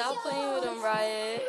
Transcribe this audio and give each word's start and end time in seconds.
Stop 0.00 0.16
playing 0.22 0.54
with 0.54 0.64
them, 0.64 0.82
Riot. 0.82 1.42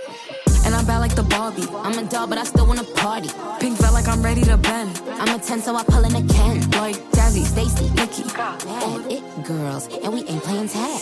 And 0.66 0.76
I'm 0.76 0.86
bad 0.86 1.00
like 1.00 1.16
the 1.16 1.24
Barbie. 1.24 1.68
I'm 1.88 1.98
a 1.98 2.04
doll, 2.04 2.28
but 2.28 2.38
I 2.38 2.44
still 2.44 2.68
wanna 2.68 2.84
party. 2.84 3.30
Pink 3.62 3.78
felt 3.78 3.94
like 3.94 4.10
I'm 4.10 4.22
ready 4.22 4.44
to 4.44 4.58
bend. 4.58 5.02
I'm 5.22 5.34
a 5.34 5.40
10, 5.40 5.62
so 5.62 5.74
I 5.74 5.84
pull 5.86 6.04
in 6.04 6.14
a 6.14 6.34
Ken. 6.34 6.60
Like 6.72 7.00
Jazzy, 7.16 7.46
Stacy, 7.46 7.90
Nikki. 7.96 8.24
Bad 8.36 9.10
it 9.10 9.24
girls, 9.48 9.88
and 10.04 10.14
we 10.14 10.20
ain't 10.28 10.44
playing 10.44 10.68
tag. 10.68 11.00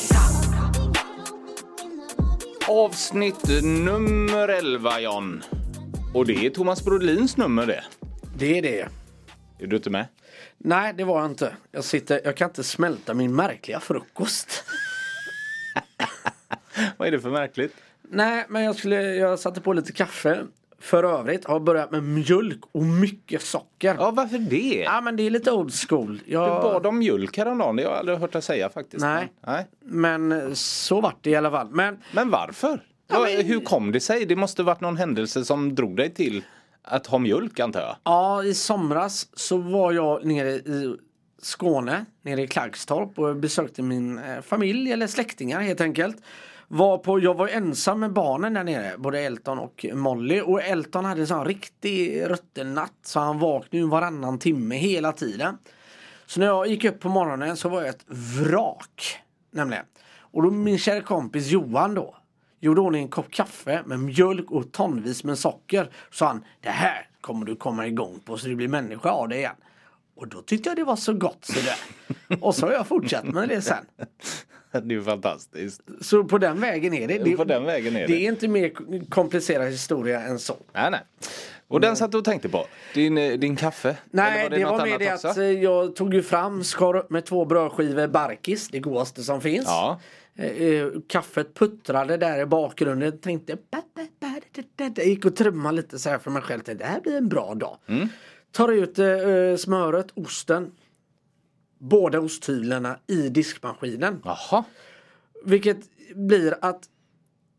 Avsnitt 2.68 3.64
nummer 3.64 4.48
11 4.48 5.00
John. 5.00 5.44
Och 6.14 6.26
det 6.26 6.46
är 6.46 6.50
Thomas 6.50 6.84
Brolins 6.84 7.38
nummer 7.38 7.66
det. 7.66 7.84
Det 8.36 8.58
är 8.58 8.62
det. 8.62 8.88
Är 9.60 9.68
du 9.68 9.76
inte 9.76 9.90
med? 9.90 10.06
Nej, 10.58 10.94
det 10.98 11.04
var 11.04 11.22
jag 11.22 11.32
inte. 11.32 11.56
Jag, 11.72 11.84
sitter, 11.84 12.22
jag 12.24 12.38
kan 12.38 12.50
inte 12.50 12.64
smälta 12.64 13.14
min 13.14 13.36
märkliga 13.36 13.80
frukost. 13.80 14.64
Vad 16.98 17.08
är 17.08 17.12
det 17.12 17.20
för 17.20 17.30
märkligt? 17.30 17.76
Nej, 18.02 18.46
men 18.50 18.64
jag, 18.64 18.76
skulle, 18.76 19.02
jag 19.16 19.40
satte 19.40 19.62
på 19.62 19.74
lite 19.74 19.92
kaffe. 19.92 20.46
För 20.82 21.04
övrigt 21.04 21.46
har 21.46 21.54
jag 21.56 21.64
börjat 21.64 21.92
med 21.92 22.04
mjölk 22.04 22.60
och 22.72 22.84
mycket 22.84 23.42
socker. 23.42 23.96
Ja, 24.00 24.12
varför 24.12 24.38
det? 24.38 24.84
Ja, 24.86 25.02
men 25.02 25.16
det 25.16 25.24
är 25.24 25.30
lite 25.30 25.52
old 25.52 25.74
school. 25.74 26.22
Jag... 26.26 26.46
Du 26.48 26.50
bad 26.70 26.86
om 26.86 27.00
mjölk 27.00 27.38
häromdagen, 27.38 27.76
det 27.76 27.84
har 27.84 27.90
jag 27.92 28.00
aldrig 28.00 28.18
hört 28.18 28.32
dig 28.32 28.42
säga 28.42 28.70
faktiskt. 28.70 29.02
Nej. 29.06 29.32
Nej. 29.48 29.66
Men 29.86 30.56
så 30.56 31.02
vart 31.02 31.18
det 31.22 31.30
i 31.30 31.36
alla 31.36 31.52
fall. 31.52 31.70
Men 31.72 31.98
Men 32.14 32.30
varför? 32.30 32.84
Ja, 33.08 33.16
Ja, 33.30 33.36
men- 33.38 33.46
Hur 33.46 33.60
kom 33.60 33.92
det 33.92 34.00
sig? 34.00 34.26
Det 34.26 34.36
måste 34.36 34.64
varit 34.64 34.82
någon 34.82 34.98
händelse 34.98 35.46
som 35.46 35.76
drog 35.76 35.96
dig 35.98 36.14
till 36.14 36.44
att 36.84 37.08
ha 37.08 37.18
mjölk 37.18 37.60
antar 37.60 37.80
jag? 37.80 37.96
ja, 38.04 38.44
i 38.44 38.54
somras 38.54 39.28
så 39.34 39.58
var 39.58 39.92
jag 39.92 40.26
nere 40.26 40.50
i 40.50 40.96
Skåne, 41.42 42.06
nere 42.22 42.42
i 42.42 42.48
Klagstorp 42.48 43.20
och 43.20 43.36
besökte 43.36 43.82
min 43.82 44.18
eh, 44.20 44.42
familj 44.42 44.92
eller 44.92 45.08
släktingar 45.08 45.62
helt 45.62 45.82
enkelt. 45.82 46.18
Var 46.72 46.98
på, 46.98 47.20
jag 47.20 47.34
var 47.34 47.48
ensam 47.48 48.00
med 48.00 48.14
barnen 48.14 48.54
där 48.54 48.64
nere, 48.64 48.98
både 48.98 49.20
Elton 49.20 49.60
och 49.60 49.86
Molly. 49.94 50.42
Och 50.42 50.62
Elton 50.62 51.06
hade 51.06 51.22
en 51.22 51.28
sån 51.28 51.46
riktig 51.46 52.24
ruttennatt 52.30 52.94
så 53.04 53.20
han 53.20 53.40
vaknade 53.40 53.86
varannan 53.86 54.40
timme 54.40 54.76
hela 54.76 55.12
tiden. 55.12 55.58
Så 56.26 56.40
när 56.40 56.48
jag 56.48 56.68
gick 56.68 56.86
upp 56.86 57.00
på 57.00 57.10
morgonen 57.10 57.58
så 57.58 57.70
var 57.70 57.82
jag 57.82 57.90
ett 57.90 58.06
vrak. 58.08 59.20
Nämligen. 59.52 59.86
Och 60.20 60.44
då 60.44 60.52
min 60.52 60.78
kära 60.78 61.02
kompis 61.02 61.48
Johan 61.48 61.96
då 61.96 62.16
gjorde 62.60 62.82
ordning 62.82 63.04
en 63.04 63.10
kopp 63.10 63.32
kaffe 63.32 63.84
med 63.86 64.00
mjölk 64.00 64.52
och 64.52 64.72
tonvis 64.72 65.24
med 65.24 65.38
socker. 65.38 65.90
Så 66.12 66.26
han, 66.26 66.44
det 66.62 66.70
här 66.70 67.08
kommer 67.22 67.46
du 67.46 67.56
komma 67.56 67.88
igång 67.88 68.20
på 68.26 68.38
så 68.38 68.48
du 68.48 68.56
blir 68.56 68.68
människa 68.68 69.10
av 69.10 69.30
det 69.30 69.38
igen. 69.38 69.56
Och 70.16 70.28
då 70.28 70.42
tyckte 70.42 70.70
jag 70.70 70.78
det 70.78 70.84
var 70.84 70.96
så 70.96 71.14
gott 71.14 71.46
så 71.46 71.60
det. 71.60 72.36
Och 72.42 72.56
så 72.56 72.66
har 72.66 72.74
jag 72.74 72.88
fortsatt 72.88 73.26
med 73.26 73.50
det 73.50 73.62
sen. 73.62 73.86
Det 74.72 74.78
är 74.78 74.98
ju 74.98 75.04
fantastiskt. 75.04 75.82
Så 76.02 76.24
på 76.24 76.38
den 76.38 76.62
vägen 76.62 76.94
är 76.94 77.08
det. 77.08 77.18
det 77.18 77.38
På 77.38 77.44
den 77.44 77.66
vägen 77.66 77.96
är 77.96 78.00
det. 78.00 78.08
Det 78.08 78.26
är 78.26 78.30
inte 78.30 78.48
mer 78.48 78.72
komplicerad 79.10 79.68
historia 79.68 80.22
än 80.22 80.40
så. 80.40 80.58
Nej, 80.74 80.92
nej. 80.92 81.02
Och 81.70 81.82
den 81.82 81.96
satt 81.96 82.12
du 82.12 82.18
och 82.18 82.26
tänkte 82.26 82.50
på? 82.50 82.66
Din, 82.94 83.18
eh, 83.18 83.34
din 83.34 83.56
kaffe? 83.56 83.98
Nej, 84.12 84.46
Eller 84.46 84.58
det, 84.58 84.64
något 84.64 84.72
var 84.72 84.88
annat 84.88 85.00
det 85.00 85.14
också? 85.14 85.28
att 85.28 85.38
eh, 85.38 85.44
jag 85.44 85.96
tog 85.96 86.14
ju 86.14 86.24
fram, 86.24 86.64
skar 86.64 86.96
upp 86.96 87.10
med 87.10 87.26
två 87.26 87.46
brödskivor 87.46 88.08
Barkis, 88.08 88.70
det 88.70 88.80
godaste 88.80 89.24
som 89.24 89.42
finns. 89.42 89.66
Ja. 89.66 90.00
Eh, 90.36 90.88
kaffet 91.08 91.54
puttrade 91.54 92.18
där 92.18 92.40
i 92.40 92.46
bakgrunden. 92.46 93.18
Tänkte, 93.18 93.58
da, 93.70 93.82
da. 94.20 94.92
Jag 94.96 95.08
gick 95.08 95.26
och 95.26 95.36
trummade 95.36 95.76
lite 95.76 96.00
så 96.00 96.10
här 96.10 96.18
för 96.18 96.32
mig 96.32 96.42
själv. 96.42 96.62
Tänkte, 96.62 96.84
det 96.84 96.90
här 96.90 97.02
blir 97.02 97.18
en 97.18 97.30
bra 97.30 97.56
dag. 97.56 97.78
Mm. 97.88 98.08
Tar 98.52 98.72
ut 98.72 98.96
smöret, 99.60 100.08
osten, 100.14 100.72
båda 101.80 102.20
osthyvlarna 102.20 103.00
i 103.08 103.30
diskmaskinen. 103.30 104.22
Jaha. 104.26 104.64
Vilket 105.46 105.78
blir 106.16 106.56
att 106.62 106.84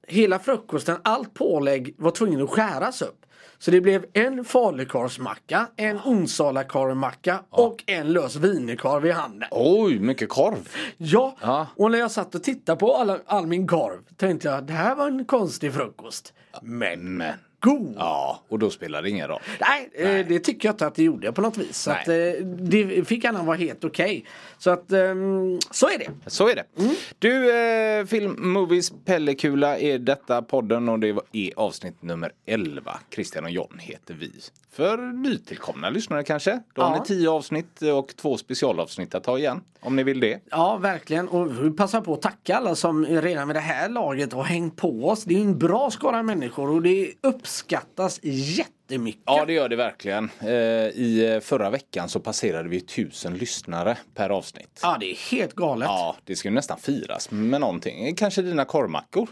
hela 0.07 0.39
frukosten, 0.39 0.97
allt 1.05 1.35
pålägg 1.35 1.95
var 1.99 2.11
tvungen 2.11 2.43
att 2.43 2.51
skäras 2.51 3.03
upp. 3.03 3.17
Så 3.59 3.71
det 3.71 3.81
blev 3.81 4.05
en 4.13 4.45
falukorvsmacka, 4.45 5.67
en 5.77 5.99
onsalakorvmacka 6.05 7.41
och 7.51 7.85
en 7.87 8.13
lös 8.13 8.37
wienerkorv 8.37 9.07
i 9.07 9.11
handen. 9.11 9.49
Oj, 9.51 9.99
mycket 9.99 10.29
korv. 10.29 10.69
Ja, 10.97 11.37
Ja. 11.41 11.67
och 11.77 11.91
när 11.91 11.99
jag 11.99 12.11
satt 12.11 12.35
och 12.35 12.43
tittade 12.43 12.79
på 12.79 12.95
alla, 12.97 13.19
all 13.27 13.47
min 13.47 13.67
korv 13.67 13.99
tänkte 14.17 14.49
jag 14.49 14.65
det 14.65 14.73
här 14.73 14.95
var 14.95 15.07
en 15.07 15.25
konstig 15.25 15.75
frukost. 15.75 16.33
Men, 16.63 17.17
Men. 17.17 17.35
God! 17.61 17.95
Ja, 17.99 18.41
och 18.49 18.59
då 18.59 18.71
spelar 18.71 19.03
det 19.03 19.11
ingen 19.11 19.29
roll. 19.29 19.41
Nej, 19.61 19.91
eh, 20.21 20.27
det 20.27 20.39
tycker 20.41 20.69
jag 20.69 20.73
inte 20.73 20.87
att 20.87 20.95
det 20.95 21.03
gjorde 21.05 21.33
på 21.33 21.41
något 21.43 21.57
vis. 21.59 21.77
Så 21.79 21.91
Nej. 21.91 22.01
att, 22.01 22.09
eh, 22.41 22.47
det 22.47 23.05
fick 23.09 23.25
gärna 23.25 23.43
vara 23.43 23.57
helt 23.57 23.85
okej. 23.85 24.25
Så 24.59 24.71
att, 24.71 24.93
ehm, 24.93 25.59
så 25.71 25.87
är 25.87 25.99
det. 25.99 26.11
Så 26.27 26.49
är 26.49 26.55
det. 26.55 26.65
Mm. 26.83 26.95
Du, 27.19 27.55
eh, 28.01 28.07
Film 28.07 28.53
Movies 28.53 28.93
Pellekula 29.05 29.79
är 29.79 29.99
detta 29.99 30.43
podden 30.43 30.89
och 30.89 30.99
det 30.99 31.09
är 31.33 31.53
avsnitt 31.57 32.03
nummer 32.03 32.33
11. 32.47 32.99
Christian 33.15 33.45
och 33.45 33.51
John 33.51 33.79
heter 33.79 34.15
vi. 34.15 34.33
För 34.73 34.97
nytillkomna 34.99 35.91
lyssnare 35.91 36.25
kanske. 36.25 36.61
Då 36.75 36.83
har 36.83 36.91
Ja. 36.95 37.01
ni 37.01 37.07
tio 37.07 37.31
avsnitt 37.31 37.83
och 37.83 38.17
två 38.17 38.37
specialavsnitt 38.37 39.15
att 39.15 39.25
ta 39.25 39.39
igen. 39.39 39.61
Om 39.81 39.97
ni 39.97 40.03
vill 40.03 40.21
det. 40.21 40.41
Ja, 40.51 40.77
verkligen. 40.77 41.29
Och 41.29 41.65
vi 41.67 41.71
passar 41.71 42.01
på 42.01 42.15
att 42.15 42.23
tacka 42.23 42.57
alla 42.57 42.75
som 42.75 43.07
redan 43.07 43.47
med 43.47 43.57
det 43.57 43.61
här 43.61 43.89
laget 43.89 44.33
har 44.33 44.43
hängt 44.43 44.77
på 44.77 45.09
oss. 45.09 45.25
Det 45.25 45.35
är 45.35 45.41
en 45.41 45.59
bra 45.59 45.91
skara 45.91 46.23
människor 46.23 46.71
och 46.71 46.83
det 46.83 47.13
uppskattas 47.51 48.21
jättemycket. 48.23 49.23
Ja, 49.27 49.45
det 49.45 49.53
gör 49.53 49.69
det 49.69 49.77
verkligen. 49.77 50.31
Eh, 50.41 50.49
I 50.51 51.33
eh, 51.35 51.41
förra 51.41 51.71
veckan 51.71 52.09
så 52.09 52.21
passerade 52.21 52.69
vi 52.69 52.81
tusen 52.81 53.35
lyssnare 53.35 53.99
per 54.15 54.31
avsnitt. 54.31 54.81
Ja, 54.83 54.97
det 55.01 55.11
är 55.11 55.31
helt 55.31 55.55
galet. 55.55 55.89
Ja, 55.89 56.17
det 56.25 56.37
ska 56.37 56.49
ju 56.49 56.55
nästan 56.55 56.79
firas 56.79 57.31
med 57.31 57.61
någonting. 57.61 58.15
Kanske 58.17 58.43
dina 58.43 58.65
korvmackor? 58.65 59.29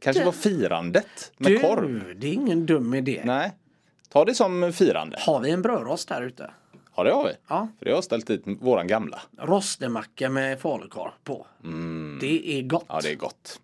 Kanske 0.00 0.24
var 0.24 0.32
firandet 0.32 1.32
med 1.36 1.52
du, 1.52 1.58
korv? 1.58 2.14
det 2.16 2.26
är 2.26 2.32
ingen 2.32 2.66
dum 2.66 2.94
idé. 2.94 3.22
Nej. 3.24 3.52
Ta 4.08 4.24
det 4.24 4.34
som 4.34 4.72
firande. 4.72 5.16
Har 5.20 5.40
vi 5.40 5.50
en 5.50 5.62
brödrost 5.62 6.08
där 6.08 6.22
ute? 6.22 6.50
Ja, 7.00 7.04
det 7.04 7.12
har 7.12 7.24
vi. 7.24 7.32
Ja. 7.48 7.68
För 7.78 7.84
det 7.84 7.90
har 7.90 7.96
jag 7.96 8.04
ställt 8.04 8.26
dit 8.26 8.42
våran 8.46 8.86
gamla. 8.86 9.20
Rostemacka 9.38 10.28
med 10.30 10.60
falukorv 10.60 11.10
på. 11.24 11.46
Det 12.20 12.58
är 12.58 12.62
gott. 12.62 12.82
Mm. 12.82 12.96
Ja, 12.96 13.00
det 13.02 13.10
är 13.10 13.14
gott. 13.14 13.60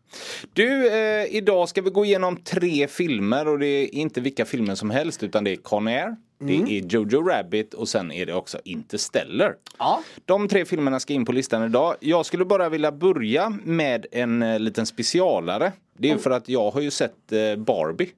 Du, 0.53 0.89
eh, 0.89 1.37
idag 1.37 1.69
ska 1.69 1.83
vi 1.83 1.91
gå 1.91 2.05
igenom 2.05 2.37
tre 2.37 2.89
filmer 2.89 3.49
och 3.49 3.59
det 3.59 3.67
är 3.67 3.95
inte 3.95 4.21
vilka 4.21 4.45
filmer 4.45 4.75
som 4.75 4.91
helst 4.91 5.23
utan 5.23 5.45
det 5.45 5.51
är 5.53 5.57
Con 5.57 5.87
Air, 5.87 6.17
det 6.39 6.55
är 6.55 6.83
Jojo 6.95 7.23
Rabbit 7.29 7.75
och 7.75 7.89
sen 7.89 8.13
är 8.13 8.27
det 8.27 8.35
också 8.35 8.59
Interstellar. 8.65 9.55
Ja. 9.79 10.03
De 10.25 10.49
tre 10.49 10.65
filmerna 10.65 11.01
ska 11.01 11.13
in 11.13 11.25
på 11.25 11.33
listan 11.33 11.65
idag. 11.65 11.97
Jag 12.01 12.27
skulle 12.27 12.45
bara 12.45 12.69
vilja 12.69 12.93
börja 12.93 13.51
med 13.65 14.07
en 14.13 14.43
eh, 14.43 14.59
liten 14.59 14.87
specialare. 14.87 15.73
Det 15.99 16.11
är 16.11 16.19
för 16.19 16.31
att 16.31 16.49
jag 16.49 16.71
har 16.71 16.81
ju 16.81 16.91
sett 16.91 17.33
eh, 17.33 17.57
Barbie. 17.57 18.11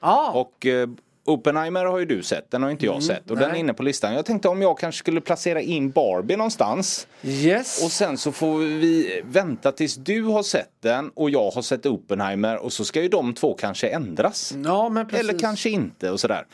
Ja. 0.00 0.30
Och 0.34 0.66
eh, 0.66 0.88
Oppenheimer 1.24 1.84
har 1.84 1.98
ju 1.98 2.04
du 2.04 2.22
sett, 2.22 2.50
den 2.50 2.62
har 2.62 2.70
inte 2.70 2.86
jag 2.86 3.02
sett. 3.02 3.30
Och 3.30 3.36
den 3.36 3.44
är 3.44 3.50
nej. 3.52 3.60
inne 3.60 3.74
på 3.74 3.82
listan. 3.82 4.14
Jag 4.14 4.26
tänkte 4.26 4.48
om 4.48 4.62
jag 4.62 4.78
kanske 4.78 4.98
skulle 4.98 5.20
placera 5.20 5.60
in 5.60 5.90
Barbie 5.90 6.36
någonstans. 6.36 7.06
yes. 7.22 7.84
Och 7.84 7.92
sen 7.92 8.18
så 8.18 8.32
får 8.32 8.58
vi 8.58 9.22
vänta 9.24 9.72
tills 9.72 9.94
du 9.94 10.22
har 10.22 10.42
sett 10.42 10.72
den 10.80 11.10
och 11.14 11.30
jag 11.30 11.50
har 11.50 11.62
sett 11.62 11.86
Oppenheimer 11.86 12.56
och 12.56 12.72
så 12.72 12.84
ska 12.84 13.02
ju 13.02 13.08
de 13.08 13.34
två 13.34 13.54
kanske 13.54 13.88
ändras. 13.88 14.54
ja, 14.64 14.88
men 14.88 15.06
precis. 15.06 15.28
Eller 15.28 15.38
kanske 15.38 15.70
inte 15.70 16.10
och 16.10 16.20
sådär. 16.20 16.46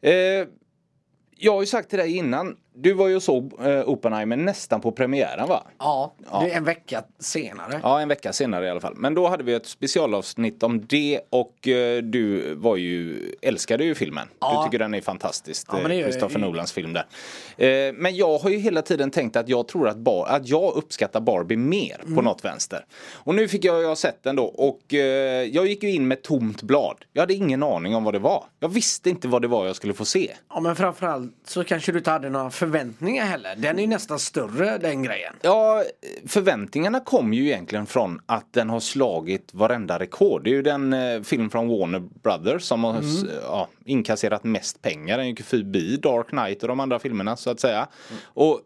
Eh, 0.00 0.12
jag 1.36 1.52
har 1.52 1.60
ju 1.60 1.66
sagt 1.66 1.90
till 1.90 1.98
dig 1.98 2.16
innan, 2.16 2.56
du 2.82 2.92
var 2.92 3.08
ju 3.08 3.16
och 3.16 3.22
såg 3.22 3.52
eh, 3.66 3.88
Oppenheimer 3.88 4.36
nästan 4.36 4.80
på 4.80 4.92
premiären 4.92 5.48
va? 5.48 5.62
Ja, 5.78 6.14
det 6.40 6.50
är 6.52 6.56
en 6.56 6.64
vecka 6.64 7.02
senare. 7.18 7.80
Ja, 7.82 8.00
en 8.00 8.08
vecka 8.08 8.32
senare 8.32 8.66
i 8.66 8.70
alla 8.70 8.80
fall. 8.80 8.94
Men 8.96 9.14
då 9.14 9.28
hade 9.28 9.42
vi 9.44 9.54
ett 9.54 9.66
specialavsnitt 9.66 10.62
om 10.62 10.86
det 10.86 11.20
och 11.30 11.68
eh, 11.68 12.02
du 12.02 12.54
var 12.54 12.76
ju, 12.76 13.18
älskade 13.42 13.84
ju 13.84 13.94
filmen. 13.94 14.28
Ja. 14.40 14.60
Du 14.62 14.66
tycker 14.70 14.78
den 14.78 14.94
är 14.94 15.00
fantastisk. 15.00 15.66
Ja, 15.72 15.78
eh, 15.90 16.02
Christopher 16.02 16.38
ju. 16.38 16.44
Nolans 16.44 16.72
film 16.72 16.92
där. 16.92 17.06
Eh, 17.88 17.92
men 17.94 18.16
jag 18.16 18.38
har 18.38 18.50
ju 18.50 18.56
hela 18.58 18.82
tiden 18.82 19.10
tänkt 19.10 19.36
att 19.36 19.48
jag 19.48 19.68
tror 19.68 19.88
att, 19.88 19.96
bar- 19.96 20.26
att 20.26 20.48
jag 20.48 20.76
uppskattar 20.76 21.20
Barbie 21.20 21.56
mer 21.56 21.96
Mm. 22.02 22.14
på 22.16 22.22
något 22.22 22.44
vänster. 22.44 22.84
Och 23.14 23.34
nu 23.34 23.48
fick 23.48 23.64
jag, 23.64 23.82
jag 23.82 23.98
sett 23.98 24.22
den 24.22 24.36
då 24.36 24.44
och 24.44 24.94
eh, 24.94 25.00
jag 25.42 25.66
gick 25.66 25.82
ju 25.82 25.90
in 25.94 26.08
med 26.08 26.22
tomt 26.22 26.62
blad. 26.62 26.96
Jag 27.12 27.22
hade 27.22 27.34
ingen 27.34 27.62
aning 27.62 27.94
om 27.94 28.04
vad 28.04 28.14
det 28.14 28.18
var. 28.18 28.44
Jag 28.60 28.68
visste 28.68 29.10
inte 29.10 29.28
vad 29.28 29.42
det 29.42 29.48
var 29.48 29.66
jag 29.66 29.76
skulle 29.76 29.94
få 29.94 30.04
se. 30.04 30.34
Ja, 30.48 30.60
men 30.60 30.76
framförallt 30.76 31.34
så 31.44 31.64
kanske 31.64 31.92
du 31.92 31.98
inte 31.98 32.10
hade 32.10 32.30
några 32.30 32.50
förväntningar 32.72 33.24
heller. 33.24 33.54
Den 33.56 33.78
är 33.78 33.82
ju 33.82 33.86
nästan 33.88 34.18
större 34.18 34.78
den 34.78 35.02
grejen. 35.02 35.34
Ja, 35.42 35.84
förväntningarna 36.26 37.00
kom 37.00 37.32
ju 37.32 37.44
egentligen 37.46 37.86
från 37.86 38.20
att 38.26 38.52
den 38.52 38.70
har 38.70 38.80
slagit 38.80 39.54
varenda 39.54 39.98
rekord. 39.98 40.44
Det 40.44 40.50
är 40.50 40.54
ju 40.54 40.62
den 40.62 40.92
eh, 40.92 41.22
film 41.22 41.50
från 41.50 41.68
Warner 41.68 41.98
Brothers 42.22 42.62
som 42.62 42.84
har 42.84 42.98
s- 42.98 43.24
ja, 43.42 43.68
inkasserat 43.84 44.44
mest 44.44 44.82
pengar. 44.82 45.18
Den 45.18 45.28
gick 45.28 45.42
förbi 45.42 45.96
Dark 45.96 46.28
Knight 46.28 46.62
och 46.62 46.68
de 46.68 46.80
andra 46.80 46.98
filmerna 46.98 47.36
så 47.36 47.50
att 47.50 47.60
säga. 47.60 47.88
Och 48.24 48.54
eh, 48.54 48.60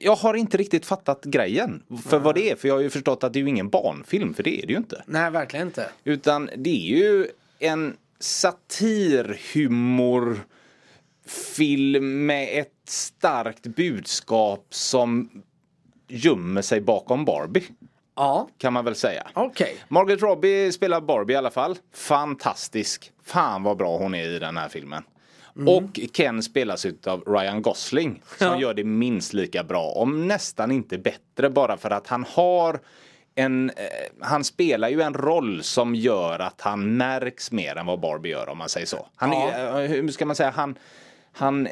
jag 0.00 0.16
har 0.16 0.34
inte 0.34 0.56
riktigt 0.56 0.86
fattat 0.86 1.24
grejen 1.24 1.82
för 2.08 2.18
vad 2.18 2.34
det 2.34 2.50
är. 2.50 2.56
För 2.56 2.68
jag 2.68 2.74
har 2.74 2.80
ju 2.82 2.90
förstått 2.90 3.24
att 3.24 3.32
det 3.32 3.38
är 3.38 3.42
ju 3.42 3.48
ingen 3.48 3.68
barnfilm, 3.68 4.34
för 4.34 4.42
det 4.42 4.62
är 4.62 4.66
det 4.66 4.72
ju 4.72 4.78
inte. 4.78 5.02
Nej, 5.06 5.30
verkligen 5.30 5.66
inte. 5.66 5.86
Utan 6.04 6.50
det 6.56 6.70
är 6.70 6.96
ju 6.98 7.26
en 7.58 7.96
satirhumor 8.20 10.40
film 11.32 12.26
med 12.26 12.60
ett 12.60 12.72
starkt 12.88 13.62
budskap 13.66 14.66
som 14.70 15.30
gömmer 16.08 16.62
sig 16.62 16.80
bakom 16.80 17.24
Barbie. 17.24 17.64
Ja, 18.16 18.48
kan 18.58 18.72
man 18.72 18.84
väl 18.84 18.94
säga. 18.94 19.26
okej. 19.34 19.76
Margaret 19.88 20.22
Robbie 20.22 20.72
spelar 20.72 21.00
Barbie 21.00 21.34
i 21.34 21.36
alla 21.36 21.50
fall. 21.50 21.76
Fantastisk. 21.94 23.12
Fan 23.24 23.62
vad 23.62 23.76
bra 23.76 23.96
hon 23.98 24.14
är 24.14 24.28
i 24.28 24.38
den 24.38 24.56
här 24.56 24.68
filmen. 24.68 25.02
Och 25.66 26.00
Ken 26.12 26.42
spelas 26.42 26.86
av 27.06 27.20
Ryan 27.26 27.62
Gosling 27.62 28.22
som 28.38 28.46
Ja. 28.46 28.60
gör 28.60 28.74
det 28.74 28.84
minst 28.84 29.32
lika 29.32 29.64
bra, 29.64 29.84
om 29.92 30.28
nästan 30.28 30.70
inte 30.70 30.98
bättre 30.98 31.50
bara 31.50 31.76
för 31.76 31.90
att 31.90 32.06
han 32.06 32.24
har 32.28 32.80
en, 33.34 33.70
eh, 33.70 33.84
han 34.20 34.44
spelar 34.44 34.88
ju 34.88 35.02
en 35.02 35.14
roll 35.14 35.62
som 35.62 35.94
gör 35.94 36.38
att 36.38 36.60
han 36.60 36.96
märks 36.96 37.52
mer 37.52 37.76
än 37.76 37.86
vad 37.86 38.00
Barbie 38.00 38.30
gör 38.30 38.48
om 38.48 38.58
man 38.58 38.68
säger 38.68 38.86
så. 38.86 39.06
Han, 39.16 39.32
är, 39.32 39.80
eh, 39.82 39.88
hur 39.88 40.08
ska 40.08 40.26
man 40.26 40.36
säga, 40.36 40.50
han, 40.50 40.78
han, 41.32 41.68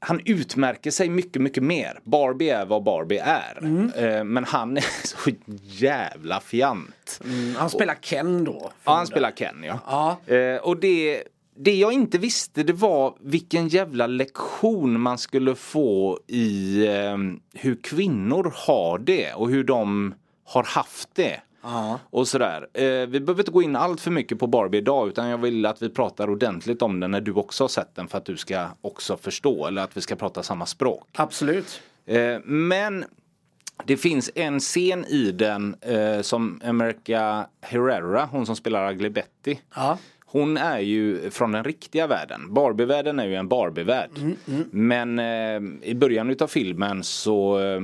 han 0.00 0.20
utmärker 0.24 0.90
sig 0.90 1.08
mycket, 1.08 1.42
mycket 1.42 1.62
mer. 1.62 2.00
Barbie 2.04 2.48
är 2.50 2.66
vad 2.66 2.82
Barbie 2.82 3.18
är. 3.18 3.58
Eh, 3.96 4.24
Men 4.24 4.44
han 4.44 4.76
är 4.76 4.84
så 5.06 5.30
jävla 5.62 6.40
fjant. 6.40 7.20
Mm, 7.24 7.54
Han 7.56 7.70
spelar 7.70 7.94
Ken 7.94 8.44
då. 8.44 8.72
Ja, 8.84 8.94
han 8.94 9.06
spelar 9.06 9.30
Ken 9.30 9.64
ja. 9.64 9.78
Ja. 10.26 10.34
Eh, 10.34 10.56
och 10.56 10.76
det, 10.80 11.22
det 11.56 11.74
jag 11.74 11.92
inte 11.92 12.18
visste 12.18 12.62
det 12.62 12.72
var 12.72 13.14
vilken 13.20 13.68
jävla 13.68 14.06
lektion 14.06 15.00
man 15.00 15.18
skulle 15.18 15.54
få 15.54 16.20
i 16.26 16.86
eh, 16.86 17.16
hur 17.54 17.76
kvinnor 17.82 18.52
har 18.66 18.98
det 18.98 19.32
och 19.32 19.50
hur 19.50 19.64
de 19.64 20.14
har 20.44 20.64
haft 20.64 21.08
det. 21.14 21.40
Ja. 21.62 21.98
Och 22.10 22.28
sådär. 22.28 22.68
Eh, 22.72 22.84
vi 22.84 23.20
behöver 23.20 23.40
inte 23.40 23.52
gå 23.52 23.62
in 23.62 23.76
allt 23.76 24.00
för 24.00 24.10
mycket 24.10 24.38
på 24.38 24.46
Barbie 24.46 24.78
idag 24.78 25.08
utan 25.08 25.28
jag 25.28 25.38
vill 25.38 25.66
att 25.66 25.82
vi 25.82 25.88
pratar 25.88 26.30
ordentligt 26.30 26.82
om 26.82 27.00
den 27.00 27.10
när 27.10 27.20
du 27.20 27.32
också 27.32 27.64
har 27.64 27.68
sett 27.68 27.94
den 27.94 28.08
för 28.08 28.18
att 28.18 28.24
du 28.24 28.36
ska 28.36 28.66
också 28.80 29.16
förstå 29.16 29.66
eller 29.66 29.82
att 29.82 29.96
vi 29.96 30.00
ska 30.00 30.16
prata 30.16 30.42
samma 30.42 30.66
språk. 30.66 31.08
Absolut. 31.16 31.80
Eh, 32.06 32.38
men 32.44 33.04
det 33.84 33.96
finns 33.96 34.30
en 34.34 34.60
scen 34.60 35.04
i 35.04 35.32
den 35.32 35.76
eh, 35.80 36.20
som 36.20 36.60
America 36.64 37.46
Herrera, 37.60 38.28
hon 38.32 38.46
som 38.46 38.56
spelar 38.56 38.92
Ugly 38.92 39.08
Betty. 39.08 39.56
Ja. 39.74 39.98
Hon 40.30 40.56
är 40.56 40.78
ju 40.78 41.30
från 41.30 41.52
den 41.52 41.64
riktiga 41.64 42.06
världen. 42.06 42.54
Barbievärlden 42.54 43.18
är 43.18 43.26
ju 43.26 43.34
en 43.34 43.48
Barbievärld. 43.48 44.10
Men 44.70 45.18
eh, 45.18 45.88
i 45.90 45.94
början 45.94 46.30
utav 46.30 46.46
filmen 46.46 47.04
så 47.04 47.58
eh, 47.58 47.80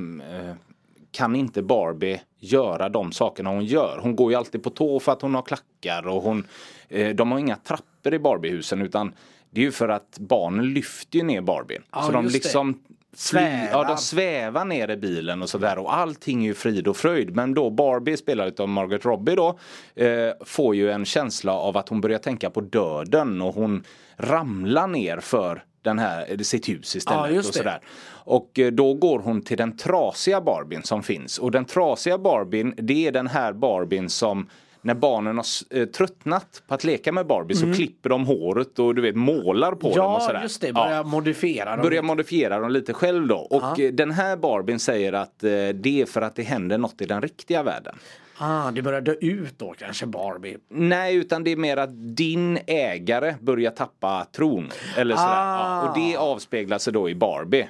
kan 1.10 1.36
inte 1.36 1.62
Barbie 1.62 2.20
göra 2.44 2.88
de 2.88 3.12
sakerna 3.12 3.50
hon 3.50 3.64
gör. 3.64 3.98
Hon 4.02 4.16
går 4.16 4.30
ju 4.30 4.36
alltid 4.36 4.62
på 4.62 4.70
tå 4.70 5.00
för 5.00 5.12
att 5.12 5.22
hon 5.22 5.34
har 5.34 5.42
klackar 5.42 6.06
och 6.06 6.22
hon, 6.22 6.46
eh, 6.88 7.08
de 7.14 7.32
har 7.32 7.38
inga 7.38 7.56
trappor 7.56 8.14
i 8.14 8.18
Barbiehusen 8.18 8.82
utan 8.82 9.14
det 9.50 9.60
är 9.60 9.64
ju 9.64 9.72
för 9.72 9.88
att 9.88 10.18
barnen 10.18 10.72
lyfter 10.72 11.18
ju 11.18 11.24
ner 11.24 11.40
Barbien. 11.40 11.82
Ja, 11.92 12.02
så 12.02 12.12
de 12.12 12.26
liksom 12.26 12.78
Svävar. 13.16 13.68
Ja, 13.72 13.84
de 13.84 13.96
svävar 13.96 14.64
ner 14.64 14.90
i 14.90 14.96
bilen 14.96 15.42
och 15.42 15.48
sådär 15.48 15.78
och 15.78 15.96
allting 15.96 16.42
är 16.42 16.46
ju 16.46 16.54
frid 16.54 16.88
och 16.88 16.96
fröjd. 16.96 17.36
Men 17.36 17.54
då 17.54 17.70
Barbie 17.70 18.16
spelad 18.16 18.60
av 18.60 18.68
Margaret 18.68 19.04
Robbie 19.04 19.34
då 19.34 19.58
eh, 19.94 20.30
får 20.44 20.74
ju 20.74 20.90
en 20.90 21.04
känsla 21.04 21.52
av 21.52 21.76
att 21.76 21.88
hon 21.88 22.00
börjar 22.00 22.18
tänka 22.18 22.50
på 22.50 22.60
döden 22.60 23.42
och 23.42 23.54
hon 23.54 23.84
ramlar 24.16 24.86
ner 24.86 25.20
för 25.20 25.64
den 25.84 25.98
här, 25.98 26.42
sitt 26.42 26.68
hus 26.68 26.96
istället. 26.96 27.32
Ja, 27.32 27.38
och 27.38 27.44
sådär. 27.44 27.80
Och 28.06 28.58
eh, 28.58 28.72
då 28.72 28.94
går 28.94 29.18
hon 29.18 29.42
till 29.42 29.56
den 29.56 29.76
trasiga 29.76 30.40
Barbien 30.40 30.82
som 30.82 31.02
finns. 31.02 31.38
Och 31.38 31.50
den 31.50 31.64
trasiga 31.64 32.18
Barbien 32.18 32.74
det 32.76 33.06
är 33.06 33.12
den 33.12 33.26
här 33.26 33.52
Barbien 33.52 34.08
som 34.08 34.48
när 34.82 34.94
barnen 34.94 35.36
har 35.36 35.44
eh, 35.78 35.86
tröttnat 35.86 36.62
på 36.68 36.74
att 36.74 36.84
leka 36.84 37.12
med 37.12 37.26
Barbie 37.26 37.54
så 37.54 37.72
klipper 37.74 38.08
de 38.10 38.26
håret 38.26 38.78
och 38.78 38.94
du 38.94 39.02
vet 39.02 39.16
målar 39.16 39.72
på 39.72 39.80
dem 39.80 39.90
och 39.90 39.94
Mm. 39.96 40.12
Ja, 40.12 40.20
sådär. 40.20 40.42
just 40.42 40.60
det. 40.60 40.66
Ja 40.66 40.72
Börja 40.72 41.02
modifiera 41.02 41.76
dem. 41.76 41.82
börjar 41.82 42.02
modifiera 42.02 42.58
dem 42.58 42.70
lite 42.70 42.92
själv 42.92 43.26
då. 43.26 43.36
Och 43.36 43.80
eh, 43.80 43.92
den 43.92 44.10
här 44.10 44.36
Barbien 44.36 44.78
säger 44.78 45.12
att 45.12 45.44
eh, 45.44 45.50
det 45.74 46.00
är 46.02 46.06
för 46.06 46.22
att 46.22 46.36
det 46.36 46.42
händer 46.42 46.78
något 46.78 47.00
i 47.00 47.04
den 47.06 47.22
riktiga 47.22 47.62
världen. 47.62 47.96
Ah, 48.38 48.70
det 48.70 48.82
börjar 48.82 49.00
dö 49.00 49.14
ut 49.20 49.58
då 49.58 49.74
kanske 49.78 50.06
Barbie. 50.06 50.56
Nej, 50.68 51.14
utan 51.16 51.44
det 51.44 51.52
är 51.52 51.56
mer 51.56 51.76
att 51.76 52.16
din 52.16 52.58
ägare 52.66 53.34
börjar 53.40 53.70
tappa 53.70 54.26
tron. 54.32 54.70
Eller 54.96 55.16
sådär. 55.16 55.28
Ah. 55.30 55.82
Ja, 55.82 55.88
och 55.88 55.98
det 55.98 56.16
avspeglar 56.16 56.78
sig 56.78 56.92
då 56.92 57.10
i 57.10 57.14
Barbie. 57.14 57.68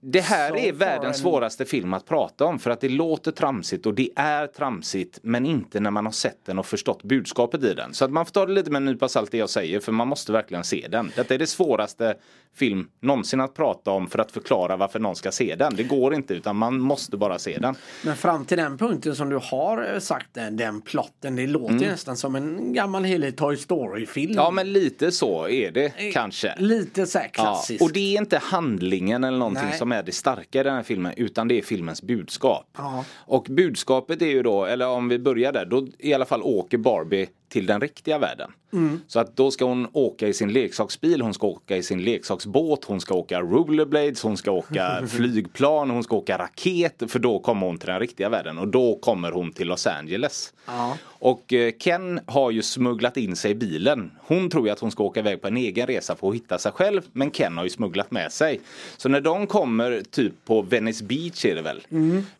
Det 0.00 0.20
här 0.20 0.48
Så 0.50 0.56
är 0.56 0.72
världens 0.72 1.16
en- 1.16 1.22
svåraste 1.22 1.64
film 1.64 1.94
att 1.94 2.06
prata 2.06 2.44
om 2.44 2.58
för 2.58 2.70
att 2.70 2.80
det 2.80 2.88
låter 2.88 3.30
tramsigt 3.32 3.86
och 3.86 3.94
det 3.94 4.10
är 4.16 4.46
tramsigt 4.46 5.18
men 5.22 5.46
inte 5.46 5.80
när 5.80 5.90
man 5.90 6.04
har 6.04 6.12
sett 6.12 6.44
den 6.46 6.58
och 6.58 6.66
förstått 6.66 7.02
budskapet 7.02 7.64
i 7.64 7.74
den. 7.74 7.94
Så 7.94 8.04
att 8.04 8.10
man 8.10 8.26
får 8.26 8.32
ta 8.32 8.46
det 8.46 8.52
lite 8.52 8.70
med 8.70 8.76
en 8.80 8.84
nypa 8.84 9.08
salt 9.08 9.30
det 9.30 9.38
jag 9.38 9.50
säger 9.50 9.80
för 9.80 9.92
man 9.92 10.08
måste 10.08 10.32
verkligen 10.32 10.64
se 10.64 10.86
den. 10.90 11.12
Detta 11.16 11.34
är 11.34 11.38
det 11.38 11.46
svåraste 11.46 12.14
film 12.56 12.88
någonsin 13.00 13.40
att 13.40 13.54
prata 13.54 13.90
om 13.90 14.06
för 14.10 14.18
att 14.18 14.32
förklara 14.32 14.76
varför 14.76 14.98
någon 14.98 15.16
ska 15.16 15.30
se 15.32 15.54
den. 15.54 15.76
Det 15.76 15.82
går 15.82 16.14
inte 16.14 16.34
utan 16.34 16.56
man 16.56 16.80
måste 16.80 17.16
bara 17.16 17.38
se 17.38 17.58
den. 17.58 17.74
Men 18.04 18.16
fram 18.16 18.44
till 18.44 18.56
den 18.58 18.78
punkten 18.78 19.16
som 19.16 19.28
du 19.28 19.36
har 19.42 19.92
eh, 19.94 19.98
sagt 20.00 20.26
den, 20.34 20.56
den 20.56 20.80
plotten, 20.80 21.36
det 21.36 21.46
låter 21.46 21.74
ju 21.74 21.86
nästan 21.90 22.16
som 22.16 22.36
en 22.36 22.72
gammal 22.72 23.04
helig 23.04 23.36
Toy 23.36 23.56
Story-film. 23.56 24.32
Ja 24.36 24.50
men 24.50 24.72
lite 24.72 25.12
så 25.12 25.48
är 25.48 25.70
det 25.70 25.92
kanske. 26.12 26.54
Lite 26.58 27.06
så 27.06 27.18
här 27.18 27.28
klassiskt. 27.28 27.80
Ja, 27.80 27.86
och 27.86 27.92
det 27.92 28.14
är 28.16 28.20
inte 28.20 28.38
handlingen 28.38 29.24
eller 29.24 29.38
någonting 29.38 29.64
Nej. 29.68 29.78
som 29.78 29.87
är 29.92 30.02
det 30.02 30.12
starka 30.12 30.60
i 30.60 30.62
den 30.62 30.74
här 30.74 30.82
filmen 30.82 31.12
utan 31.16 31.48
det 31.48 31.58
är 31.58 31.62
filmens 31.62 32.02
budskap. 32.02 32.66
Ja. 32.76 33.04
Och 33.16 33.46
budskapet 33.50 34.22
är 34.22 34.26
ju 34.26 34.42
då, 34.42 34.64
eller 34.64 34.88
om 34.88 35.08
vi 35.08 35.18
börjar 35.18 35.52
där, 35.52 35.64
då 35.64 35.86
i 35.98 36.14
alla 36.14 36.24
fall 36.24 36.42
åker 36.42 36.78
Barbie 36.78 37.28
till 37.48 37.66
den 37.66 37.80
riktiga 37.80 38.18
världen. 38.18 38.52
Mm. 38.72 39.00
Så 39.06 39.20
att 39.20 39.36
då 39.36 39.50
ska 39.50 39.64
hon 39.64 39.88
åka 39.92 40.28
i 40.28 40.32
sin 40.34 40.52
leksaksbil, 40.52 41.22
hon 41.22 41.34
ska 41.34 41.46
åka 41.46 41.76
i 41.76 41.82
sin 41.82 42.02
leksaksbåt, 42.02 42.84
hon 42.84 43.00
ska 43.00 43.14
åka 43.14 43.40
rollerblades, 43.40 44.22
hon 44.22 44.36
ska 44.36 44.50
åka 44.50 45.06
flygplan, 45.08 45.90
hon 45.90 46.04
ska 46.04 46.16
åka 46.16 46.38
raket 46.38 47.02
för 47.06 47.18
då 47.18 47.38
kommer 47.38 47.66
hon 47.66 47.78
till 47.78 47.88
den 47.88 48.00
riktiga 48.00 48.28
världen 48.28 48.58
och 48.58 48.68
då 48.68 48.96
kommer 48.96 49.32
hon 49.32 49.52
till 49.52 49.68
Los 49.68 49.86
Angeles. 49.86 50.52
Ja. 50.66 50.96
Och 51.04 51.52
eh, 51.52 51.72
Ken 51.78 52.20
har 52.26 52.50
ju 52.50 52.62
smugglat 52.62 53.16
in 53.16 53.36
sig 53.36 53.50
i 53.50 53.54
bilen. 53.54 54.10
Hon 54.20 54.50
tror 54.50 54.66
ju 54.66 54.72
att 54.72 54.80
hon 54.80 54.90
ska 54.90 55.04
åka 55.04 55.20
iväg 55.20 55.42
på 55.42 55.48
en 55.48 55.56
egen 55.56 55.86
resa 55.86 56.16
för 56.16 56.28
att 56.28 56.34
hitta 56.34 56.58
sig 56.58 56.72
själv. 56.72 57.02
Men 57.12 57.30
Ken 57.30 57.56
har 57.56 57.64
ju 57.64 57.70
smugglat 57.70 58.10
med 58.10 58.32
sig. 58.32 58.60
Så 58.96 59.08
när 59.08 59.20
de 59.20 59.46
kommer 59.46 60.02
typ 60.10 60.32
på 60.44 60.62
Venice 60.62 61.04
Beach 61.04 61.44
är 61.44 61.54
det 61.54 61.62
väl. 61.62 61.80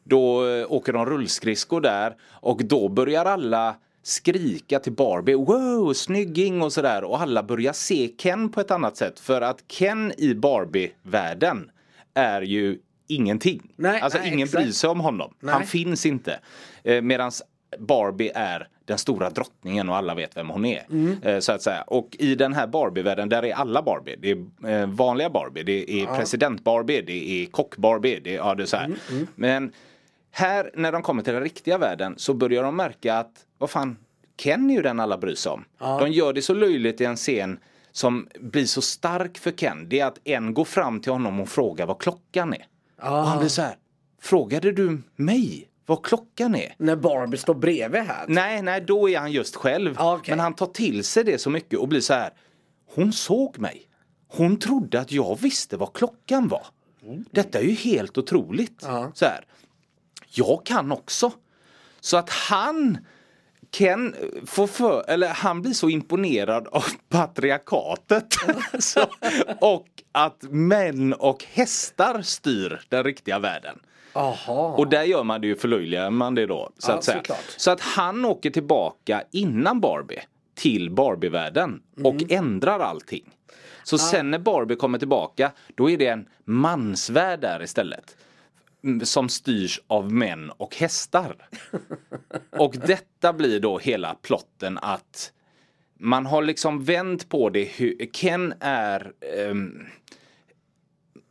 Då 0.04 0.46
eh, 0.46 0.72
åker 0.72 0.92
de 0.92 1.06
rullskridskor 1.06 1.80
där. 1.80 2.16
Och 2.40 2.64
då 2.64 2.88
börjar 2.88 3.24
alla 3.24 3.74
skrika 4.08 4.78
till 4.78 4.92
Barbie 4.92 5.34
wow 5.34 5.92
snygging 5.92 6.62
och 6.62 6.72
sådär 6.72 7.04
och 7.04 7.20
alla 7.20 7.42
börjar 7.42 7.72
se 7.72 8.08
Ken 8.08 8.48
på 8.48 8.60
ett 8.60 8.70
annat 8.70 8.96
sätt 8.96 9.20
för 9.20 9.40
att 9.40 9.68
Ken 9.68 10.12
i 10.18 10.34
Barbie-världen 10.34 11.70
är 12.14 12.42
ju 12.42 12.78
ingenting. 13.06 13.72
Nej, 13.76 14.00
alltså 14.00 14.18
nej, 14.18 14.28
ingen 14.28 14.44
exakt. 14.44 14.62
bryr 14.62 14.72
sig 14.72 14.90
om 14.90 15.00
honom. 15.00 15.34
Nej. 15.40 15.54
Han 15.54 15.66
finns 15.66 16.06
inte. 16.06 16.40
Eh, 16.84 17.02
Medan 17.02 17.32
Barbie 17.78 18.30
är 18.34 18.68
den 18.84 18.98
stora 18.98 19.30
drottningen 19.30 19.88
och 19.88 19.96
alla 19.96 20.14
vet 20.14 20.36
vem 20.36 20.48
hon 20.48 20.64
är. 20.64 20.86
Mm. 20.90 21.22
Eh, 21.22 21.38
så 21.38 21.52
att 21.52 21.62
säga. 21.62 21.82
Och 21.82 22.16
i 22.18 22.34
den 22.34 22.52
här 22.52 22.66
Barbie-världen 22.66 23.28
där 23.28 23.44
är 23.44 23.52
alla 23.52 23.82
Barbie. 23.82 24.16
Det 24.18 24.30
är 24.30 24.82
eh, 24.82 24.86
vanliga 24.86 25.30
Barbie, 25.30 25.62
det 25.62 26.02
är 26.02 26.06
president-Barbie, 26.06 27.02
det 27.02 27.42
är 27.42 27.46
kock-Barbie. 27.46 28.20
Det 28.24 28.34
är, 28.34 28.36
ja, 28.36 28.54
det 28.54 28.62
är 28.62 28.66
så 28.66 28.76
här. 28.76 28.84
Mm, 28.84 29.26
Men 29.34 29.72
här 30.30 30.70
när 30.74 30.92
de 30.92 31.02
kommer 31.02 31.22
till 31.22 31.32
den 31.32 31.42
riktiga 31.42 31.78
världen 31.78 32.14
så 32.16 32.34
börjar 32.34 32.62
de 32.62 32.76
märka 32.76 33.14
att 33.14 33.32
vad 33.58 33.70
fan, 33.70 33.96
Ken 34.36 34.70
är 34.70 34.74
ju 34.74 34.82
den 34.82 35.00
alla 35.00 35.18
bryr 35.18 35.34
sig 35.34 35.52
om. 35.52 35.64
De 35.78 36.10
gör 36.12 36.32
det 36.32 36.42
så 36.42 36.54
löjligt 36.54 37.00
i 37.00 37.04
en 37.04 37.16
scen 37.16 37.58
som 37.92 38.28
blir 38.40 38.66
så 38.66 38.82
stark 38.82 39.38
för 39.38 39.50
Ken. 39.50 39.88
Det 39.88 40.00
är 40.00 40.06
att 40.06 40.18
en 40.24 40.54
går 40.54 40.64
fram 40.64 41.00
till 41.00 41.12
honom 41.12 41.40
och 41.40 41.48
frågar 41.48 41.86
vad 41.86 41.98
klockan 41.98 42.54
är. 42.54 42.66
Och 43.02 43.06
han 43.06 43.38
blir 43.38 43.48
så 43.48 43.62
här, 43.62 43.76
frågade 44.20 44.72
du 44.72 45.02
mig 45.16 45.68
vad 45.86 46.04
klockan 46.04 46.54
är? 46.54 46.74
När 46.78 46.96
Barbie 46.96 47.38
står 47.38 47.54
bredvid 47.54 48.02
här. 48.02 48.24
Nej, 48.28 48.62
nej, 48.62 48.80
då 48.80 49.08
är 49.08 49.18
han 49.18 49.32
just 49.32 49.56
själv. 49.56 49.94
Ja, 49.98 50.16
okej. 50.16 50.32
Men 50.32 50.40
han 50.40 50.54
tar 50.54 50.66
till 50.66 51.04
sig 51.04 51.24
det 51.24 51.38
så 51.38 51.50
mycket 51.50 51.78
och 51.78 51.88
blir 51.88 52.00
så 52.00 52.14
här. 52.14 52.30
Hon 52.94 53.12
såg 53.12 53.58
mig. 53.58 53.82
Hon 54.28 54.58
trodde 54.58 55.00
att 55.00 55.12
jag 55.12 55.38
visste 55.40 55.76
vad 55.76 55.92
klockan 55.92 56.48
var. 56.48 56.66
Detta 57.30 57.58
är 57.58 57.62
ju 57.62 57.74
helt 57.74 58.18
otroligt. 58.18 58.78
Ja. 58.82 59.12
Så 59.14 59.24
här. 59.24 59.44
Jag 60.38 60.66
kan 60.66 60.92
också. 60.92 61.32
Så 62.00 62.16
att 62.16 62.30
han 62.30 62.98
Ken 63.70 64.14
får 64.46 64.66
för, 64.66 65.04
eller 65.08 65.28
han 65.28 65.62
blir 65.62 65.72
så 65.72 65.88
imponerad 65.88 66.68
av 66.68 66.84
patriarkatet. 67.08 68.34
så, 68.78 69.00
och 69.60 69.86
att 70.12 70.42
män 70.42 71.12
och 71.12 71.44
hästar 71.52 72.22
styr 72.22 72.80
den 72.88 73.04
riktiga 73.04 73.38
världen. 73.38 73.78
Jaha. 74.12 74.74
Och 74.74 74.88
där 74.88 75.02
gör 75.02 75.24
man 75.24 75.40
det 75.40 75.46
ju 75.46 75.56
förlöjligar 75.56 76.10
man 76.10 76.34
det 76.34 76.46
då. 76.46 76.70
Så, 76.78 76.90
Ja, 76.90 76.94
att 76.96 77.04
säga. 77.04 77.16
såklart. 77.18 77.44
så 77.56 77.70
att 77.70 77.80
han 77.80 78.24
åker 78.24 78.50
tillbaka 78.50 79.22
innan 79.30 79.80
Barbie 79.80 80.22
till 80.54 80.90
Barbie-världen 80.90 81.80
och 82.04 82.14
Mm. 82.14 82.26
ändrar 82.30 82.80
allting. 82.80 83.24
Så 83.82 83.98
sen 83.98 84.30
när 84.30 84.38
Barbie 84.38 84.76
kommer 84.76 84.98
tillbaka 84.98 85.52
då 85.76 85.90
är 85.90 85.96
det 85.98 86.06
en 86.06 86.28
mansvärld 86.44 87.40
där 87.40 87.62
istället. 87.62 88.16
Som 89.02 89.28
styrs 89.28 89.80
av 89.86 90.12
män 90.12 90.50
och 90.50 90.76
hästar. 90.76 91.36
och 92.50 92.76
detta 92.86 93.32
blir 93.32 93.60
då 93.60 93.78
hela 93.78 94.14
plotten 94.14 94.78
att 94.78 95.32
man 95.98 96.26
har 96.26 96.42
liksom 96.42 96.84
vänt 96.84 97.28
på 97.28 97.50
det. 97.50 97.66
Ken 98.12 98.54
är 98.60 99.12
ehm, 99.36 99.86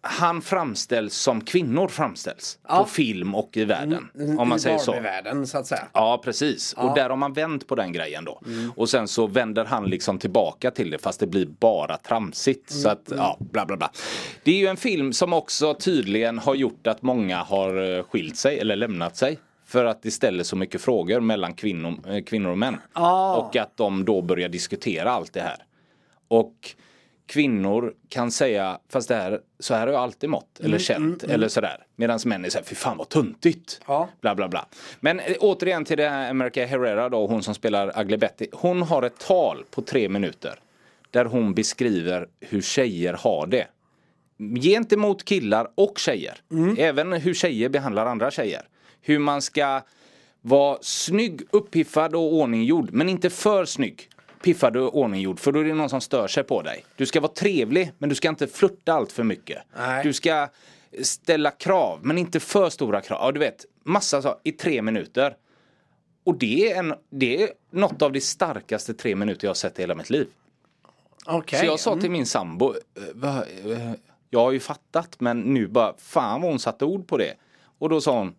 han 0.02 0.42
framställs 0.42 1.14
som 1.14 1.42
kvinnor 1.42 1.88
framställs. 1.88 2.60
Ja. 2.68 2.74
Mm, 2.74 2.84
På 2.84 2.90
film 2.90 3.36
och 3.36 3.58
i 3.58 3.66
världen. 3.66 4.08
Om 4.38 4.50
man 4.50 4.58
I 4.58 4.60
säger 4.60 4.78
så. 4.78 4.92
Barbie-världen 4.92 5.48
så 5.48 5.58
att 5.58 5.68
säga. 5.68 5.88
Ja 5.94 6.22
precis. 6.24 6.74
Och 6.74 6.96
där 6.96 7.10
har 7.10 7.18
man 7.18 7.34
vänt 7.34 7.68
på 7.68 7.76
den 7.76 7.92
grejen 7.94 8.26
då. 8.26 8.42
Och 8.76 8.90
sen 8.90 9.08
så 9.08 9.28
vänder 9.28 9.66
han 9.66 9.86
liksom 9.86 10.20
tillbaka 10.20 10.72
till 10.72 10.90
det 10.90 10.98
fast 10.98 11.20
det 11.20 11.28
blir 11.28 11.46
bara 11.46 11.98
tramsigt. 11.98 12.72
Så 12.72 12.90
att 12.90 13.12
ja, 13.18 13.38
bla 13.40 13.66
bla 13.66 13.78
bla. 13.78 13.92
Det 14.44 14.52
är 14.52 14.56
ju 14.58 14.68
en 14.68 14.78
film 14.78 15.14
som 15.14 15.34
också 15.34 15.74
tydligen 15.74 16.40
har 16.40 16.56
gjort 16.56 16.88
att 16.88 17.02
många 17.02 17.38
har 17.44 17.98
eh, 17.98 18.04
skilt 18.04 18.38
sig 18.38 18.60
eller 18.60 18.76
lämnat 18.76 19.18
sig. 19.18 19.40
För 19.66 19.86
att 19.86 20.04
det 20.04 20.12
ställer 20.12 20.44
så 20.44 20.56
mycket 20.56 20.82
frågor 20.82 21.20
mellan 21.20 21.54
kvinnor, 21.54 21.94
eh, 22.08 22.24
kvinnor 22.24 22.50
och 22.50 22.58
män. 22.58 22.78
Ah. 22.94 23.36
Och 23.36 23.56
att 23.56 23.78
de 23.78 24.06
då 24.06 24.22
börjar 24.22 24.50
diskutera 24.50 25.12
allt 25.12 25.34
det 25.34 25.42
här. 25.42 25.58
Och 26.28 26.54
kvinnor 27.28 27.94
kan 28.10 28.32
säga, 28.32 28.80
fast 28.90 29.08
det 29.08 29.16
här, 29.16 29.40
så 29.60 29.74
här 29.74 29.88
har 29.88 29.94
jag 29.94 30.02
alltid 30.02 30.30
mått 30.30 30.60
eller 30.60 30.78
känt 30.80 31.24
eller 31.24 31.48
sådär. 31.48 31.86
Medan 31.96 32.20
män 32.26 32.46
är 32.46 32.50
såhär, 32.50 32.66
fy 32.66 32.76
fan 32.76 32.98
vad 32.98 33.10
tuntigt. 33.10 33.82
Ja. 33.88 34.10
Bla 34.22 34.36
bla 34.36 34.48
bla. 34.48 34.66
Men 35.00 35.20
eh, 35.20 35.36
återigen 35.40 35.86
till 35.86 35.98
det 35.98 36.10
här 36.10 36.30
America 36.30 36.66
Herrera 36.66 37.10
då, 37.10 37.28
hon 37.28 37.44
som 37.44 37.56
spelar 37.56 38.02
Ugly 38.02 38.18
Betty. 38.18 38.48
Hon 38.52 38.82
har 38.82 39.04
ett 39.04 39.20
tal 39.20 39.66
på 39.72 39.82
tre 39.82 40.10
minuter. 40.10 40.60
Där 41.12 41.26
hon 41.26 41.54
beskriver 41.54 42.28
hur 42.40 42.62
tjejer 42.62 43.14
har 43.14 43.48
det. 43.48 43.68
Gentemot 44.62 45.26
killar 45.26 45.68
och 45.76 46.00
tjejer. 46.00 46.38
Även 46.78 47.14
hur 47.14 47.34
tjejer 47.34 47.70
behandlar 47.70 48.06
andra 48.06 48.32
tjejer. 48.32 48.62
Hur 49.02 49.20
man 49.20 49.42
ska 49.42 49.82
vara 50.42 50.78
snygg, 50.82 51.42
uppiffad 51.52 52.16
och 52.16 52.34
ordninggjord. 52.34 52.90
Men 52.94 53.10
inte 53.10 53.30
för 53.30 53.66
snygg. 53.66 54.10
Piffad 54.44 54.78
och 54.78 54.98
ordninggjord. 54.98 55.40
För 55.40 55.52
då 55.52 55.60
är 55.60 55.64
det 55.64 55.74
någon 55.74 55.90
som 55.90 56.02
stör 56.02 56.28
sig 56.28 56.44
på 56.44 56.62
dig. 56.62 56.86
Du 56.96 57.06
ska 57.06 57.22
vara 57.22 57.32
trevlig 57.32 57.92
men 57.98 58.10
du 58.10 58.16
ska 58.16 58.30
inte 58.30 58.48
flirta 58.48 58.94
allt 58.94 59.12
för 59.12 59.24
mycket. 59.24 59.64
Nej. 59.78 60.04
Du 60.04 60.14
ska 60.14 60.48
ställa 61.02 61.52
krav 61.52 62.00
men 62.02 62.18
inte 62.18 62.40
för 62.40 62.70
stora 62.70 63.02
krav. 63.02 63.20
Ja, 63.22 63.32
du 63.32 63.40
vet, 63.40 63.66
massa 63.84 64.22
så 64.22 64.40
i 64.44 64.52
tre 64.52 64.82
minuter. 64.82 65.36
Och 66.24 66.38
det 66.38 66.72
är, 66.72 66.80
en, 66.80 66.94
det 67.10 67.44
är 67.44 67.50
något 67.72 68.02
av 68.02 68.12
de 68.12 68.22
starkaste 68.22 68.94
tre 68.94 69.16
minuter 69.16 69.46
jag 69.46 69.50
har 69.50 69.56
sett 69.56 69.80
i 69.80 69.82
hela 69.82 69.96
mitt 69.96 70.10
liv. 70.10 70.28
Okej. 71.26 71.60
Så 71.60 71.66
jag 71.66 71.80
sa 71.80 72.00
till 72.00 72.12
min 72.12 72.26
sambo, 72.26 72.74
eh, 73.24 73.38
eh, 73.38 73.92
jag 74.30 74.40
har 74.40 74.52
ju 74.52 74.60
fattat 74.60 75.20
men 75.20 75.42
nu 75.42 75.68
bara, 75.68 75.94
fan 75.98 76.42
vad 76.42 76.52
hon 76.52 76.60
satte 76.60 76.86
ord 76.86 77.08
på 77.08 77.18
det. 77.18 77.34
Och 77.80 77.90
då 77.90 78.02
sa 78.02 78.18
hon, 78.18 78.36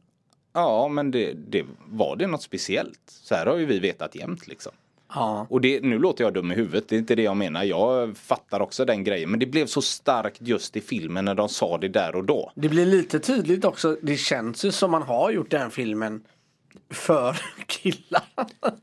ja 0.52 0.88
men 0.88 1.10
det, 1.10 1.32
det 1.32 1.66
var 1.86 2.16
det 2.16 2.26
något 2.26 2.42
speciellt. 2.42 3.00
Så 3.06 3.34
här 3.34 3.46
har 3.46 3.56
ju 3.56 3.66
vi 3.66 3.78
vetat 3.78 4.14
jämt 4.14 4.46
liksom. 4.46 4.72
Ja. 5.14 5.46
Och 5.50 5.60
det, 5.60 5.82
nu 5.82 5.98
låter 5.98 6.24
jag 6.24 6.34
dum 6.34 6.52
i 6.52 6.54
huvudet, 6.54 6.88
det 6.88 6.96
är 6.96 6.98
inte 6.98 7.14
det 7.14 7.22
jag 7.22 7.36
menar. 7.36 7.64
Jag 7.64 8.16
fattar 8.16 8.60
också 8.60 8.84
den 8.84 9.04
grejen. 9.04 9.30
Men 9.30 9.40
det 9.40 9.46
blev 9.46 9.66
så 9.66 9.82
starkt 9.82 10.40
just 10.40 10.76
i 10.76 10.80
filmen 10.80 11.24
när 11.24 11.34
de 11.34 11.48
sa 11.48 11.78
det 11.78 11.88
där 11.88 12.16
och 12.16 12.24
då. 12.24 12.52
Det 12.54 12.68
blir 12.68 12.86
lite 12.86 13.18
tydligt 13.18 13.64
också. 13.64 13.96
Det 14.02 14.16
känns 14.16 14.64
ju 14.64 14.72
som 14.72 14.90
man 14.90 15.02
har 15.02 15.30
gjort 15.30 15.50
den 15.50 15.70
filmen 15.70 16.20
för 16.90 17.36
killar. 17.66 18.22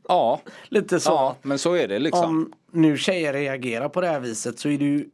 Ja, 0.08 0.40
lite 0.68 1.00
så. 1.00 1.10
ja 1.10 1.36
men 1.42 1.58
så 1.58 1.74
är 1.74 1.88
det 1.88 1.98
liksom. 1.98 2.24
Om 2.24 2.52
nu 2.72 2.96
tjejer 2.96 3.32
reagerar 3.32 3.88
på 3.88 4.00
det 4.00 4.06
här 4.06 4.20
viset 4.20 4.58
så 4.58 4.68
är 4.68 4.78
det 4.78 4.84
ju 4.84 5.08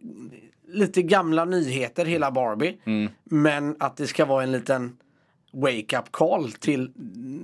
lite 0.68 1.02
gamla 1.02 1.44
nyheter 1.44 2.04
hela 2.04 2.30
Barbie. 2.30 2.76
Mm. 2.84 3.10
Men 3.24 3.76
att 3.78 3.96
det 3.96 4.06
ska 4.06 4.24
vara 4.24 4.42
en 4.42 4.52
liten 4.52 4.96
wake-up 5.52 6.04
call 6.12 6.52
till 6.52 6.92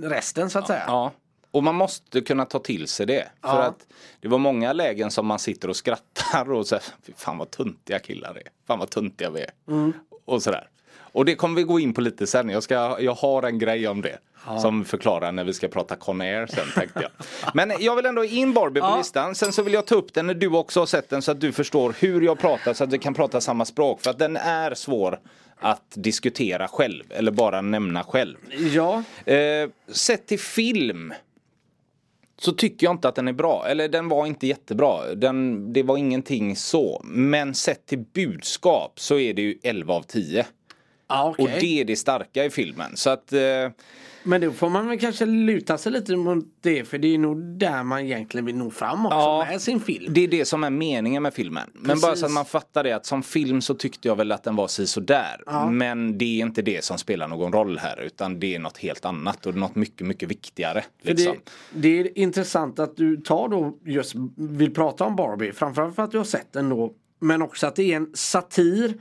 resten 0.02 0.50
så 0.50 0.58
att 0.58 0.66
säga. 0.66 0.84
Ja. 0.86 1.12
Och 1.50 1.62
man 1.64 1.74
måste 1.74 2.20
kunna 2.20 2.44
ta 2.44 2.58
till 2.58 2.88
sig 2.88 3.06
det. 3.06 3.28
För 3.42 3.48
Ja. 3.48 3.62
att 3.62 3.86
det 4.20 4.28
var 4.28 4.38
många 4.38 4.72
lägen 4.72 5.10
som 5.10 5.26
man 5.26 5.38
sitter 5.38 5.68
och 5.70 5.76
skrattar 5.76 6.52
och 6.52 6.66
säger 6.66 6.82
fan 7.16 7.38
vad 7.38 7.50
tuntiga 7.50 7.98
killar 7.98 8.30
är. 8.36 8.42
Fan 8.66 8.78
vad 8.78 8.90
tuntiga 8.90 9.30
vi 9.30 9.40
är. 9.40 9.50
Mm. 9.68 9.92
Och 10.24 10.42
sådär. 10.42 10.68
Och 11.12 11.24
det 11.24 11.34
kommer 11.34 11.56
vi 11.56 11.62
gå 11.62 11.80
in 11.80 11.94
på 11.94 12.00
lite 12.00 12.26
sen. 12.26 12.48
Jag, 12.48 12.62
ska, 12.62 12.96
jag 13.00 13.14
har 13.14 13.42
en 13.42 13.58
grej 13.58 13.88
om 13.88 14.00
det. 14.02 14.18
Som 14.62 14.84
förklarar 14.84 15.32
när 15.32 15.44
vi 15.44 15.52
ska 15.52 15.68
prata 15.68 15.96
Con 15.96 16.20
Air 16.20 16.46
sen 16.46 16.66
tänkte 16.74 17.00
jag. 17.02 17.10
Men 17.54 17.72
jag 17.80 17.96
vill 17.96 18.06
ändå 18.06 18.24
in 18.24 18.52
Barbie 18.52 18.80
på 18.80 18.86
Ja. 18.86 18.98
listan. 18.98 19.34
Sen 19.34 19.52
så 19.52 19.62
vill 19.62 19.72
jag 19.74 19.86
ta 19.86 19.94
upp 19.94 20.14
den 20.14 20.26
när 20.26 20.34
du 20.34 20.48
också 20.48 20.80
har 20.80 20.86
sett 20.86 21.08
den 21.08 21.22
så 21.22 21.30
att 21.32 21.40
du 21.40 21.52
förstår 21.52 21.94
hur 21.98 22.20
jag 22.20 22.38
pratar 22.38 22.74
så 22.74 22.84
att 22.84 22.92
vi 22.92 22.98
kan 22.98 23.14
prata 23.14 23.40
samma 23.40 23.64
språk. 23.64 24.00
För 24.02 24.10
att 24.10 24.18
den 24.18 24.36
är 24.36 24.74
svår 24.74 25.20
att 25.60 25.82
diskutera 25.94 26.68
själv 26.68 27.04
eller 27.10 27.30
bara 27.32 27.60
nämna 27.60 28.04
själv. 28.04 28.36
Ja. 28.74 29.02
Eh, 29.32 29.68
sett 29.92 30.26
till 30.26 30.40
film 30.40 31.14
så 32.40 32.52
tycker 32.52 32.86
jag 32.86 32.94
inte 32.94 33.08
att 33.08 33.14
den 33.14 33.28
är 33.28 33.32
bra. 33.32 33.66
Eller 33.68 33.88
den 33.88 34.08
var 34.08 34.26
inte 34.26 34.46
jättebra. 34.46 35.14
Den, 35.14 35.72
det 35.72 35.82
var 35.82 35.96
ingenting 35.96 36.56
så. 36.56 37.00
Men 37.04 37.54
sett 37.54 37.86
till 37.86 37.98
budskap 37.98 39.00
så 39.00 39.18
är 39.18 39.34
det 39.34 39.42
ju 39.42 39.58
11 39.62 39.94
av 39.94 40.02
10. 40.02 40.46
Ja, 41.08 41.28
okej. 41.30 41.44
Och 41.44 41.50
det 41.60 41.80
är 41.80 41.84
det 41.84 41.96
starka 41.96 42.44
i 42.44 42.50
filmen. 42.50 42.96
Så 42.96 43.10
att 43.10 43.32
eh, 43.32 43.40
Men 44.22 44.40
då 44.40 44.52
får 44.52 44.68
man 44.70 44.88
väl 44.88 44.98
kanske 44.98 45.26
luta 45.26 45.78
sig 45.78 45.92
lite 45.92 46.16
mot 46.16 46.44
det 46.60 46.84
för 46.84 46.98
det 46.98 47.14
är 47.14 47.18
nog 47.18 47.38
där 47.58 47.82
man 47.82 48.00
egentligen 48.00 48.44
vill 48.46 48.56
nå 48.56 48.70
fram 48.70 49.06
också 49.06 49.16
Ja. 49.18 49.46
med 49.50 49.60
sin 49.60 49.80
film. 49.80 50.12
det 50.14 50.20
är 50.24 50.28
det 50.28 50.44
som 50.44 50.64
är 50.64 50.70
meningen 50.70 51.22
med 51.22 51.34
filmen. 51.34 51.70
Men 51.74 51.84
Precis. 51.84 52.02
bara 52.02 52.16
så 52.16 52.26
att 52.26 52.32
man 52.32 52.44
fattar 52.44 52.84
det 52.84 52.92
att 52.92 53.06
som 53.06 53.22
film 53.22 53.60
så 53.60 53.74
tyckte 53.74 54.08
jag 54.08 54.16
väl 54.16 54.32
att 54.32 54.44
den 54.44 54.56
var 54.56 54.68
si 54.68 54.86
sådär. 54.86 55.68
Men 55.70 56.18
det 56.18 56.24
är 56.24 56.40
inte 56.46 56.62
det 56.62 56.84
som 56.84 56.98
spelar 56.98 57.28
någon 57.28 57.52
roll 57.52 57.78
här 57.78 58.00
utan 58.00 58.40
det 58.40 58.54
är 58.54 58.58
något 58.58 58.78
helt 58.78 59.04
annat 59.04 59.46
och 59.46 59.54
något 59.56 59.74
mycket, 59.74 60.06
mycket 60.06 60.28
viktigare. 60.30 60.84
Liksom. 61.02 61.36
det, 61.72 61.80
det 61.80 62.00
är 62.00 62.18
intressant 62.18 62.78
att 62.78 62.96
du 62.96 63.16
tar 63.16 63.48
då 63.48 63.78
just 63.84 64.14
vill 64.36 64.74
prata 64.74 65.04
om 65.04 65.16
Barbie. 65.16 65.52
Framförallt 65.52 65.94
för 65.94 66.02
att 66.02 66.10
du 66.10 66.18
har 66.18 66.24
sett 66.24 66.52
den 66.52 66.68
då. 66.68 66.92
Men 67.20 67.42
också 67.42 67.66
att 67.66 67.76
det 67.76 67.92
är 67.92 67.96
en 67.96 68.10
satir 68.14 68.94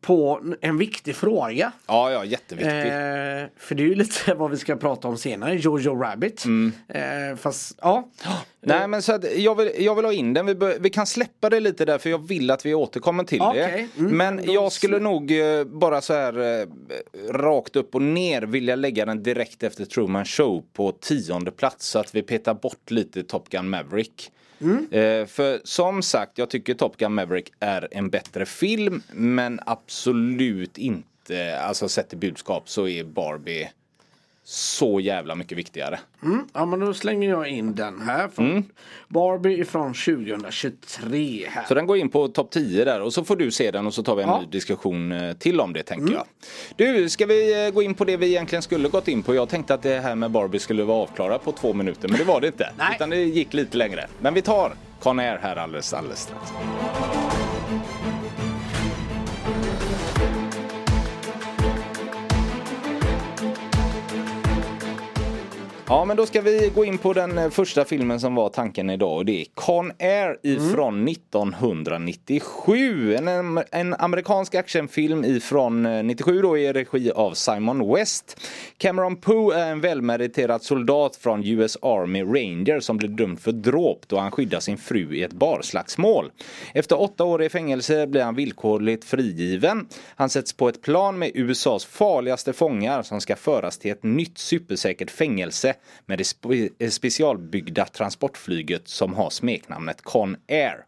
på 0.00 0.40
en 0.60 0.78
viktig 0.78 1.16
fråga. 1.16 1.72
Ja, 1.86 2.10
ja, 2.10 2.24
jätteviktigt. 2.24 2.74
Eh, 2.74 3.64
för 3.64 3.74
det 3.74 3.82
är 3.82 3.86
ju 3.86 3.94
lite 3.94 4.34
vad 4.36 4.50
vi 4.50 4.56
ska 4.56 4.76
prata 4.76 5.08
om 5.08 5.18
senare, 5.18 5.54
Jojo 5.54 6.02
Rabbit. 6.02 6.44
Mm. 6.44 6.72
Eh, 6.88 7.36
fast 7.36 7.78
ja, 7.82 8.08
Nej 8.60 8.88
men 8.88 9.02
så 9.02 9.12
att 9.12 9.36
jag 9.36 9.54
vill, 9.54 9.70
jag 9.78 9.94
vill 9.94 10.04
ha 10.04 10.12
in 10.12 10.34
den, 10.34 10.46
vi, 10.46 10.54
bör, 10.54 10.76
vi 10.80 10.90
kan 10.90 11.06
släppa 11.06 11.50
det 11.50 11.60
lite 11.60 11.84
där 11.84 11.98
för 11.98 12.10
jag 12.10 12.28
vill 12.28 12.50
att 12.50 12.66
vi 12.66 12.74
återkommer 12.74 13.24
till 13.24 13.38
det. 13.38 13.46
Okej, 13.46 13.88
mm, 13.98 14.16
men 14.16 14.52
jag 14.52 14.72
skulle 14.72 14.98
nog 14.98 15.38
eh, 15.40 15.64
bara 15.64 16.00
så 16.00 16.12
här 16.12 16.60
eh, 16.60 16.66
rakt 17.30 17.76
upp 17.76 17.94
och 17.94 18.02
ner 18.02 18.42
vilja 18.42 18.76
lägga 18.76 19.06
den 19.06 19.22
direkt 19.22 19.62
efter 19.62 19.84
Truman 19.84 20.24
Show 20.24 20.64
på 20.72 20.92
tionde 20.92 21.50
plats 21.50 21.86
så 21.86 21.98
att 21.98 22.14
vi 22.14 22.22
petar 22.22 22.54
bort 22.54 22.90
lite 22.90 23.22
Top 23.22 23.48
Gun 23.48 23.68
Maverick. 23.68 24.30
Mm. 24.64 24.88
Eh, 24.90 25.26
för 25.26 25.60
som 25.64 26.02
sagt, 26.02 26.38
jag 26.38 26.50
tycker 26.50 26.74
Top 26.74 26.96
Gun 26.96 27.14
Maverick 27.14 27.52
är 27.60 27.88
en 27.90 28.10
bättre 28.10 28.46
film 28.46 29.02
men 29.12 29.60
absolut 29.66 30.78
inte, 30.78 31.58
alltså 31.60 31.88
sett 31.88 32.08
till 32.08 32.18
budskap 32.18 32.68
så 32.68 32.88
är 32.88 33.04
Barbie 33.04 33.70
så 34.46 35.00
jävla 35.00 35.34
mycket 35.34 35.58
viktigare. 35.58 35.98
ja 36.54 36.66
men 36.66 36.80
då 36.80 36.94
slänger 36.94 37.28
jag 37.30 37.48
in 37.48 37.74
den 37.74 38.00
här. 38.00 38.28
Från 38.28 38.50
Mm. 38.50 38.64
Barbie 39.08 39.64
från 39.64 39.94
2023 39.94 41.46
här. 41.50 41.64
Så 41.68 41.74
den 41.74 41.86
går 41.86 41.96
in 41.96 42.08
på 42.08 42.28
topp 42.28 42.50
10 42.50 42.84
där 42.84 43.00
och 43.00 43.12
så 43.12 43.24
får 43.24 43.36
du 43.36 43.50
se 43.50 43.70
den 43.70 43.86
och 43.86 43.94
så 43.94 44.02
tar 44.02 44.16
vi 44.16 44.22
en 44.22 44.28
Ja. 44.28 44.40
ny 44.40 44.46
diskussion 44.46 45.12
eh, 45.12 45.32
till 45.36 45.60
om 45.60 45.72
det 45.72 45.82
tänker 45.82 46.12
jag. 46.14 46.24
Du, 46.76 47.08
ska 47.08 47.26
vi 47.26 47.66
eh, 47.66 47.70
gå 47.70 47.82
in 47.82 47.94
på 47.94 48.04
det 48.04 48.16
vi 48.16 48.26
egentligen 48.26 48.62
skulle 48.62 48.88
gått 48.88 49.08
in 49.08 49.22
på? 49.22 49.34
Jag 49.34 49.48
tänkte 49.48 49.74
att 49.74 49.82
det 49.82 50.00
här 50.00 50.14
med 50.14 50.30
Barbie 50.30 50.58
skulle 50.58 50.84
vara 50.84 50.98
avklarat 51.02 51.44
på 51.44 51.52
två 51.52 51.72
minuter 51.72 52.08
men 52.08 52.18
det 52.18 52.24
var 52.24 52.40
det 52.40 52.46
inte. 52.46 52.72
Nej. 52.78 52.92
Utan 52.96 53.10
det 53.10 53.16
gick 53.16 53.54
lite 53.54 53.76
längre. 53.76 54.06
Men 54.20 54.34
vi 54.34 54.42
tar 54.42 54.74
Con 55.02 55.18
Air 55.18 55.38
här 55.42 55.56
alldeles, 55.56 55.92
alldeles 55.94 56.20
strax. 56.20 56.52
Ja 65.88 66.04
men 66.04 66.16
då 66.16 66.26
ska 66.26 66.40
vi 66.40 66.72
gå 66.74 66.84
in 66.84 66.98
på 66.98 67.12
den 67.12 67.38
eh, 67.38 67.50
första 67.50 67.84
filmen 67.84 68.20
som 68.20 68.34
var 68.34 68.48
tanken 68.48 68.90
idag 68.90 69.16
och 69.16 69.24
det 69.24 69.40
är 69.40 69.46
Con 69.54 69.92
Air 69.98 70.38
ifrån 70.42 71.08
1997. 71.08 73.14
En, 73.14 73.60
en 73.70 73.94
amerikansk 73.94 74.54
actionfilm 74.54 75.24
ifrån 75.24 75.86
eh, 75.86 76.02
97 76.02 76.42
då 76.42 76.58
i 76.58 76.72
regi 76.72 77.10
av 77.10 77.34
Simon 77.34 77.94
West. 77.94 78.40
Cameron 78.78 79.16
Poe 79.16 79.54
är 79.54 79.72
en 79.72 79.80
välmeriterad 79.80 80.62
soldat 80.62 81.16
från 81.16 81.44
US 81.44 81.76
Army 81.82 82.22
Ranger 82.22 82.80
som 82.80 82.96
blir 82.96 83.08
dömd 83.08 83.40
för 83.40 83.52
dråp 83.52 84.00
då 84.06 84.18
han 84.18 84.30
skyddar 84.30 84.60
sin 84.60 84.78
fru 84.78 85.14
i 85.14 85.22
ett 85.22 85.32
barslagsmål. 85.32 86.30
Efter 86.74 87.00
åtta 87.00 87.24
år 87.24 87.42
i 87.42 87.48
fängelse 87.48 88.06
blir 88.06 88.22
han 88.22 88.34
villkorligt 88.34 89.04
frigiven. 89.04 89.86
Han 90.16 90.30
sätts 90.30 90.52
på 90.52 90.68
ett 90.68 90.82
plan 90.82 91.18
med 91.18 91.30
USAs 91.34 91.84
farligaste 91.84 92.52
fångar 92.52 93.02
som 93.02 93.20
ska 93.20 93.36
föras 93.36 93.78
till 93.78 93.90
ett 93.90 94.02
nytt 94.02 94.38
supersäkert 94.38 95.10
fängelse 95.10 95.73
med 96.06 96.18
det 96.18 96.24
spe- 96.24 96.90
specialbyggda 96.90 97.86
transportflyget 97.86 98.88
som 98.88 99.14
har 99.14 99.30
smeknamnet 99.30 100.02
Con 100.02 100.36
Air. 100.48 100.84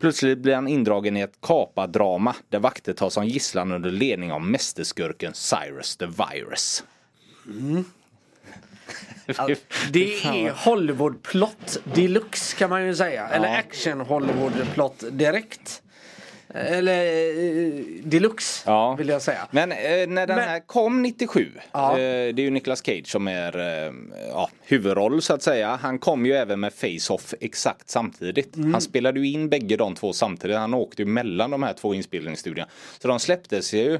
Plötsligt 0.00 0.38
blir 0.38 0.54
han 0.54 0.68
indragen 0.68 1.16
i 1.16 1.20
ett 1.20 1.40
kapadrama 1.40 2.34
där 2.48 2.58
vakter 2.58 2.92
tas 2.92 3.14
som 3.14 3.26
gisslan 3.26 3.72
under 3.72 3.90
ledning 3.90 4.32
av 4.32 4.42
mästerskurken 4.42 5.34
Cyrus 5.34 5.96
the 5.96 6.06
Virus. 6.06 6.84
Alltså, 9.36 9.64
det 9.90 10.24
är 10.24 10.50
Hollywood-plott 10.50 11.78
deluxe 11.84 12.56
kan 12.56 12.70
man 12.70 12.86
ju 12.86 12.94
säga. 12.94 13.28
Eller 13.28 13.58
action 13.58 14.00
Hollywood-plott 14.00 15.04
direkt. 15.10 15.82
Eller 16.54 17.04
eh, 17.04 17.72
deluxe 18.04 18.62
Ja. 18.66 18.94
vill 18.94 19.08
jag 19.08 19.22
säga. 19.22 19.48
Men 19.50 19.72
eh, 19.72 19.78
när 19.78 20.26
den 20.26 20.36
Men- 20.36 20.48
här 20.48 20.60
kom 20.66 21.02
97, 21.02 21.52
Ja. 21.72 21.90
eh, 21.92 21.96
det 21.98 22.08
är 22.12 22.40
ju 22.40 22.50
Nicolas 22.50 22.82
Cage 22.86 23.06
som 23.06 23.28
är 23.28 23.58
eh, 23.86 23.92
ja, 24.28 24.50
huvudroll 24.62 25.22
så 25.22 25.34
att 25.34 25.42
säga. 25.42 25.78
Han 25.82 25.98
kom 25.98 26.26
ju 26.26 26.32
även 26.32 26.60
med 26.60 26.72
Face-Off 26.72 27.34
exakt 27.40 27.90
samtidigt. 27.90 28.56
Mm. 28.56 28.72
Han 28.72 28.80
spelade 28.80 29.20
ju 29.20 29.28
in 29.32 29.48
bägge 29.48 29.76
de 29.76 29.94
två 29.94 30.12
samtidigt. 30.12 30.56
Han 30.56 30.74
åkte 30.74 31.02
ju 31.02 31.06
mellan 31.06 31.50
de 31.50 31.62
här 31.62 31.72
två 31.72 31.94
inspelningsstudierna. 31.94 32.70
Så 33.02 33.08
de 33.08 33.18
släpptes 33.20 33.74
ju 33.74 33.98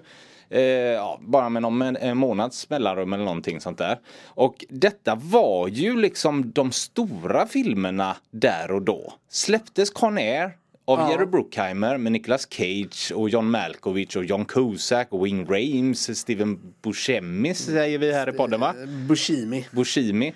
eh, 0.50 0.62
ja, 0.62 1.18
bara 1.22 1.48
med 1.48 1.62
någon 1.62 1.82
en 1.96 2.16
månads 2.16 2.70
mellanrum 2.70 3.12
eller 3.12 3.24
någonting 3.24 3.60
sånt 3.60 3.78
där. 3.78 3.98
Och 4.26 4.64
detta 4.68 5.14
var 5.14 5.68
ju 5.68 5.96
liksom 5.96 6.52
de 6.52 6.72
stora 6.72 7.46
filmerna 7.46 8.16
där 8.30 8.70
och 8.70 8.82
då. 8.82 9.12
Släpptes 9.30 9.90
Con 9.90 10.18
Air 10.18 10.52
av 10.88 10.98
Ja. 10.98 11.10
Jerry 11.10 11.26
Bruckheimer 11.26 11.96
med 11.98 12.12
Nicolas 12.12 12.46
Cage 12.50 13.12
och 13.14 13.28
John 13.30 13.50
Malkovich 13.50 14.16
och 14.16 14.24
John 14.24 14.44
Cusack 14.44 15.08
och 15.10 15.26
Wing 15.26 15.46
Rames, 15.46 16.18
Steven 16.18 16.74
Buscemi 16.82 17.54
säger 17.54 17.98
vi 17.98 18.12
här 18.12 18.28
i 18.28 18.32
podden 18.32 18.60
va? 18.60 18.74
Buscemi. 19.08 19.66
Buscemi. 19.70 20.26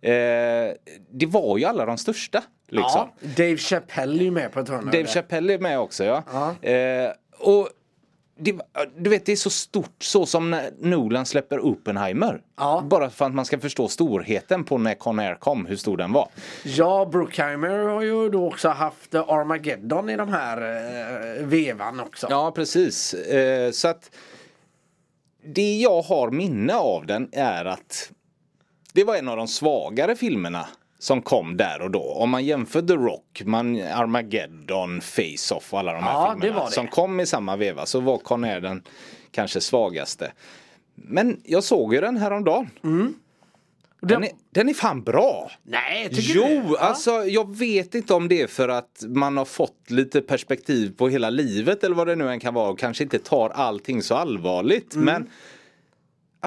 Eh, 0.00 0.12
det 1.10 1.26
var 1.26 1.58
ju 1.58 1.64
alla 1.64 1.86
de 1.86 1.98
största. 1.98 2.42
Liksom. 2.68 3.08
Ja, 3.20 3.28
Dave 3.36 3.56
Chappelle 3.56 4.20
är 4.20 4.24
ju 4.24 4.30
med 4.30 4.52
på 4.52 4.60
ett 4.60 4.68
hörn. 4.68 4.84
Dave. 4.84 5.06
Chappelle 5.06 5.54
är 5.54 5.58
med 5.58 5.78
också 5.78 6.04
ja. 6.04 6.22
Ja. 6.62 6.68
Eh, 6.70 7.10
och 7.38 7.68
det, 8.38 8.56
du 8.96 9.10
vet 9.10 9.26
det 9.26 9.32
är 9.32 9.36
så 9.36 9.50
stort 9.50 10.02
så 10.02 10.26
som 10.26 10.50
när 10.50 10.70
Nolan 10.78 11.26
släpper 11.26 11.60
Oppenheimer. 11.60 12.40
Ja. 12.56 12.82
Bara 12.90 13.10
för 13.10 13.24
att 13.24 13.34
man 13.34 13.44
ska 13.44 13.58
förstå 13.58 13.88
storheten 13.88 14.64
på 14.64 14.78
när 14.78 14.94
Con 14.94 15.18
Air 15.18 15.34
kom, 15.34 15.66
hur 15.66 15.76
stor 15.76 15.96
den 15.96 16.12
var. 16.12 16.28
Ja, 16.64 17.08
Bruckheimer 17.12 17.78
har 17.78 18.02
ju 18.02 18.28
då 18.28 18.46
också 18.46 18.68
haft 18.68 19.14
eh, 19.14 19.28
Armageddon 19.28 20.10
i 20.10 20.16
de 20.16 20.28
här 20.28 20.56
eh, 21.38 21.46
vevan 21.46 22.00
också. 22.00 22.26
Ja, 22.30 22.52
precis. 22.54 23.14
Eh, 23.14 23.70
så 23.70 23.88
att 23.88 24.10
det 25.44 25.76
jag 25.76 26.02
har 26.02 26.30
minne 26.30 26.74
av 26.74 27.06
den 27.06 27.28
är 27.32 27.64
att 27.64 28.10
det 28.92 29.04
var 29.04 29.16
en 29.16 29.28
av 29.28 29.36
de 29.36 29.48
svagare 29.48 30.16
filmerna 30.16 30.68
som 30.98 31.22
kom 31.22 31.56
där 31.56 31.82
och 31.82 31.90
då. 31.90 32.02
Om 32.02 32.30
man 32.30 32.44
jämför 32.44 32.82
The 32.82 32.94
Rock, 32.94 33.42
man, 33.44 33.80
Armageddon, 33.82 35.00
Face-Off 35.00 35.72
och 35.72 35.78
alla 35.78 35.92
de 35.92 36.02
här 36.02 36.12
Ja, 36.12 36.34
det 36.34 36.40
filmerna 36.40 36.60
var 36.60 36.66
det. 36.68 36.72
som 36.74 36.88
kom 36.88 37.20
i 37.20 37.26
samma 37.26 37.56
veva 37.56 37.86
så 37.86 38.00
var 38.00 38.18
Con 38.18 38.44
Air 38.44 38.60
den 38.60 38.82
kanske 39.30 39.60
svagaste. 39.60 40.32
Men 40.94 41.40
jag 41.44 41.64
såg 41.64 41.94
ju 41.94 42.00
den 42.00 42.16
häromdagen. 42.16 42.68
Och 44.00 44.06
Den 44.08 44.20
den- 44.20 44.24
är, 44.24 44.30
den 44.50 44.68
är 44.68 44.74
fan 44.74 45.02
bra! 45.02 45.50
Nej, 45.62 46.08
tycker 46.08 46.34
Jo, 46.34 46.44
du? 46.46 46.54
Ja. 46.54 46.78
alltså 46.78 47.10
jag 47.10 47.56
vet 47.56 47.94
inte 47.94 48.14
om 48.14 48.28
det 48.28 48.42
är 48.42 48.46
för 48.46 48.68
att 48.68 49.04
man 49.08 49.36
har 49.36 49.44
fått 49.44 49.90
lite 49.90 50.20
perspektiv 50.20 50.96
på 50.96 51.08
hela 51.08 51.30
livet 51.30 51.84
eller 51.84 51.96
vad 51.96 52.06
det 52.06 52.16
nu 52.16 52.28
än 52.30 52.40
kan 52.40 52.54
vara 52.54 52.68
och 52.70 52.78
kanske 52.78 53.04
inte 53.04 53.18
tar 53.18 53.50
allting 53.50 54.02
så 54.02 54.14
allvarligt. 54.14 54.94
Mm. 54.94 55.04
Men 55.04 55.30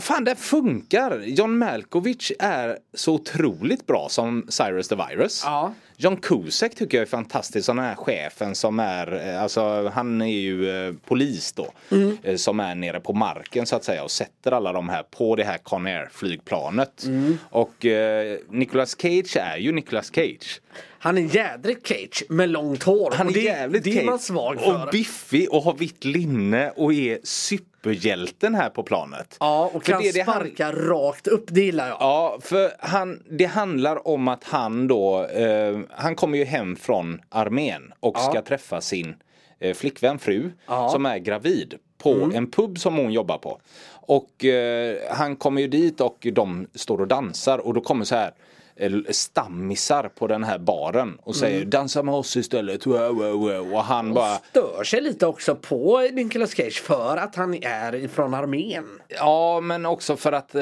fan 0.04 0.24
det 0.24 0.36
funkar. 0.36 1.24
John 1.26 1.58
Malkovich 1.58 2.32
är 2.40 2.78
så 2.94 3.14
otroligt 3.14 3.88
bra 3.88 4.10
som 4.10 4.46
Cyrus 4.50 4.88
the 4.88 4.96
Virus. 4.96 5.42
Ja. 5.46 5.74
John 6.02 6.18
Cusack 6.18 6.76
tycker 6.76 6.98
jag 6.98 7.02
är 7.02 7.10
fantastisk 7.10 7.66
som 7.66 7.76
den 7.78 7.86
här 7.86 7.96
chefen 7.96 8.56
som 8.56 8.80
är, 8.80 9.28
eh, 9.30 9.44
alltså 9.44 9.88
han 9.94 10.22
är 10.22 10.26
ju 10.40 10.88
eh, 10.88 10.94
polis 11.08 11.52
då. 11.52 11.68
Mm. 11.92 12.18
eh, 12.24 12.36
Som 12.36 12.60
är 12.60 12.76
nere 12.76 13.00
på 13.00 13.14
marken 13.14 13.66
så 13.66 13.76
att 13.76 13.84
säga 13.84 14.04
och 14.04 14.12
sätter 14.12 14.52
alla 14.52 14.74
de 14.74 14.90
här 14.90 15.04
på 15.04 15.36
det 15.36 15.44
här 15.44 15.58
Con 15.58 15.86
Air 15.88 16.10
flygplanet. 16.12 17.04
Mm. 17.04 17.38
Och 17.50 17.86
eh, 17.86 18.38
Nicolas 18.50 18.96
Cage 19.02 19.38
är 19.38 19.58
ju 19.58 19.72
Nicolas 19.72 20.12
Cage. 20.16 20.62
Han 21.02 21.18
är 21.18 21.36
jädrigt 21.36 21.88
Cage 21.88 22.24
med 22.30 22.50
långt 22.50 22.84
hår. 22.84 23.14
Han 23.16 23.30
är 23.30 23.34
det, 23.34 23.40
jävligt 23.40 23.84
det 23.84 24.02
är 24.02 24.06
man 24.06 24.20
svag 24.20 24.60
för. 24.62 24.84
Och 24.86 24.90
biffig 24.92 25.48
och 25.54 25.64
har 25.64 25.74
vitt 25.74 26.06
linne 26.06 26.72
och 26.76 26.94
är 26.94 27.20
superhjälten 27.24 28.56
här 28.56 28.70
på 28.70 28.84
planet. 28.84 29.38
ja, 29.40 29.72
och 29.74 29.86
För 29.86 29.92
kan 29.92 30.02
det 30.02 30.12
det 30.12 30.22
han- 30.22 30.36
sparka 30.36 30.72
rakt 30.72 31.28
upp. 31.28 31.44
Det 31.48 31.62
gillar 31.62 31.88
jag. 31.88 31.98
Ja, 32.00 32.38
för 32.42 32.72
han, 32.80 33.24
det 33.30 33.46
handlar 33.46 34.08
om 34.08 34.28
att 34.28 34.44
han 34.44 34.88
då, 34.88 35.26
eh, 35.26 35.80
han 35.90 36.16
kommer 36.16 36.38
ju 36.38 36.44
hem 36.46 36.76
från 36.76 37.22
armén 37.30 37.94
och 38.00 38.16
Ja. 38.18 38.22
ska 38.32 38.42
träffa 38.42 38.82
sin 38.82 39.16
eh, 39.60 39.74
flickvän, 39.74 40.20
fru, 40.20 40.52
Ja. 40.68 40.78
Mm. 40.80 40.90
som 40.90 41.06
är 41.06 41.18
gravid 41.18 41.74
på 41.98 42.32
en 42.34 42.52
pub 42.52 42.80
som 42.80 42.96
hon 42.98 43.14
jobbar 43.14 43.38
på. 43.38 43.60
Och 43.92 44.46
eh, 44.46 44.98
han 45.12 45.36
kommer 45.36 45.62
ju 45.62 45.68
dit 45.68 46.02
och 46.02 46.28
de 46.34 46.68
står 46.76 47.02
och 47.02 47.08
dansar 47.08 47.58
och 47.58 47.74
då 47.74 47.82
kommer 47.82 48.06
så 48.06 48.16
här 48.16 48.32
stammisar 49.10 50.10
på 50.16 50.28
den 50.28 50.44
här 50.44 50.58
baren 50.60 51.18
och 51.24 51.36
säger 51.36 51.58
Mm. 51.58 51.70
dansa 51.70 52.04
med 52.04 52.14
oss 52.16 52.38
istället. 52.38 52.86
Wow, 52.86 53.16
wow, 53.16 53.32
wow. 53.40 53.74
Och 53.74 53.84
han 53.84 54.14
bara 54.14 54.36
Stör 54.38 54.84
sig 54.84 55.02
lite 55.02 55.26
också 55.26 55.56
på 55.56 56.00
Nicolas 56.14 56.52
Cage 56.56 56.82
för 56.82 57.18
att 57.18 57.36
han 57.36 57.64
är 57.64 57.96
ifrån 57.96 58.34
armén. 58.34 58.86
Ja 59.08 59.62
men 59.62 59.86
också 59.86 60.16
för 60.16 60.32
att 60.32 60.56
eh, 60.56 60.62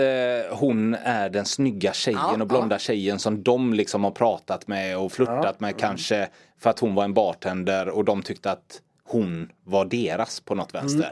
hon 0.51 0.93
är 0.93 1.29
den 1.29 1.45
snygga 1.45 1.93
tjejen 1.93 2.19
Ja, 2.35 2.41
och 2.41 2.47
blonda 2.47 2.79
tjejen 2.79 3.19
som 3.19 3.43
de 3.43 3.73
liksom 3.73 4.03
har 4.03 4.11
pratat 4.11 4.67
med 4.67 4.97
och 4.97 5.11
flörtat 5.11 5.59
med 5.59 5.77
kanske 5.79 6.27
för 6.59 6.69
att 6.69 6.79
hon 6.79 6.95
var 6.95 7.03
en 7.03 7.13
bartender 7.13 7.89
och 7.89 8.05
de 8.05 8.21
tyckte 8.21 8.51
att 8.51 8.81
hon 9.03 9.49
var 9.63 9.85
deras 9.85 10.39
på 10.39 10.55
något 10.55 10.73
vänster. 10.73 11.11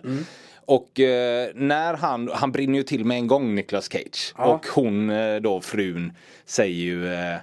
Och 0.65 0.99
eh, 0.99 1.49
när 1.55 1.93
han, 1.93 2.29
han 2.33 2.51
brinner 2.51 2.77
ju 2.77 2.83
till 2.83 3.05
med 3.05 3.17
en 3.17 3.27
gång 3.27 3.55
Nicolas 3.55 3.89
Cage 3.91 4.33
och 4.35 4.65
hon 4.67 5.09
eh, 5.09 5.35
då 5.35 5.61
frun 5.61 6.13
säger 6.45 6.75
ju 6.75 7.13
eh, 7.13 7.37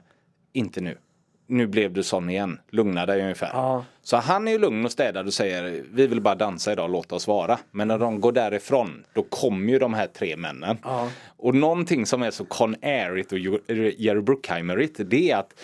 inte 0.53 0.81
nu. 0.81 0.99
Nu 1.47 1.67
blev 1.67 1.93
du 1.93 2.03
sån 2.03 2.31
igen, 2.31 2.61
lugna 2.71 3.07
dig 3.07 3.23
ungefär. 3.23 3.51
Ja. 3.53 3.85
Så 4.03 4.17
han 4.17 4.49
är 4.49 4.53
ju 4.53 4.59
lugn 4.59 4.85
och 4.85 4.93
städad 4.93 5.27
och 5.27 5.33
säger 5.33 5.85
vi 5.93 6.07
vill 6.07 6.21
bara 6.21 6.35
dansa 6.35 6.73
idag, 6.73 6.91
låt 6.91 7.13
oss 7.13 7.27
vara. 7.27 7.59
Men 7.71 7.89
när 7.89 7.99
de 7.99 8.21
går 8.21 8.33
därifrån 8.33 9.05
då 9.13 9.23
kommer 9.23 9.73
ju 9.73 9.79
de 9.79 9.95
här 9.95 10.07
tre 10.07 10.37
männen. 10.37 10.79
Ja. 10.85 11.09
Och 11.37 11.55
någonting 11.55 12.07
som 12.07 12.23
är 12.23 12.31
så 12.31 12.45
Con 12.45 12.77
Airigt 12.83 13.33
och 13.33 13.39
Jerry 13.39 14.21
Bruckheimerigt 14.21 15.01
det 15.05 15.31
är 15.31 15.37
att 15.37 15.55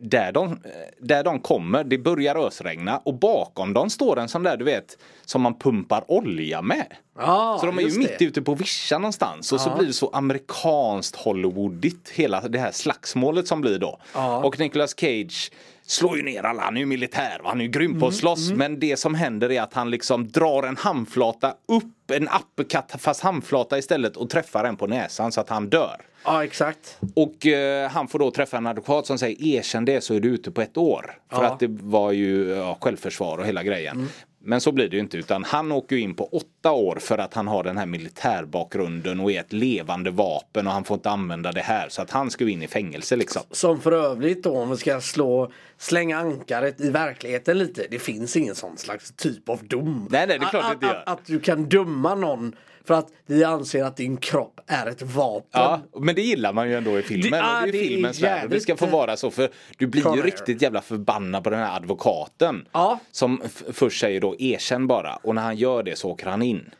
där 0.00 0.32
de, 0.32 0.58
där 1.00 1.24
de 1.24 1.40
kommer, 1.40 1.84
det 1.84 1.98
börjar 1.98 2.46
ösregna 2.46 2.98
och 3.04 3.14
bakom 3.14 3.72
dem 3.72 3.90
står 3.90 4.18
en 4.18 4.28
sån 4.28 4.42
där 4.42 4.56
du 4.56 4.64
vet 4.64 4.98
som 5.24 5.42
man 5.42 5.58
pumpar 5.58 6.04
olja 6.10 6.62
med. 6.62 6.86
Ja, 7.18 7.56
så 7.60 7.66
de 7.66 7.78
är 7.78 7.82
ju 7.82 7.98
mitt 7.98 8.18
det. 8.18 8.24
ute 8.24 8.42
på 8.42 8.54
vischan 8.54 9.02
någonstans 9.02 9.52
och 9.52 9.60
så 9.60 9.68
Ja. 9.70 9.76
blir 9.76 9.86
det 9.86 9.92
så 9.92 10.10
amerikanskt 10.12 11.16
Hollywoodigt 11.16 12.08
hela 12.08 12.40
det 12.40 12.58
här 12.58 12.72
slagsmålet 12.72 13.48
som 13.48 13.60
blir 13.60 13.78
då. 13.78 13.98
Ja. 14.14 14.44
Och 14.44 14.58
Nicolas 14.58 14.94
Cage 15.00 15.50
slår 15.86 16.16
ju 16.16 16.22
ner 16.22 16.42
alla, 16.42 16.62
han 16.62 16.76
är 16.76 16.80
ju 16.80 16.86
militär, 16.86 17.40
han 17.44 17.60
är 17.60 17.64
ju 17.64 17.70
grym 17.70 17.90
Mm, 17.90 18.00
på 18.00 18.06
att 18.06 18.14
slåss 18.14 18.50
men 18.50 18.80
det 18.80 18.96
som 18.98 19.14
händer 19.14 19.50
är 19.52 19.62
att 19.62 19.74
han 19.74 19.90
liksom 19.90 20.28
drar 20.28 20.62
en 20.62 20.76
handflata 20.76 21.48
upp, 21.68 21.84
en 22.10 22.28
uppercut 22.28 23.00
fast 23.00 23.20
handflata 23.20 23.78
istället 23.78 24.16
och 24.16 24.30
träffar 24.30 24.64
en 24.64 24.76
på 24.76 24.86
näsan 24.86 25.32
så 25.32 25.40
att 25.40 25.48
han 25.48 25.68
dör. 25.68 25.96
Ja, 26.24 26.44
exakt. 26.44 26.98
Och 27.14 27.46
eh, 27.46 27.90
han 27.90 28.08
får 28.08 28.18
då 28.18 28.30
träffa 28.30 28.56
en 28.56 28.66
advokat 28.66 29.06
som 29.06 29.18
säger 29.18 29.44
erkänn 29.56 29.84
det 29.84 30.00
så 30.00 30.14
är 30.14 30.20
du 30.20 30.28
ute 30.28 30.50
på 30.50 30.60
ett 30.60 30.76
år. 30.76 31.18
För 31.32 31.42
Ja. 31.42 31.48
att 31.52 31.60
det 31.60 31.66
var 31.70 32.12
ju 32.12 32.48
ja, 32.48 32.78
självförsvar 32.80 33.38
och 33.38 33.46
hela 33.46 33.62
grejen. 33.62 34.08
Men 34.42 34.60
så 34.60 34.72
blir 34.72 34.88
det 34.88 34.96
ju 34.96 35.00
inte 35.02 35.16
utan 35.16 35.44
han 35.44 35.72
åker 35.72 35.96
ju 35.96 36.02
in 36.02 36.14
på 36.14 36.24
åtta 36.24 36.72
år 36.72 36.96
för 37.00 37.18
att 37.18 37.34
han 37.34 37.48
har 37.48 37.64
den 37.64 37.78
här 37.78 37.86
militärbakgrunden 37.86 39.20
och 39.20 39.32
är 39.32 39.40
ett 39.40 39.52
levande 39.52 40.10
vapen 40.10 40.66
och 40.66 40.72
han 40.72 40.84
får 40.84 40.94
inte 40.94 41.10
använda 41.10 41.52
det 41.52 41.60
här. 41.60 41.88
Så 41.88 42.02
att 42.02 42.10
han 42.10 42.30
ska 42.30 42.44
ju 42.44 42.50
in 42.50 42.62
i 42.62 42.68
fängelse 42.68 43.16
liksom. 43.16 43.42
Som 43.50 43.80
för 43.80 43.92
övrigt 43.92 44.42
då 44.42 44.56
om 44.56 44.70
vi 44.70 44.76
ska 44.76 45.00
slå, 45.00 45.52
slänga 45.78 46.18
ankaret 46.18 46.80
i 46.80 46.90
verkligheten 46.90 47.58
lite. 47.58 47.86
Det 47.90 47.98
finns 47.98 48.36
ingen 48.36 48.54
sån 48.54 48.78
slags 48.78 49.12
typ 49.12 49.48
av 49.48 49.64
dom. 49.64 50.08
Nej, 50.10 50.26
nej, 50.26 50.38
det 50.38 50.44
är 50.44 50.48
klart 50.48 50.64
att, 50.64 50.70
det 50.70 50.74
inte 50.74 50.86
gör. 50.86 51.02
att, 51.06 51.08
att 51.08 51.26
du 51.26 51.40
kan 51.40 51.68
döma 51.68 52.14
någon 52.14 52.56
för 52.84 52.94
att 52.94 53.08
vi 53.26 53.44
anser 53.44 53.84
att 53.84 53.96
din 53.96 54.16
kropp 54.16 54.60
är 54.66 54.86
ett 54.86 55.02
vapen. 55.02 55.48
Ja, 55.52 55.80
men 55.98 56.14
det 56.14 56.22
gillar 56.22 56.52
man 56.52 56.68
ju 56.68 56.76
ändå 56.76 56.98
i 56.98 57.02
filmen. 57.02 57.30
Det- 57.30 57.66
och 57.66 57.72
det 57.72 57.78
är 57.78 57.86
filmens 57.88 58.20
värld. 58.20 58.44
Och 58.44 58.50
det 58.50 58.60
ska 58.60 58.76
få 58.76 58.84
jävligt, 58.84 58.92
vara 58.92 59.16
så 59.16 59.30
för 59.30 59.48
du 59.78 59.86
blir 59.86 60.02
Con 60.02 60.16
ju 60.16 60.22
riktigt 60.22 60.62
jävla 60.62 60.80
förbannad 60.82 61.44
på 61.44 61.50
den 61.50 61.58
här 61.58 61.76
advokaten. 61.76 62.64
Ja. 62.72 62.98
Som 63.12 63.42
först 63.72 64.00
säger 64.00 64.20
då 64.20 64.36
erkänn 64.38 64.86
bara 64.86 65.16
och 65.16 65.34
när 65.34 65.42
han 65.42 65.56
gör 65.56 65.82
det 65.82 65.98
så 65.98 66.10
åker 66.10 66.26
han 66.26 66.42
in. 66.42 66.70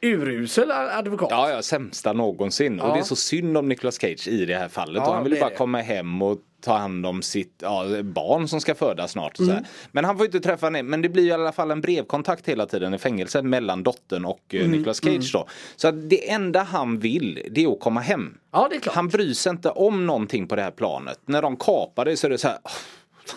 Urusel 0.00 0.70
advokat. 0.70 1.28
Ja, 1.30 1.50
ja, 1.50 1.62
sämsta 1.62 2.12
någonsin. 2.12 2.80
Och 2.80 2.88
Ja. 2.88 2.92
det 2.94 2.98
är 2.98 3.04
så 3.04 3.16
synd 3.16 3.56
om 3.56 3.68
Nicolas 3.68 4.00
Cage 4.00 4.28
i 4.28 4.44
det 4.46 4.56
här 4.56 4.68
fallet. 4.68 4.96
Ja, 5.02 5.08
och 5.08 5.14
han 5.14 5.24
vill 5.24 5.32
ju 5.32 5.40
bara 5.40 5.50
det. 5.50 5.56
komma 5.56 5.80
hem 5.80 6.22
och 6.22 6.38
ta 6.66 6.76
hand 6.76 7.06
om 7.06 7.22
sitt 7.22 7.54
ja, 7.62 7.84
barn 8.02 8.48
som 8.48 8.60
ska 8.60 8.74
födas 8.74 9.10
snart. 9.12 9.38
Mm. 9.38 9.64
Men 9.92 10.04
han 10.04 10.16
får 10.16 10.26
inte 10.26 10.40
träffa 10.40 10.66
henne. 10.66 10.82
Men 10.82 11.02
det 11.02 11.08
blir 11.08 11.24
i 11.26 11.32
alla 11.32 11.52
fall 11.52 11.70
en 11.70 11.80
brevkontakt 11.80 12.48
hela 12.48 12.66
tiden 12.66 12.94
i 12.94 12.98
fängelset 12.98 13.44
mellan 13.44 13.82
dottern 13.82 14.24
och 14.24 14.40
eh, 14.54 14.60
Mm, 14.60 14.70
Nicolas 14.78 15.00
Cage 15.04 15.30
då. 15.32 15.46
Så 15.76 15.90
det 15.90 16.30
enda 16.30 16.62
han 16.62 16.98
vill 16.98 17.42
det 17.50 17.64
är 17.64 17.72
att 17.72 17.80
komma 17.80 18.00
hem. 18.00 18.34
Ja. 18.52 18.70
Han 18.86 19.08
bryr 19.08 19.34
sig 19.34 19.50
inte 19.50 19.70
om 19.70 20.06
någonting 20.06 20.46
på 20.48 20.56
det 20.56 20.62
här 20.62 20.70
planet. 20.70 21.18
När 21.26 21.42
de 21.42 21.56
kapar 21.56 22.04
det 22.04 22.16
så 22.16 22.26
är 22.26 22.30
det 22.30 22.38
så 22.38 22.48
här 22.48 22.58
"Åh, 22.64 22.70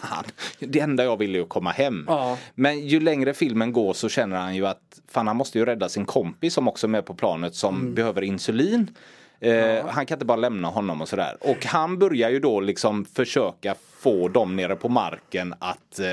Fan, 0.02 0.24
det 0.60 0.80
enda 0.80 1.04
jag 1.04 1.18
vill 1.18 1.36
är 1.36 1.42
att 1.42 1.50
komma 1.50 1.72
hem. 1.72 2.06
Ja. 2.08 2.38
Men 2.56 2.88
ju 2.88 3.00
längre 3.00 3.34
filmen 3.34 3.74
går 3.74 3.94
så 3.94 4.10
känner 4.10 4.38
han 4.38 4.56
ju 4.56 4.66
att 4.68 4.82
fan 5.12 5.28
han 5.28 5.36
måste 5.38 5.60
ju 5.60 5.66
rädda 5.66 5.90
sin 5.90 6.06
kompis 6.06 6.54
som 6.54 6.68
också 6.68 6.88
är 6.88 6.90
med 6.90 7.06
på 7.06 7.14
planet 7.14 7.56
som 7.56 7.76
Mm. 7.76 7.94
behöver 7.94 8.22
insulin. 8.22 8.96
Eh, 9.42 9.86
Han 9.88 10.06
kan 10.06 10.16
inte 10.16 10.26
bara 10.26 10.38
lämna 10.38 10.68
honom 10.68 11.02
och 11.02 11.10
sådär. 11.10 11.38
Och 11.40 11.66
han 11.66 12.00
börjar 12.00 12.30
ju 12.30 12.40
då 12.40 12.60
liksom 12.60 13.06
försöka 13.06 13.76
få 14.00 14.28
dem 14.28 14.56
nere 14.56 14.76
på 14.76 14.90
marken 14.90 15.54
att 15.60 16.00
eh, 16.00 16.06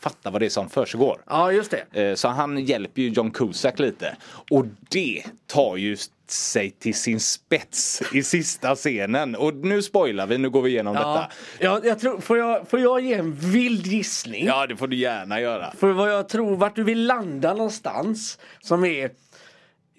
fatta 0.00 0.30
vad 0.30 0.42
det 0.42 0.46
är 0.46 0.50
som 0.50 0.68
försiggår. 0.70 1.18
Ja, 1.28 1.52
just 1.52 1.70
det. 1.92 2.02
Eh, 2.02 2.14
Så 2.14 2.28
han 2.28 2.58
hjälper 2.58 3.02
ju 3.02 3.08
John 3.08 3.30
Cusack 3.30 3.78
lite. 3.78 4.16
Och 4.50 4.66
det 4.88 5.22
tar 5.46 5.76
ju 5.76 5.96
sig 6.26 6.70
till 6.70 6.94
sin 6.94 7.20
spets 7.20 8.02
i 8.14 8.22
sista 8.22 8.74
scenen. 8.76 9.36
Och 9.36 9.54
nu 9.54 9.82
spoilar 9.82 10.26
vi, 10.26 10.38
nu 10.38 10.50
går 10.50 10.62
vi 10.62 10.70
igenom 10.70 10.94
Ja, 10.94 11.00
detta. 11.12 11.32
jag, 11.64 11.86
jag 11.86 11.98
tror, 12.00 12.20
får, 12.20 12.38
jag, 12.38 12.68
får 12.68 12.80
jag 12.80 13.00
ge 13.00 13.14
en 13.14 13.32
vild 13.34 13.86
gissning? 13.86 14.46
Ja, 14.46 14.66
det 14.66 14.76
får 14.76 14.86
du 14.88 14.96
gärna 14.96 15.40
göra. 15.40 15.72
För 15.78 15.92
vad 15.92 16.12
jag 16.12 16.28
tror, 16.28 16.56
vart 16.56 16.76
du 16.76 16.84
vill 16.84 17.06
landa 17.06 17.54
någonstans 17.54 18.38
som 18.60 18.84
är 18.84 19.10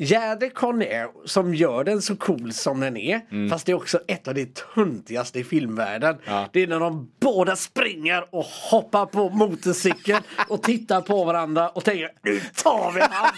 Jäder 0.02 0.50
Conair 0.50 1.08
som 1.26 1.56
gör 1.56 1.84
den 1.84 2.02
så 2.02 2.16
cool 2.16 2.54
som 2.54 2.80
den 2.80 2.98
är. 2.98 3.50
Fast 3.50 3.66
det 3.66 3.72
är 3.72 3.76
också 3.76 4.00
ett 4.08 4.28
av 4.28 4.34
det 4.34 4.56
tuntigaste 4.56 5.40
i 5.40 5.44
filmvärlden. 5.44 6.18
Ja. 6.26 6.50
Det 6.54 6.64
är 6.64 6.68
när 6.68 6.80
de 6.80 7.12
båda 7.22 7.56
springer 7.56 8.36
och 8.36 8.46
hoppar 8.46 9.06
på 9.06 9.30
motorcykeln 9.30 10.24
och 10.50 10.64
tittar 10.64 11.02
på 11.02 11.24
varandra 11.24 11.70
och 11.70 11.84
tänker 11.84 12.12
nu 12.24 12.40
tar 12.56 12.92
vi 12.92 13.02
han! 13.02 13.32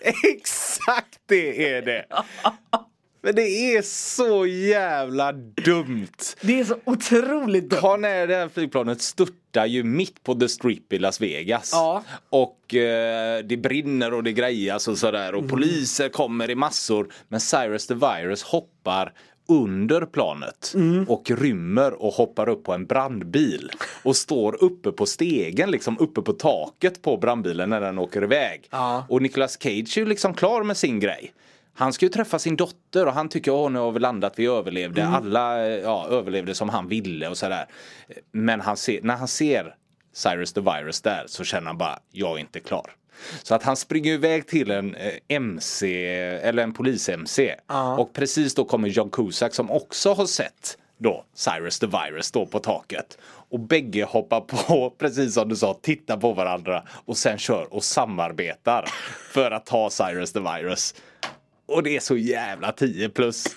Exakt 0.34 1.18
det 1.26 1.72
är 1.72 1.82
det! 1.82 2.04
Men 3.22 3.34
det 3.34 3.76
är 3.76 3.82
så 3.82 4.46
jävla 4.46 5.32
dumt. 5.32 6.06
Det 6.40 6.60
är 6.60 6.64
så 6.64 6.76
otroligt 6.84 7.70
dumt. 7.70 7.80
Conair, 7.80 8.26
det 8.26 8.34
här 8.34 8.48
flygplanet 8.48 9.02
störtar 9.02 9.66
ju 9.66 9.82
mitt 9.82 10.22
på 10.24 10.34
The 10.34 10.48
Strip 10.48 10.92
i 10.92 10.98
Las 10.98 11.20
Vegas. 11.20 11.70
Ja. 11.72 12.04
Och 12.30 12.74
eh, 12.74 13.44
det 13.44 13.56
brinner 13.56 14.14
och 14.14 14.24
det 14.24 14.32
grejas 14.32 14.88
och 14.88 14.98
sådär 14.98 15.34
och 15.34 15.48
poliser 15.48 16.08
kommer 16.08 16.50
i 16.50 16.54
massor. 16.54 17.12
Men 17.28 17.40
Cyrus 17.40 17.86
the 17.86 17.94
Virus 17.94 18.42
hoppar 18.42 19.12
under 19.48 20.06
planet 20.06 20.74
och 21.06 21.30
rymmer 21.30 22.02
och 22.02 22.12
hoppar 22.12 22.48
upp 22.48 22.64
på 22.64 22.72
en 22.72 22.86
brandbil. 22.86 23.70
Och 24.02 24.16
står 24.16 24.64
uppe 24.64 24.92
på 24.92 25.06
stegen, 25.06 25.70
liksom 25.70 25.98
uppe 25.98 26.22
på 26.22 26.32
taket 26.32 27.02
på 27.02 27.16
brandbilen 27.16 27.70
när 27.70 27.80
den 27.80 27.98
åker 27.98 28.24
iväg. 28.24 28.68
Ja. 28.70 29.06
Och 29.08 29.22
Nicolas 29.22 29.62
Cage 29.62 29.96
är 29.96 30.00
ju 30.00 30.06
liksom 30.06 30.34
klar 30.34 30.62
med 30.62 30.76
sin 30.76 31.00
grej. 31.00 31.32
Han 31.80 31.92
ska 31.92 32.06
ju 32.06 32.10
träffa 32.10 32.38
sin 32.38 32.56
dotter 32.56 33.06
och 33.06 33.12
han 33.12 33.28
tycker 33.28 33.52
åh 33.52 33.70
nu 33.70 33.78
har 33.78 33.92
vi 33.92 33.98
landat, 34.00 34.32
vi 34.36 34.46
överlevde. 34.46 35.06
Alla 35.06 35.66
eh, 35.66 35.74
ja, 35.74 36.06
överlevde 36.10 36.54
som 36.54 36.68
han 36.68 36.88
ville 36.88 37.28
och 37.28 37.38
sådär. 37.38 37.66
Men 38.32 38.60
han 38.60 38.76
ser, 38.76 39.02
när 39.02 39.16
han 39.16 39.28
ser 39.28 39.74
Cyrus 40.12 40.52
the 40.52 40.60
Virus 40.60 41.00
där 41.00 41.24
så 41.26 41.44
känner 41.44 41.66
han 41.66 41.78
bara, 41.78 41.98
jag 42.10 42.36
är 42.36 42.38
inte 42.38 42.60
klar. 42.60 42.90
Så 43.42 43.54
att 43.54 43.62
han 43.62 43.76
springer 43.76 44.12
iväg 44.12 44.46
till 44.46 44.70
en 44.70 44.94
eh, 44.94 45.12
MC, 45.28 46.06
eller 46.42 46.62
en 46.62 46.72
polis-MC. 46.72 47.54
Och 47.98 48.12
precis 48.12 48.54
då 48.54 48.64
kommer 48.64 48.88
John 48.88 49.10
Cusack 49.10 49.54
som 49.54 49.70
också 49.70 50.12
har 50.12 50.26
sett 50.26 50.78
då 50.98 51.24
Cyrus 51.34 51.78
the 51.78 51.86
Virus 51.86 52.26
stå 52.26 52.46
på 52.46 52.58
taket. 52.58 53.18
Och 53.22 53.60
bägge 53.60 54.04
hoppar 54.04 54.40
på, 54.40 54.90
precis 54.98 55.34
som 55.34 55.48
du 55.48 55.56
sa, 55.56 55.74
tittar 55.74 56.16
på 56.16 56.32
varandra 56.32 56.82
och 57.04 57.16
sen 57.16 57.38
kör 57.38 57.74
och 57.74 57.84
samarbetar 57.84 58.84
för 59.32 59.50
att 59.50 59.66
ta 59.66 59.90
Cyrus 59.90 60.32
the 60.32 60.40
Virus. 60.40 60.94
Och 61.70 61.82
det 61.82 61.96
är 61.96 62.00
så 62.00 62.16
jävla 62.16 62.72
10 62.72 63.08
plus. 63.08 63.44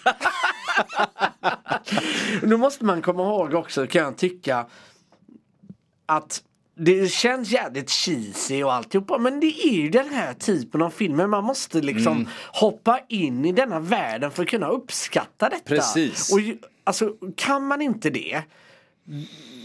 Nu 2.43 2.57
måste 2.57 2.85
man 2.85 3.01
komma 3.01 3.23
ihåg 3.23 3.53
också 3.53 3.87
kan 3.87 4.01
jag 4.01 4.17
tycka 4.17 4.65
att 6.05 6.43
det 6.75 7.11
känns 7.11 7.49
jävligt 7.51 7.89
cheesy 7.89 8.63
och 8.63 8.73
alltihopa 8.73 9.17
men 9.17 9.39
det 9.39 9.67
är 9.67 9.73
ju 9.73 9.89
den 9.89 10.09
här 10.09 10.33
typen 10.33 10.81
av 10.81 10.89
filmer 10.89 11.27
man 11.27 11.43
måste 11.43 11.81
liksom 11.81 12.13
Mm. 12.13 12.27
hoppa 12.53 12.99
in 13.09 13.45
i 13.45 13.51
denna 13.51 13.79
världen 13.79 14.31
för 14.31 14.43
att 14.43 14.49
kunna 14.49 14.67
uppskatta 14.67 15.49
detta. 15.49 15.63
Precis. 15.65 16.33
Och 16.33 16.39
alltså 16.83 17.13
kan 17.35 17.67
man 17.67 17.81
inte 17.81 18.09
det 18.09 18.41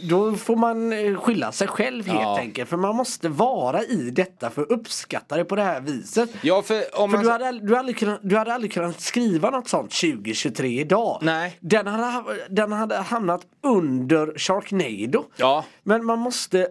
då 0.02 0.34
får 0.34 0.56
man 0.56 0.92
eh, 0.92 1.16
skylla 1.20 1.52
sig 1.52 1.68
själv 1.68 2.06
helt 2.06 2.20
Ja. 2.20 2.38
enkelt 2.38 2.68
för 2.70 2.76
man 2.76 2.96
måste 2.96 3.28
vara 3.28 3.82
i 3.82 4.10
detta 4.10 4.50
för 4.50 4.62
att 4.62 4.70
uppskatta 4.70 5.36
det 5.36 5.44
på 5.44 5.56
det 5.56 5.62
här 5.62 5.80
viset. 5.80 6.30
Ja, 6.42 6.62
för 6.62 6.76
om 7.00 7.10
För 7.10 7.16
man... 7.18 7.24
du, 7.24 7.30
hade, 7.30 7.60
du, 7.66 7.76
hade 7.76 7.92
kunnat, 7.92 8.20
du 8.22 8.36
hade 8.36 8.54
aldrig 8.54 8.72
kunnat 8.72 9.00
skriva 9.00 9.50
något 9.50 9.68
sånt 9.68 9.90
2023 9.90 10.80
idag. 10.80 11.18
Nej. 11.22 11.56
Den 11.60 11.86
hade, 11.86 12.04
ha- 12.04 12.24
den 12.50 12.72
hade 12.72 12.96
hamnat 12.96 13.40
under 13.62 14.38
Sharknado. 14.38 15.24
Ja. 15.36 15.64
Men 15.82 16.04
man 16.04 16.18
måste... 16.18 16.68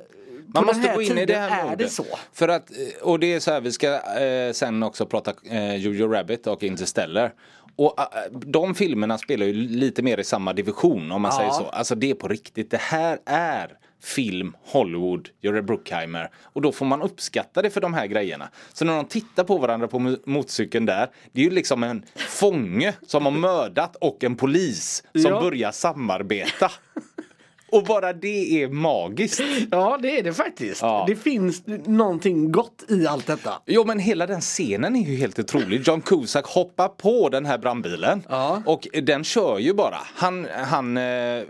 Man 0.54 0.64
på 0.66 0.74
måste 0.74 0.94
gå 0.96 1.02
in 1.02 1.18
i 1.18 1.26
det 1.26 1.36
här 1.36 1.60
är 1.62 1.64
det 1.64 1.70
modet. 1.72 1.92
så. 1.92 2.06
För 2.34 2.48
att, 2.48 2.72
eh, 2.72 2.78
och 3.08 3.20
det 3.20 3.34
är 3.34 3.40
så 3.40 3.52
här, 3.52 3.62
vi 3.62 3.72
ska 3.72 3.88
eh, 4.20 4.52
sen 4.54 4.84
också 4.84 5.06
prata 5.06 5.34
eh, 5.52 5.76
Jojo 5.76 6.08
Rabbit 6.08 6.48
och 6.48 6.64
Interstellar. 6.64 7.34
Och 7.78 8.00
eh, 8.00 8.06
de 8.32 8.76
filmerna 8.76 9.18
spelar 9.18 9.46
ju 9.46 9.54
lite 9.54 10.02
mer 10.02 10.18
i 10.20 10.24
samma 10.24 10.54
division 10.54 11.12
om 11.12 11.22
man 11.22 11.32
Ja. 11.32 11.38
säger 11.38 11.52
så. 11.52 11.64
Alltså 11.70 11.96
det 11.96 12.10
är 12.10 12.16
på 12.16 12.28
riktigt. 12.28 12.72
Det 12.72 12.82
här 12.82 13.20
är 13.26 13.78
film, 14.04 14.56
Hollywood, 14.66 15.30
Jerry 15.42 15.62
Bruckheimer. 15.62 16.30
Och 16.44 16.62
då 16.62 16.72
får 16.72 16.86
man 16.86 17.02
uppskatta 17.02 17.62
det 17.62 17.70
för 17.70 17.82
de 17.82 17.94
här 17.94 18.06
grejerna. 18.08 18.50
Så 18.74 18.86
när 18.86 18.96
de 18.96 19.06
tittar 19.06 19.44
på 19.44 19.58
varandra 19.58 19.88
på 19.88 20.00
mo- 20.00 20.20
motorcykeln 20.26 20.86
där. 20.86 21.08
Det 21.32 21.42
är 21.42 21.46
ju 21.46 21.52
liksom 21.52 21.84
en 21.84 22.04
fånge 22.16 22.94
som 23.08 23.26
har 23.26 23.32
mördat 23.32 23.96
och 23.96 24.24
en 24.24 24.36
polis 24.36 25.04
som 25.14 25.22
Ja. 25.32 25.42
börjar 25.42 25.72
samarbeta. 25.72 26.72
Och 27.72 27.84
bara 27.84 28.14
det 28.14 28.64
är 28.64 28.68
magiskt. 28.68 29.42
Ja 29.72 30.00
det 30.02 30.20
är 30.20 30.24
det 30.24 30.34
faktiskt. 30.34 30.82
Ja. 30.82 31.04
Det 31.08 31.16
finns 31.16 31.64
någonting 31.86 32.52
gott 32.52 32.84
i 32.90 33.08
allt 33.08 33.28
detta. 33.28 33.54
Jo 33.66 33.84
men 33.86 34.00
hela 34.00 34.28
den 34.28 34.42
scenen 34.42 34.96
är 34.96 35.10
ju 35.10 35.16
helt 35.16 35.40
otrolig. 35.40 35.88
John 35.88 36.02
Cusack 36.02 36.46
hoppar 36.46 36.88
på 36.88 37.30
den 37.30 37.46
här 37.46 37.58
brandbilen. 37.58 38.24
Ja. 38.30 38.62
Och 38.66 38.88
den 39.04 39.24
kör 39.24 39.60
ju 39.60 39.74
bara. 39.74 39.98
Han, 40.16 40.48
han 40.68 40.98
eh, 40.98 41.04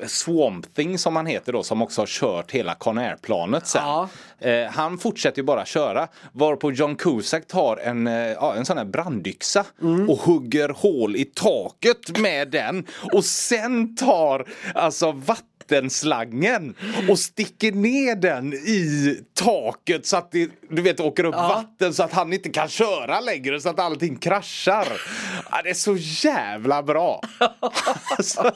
Swamp 0.08 0.75
Thing 0.75 0.97
som 0.97 1.15
han 1.15 1.25
heter 1.25 1.53
då 1.53 1.63
som 1.63 1.82
också 1.82 2.01
har 2.01 2.08
kört 2.08 2.51
hela 2.51 2.75
Conair-planet 2.75 3.67
sen. 3.67 3.82
Ja. 3.86 4.10
Eh, 4.39 4.71
han 4.71 4.97
fortsätter 4.97 5.38
ju 5.38 5.43
bara 5.43 5.65
köra. 5.65 6.08
Varpå 6.32 6.71
John 6.71 6.95
Cusack 6.95 7.47
tar 7.47 7.77
en, 7.77 8.08
eh, 8.08 8.43
en 8.58 8.65
sån 8.65 8.77
här 8.77 8.86
brandyxa 8.86 9.65
och 10.08 10.17
hugger 10.17 10.69
hål 10.69 11.15
i 11.15 11.25
taket 11.25 12.19
med 12.19 12.47
den. 12.51 12.86
Och 13.13 13.25
sen 13.25 13.95
tar 13.95 14.45
alltså 14.75 15.12
vattenslangen 15.71 16.75
och 17.10 17.19
sticker 17.19 17.71
ner 17.71 18.15
den 18.15 18.53
i 18.53 19.19
taket 19.34 20.06
så 20.06 20.17
att 20.17 20.32
det 20.32 20.49
du 20.69 20.82
vet, 20.82 20.99
åker 20.99 21.23
upp 21.23 21.36
vatten 21.36 21.93
så 21.93 22.03
att 22.03 22.13
han 22.13 22.34
inte 22.34 22.49
kan 22.49 22.67
köra 22.67 23.19
längre 23.19 23.62
så 23.62 23.69
att 23.69 23.80
allting 23.80 24.15
kraschar. 24.15 24.88
Ja, 25.51 25.62
det 25.63 25.69
är 25.69 25.73
så 25.73 25.95
jävla 25.97 26.84
bra. 26.84 27.21
alltså, 28.17 28.51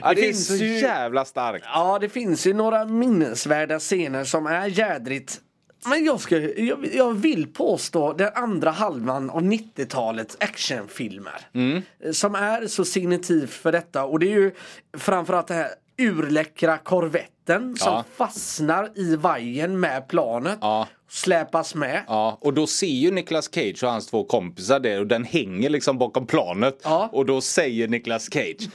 ja, 0.00 0.14
det, 0.14 0.20
är 0.20 0.22
finns 0.22 0.46
så 0.46 0.54
ju- 0.54 0.78
jävla 0.78 1.24
starkt. 1.24 1.64
Ja 1.74 1.98
det 2.00 2.08
finns 2.08 2.46
ju 2.46 2.54
några 2.54 2.84
minnesvärda 2.84 3.78
scener 3.78 4.24
som 4.24 4.46
är 4.46 4.66
jädrigt 4.66 5.40
men 5.86 6.04
jag, 6.04 6.20
ska, 6.20 6.38
jag, 6.40 6.88
jag 6.94 7.12
vill 7.14 7.46
påstå 7.46 8.12
den 8.12 8.30
andra 8.34 8.70
halvan 8.70 9.30
av 9.30 9.42
90-talets 9.42 10.36
actionfilmer. 10.40 11.40
Mm. 11.54 11.82
Som 12.12 12.34
är 12.34 12.66
så 12.66 12.84
signitiv 12.84 13.46
för 13.46 13.72
detta 13.72 14.04
och 14.04 14.18
det 14.18 14.26
är 14.26 14.36
ju 14.38 14.52
framförallt 14.98 15.46
det 15.48 15.54
här 15.54 15.68
urläckra 15.98 16.78
korvetten 16.78 17.76
som 17.76 17.92
Ja. 17.92 18.04
fastnar 18.16 18.90
i 18.98 19.16
vajern 19.16 19.80
med 19.80 20.08
planet. 20.08 20.58
Ja. 20.60 20.88
Släpas 21.10 21.74
med. 21.74 22.02
Ja, 22.06 22.38
och 22.40 22.54
då 22.54 22.66
ser 22.66 22.86
ju 22.86 23.10
Nicolas 23.10 23.54
Cage 23.54 23.82
och 23.82 23.90
hans 23.90 24.06
två 24.06 24.24
kompisar 24.24 24.80
det 24.80 24.98
och 24.98 25.06
den 25.06 25.24
hänger 25.24 25.70
liksom 25.70 25.98
bakom 25.98 26.26
planet. 26.26 26.80
Ja. 26.84 27.08
Och 27.12 27.26
då 27.26 27.40
säger 27.40 27.88
Nicolas 27.88 28.32
Cage 28.32 28.68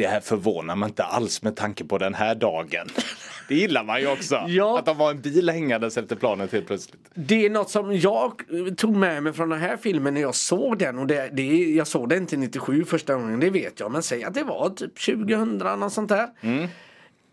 det 0.00 0.08
här 0.08 0.20
förvånar 0.20 0.76
mig 0.76 0.88
inte 0.88 1.04
alls 1.04 1.42
med 1.42 1.56
tanke 1.56 1.84
på 1.84 1.98
den 1.98 2.14
här 2.14 2.34
dagen. 2.34 2.88
Det 3.48 3.54
gillar 3.54 3.84
man 3.84 4.00
ju 4.00 4.06
också. 4.06 4.44
Ja. 4.48 4.78
Att 4.78 4.86
de 4.86 4.98
var 4.98 5.10
en 5.10 5.20
bil 5.20 5.50
hängandes 5.50 5.96
efter 5.96 6.16
planet 6.16 6.52
helt 6.52 6.66
plötsligt. 6.66 7.00
Det 7.14 7.46
är 7.46 7.50
något 7.50 7.70
som 7.70 7.96
jag 7.96 8.32
tog 8.76 8.96
med 8.96 9.22
mig 9.22 9.32
från 9.32 9.48
den 9.48 9.60
här 9.60 9.76
filmen 9.76 10.14
när 10.14 10.20
jag 10.20 10.34
såg 10.34 10.78
den 10.78 10.98
och 10.98 11.06
det, 11.06 11.30
det, 11.32 11.46
jag 11.70 11.86
såg 11.86 12.08
den 12.08 12.18
inte 12.18 12.36
97 12.36 12.84
första 12.84 13.14
gången, 13.14 13.40
det 13.40 13.50
vet 13.50 13.80
jag 13.80 13.92
men 13.92 14.02
säg 14.02 14.24
att 14.24 14.34
det 14.34 14.42
var 14.42 14.70
typ 14.70 15.00
2000 15.00 15.58
något 15.58 15.92
sånt 15.92 16.08
där. 16.08 16.28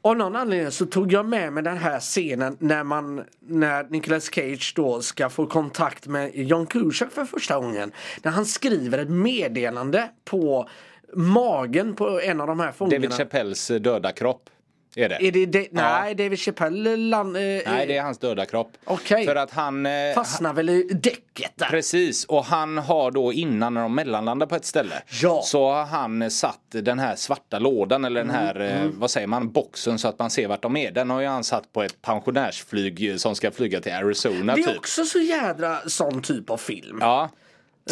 Av 0.02 0.18
någon 0.18 0.36
anledning 0.36 0.72
så 0.72 0.86
tog 0.86 1.14
jag 1.14 1.26
med 1.26 1.54
mig 1.54 1.64
den 1.64 1.78
här 1.78 2.00
scenen 2.00 2.58
när 2.60 2.84
man 2.84 3.24
när 3.48 3.84
Nicolas 3.90 4.34
Cage 4.34 4.74
då 4.76 5.02
ska 5.02 5.30
få 5.30 5.46
kontakt 5.46 6.08
med 6.08 6.32
John 6.36 6.66
Cusack 6.66 7.12
för 7.12 7.26
första 7.26 7.60
gången. 7.60 7.92
När 8.24 8.32
han 8.32 8.46
skriver 8.46 8.98
ett 8.98 9.10
meddelande 9.10 10.10
på 10.26 10.70
magen 11.14 11.96
på 11.96 12.22
en 12.22 12.42
av 12.42 12.48
de 12.48 12.60
här 12.60 12.72
fångarna. 12.72 12.96
David 12.96 13.14
Chappelles 13.14 13.72
eh, 13.72 13.80
döda 13.80 14.12
kropp. 14.12 14.50
Är 14.96 15.10
det? 15.10 15.28
Är 15.28 15.32
det, 15.32 15.46
det 15.46 15.68
nej, 15.72 16.16
David 16.16 16.40
Chappelle 16.40 16.96
land, 16.98 17.36
eh, 17.38 17.42
Nej, 17.42 17.64
det 17.88 17.98
är 17.98 18.02
hans 18.02 18.18
döda 18.18 18.46
kropp. 18.46 18.72
Okej. 18.86 19.26
För 19.26 19.36
att 19.36 19.52
han... 19.52 19.86
eh, 19.86 19.92
fastnar 20.16 20.54
väl 20.54 20.70
i 20.70 20.84
däcket 20.84 21.52
där. 21.56 21.66
Precis, 21.66 22.26
och 22.26 22.46
han 22.46 22.78
har 22.78 23.12
då 23.12 23.34
innan 23.34 23.74
när 23.74 23.82
de 23.82 23.96
mellanlandar 23.96 24.48
på 24.48 24.56
ett 24.56 24.66
ställe 24.66 25.02
Ja. 25.22 25.42
så 25.44 25.72
har 25.72 25.86
han 25.86 26.32
satt 26.32 26.60
den 26.70 27.00
här 27.00 27.16
svarta 27.16 27.60
lådan 27.60 28.06
eller 28.06 28.22
den 28.24 28.30
här, 28.30 28.60
eh, 28.62 28.90
vad 28.94 29.12
säger 29.12 29.28
man, 29.28 29.52
boxen 29.52 30.00
så 30.00 30.08
att 30.08 30.20
man 30.20 30.30
ser 30.30 30.48
vart 30.48 30.62
de 30.62 30.78
är. 30.78 30.92
Den 30.92 31.10
har 31.10 31.22
ju 31.22 31.28
han 31.28 31.44
satt 31.44 31.74
på 31.74 31.84
ett 31.84 32.02
pensionärsflyg 32.02 33.20
som 33.20 33.36
ska 33.36 33.52
flyga 33.52 33.82
till 33.82 33.94
Arizona 33.94 34.56
Det 34.56 34.62
är 34.62 34.66
typ. 34.68 34.78
också 34.78 35.06
så 35.06 35.20
jädra 35.20 35.78
sån 35.86 36.22
typ 36.22 36.50
av 36.50 36.58
film. 36.58 36.98
Ja, 37.02 37.30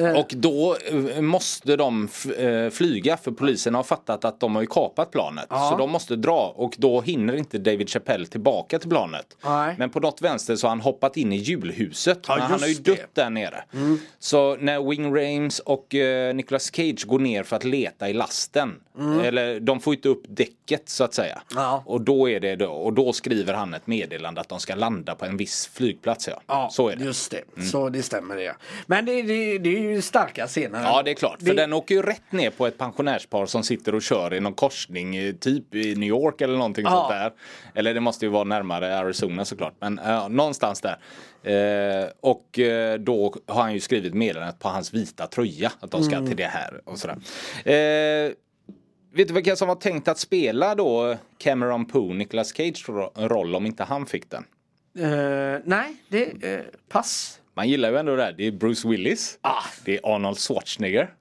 Och 0.01 0.33
då 0.35 0.77
eh, 1.15 1.21
måste 1.21 1.75
de 1.75 2.09
eh, 2.37 2.69
flyga 2.69 3.17
för 3.17 3.31
polisen 3.31 3.75
har 3.75 3.83
fattat 3.83 4.25
att 4.25 4.39
de 4.39 4.55
har 4.55 4.61
ju 4.61 4.67
kapat 4.67 5.11
planet. 5.11 5.45
Ja. 5.49 5.69
Så 5.71 5.77
de 5.77 5.91
måste 5.91 6.15
dra 6.15 6.53
och 6.55 6.75
då 6.77 7.01
hinner 7.01 7.35
inte 7.35 7.57
David 7.57 7.89
Chappelle 7.89 8.25
tillbaka 8.25 8.79
till 8.79 8.89
planet. 8.89 9.37
Nej. 9.45 9.75
Men 9.79 9.89
på 9.89 9.99
något 9.99 10.21
vänster 10.21 10.55
så 10.55 10.67
har 10.67 10.69
han 10.69 10.81
hoppat 10.81 11.17
in 11.17 11.33
i 11.33 11.37
julhuset. 11.37 12.19
Ja, 12.27 12.35
men 12.35 12.41
han 12.41 12.51
har 12.59 12.67
ju 12.67 12.73
just 12.73 12.85
det. 12.85 12.91
dött 12.91 13.09
där 13.13 13.29
nere. 13.29 13.63
Så 14.19 14.55
när 14.55 14.89
Wing 14.89 15.15
Rames 15.15 15.59
och 15.59 15.95
eh, 15.95 16.35
Nicolas 16.35 16.75
Cage 16.75 17.05
går 17.07 17.19
ner 17.19 17.43
för 17.43 17.55
att 17.55 17.63
leta 17.63 18.09
i 18.09 18.13
lasten. 18.13 18.75
Eller 19.23 19.59
de 19.59 19.79
får 19.79 19.93
inte 19.95 20.09
upp 20.09 20.23
däcket 20.27 20.89
så 20.89 21.03
att 21.03 21.13
säga. 21.13 21.41
Ja. 21.55 21.83
Och 21.85 22.01
då 22.01 22.29
är 22.29 22.39
det 22.39 22.55
då, 22.55 22.67
och 22.67 22.93
då 22.93 23.13
skriver 23.13 23.53
han 23.53 23.73
ett 23.73 23.87
meddelande 23.87 24.41
att 24.41 24.49
de 24.49 24.59
ska 24.59 24.75
landa 24.75 25.15
på 25.15 25.25
en 25.25 25.37
viss 25.37 25.67
flygplats. 25.73 26.27
Ja, 26.27 26.41
Ja, 26.47 26.69
så 26.71 26.89
är 26.89 26.95
det. 26.95 27.03
Just 27.03 27.31
det, 27.31 27.63
så 27.71 27.89
det 27.89 28.03
stämmer 28.03 28.35
det. 28.35 28.55
Men 28.85 29.05
det, 29.05 29.21
det, 29.21 29.57
det 29.57 29.69
är 29.77 29.84
ju 29.89 30.01
starka 30.01 30.47
scener. 30.47 30.83
Ja 30.83 31.01
det 31.03 31.11
är 31.11 31.15
klart, 31.15 31.39
för 31.39 31.45
Det- 31.47 31.53
den 31.53 31.73
åker 31.73 31.95
ju 31.95 32.01
rätt 32.01 32.31
ner 32.31 32.49
på 32.49 32.67
ett 32.67 32.77
pensionärspar 32.77 33.45
som 33.45 33.63
sitter 33.63 33.95
och 33.95 34.01
kör 34.01 34.33
i 34.33 34.39
någon 34.39 34.53
korsning 34.53 35.15
eh, 35.15 35.33
typ 35.33 35.75
i 35.75 35.95
New 35.95 36.09
York 36.09 36.41
eller 36.41 36.57
någonting 36.57 36.85
Ja. 36.85 36.91
sånt 36.91 37.09
där. 37.09 37.31
Eller 37.79 37.93
det 37.93 37.99
måste 37.99 38.25
ju 38.25 38.31
vara 38.31 38.43
närmare 38.43 38.97
Arizona 38.99 39.45
såklart, 39.45 39.73
men 39.79 39.99
uh, 39.99 40.29
någonstans 40.29 40.81
där. 40.81 40.97
Eh, 41.43 42.09
och 42.21 42.59
eh, 42.59 42.99
då 42.99 43.35
har 43.47 43.61
han 43.61 43.73
ju 43.73 43.79
skrivit 43.79 44.13
meddelandet 44.13 44.59
på 44.59 44.67
hans 44.69 44.93
vita 44.93 45.27
tröja 45.27 45.71
att 45.79 45.91
de 45.91 46.03
ska 46.03 46.25
till 46.25 46.35
det 46.37 46.45
här 46.45 46.81
och 46.85 46.99
sådär. 46.99 47.17
Eh, 47.65 48.31
vet 49.13 49.27
du 49.27 49.33
vilka 49.33 49.55
som 49.55 49.67
var 49.67 49.75
tänkt 49.75 50.07
att 50.07 50.19
spela 50.19 50.75
då 50.75 51.15
Cameron 51.37 51.85
Poe, 51.85 52.13
Nicolas 52.13 52.53
Cage 52.53 52.85
ro- 52.89 53.11
roll 53.15 53.55
om 53.55 53.65
inte 53.65 53.83
han 53.83 54.05
fick 54.05 54.29
den? 54.31 54.43
Eh, 54.99 55.59
nej, 55.65 55.95
det 56.09 56.31
pass. 56.89 57.39
Man 57.57 57.69
gillar 57.69 57.91
ju 57.91 57.97
ändå 57.97 58.15
det 58.15 58.23
här. 58.23 58.33
Det 58.37 58.47
är 58.47 58.51
Bruce 58.51 58.87
Willis. 58.87 59.37
Ah. 59.41 59.63
Det 59.85 59.97
är 59.97 60.15
Arnold 60.15 60.37
Schwarzenegger. 60.39 61.13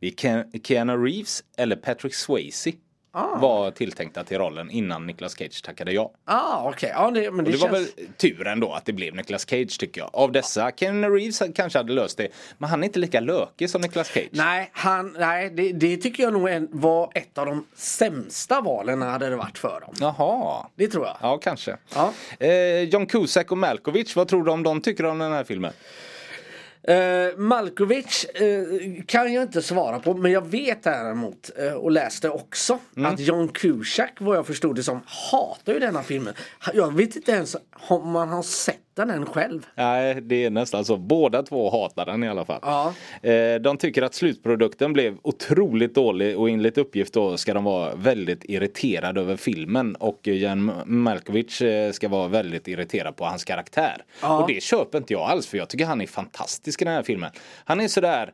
Det 0.00 0.06
är 0.24 0.58
Keanu 0.62 0.92
Reeves 0.96 1.44
eller 1.56 1.76
Patrick 1.76 2.14
Swayze. 2.14 2.72
Var 3.14 3.70
tilltänkta 3.70 4.24
till 4.24 4.38
rollen 4.38 4.70
innan 4.70 5.06
Nicolas 5.06 5.36
Cage 5.38 5.62
tackade 5.62 5.92
ja. 5.92 6.12
Ah, 6.24 6.68
okej. 6.68 6.92
Ja, 6.94 7.10
det, 7.10 7.30
men 7.30 7.44
det, 7.44 7.50
det 7.50 7.56
var 7.56 7.68
känns... 7.68 7.98
väl 7.98 8.06
tur 8.16 8.46
ändå 8.46 8.72
att 8.72 8.84
det 8.84 8.92
blev 8.92 9.14
Nicolas 9.14 9.48
Cage 9.48 9.78
tycker 9.78 10.00
jag. 10.00 10.10
Av 10.12 10.32
dessa, 10.32 10.70
Keanu 10.76 11.08
Reeves 11.08 11.42
kanske 11.54 11.78
hade 11.78 11.92
löst 11.92 12.16
det. 12.16 12.28
Men 12.58 12.70
han 12.70 12.82
är 12.82 12.84
inte 12.86 12.98
lika 12.98 13.20
lökig 13.20 13.70
som 13.70 13.80
Nicolas 13.80 14.08
Cage. 14.08 14.28
Nej, 14.30 14.70
han, 14.72 15.16
nej 15.18 15.50
det, 15.50 15.72
det 15.72 15.96
tycker 15.96 16.22
jag 16.22 16.32
nog 16.32 16.68
var 16.70 17.12
ett 17.14 17.38
av 17.38 17.46
de 17.46 17.66
sämsta 17.74 18.60
valen 18.60 19.02
hade 19.02 19.30
det 19.30 19.36
varit 19.36 19.58
för 19.58 19.80
dem. 19.80 19.94
Jaha. 20.00 20.66
Det 20.74 20.88
tror 20.88 21.06
jag. 21.06 21.16
Ja, 21.20 21.38
kanske. 21.38 21.76
Ja. 21.94 22.12
Eh, 22.38 22.82
John 22.82 23.06
Cusack 23.06 23.52
och 23.52 23.58
Malkovich, 23.58 24.16
vad 24.16 24.28
tror 24.28 24.44
du 24.44 24.50
om 24.50 24.62
de 24.62 24.80
tycker 24.80 25.04
om 25.04 25.18
den 25.18 25.32
här 25.32 25.44
filmen? 25.44 25.72
Uh, 26.88 27.38
Malkovich 27.38 28.24
eh, 28.34 29.02
kan 29.06 29.32
jag 29.32 29.42
inte 29.42 29.62
svara 29.62 29.98
på 30.00 30.14
men 30.14 30.32
jag 30.32 30.46
vet 30.46 30.82
däremot 30.82 31.50
eh, 31.58 31.72
och 31.72 31.90
läste 31.90 32.28
också 32.30 32.78
Mm. 32.96 33.12
att 33.14 33.20
John 33.20 33.48
Cusack 33.48 34.12
vad 34.20 34.36
jag 34.36 34.46
förstod 34.46 34.76
det 34.76 34.82
som 34.82 35.00
hatar 35.06 35.72
ju 35.72 35.78
denna 35.78 36.02
filmen. 36.02 36.34
Jag 36.74 36.94
vet 36.96 37.16
inte 37.16 37.32
ens 37.32 37.56
om 37.88 38.10
man 38.10 38.28
har 38.28 38.42
sett 38.42 38.78
den 38.94 39.10
än 39.10 39.26
själv. 39.26 39.66
Nej, 39.74 40.20
det 40.20 40.44
är 40.44 40.50
nästan 40.50 40.84
så. 40.84 40.96
Båda 40.96 41.42
två 41.42 41.70
hatar 41.70 42.06
den 42.06 42.24
i 42.24 42.28
alla 42.28 42.44
fall. 42.44 42.58
Ja. 42.62 42.94
Eh, 43.28 43.54
De 43.54 43.76
tycker 43.76 44.02
att 44.02 44.14
slutprodukten 44.14 44.92
blev 44.92 45.16
otroligt 45.22 45.94
dålig 45.94 46.38
och 46.38 46.50
enligt 46.50 46.78
uppgift 46.78 47.14
då 47.14 47.36
ska 47.36 47.54
de 47.54 47.64
vara 47.64 47.94
väldigt 47.94 48.44
irriterade 48.44 49.20
över 49.20 49.36
filmen 49.36 49.96
och 49.96 50.20
Jan 50.26 50.72
Malkovich 50.86 51.62
eh, 51.62 51.92
ska 51.92 52.08
vara 52.08 52.28
väldigt 52.28 52.68
irriterad 52.68 53.16
på 53.16 53.24
hans 53.24 53.44
karaktär. 53.44 54.04
Ja. 54.22 54.42
Och 54.42 54.48
det 54.48 54.62
köper 54.62 54.98
inte 54.98 55.12
jag 55.12 55.22
alls 55.30 55.46
för 55.46 55.58
jag 55.58 55.68
tycker 55.68 55.84
han 55.86 56.00
är 56.00 56.06
fantastisk 56.06 56.71
i 56.80 56.84
den 56.84 56.94
här 56.94 57.02
filmen. 57.02 57.30
Han 57.64 57.80
är 57.80 57.88
sådär 57.88 58.32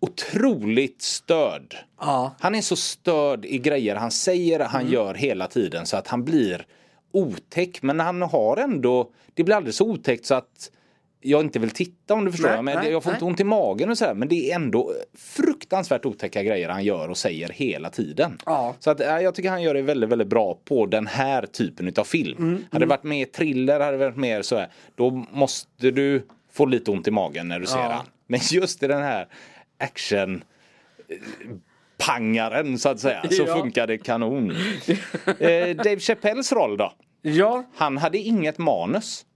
otroligt 0.00 1.02
störd. 1.02 1.76
Ja. 2.00 2.34
Han 2.40 2.54
är 2.54 2.60
så 2.60 2.76
störd 2.76 3.44
i 3.44 3.58
grejer 3.58 3.96
han 3.96 4.10
säger, 4.10 4.60
han 4.60 4.80
Mm. 4.80 4.92
gör 4.92 5.14
hela 5.14 5.46
tiden 5.46 5.86
så 5.86 5.96
att 5.96 6.08
han 6.08 6.24
blir 6.24 6.66
otäck. 7.12 7.82
Men 7.82 8.00
han 8.00 8.22
har 8.22 8.56
ändå, 8.56 9.10
det 9.34 9.44
blir 9.44 9.70
så 9.70 9.84
otäckt 9.90 10.26
så 10.26 10.34
att 10.34 10.70
jag 11.26 11.40
inte 11.40 11.58
vill 11.58 11.70
titta 11.70 12.14
om 12.14 12.24
du 12.24 12.30
förstår. 12.30 12.48
Nej, 12.48 12.62
men 12.62 12.76
nej, 12.78 12.92
jag 12.92 13.02
får 13.02 13.10
nej. 13.10 13.16
inte 13.16 13.24
ont 13.24 13.40
i 13.40 13.44
magen 13.44 13.90
och 13.90 13.98
sådär. 13.98 14.14
Men 14.14 14.28
det 14.28 14.50
är 14.50 14.54
ändå 14.54 14.92
fruktansvärt 15.18 16.04
otäcka 16.06 16.42
grejer 16.42 16.68
han 16.68 16.84
gör 16.84 17.08
och 17.08 17.16
säger 17.18 17.48
hela 17.48 17.90
tiden. 17.90 18.38
Ja. 18.46 18.74
Så 18.78 18.90
att, 18.90 19.00
jag 19.00 19.34
tycker 19.34 19.50
han 19.50 19.62
gör 19.62 19.74
det 19.74 19.82
väldigt, 19.82 20.10
väldigt 20.10 20.28
bra 20.28 20.58
på 20.64 20.86
den 20.86 21.06
här 21.06 21.46
typen 21.46 21.92
av 21.96 22.04
film. 22.04 22.38
Mm, 22.38 22.64
Hade 22.70 22.84
det 22.84 22.88
varit 22.88 23.02
mer 23.04 23.24
thriller, 23.24 23.80
hade 23.80 23.96
det 23.96 24.04
varit 24.04 24.16
mer 24.16 24.42
så 24.42 24.56
här, 24.56 24.68
då 24.94 25.10
måste 25.32 25.90
du 25.90 26.26
få 26.54 26.66
lite 26.66 26.90
ont 26.90 27.08
i 27.08 27.10
magen 27.10 27.48
när 27.48 27.60
du 27.60 27.66
ser 27.66 27.78
Ja. 27.78 27.92
han. 27.92 28.06
Men 28.26 28.40
just 28.50 28.82
i 28.82 28.86
den 28.86 29.02
här 29.02 29.28
action 29.78 30.44
pangaren 31.98 32.78
så 32.78 32.88
att 32.88 33.00
säga 33.00 33.22
så 33.30 33.42
Ja. 33.46 33.54
funkar 33.60 33.86
det 33.86 33.98
kanon. 33.98 34.50
eh, 35.38 35.76
Dave 35.76 35.98
Chappelles 35.98 36.52
roll 36.52 36.76
då? 36.76 36.92
Ja, 37.22 37.64
Han 37.76 37.98
hade 37.98 38.18
inget 38.18 38.58
manus. 38.58 39.26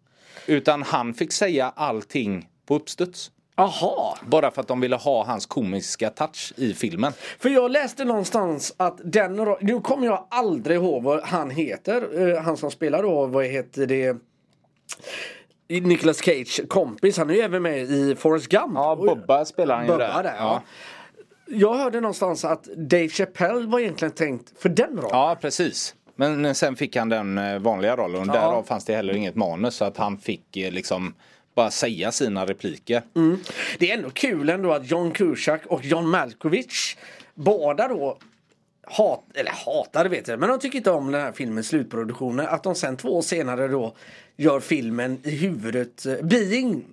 Utan 0.47 0.83
han 0.83 1.15
fick 1.15 1.33
säga 1.33 1.73
allting 1.77 2.49
på 2.67 2.75
uppstuds. 2.77 3.31
aha. 3.57 4.19
Bara 4.27 4.51
för 4.51 4.61
att 4.61 4.69
de 4.69 4.81
ville 4.81 4.97
ha 4.97 5.25
hans 5.25 5.47
komiska 5.47 6.11
touch 6.11 6.53
i 6.57 6.75
filmen. 6.75 7.13
För 7.39 7.49
jag 7.49 7.71
läste 7.71 8.05
någonstans 8.05 8.75
att 8.77 9.01
den 9.05 9.57
Nu 9.61 9.81
kommer 9.81 10.07
jag 10.07 10.27
aldrig 10.31 10.77
ihåg 10.77 11.03
vad 11.03 11.23
han 11.23 11.51
heter. 11.51 12.29
eh, 12.37 12.43
han 12.43 12.57
som 12.57 12.71
spelar 12.71 13.03
då, 13.03 13.27
vad 13.27 13.45
heter 13.47 13.87
det? 13.87 14.17
Nicolas 15.69 16.23
Cage 16.25 16.61
kompis. 16.69 17.19
Han 17.19 17.31
är 17.31 17.35
ju 17.35 17.41
även 17.41 17.63
med 17.63 17.79
i 17.79 18.15
Forrest 18.19 18.49
Gump. 18.49 18.79
Bubba 19.07 19.45
spelar 19.45 19.77
han 19.77 19.85
ju 19.85 19.93
Bubba 19.93 20.17
där. 20.17 20.23
där, 20.23 20.37
ja. 20.39 20.63
Jag 21.51 21.75
hörde 21.75 22.01
någonstans 22.01 22.45
att 22.45 22.65
Dave 22.65 23.09
Chappelle 23.09 23.67
var 23.67 23.81
egentligen 23.81 24.13
tänkt 24.15 24.53
för 24.59 24.69
den 24.69 24.97
rollen. 24.97 25.11
Ja, 25.13 25.37
precis. 25.41 25.95
Men 26.17 26.55
sen 26.55 26.77
fick 26.77 26.97
han 26.97 27.09
den 27.09 27.39
eh, 27.39 27.59
vanliga 27.59 27.97
rollen 27.97 28.21
och 28.21 28.27
därav 28.27 28.63
fanns 28.63 28.85
det 28.85 28.95
heller 28.95 29.17
inget 29.17 29.35
manus 29.35 29.75
så 29.75 29.85
att 29.85 29.97
han 29.97 30.19
fick 30.19 30.57
eh, 30.57 30.73
liksom 30.73 31.15
bara 31.55 31.71
säga 31.71 32.13
sina 32.13 32.47
repliker. 32.47 33.03
Det 33.79 33.91
är 33.91 33.97
ändå 33.97 34.11
kul 34.11 34.49
ändå 34.49 34.73
att 34.73 34.91
John 34.91 35.11
Cusack 35.11 35.67
och 35.67 35.85
John 35.85 36.09
Malkovich 36.09 36.97
båda 37.35 37.89
då 37.89 38.19
hat, 38.91 39.25
eller 39.35 39.51
hatar 39.51 40.05
vet 40.09 40.29
jag, 40.29 40.41
men 40.41 40.49
de 40.49 40.59
tycker 40.59 40.79
inte 40.79 40.91
om 40.91 41.13
den 41.13 41.21
här 41.21 41.33
filmens 41.33 41.69
slutproduktioner. 41.69 42.45
Att 42.47 42.63
de 42.63 42.75
sen 42.75 42.97
två 42.97 43.09
år 43.19 43.23
senare 43.23 43.69
då 43.69 43.95
gör 44.37 44.61
filmen 44.61 45.21
i 45.25 45.31
huvudet, 45.31 46.07
eh, 46.07 46.15
Being, 46.23 46.85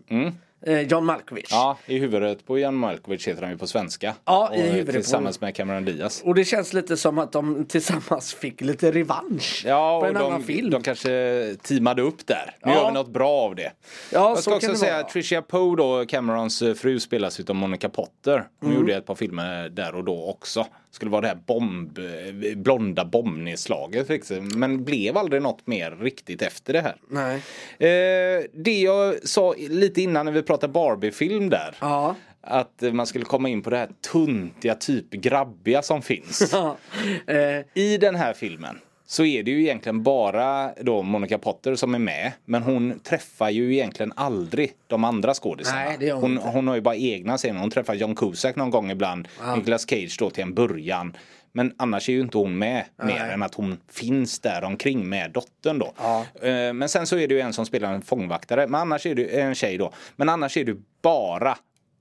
eh, 0.66 0.82
John 0.82 1.06
Malkovich. 1.06 1.48
Ja, 1.52 1.78
i 1.86 1.98
huvudet 2.00 2.46
på 2.48 2.60
Jan 2.60 2.76
Malkovich 2.76 3.28
heter 3.28 3.42
han 3.42 3.52
ju 3.52 3.58
på 3.58 3.68
svenska. 3.68 4.14
Ja, 4.26 4.52
i 4.56 4.62
huvudet 4.62 4.86
på- 4.86 4.92
Tillsammans 4.92 5.42
med 5.42 5.56
Cameron 5.56 5.86
Diaz. 5.86 6.22
Och 6.26 6.36
det 6.36 6.46
känns 6.46 6.74
lite 6.74 6.98
som 6.98 7.18
att 7.18 7.32
de 7.32 7.66
tillsammans 7.66 8.34
fick 8.34 8.62
lite 8.62 8.92
revansch 8.92 9.64
Ja, 9.68 10.00
på 10.00 10.04
och 10.06 10.10
en 10.10 10.18
annan 10.18 10.32
de, 10.32 10.44
film. 10.44 10.70
de 10.70 10.84
kanske 10.84 11.56
teamade 11.62 12.02
upp 12.02 12.28
där. 12.28 12.58
Nu 12.66 12.72
Ja. 12.72 12.78
gör 12.78 12.88
vi 12.88 12.94
något 12.94 13.10
bra 13.10 13.30
av 13.32 13.56
det. 13.56 13.62
Ja, 13.64 13.72
Jag 14.12 14.36
så 14.36 14.42
ska 14.42 14.52
kan 14.52 14.58
också 14.58 14.68
det 14.72 14.78
säga 14.78 14.92
vara. 14.94 15.02
att 15.06 15.10
Tricia 15.10 15.42
Poe 15.42 15.76
då, 15.76 16.06
Camerons 16.06 16.62
eh, 16.62 16.74
fru, 16.74 17.00
spelas 17.00 17.40
utav 17.40 17.56
Monica 17.56 17.90
Potter. 17.90 18.48
Hon 18.60 18.70
Mm. 18.70 18.82
gjorde 18.82 18.96
ett 18.96 19.06
par 19.06 19.16
filmer 19.16 19.70
där 19.70 19.96
och 19.96 20.04
då 20.04 20.26
också. 20.30 20.66
Skulle 20.96 21.12
vara 21.12 21.22
det 21.22 21.28
här 21.28 21.40
bomb, 21.46 21.98
eh, 21.98 22.56
blonda 22.58 23.06
bombnedslaget. 23.06 24.10
liksom. 24.10 24.48
Men 24.56 24.84
blev 24.84 25.18
aldrig 25.18 25.42
något 25.42 25.68
mer 25.68 25.92
riktigt 25.92 26.42
efter 26.42 26.74
det 26.74 26.82
här. 26.82 26.96
Nej. 27.10 27.36
Eh, 27.80 28.44
det 28.54 28.82
jag 28.82 29.28
sa 29.28 29.56
lite 29.70 30.02
innan 30.02 30.26
när 30.26 30.34
vi 30.34 30.44
pratade 30.44 30.74
Barbie-film 30.74 31.50
där. 31.50 31.76
Ja. 31.80 32.16
Att 32.42 32.84
man 32.92 33.08
skulle 33.08 33.26
komma 33.26 33.50
in 33.50 33.62
på 33.62 33.70
det 33.70 33.78
här 33.78 33.90
tuntiga, 34.12 34.76
typ 34.76 35.12
grabbiga 35.12 35.82
som 35.82 36.02
finns. 36.02 36.54
Eh, 37.28 37.62
I 37.74 37.98
den 37.98 38.16
här 38.16 38.34
filmen 38.34 38.80
så 39.08 39.26
är 39.26 39.44
det 39.44 39.52
ju 39.52 39.62
egentligen 39.62 40.04
bara 40.04 40.72
då 40.82 41.02
Monica 41.02 41.38
Potter 41.38 41.76
som 41.76 41.96
är 41.96 42.00
med. 42.00 42.32
Men 42.46 42.64
hon 42.64 43.00
träffar 43.00 43.50
ju 43.50 43.74
egentligen 43.74 44.14
aldrig 44.16 44.72
de 44.88 45.04
andra 45.04 45.34
skådisarna. 45.34 45.84
Nej, 46.00 46.10
hon 46.12 46.22
hon, 46.38 46.38
hon 46.38 46.68
har 46.68 46.76
ju 46.76 46.82
bara 46.82 46.96
egna 46.96 47.38
scener. 47.38 47.60
Hon 47.60 47.72
träffar 47.72 47.94
John 47.94 48.16
Cusack 48.16 48.56
någon 48.56 48.70
gång 48.70 48.92
ibland. 48.92 49.28
Nicolas 49.56 49.90
Cage 49.90 50.16
då 50.20 50.30
till 50.30 50.44
en 50.44 50.54
början. 50.54 51.18
Men 51.52 51.74
annars 51.78 52.10
är 52.10 52.14
ju 52.14 52.22
inte 52.22 52.38
hon 52.38 52.58
med 52.58 52.84
mer 53.04 53.24
än 53.34 53.44
att 53.44 53.56
hon 53.56 53.78
finns 53.92 54.40
där 54.40 54.64
omkring 54.64 55.10
med 55.10 55.32
dottern 55.32 55.80
då. 55.80 55.94
Ja. 55.98 56.26
Eh, 56.48 56.74
Men 56.74 56.90
sen 56.90 57.08
så 57.08 57.18
är 57.18 57.28
det 57.28 57.34
ju 57.34 57.40
en 57.42 57.54
som 57.54 57.66
spelar 57.66 57.94
en 57.94 58.02
fångvaktare. 58.02 58.68
Men 58.68 58.82
annars 58.82 59.06
är 59.06 59.16
det 59.16 59.42
en 59.42 59.56
tjej 59.56 59.78
då. 59.78 59.92
Men 60.16 60.30
annars 60.30 60.58
är 60.58 60.64
det 60.66 60.76
bara 61.02 61.58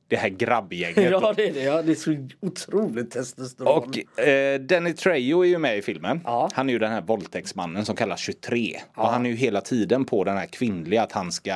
det 0.08 0.16
här 0.16 0.28
grabbgänget. 0.28 1.10
ja 1.10 1.32
det 1.36 1.48
är 1.48 1.52
det, 1.52 1.62
ja, 1.62 1.82
det 1.82 1.92
är 1.92 1.96
så 1.96 2.28
otroligt 2.40 3.10
testosteron. 3.10 3.78
Och 3.78 4.20
eh, 4.24 4.60
Danny 4.60 4.92
Trejo 4.92 5.44
är 5.44 5.48
ju 5.48 5.58
med 5.58 5.78
i 5.78 5.82
filmen. 5.82 6.20
Ja. 6.24 6.48
Han 6.52 6.68
är 6.68 6.72
ju 6.72 6.78
den 6.78 6.92
här 6.92 7.00
våldtäktsmannen 7.02 7.84
som 7.84 7.96
kallas 7.96 8.20
23. 8.20 8.80
Och 8.94 9.08
han 9.08 9.26
är 9.26 9.30
ju 9.30 9.36
hela 9.36 9.60
tiden 9.60 10.04
på 10.04 10.24
den 10.24 10.36
här 10.36 10.46
kvinnliga 10.46 11.02
att 11.02 11.12
han 11.12 11.32
ska 11.32 11.50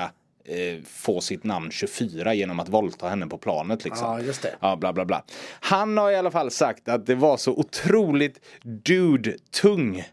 eh, 0.45 0.83
få 0.85 1.21
sitt 1.21 1.45
namn 1.45 1.71
24 1.71 2.35
genom 2.35 2.61
att 2.61 2.69
våldta 2.69 3.09
henne 3.09 3.27
på 3.27 3.39
planet 3.39 3.85
liksom. 3.85 4.07
Ja, 4.09 4.21
just 4.21 4.43
det. 4.43 4.55
Ja, 4.61 4.77
bla 4.77 4.93
bla 4.93 5.05
bla. 5.05 5.25
Han 5.61 5.97
har 5.97 6.11
i 6.11 6.17
alla 6.17 6.31
fall 6.31 6.51
sagt 6.51 6.89
att 6.89 7.07
det 7.07 7.15
var 7.15 7.37
så 7.37 7.53
otroligt 7.53 8.41
dude-tung 8.63 10.05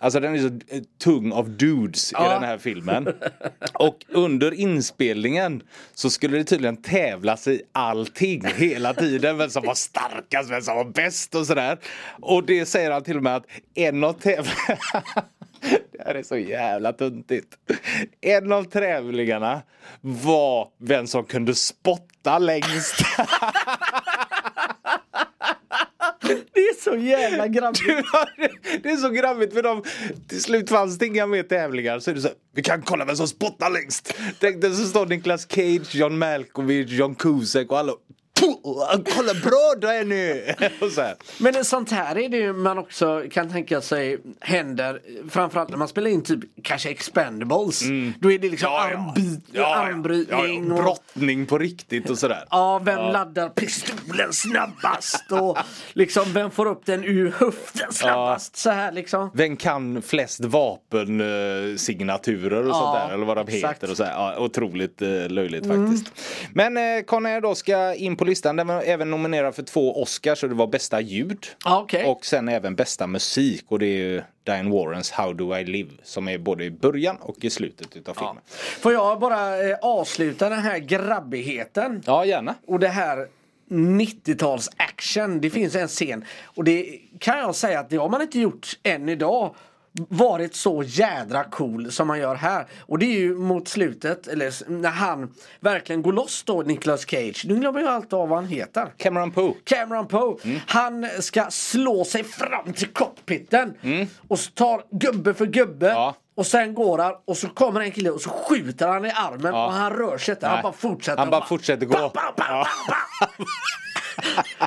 Alltså 0.00 0.20
den 0.20 0.34
är 0.34 0.38
så 0.38 0.46
eh, 0.46 0.82
tung 1.04 1.32
av 1.32 1.50
dudes 1.50 2.12
i 2.12 2.14
Ja. 2.18 2.28
den 2.32 2.42
här 2.42 2.58
filmen. 2.58 3.08
Och 3.74 4.04
under 4.08 4.54
inspelningen 4.54 5.62
så 5.94 6.10
skulle 6.10 6.38
det 6.38 6.44
tydligen 6.44 6.82
tävlas 6.82 7.46
i 7.48 7.62
allting 7.72 8.44
hela 8.56 8.94
tiden. 8.94 9.38
Vem 9.38 9.50
som 9.50 9.66
var 9.66 9.74
starkast, 9.74 10.50
vem 10.50 10.62
som 10.62 10.76
var 10.76 10.84
bäst 10.84 11.34
och 11.34 11.46
sådär. 11.46 11.78
Och 12.20 12.44
det 12.46 12.66
säger 12.66 12.90
han 12.90 13.02
till 13.04 13.16
och 13.16 13.22
med 13.22 13.36
att 13.36 13.46
en 13.74 14.04
av 14.04 14.12
tävlingarna 14.12 15.02
Det 15.92 16.04
här 16.04 16.14
är 16.14 16.22
så 16.22 16.36
jävla 16.38 16.92
tuntigt. 16.92 17.48
En 18.20 18.52
av 18.52 18.64
tävlingarna 18.64 19.62
var 20.00 20.68
vem 20.78 21.06
som 21.06 21.24
kunde 21.24 21.54
spotta 21.54 22.38
längst. 22.38 22.94
Det 26.28 26.60
är 26.60 26.80
så 26.82 26.96
jävla 26.96 27.48
grabbigt. 27.48 27.84
det 28.82 28.90
är 28.90 28.96
så 28.96 29.10
grabbigt 29.10 29.54
för 29.54 29.62
de, 29.62 29.82
till 30.28 30.42
slut 30.42 30.70
fanns 30.70 30.98
det 30.98 31.06
inga 31.06 31.26
mer 31.26 31.42
tävlingar. 31.42 31.98
Så 31.98 32.10
är 32.10 32.14
det 32.14 32.20
så 32.20 32.28
här, 32.28 32.36
vi 32.54 32.62
kan 32.62 32.82
kolla 32.82 33.04
vem 33.04 33.16
som 33.16 33.28
spottar 33.28 33.70
längst. 33.70 34.14
Tänk 34.40 34.60
dig 34.60 34.74
så 34.74 34.84
står 34.84 35.06
Niklas 35.06 35.46
Cage, 35.50 35.94
John 35.94 36.18
Malkovich, 36.18 36.90
John 36.90 37.14
Cusack 37.14 37.70
och 37.70 37.78
alla 37.78 37.92
Kolla 39.16 39.34
bra 39.44 39.74
du 39.80 39.88
är 39.88 40.04
nu! 40.04 40.54
Och. 40.80 40.90
Men 41.38 41.64
sånt 41.64 41.90
här 41.90 42.18
är 42.18 42.28
det 42.28 42.36
ju 42.36 42.52
man 42.52 42.78
också 42.78 43.22
kan 43.30 43.50
tänka 43.50 43.80
sig 43.80 44.18
händer 44.40 45.00
framförallt 45.30 45.70
när 45.70 45.76
man 45.76 45.88
spelar 45.88 46.10
in 46.10 46.22
typ 46.22 46.40
kanske 46.62 46.90
expendables. 46.90 47.82
Då 48.20 48.32
är 48.32 48.38
det 48.38 48.48
liksom 48.48 48.68
armbit, 48.72 49.56
armbrytning 49.58 50.72
och 50.72 50.82
brottning 50.82 51.46
på 51.46 51.58
riktigt 51.58 52.10
och 52.10 52.18
sådär. 52.18 52.44
Ja, 52.50 52.78
vem 52.84 53.12
laddar 53.12 53.48
pistolen 53.48 54.32
snabbast 54.32 55.32
och 55.32 55.58
liksom 55.92 56.32
vem 56.32 56.50
får 56.50 56.66
upp 56.66 56.86
den 56.86 57.04
ur 57.04 57.30
höften 57.38 57.92
snabbast 57.92 58.56
så 58.56 58.70
här 58.70 58.92
liksom. 58.92 59.30
Vem 59.34 59.56
kan 59.56 60.02
flest 60.02 60.44
vapensignaturer 60.44 62.62
och 62.62 62.68
Ja, 62.68 62.72
sånt 62.74 62.96
där 63.08 63.14
eller 63.14 63.26
vad 63.26 63.36
de 63.36 63.48
exakt. 63.48 63.74
heter 63.82 63.90
och 63.90 63.96
så 63.96 64.04
här. 64.04 64.12
Ja, 64.12 64.36
otroligt 64.38 65.02
eh, 65.02 65.08
löjligt 65.28 65.66
faktiskt. 65.66 66.12
Men 66.54 66.76
eh, 66.76 66.82
Conair 67.06 67.40
då 67.40 67.54
ska 67.54 67.94
in 67.94 68.16
på 68.16 68.24
listan. 68.28 68.56
Den 68.56 68.66
var 68.66 68.82
även 68.82 69.10
nominerad 69.10 69.54
för 69.54 69.62
två 69.62 70.02
Oscars 70.02 70.42
och 70.42 70.48
det 70.48 70.54
var 70.54 70.66
bästa 70.66 71.00
ljud. 71.00 71.46
Ja, 71.64 71.80
okej. 71.80 72.04
Och 72.06 72.26
sen 72.26 72.48
även 72.48 72.74
bästa 72.74 73.06
musik 73.06 73.64
och 73.68 73.78
det 73.78 73.86
är 73.86 73.96
ju 73.96 74.22
Diane 74.44 74.70
Warrens 74.70 75.10
How 75.10 75.32
Do 75.32 75.56
I 75.56 75.64
Live 75.64 75.90
som 76.02 76.28
är 76.28 76.38
både 76.38 76.64
i 76.64 76.70
början 76.70 77.16
och 77.16 77.44
i 77.44 77.50
slutet 77.50 77.96
utav 77.96 78.14
filmen. 78.14 78.36
Ja, 78.36 78.52
Får 78.80 78.92
jag 78.92 79.20
bara 79.20 79.68
eh, 79.70 79.76
avsluta 79.82 80.48
den 80.48 80.58
här 80.58 80.78
grabbigheten 80.78 82.02
gärna. 82.26 82.54
och 82.66 82.78
det 82.80 82.88
här 82.88 83.26
90-tals 83.70 84.70
action. 84.76 85.40
Det 85.40 85.50
finns 85.50 85.74
en 85.74 85.88
scen 85.88 86.24
och 86.44 86.64
det 86.64 86.98
kan 87.18 87.38
jag 87.38 87.54
säga 87.54 87.80
att 87.80 87.90
det 87.90 87.96
har 87.96 88.08
man 88.08 88.22
inte 88.22 88.40
gjort 88.40 88.66
än 88.82 89.08
idag. 89.08 89.54
Varit 90.08 90.54
så 90.54 90.82
jädra 90.86 91.44
cool 91.44 91.92
som 91.92 92.06
man 92.08 92.18
gör 92.18 92.34
här. 92.34 92.66
Och 92.80 92.98
det 92.98 93.06
är 93.06 93.18
ju 93.18 93.34
mot 93.34 93.68
slutet, 93.68 94.26
eller 94.28 94.70
när 94.70 94.90
han 94.90 95.34
verkligen 95.60 96.02
går 96.02 96.12
loss 96.12 96.42
då, 96.42 96.62
Nicolas 96.62 97.06
Cage. 97.10 97.44
Nu 97.48 97.56
glömmer 97.56 97.80
jag 97.80 97.88
allt 97.90 98.12
av 98.12 98.28
vad 98.28 98.38
han 98.38 98.48
heter. 98.48 98.92
Cameron 98.96 99.30
Poe. 99.30 99.54
Cameron 99.64 100.06
Poe. 100.08 100.36
Han 100.66 101.08
ska 101.20 101.46
slå 101.50 102.04
sig 102.04 102.24
fram 102.24 102.72
till 102.72 102.88
cockpiten. 102.88 103.74
Och 104.28 104.38
så 104.38 104.50
tar 104.50 104.82
gubbe 104.90 105.34
för 105.34 105.46
gubbe. 105.46 105.86
Ja. 105.86 106.14
Och 106.34 106.46
sen 106.46 106.74
går 106.74 106.98
han 106.98 107.14
och 107.24 107.36
så 107.36 107.48
kommer 107.48 107.80
en 107.80 107.90
kille 107.90 108.10
och 108.10 108.20
så 108.20 108.30
skjuter 108.30 108.88
han 108.88 109.06
i 109.06 109.10
armen 109.10 109.54
och 109.54 109.72
han 109.72 109.92
rör 109.92 110.18
sig 110.18 110.34
inte. 110.34 110.46
Han 110.46 110.62
bara 110.62 110.72
fortsätter. 110.72 111.18
Han 111.18 111.28
och 111.28 111.32
bara 111.32 111.46
fortsätter 111.46 111.86
gå. 111.86 111.94
Pa, 111.94 112.08
pa, 112.08 112.32
pa, 112.36 112.44
Ja. 112.48 112.66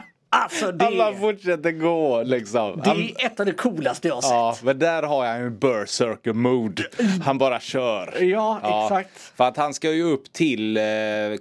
Alltså 0.34 0.72
det, 0.72 0.86
Han 0.86 0.98
bara 0.98 1.16
fortsätter 1.16 1.72
gå 1.72 2.24
liksom. 2.24 2.82
det 2.84 2.90
Han- 2.90 3.00
är 3.02 3.26
ett 3.26 3.40
av 3.40 3.46
det 3.46 3.52
coolaste 3.52 4.08
jag 4.08 4.16
har 4.16 4.22
sett. 4.22 4.32
Ja, 4.32 4.56
men 4.64 4.80
där 4.80 5.04
har 5.04 5.26
jag 5.26 5.36
en 5.38 5.58
berserker 5.60 6.34
mood. 6.34 6.82
Han 7.26 7.38
bara 7.38 7.60
kör. 7.60 8.24
Ja, 8.24 8.60
exakt. 8.86 9.20
För 9.38 9.44
att 9.44 9.58
han 9.58 9.74
ska 9.74 9.92
ju 9.92 10.04
upp 10.04 10.34
till 10.34 10.78
eh, 10.78 10.84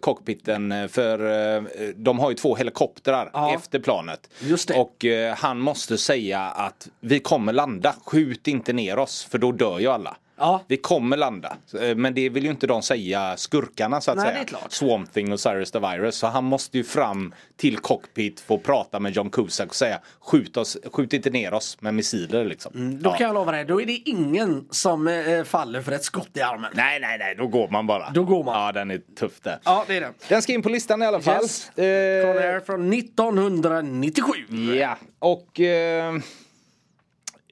cockpiten 0.01 0.89
för 0.89 1.19
eh, 1.57 1.63
de 1.97 2.19
har 2.19 2.31
ju 2.31 2.37
två 2.37 2.57
helikoptrar 2.57 3.31
Ja. 3.33 3.55
efter 3.55 3.79
planet. 3.79 4.31
Just 4.41 4.69
det. 4.69 4.75
Och 4.75 5.05
eh, 5.05 5.35
han 5.37 5.59
måste 5.61 5.99
säga 5.99 6.41
att 6.41 6.89
vi 7.01 7.21
kommer 7.21 7.53
landa, 7.53 7.95
skjut 8.07 8.49
inte 8.49 8.73
ner 8.73 8.99
oss 8.99 9.25
för 9.31 9.39
då 9.39 9.53
dör 9.53 9.79
ju 9.79 9.87
alla. 9.87 10.17
Ja. 10.41 10.65
Vi 10.69 10.77
kommer 10.77 11.17
landa. 11.17 11.57
Eh, 11.83 11.95
Men 11.97 12.15
det 12.15 12.29
vill 12.29 12.45
ju 12.45 12.51
inte 12.51 12.67
de 12.67 12.83
säga 12.83 13.37
skurkarna 13.37 14.01
så 14.01 14.11
att 14.11 14.17
Nej, 14.17 14.47
säga. 14.47 14.59
Swamp 14.69 15.13
Thing 15.13 15.33
och 15.33 15.41
Cyrus 15.41 15.71
the 15.71 15.79
Virus. 15.79 16.17
Så 16.17 16.27
han 16.27 16.45
måste 16.45 16.77
ju 16.79 16.85
fram 16.85 17.35
till 17.57 17.79
cockpit, 17.79 18.41
få 18.41 18.59
prata 18.59 19.01
med 19.01 19.13
John 19.13 19.31
Cusack 19.31 19.69
och 19.69 19.75
säga 19.75 20.01
skjut, 20.21 20.57
oss, 20.57 20.77
skjut 20.93 21.13
inte 21.13 21.31
ner 21.31 21.55
oss 21.55 21.77
med 21.81 21.95
missiler 21.95 22.45
liksom. 22.45 22.99
Då 23.03 23.11
Ja. 23.11 23.17
kan 23.17 23.27
jag 23.27 23.35
lova 23.35 23.53
dig, 23.53 23.65
då 23.65 23.81
är 23.81 23.87
det 23.87 23.93
ingen 24.05 24.65
som 24.71 25.09
eh, 25.09 25.45
faller 25.45 25.83
för 25.83 25.93
ett 25.93 26.05
skott 26.05 26.31
i 26.35 26.41
armen. 26.41 26.71
Nej, 26.75 27.01
nej, 27.01 27.19
nej, 27.19 27.35
då 27.39 27.47
går 27.47 27.69
man 27.69 27.87
bara. 27.87 28.11
Då 28.11 28.25
går 28.25 28.45
man. 28.45 28.61
Ja, 28.63 28.73
den 28.73 28.91
är 28.91 28.99
tuff 29.19 29.41
där. 29.43 29.59
Ja, 29.65 29.85
det 29.87 29.97
är 29.97 30.01
det. 30.01 30.13
Den 30.29 30.43
ska 30.43 30.53
in 30.53 30.63
på 30.63 30.69
listan 30.69 31.03
i 31.03 31.07
alla 31.07 31.21
fall. 31.21 31.43
Yes. 31.43 31.79
Eh, 31.79 32.63
från 32.65 32.93
1997. 32.93 34.33
Ja, 34.81 34.97
och 35.19 35.61
eh, 35.61 36.15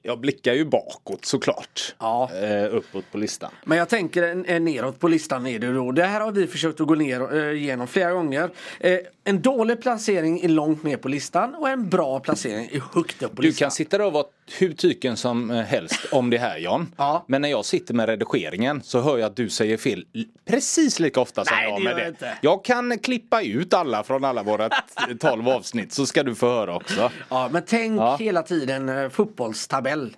jag 0.09 0.19
blickar 0.19 0.53
ju 0.53 0.65
bakåt 0.65 1.25
såklart. 1.25 1.95
Ja. 1.99 2.29
Eh, 2.41 2.75
uppåt 2.75 3.05
på 3.11 3.17
listan. 3.17 3.51
Men 3.65 3.77
jag 3.77 3.89
tänker 3.89 4.59
neråt 4.59 4.99
på 4.99 5.07
listan 5.07 5.47
är 5.47 5.59
det 5.59 5.73
då. 5.73 5.91
Det 5.91 6.03
här 6.03 6.21
har 6.21 6.31
vi 6.31 6.47
försökt 6.47 6.81
att 6.81 6.87
gå 6.87 6.95
ner 6.95 7.37
eh, 7.37 7.57
igenom 7.57 7.87
flera 7.87 8.11
gånger. 8.11 8.49
Eh, 8.79 8.97
en 9.23 9.41
dålig 9.41 9.81
placering 9.81 10.41
är 10.41 10.47
långt 10.49 10.83
ner 10.83 10.97
på 10.97 11.07
listan 11.07 11.55
och 11.55 11.69
en 11.69 11.89
bra 11.89 12.19
placering 12.19 12.69
är 12.71 12.81
högt 12.95 13.23
upp 13.23 13.35
på 13.35 13.41
Du 13.41 13.47
listan. 13.47 13.65
kan 13.65 13.71
sitta 13.71 13.97
där 13.97 14.05
och 14.05 14.13
vara 14.13 14.25
hur 14.57 14.73
tyken 14.73 15.17
som 15.17 15.51
eh, 15.51 15.61
helst 15.61 16.05
om 16.11 16.29
det 16.29 16.37
här 16.37 16.57
John. 16.57 16.93
Ja. 16.97 17.23
Men 17.27 17.41
när 17.41 17.49
jag 17.49 17.65
sitter 17.65 17.93
med 17.93 18.09
redigeringen 18.09 18.81
så 18.83 19.01
hör 19.01 19.17
jag 19.17 19.27
att 19.27 19.35
du 19.35 19.49
säger 19.49 19.77
fel 19.77 20.05
precis 20.45 20.99
lika 20.99 21.19
ofta 21.21 21.45
som 21.45 21.57
Nej, 21.57 21.69
jag 21.69 21.81
med 21.83 21.95
det. 21.95 22.01
jag 22.01 22.09
inte. 22.09 22.37
Jag 22.41 22.63
kan 22.65 22.99
klippa 22.99 23.41
ut 23.41 23.73
alla 23.73 24.03
från 24.03 24.23
alla 24.25 24.43
våra 24.43 24.69
t- 24.69 24.75
12 25.19 25.49
avsnitt 25.49 25.93
så 25.93 26.05
ska 26.05 26.23
du 26.23 26.35
få 26.35 26.47
höra 26.49 26.75
också. 26.75 27.11
Ja, 27.29 27.49
men 27.51 27.63
tänk 27.67 27.99
Ja. 28.01 28.15
hela 28.19 28.43
tiden 28.43 28.89
eh, 28.89 29.09
fotbollstabell. 29.09 30.15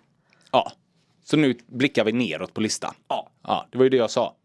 Ja. 0.52 0.72
Så 1.24 1.38
nu 1.38 1.56
blickar 1.68 2.06
vi 2.06 2.12
neråt 2.12 2.54
på 2.54 2.62
listan. 2.62 2.94
Ja. 3.08 3.30
Ja, 3.48 3.68
det 3.72 3.78
var 3.78 3.84
ju 3.84 3.90
det 3.90 3.98
jag 3.98 4.12
sa. 4.12 4.36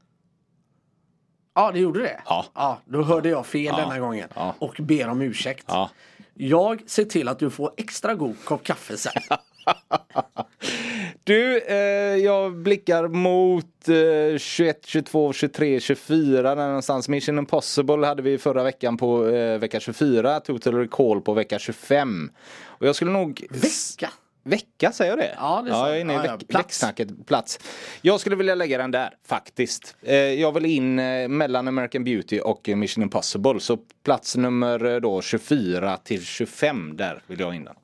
Ja, 1.55 1.72
det 1.72 1.79
gjorde 1.79 2.01
det. 2.03 2.20
Ja. 2.25 2.44
ja 2.55 2.79
då 2.85 3.03
hörde 3.03 3.29
jag 3.29 3.46
fel 3.46 3.64
Ja. 3.64 3.77
denna 3.77 3.99
gången. 3.99 4.29
Ja. 4.35 4.55
Och 4.59 4.77
ber 4.79 5.09
om 5.09 5.22
ursäkt. 5.22 5.64
Ja. 5.68 5.90
Jag 6.35 6.83
ser 6.90 7.05
till 7.05 7.29
att 7.29 7.38
du 7.38 7.51
får 7.51 7.72
extra 7.77 8.14
god 8.14 8.37
kopp 8.44 8.64
kaffe 8.64 8.96
sen. 8.96 9.12
Du, 11.24 11.59
eh, 11.61 11.76
jag 12.24 12.57
blickar 12.57 13.09
mot 13.09 13.88
eh, 14.33 14.38
21, 14.38 14.87
22, 14.87 15.33
23, 15.33 15.81
24 15.81 16.55
där 16.55 16.66
någonstans. 16.68 17.09
Mission 17.09 17.38
Impossible 17.38 18.07
hade 18.07 18.22
vi 18.22 18.38
förra 18.38 18.62
veckan 18.62 18.96
på 18.96 19.26
eh, 19.29 19.59
vecka 19.59 19.81
24. 19.81 20.40
Total 20.40 20.74
Recall 20.74 21.20
på 21.20 21.33
vecka 21.35 21.59
25. 21.59 22.31
Och 22.64 22.87
jag 22.87 22.96
skulle 22.96 23.11
nog... 23.11 23.46
Vecka? 23.50 24.11
Vecka, 24.44 24.92
säger 24.92 25.11
jag 25.12 25.18
det? 25.18 25.35
Ja, 25.38 25.62
det 25.64 25.70
är 25.70 25.72
sant. 25.74 25.87
jag 25.88 25.96
är 25.96 26.00
inne 26.00 26.12
i 26.12 26.16
Ja, 26.16 26.26
ja. 26.26 26.33
veck- 26.37 26.48
Plats. 26.48 26.64
vecksnacket. 26.66 27.26
Plats. 27.26 27.59
Jag 28.02 28.20
skulle 28.20 28.37
vilja 28.37 28.55
lägga 28.55 28.79
den 28.79 28.90
där, 28.90 29.11
faktiskt. 29.29 29.96
Eh, 30.02 30.14
jag 30.16 30.52
vill 30.52 30.64
in 30.64 30.98
eh, 30.98 31.29
mellan 31.29 31.68
American 31.68 32.05
Beauty 32.05 32.40
och 32.40 32.68
Mission 32.68 33.02
Impossible. 33.02 33.61
Så 33.61 33.79
plats 34.05 34.37
nummer 34.37 34.85
eh, 34.85 34.96
då 35.00 35.22
24 35.22 35.96
till 35.96 36.24
25, 36.24 36.96
där 36.96 37.22
vill 37.26 37.40
jag 37.40 37.55
in 37.55 37.64
den. 37.64 37.74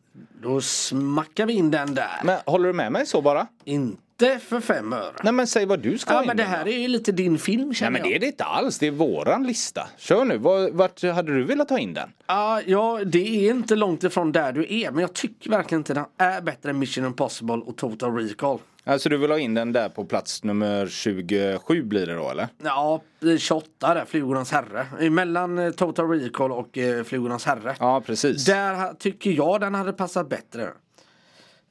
Då 0.42 0.60
smackar 0.60 1.46
vi 1.46 1.52
in 1.52 1.70
den 1.70 1.94
där. 1.94 2.20
Men 2.24 2.40
håller 2.46 2.66
du 2.66 2.72
med 2.72 2.92
mig 2.92 3.06
så 3.06 3.22
bara? 3.22 3.46
Inte 3.64 4.38
för 4.48 4.60
fem 4.60 4.92
öre. 4.92 5.12
Nej 5.22 5.32
men 5.32 5.46
säg 5.46 5.66
vad 5.66 5.80
du 5.80 5.98
ska 5.98 6.10
Ja 6.10 6.16
ha 6.16 6.22
in 6.22 6.26
men 6.26 6.36
det 6.36 6.42
här 6.42 6.64
då. 6.64 6.70
är 6.70 6.78
ju 6.78 6.88
lite 6.88 7.12
din 7.12 7.38
film 7.38 7.66
Nej 7.66 7.74
känner 7.74 7.90
men 7.90 8.02
det 8.02 8.08
är 8.08 8.12
jag. 8.12 8.20
det 8.20 8.26
inte 8.26 8.44
alls, 8.44 8.78
det 8.78 8.86
är 8.86 8.90
våran 8.90 9.46
lista. 9.46 9.88
Kör 9.98 10.24
nu, 10.24 10.38
Var- 10.38 10.70
vart 10.70 11.02
hade 11.02 11.34
du 11.34 11.44
velat 11.44 11.70
ha 11.70 11.78
in 11.78 11.94
den? 11.94 12.08
Ja, 12.26 12.60
ja, 12.66 13.00
det 13.04 13.46
är 13.46 13.50
inte 13.50 13.76
långt 13.76 14.04
ifrån 14.04 14.32
där 14.32 14.52
du 14.52 14.66
är 14.82 14.90
men 14.90 15.00
jag 15.00 15.12
tycker 15.12 15.50
verkligen 15.50 15.80
inte 15.80 15.94
den 15.94 16.04
är 16.18 16.40
bättre 16.40 16.70
än 16.70 16.78
Mission 16.78 17.04
Impossible 17.06 17.54
och 17.54 17.76
Total 17.76 18.14
Recall. 18.16 18.58
Alltså 18.84 19.08
du 19.08 19.16
vill 19.16 19.30
ha 19.30 19.38
in 19.38 19.54
den 19.54 19.72
där 19.72 19.88
på 19.88 20.04
plats 20.04 20.44
nummer 20.44 20.86
27 20.86 21.82
blir 21.82 22.06
det 22.06 22.14
då 22.14 22.30
eller? 22.30 22.48
Ja, 22.62 23.02
28 23.38 23.94
där, 23.94 24.04
Flugornas 24.04 24.50
herre. 24.52 25.10
Mellan 25.10 25.58
eh, 25.58 25.70
Total 25.70 26.08
Recall 26.08 26.52
och 26.52 26.78
eh, 26.78 27.04
Flugornas 27.04 27.44
herre. 27.44 27.76
Ja 27.80 28.00
precis. 28.00 28.44
Där 28.44 28.94
tycker 28.94 29.30
jag 29.30 29.60
den 29.60 29.74
hade 29.74 29.92
passat 29.92 30.28
bättre. 30.28 30.62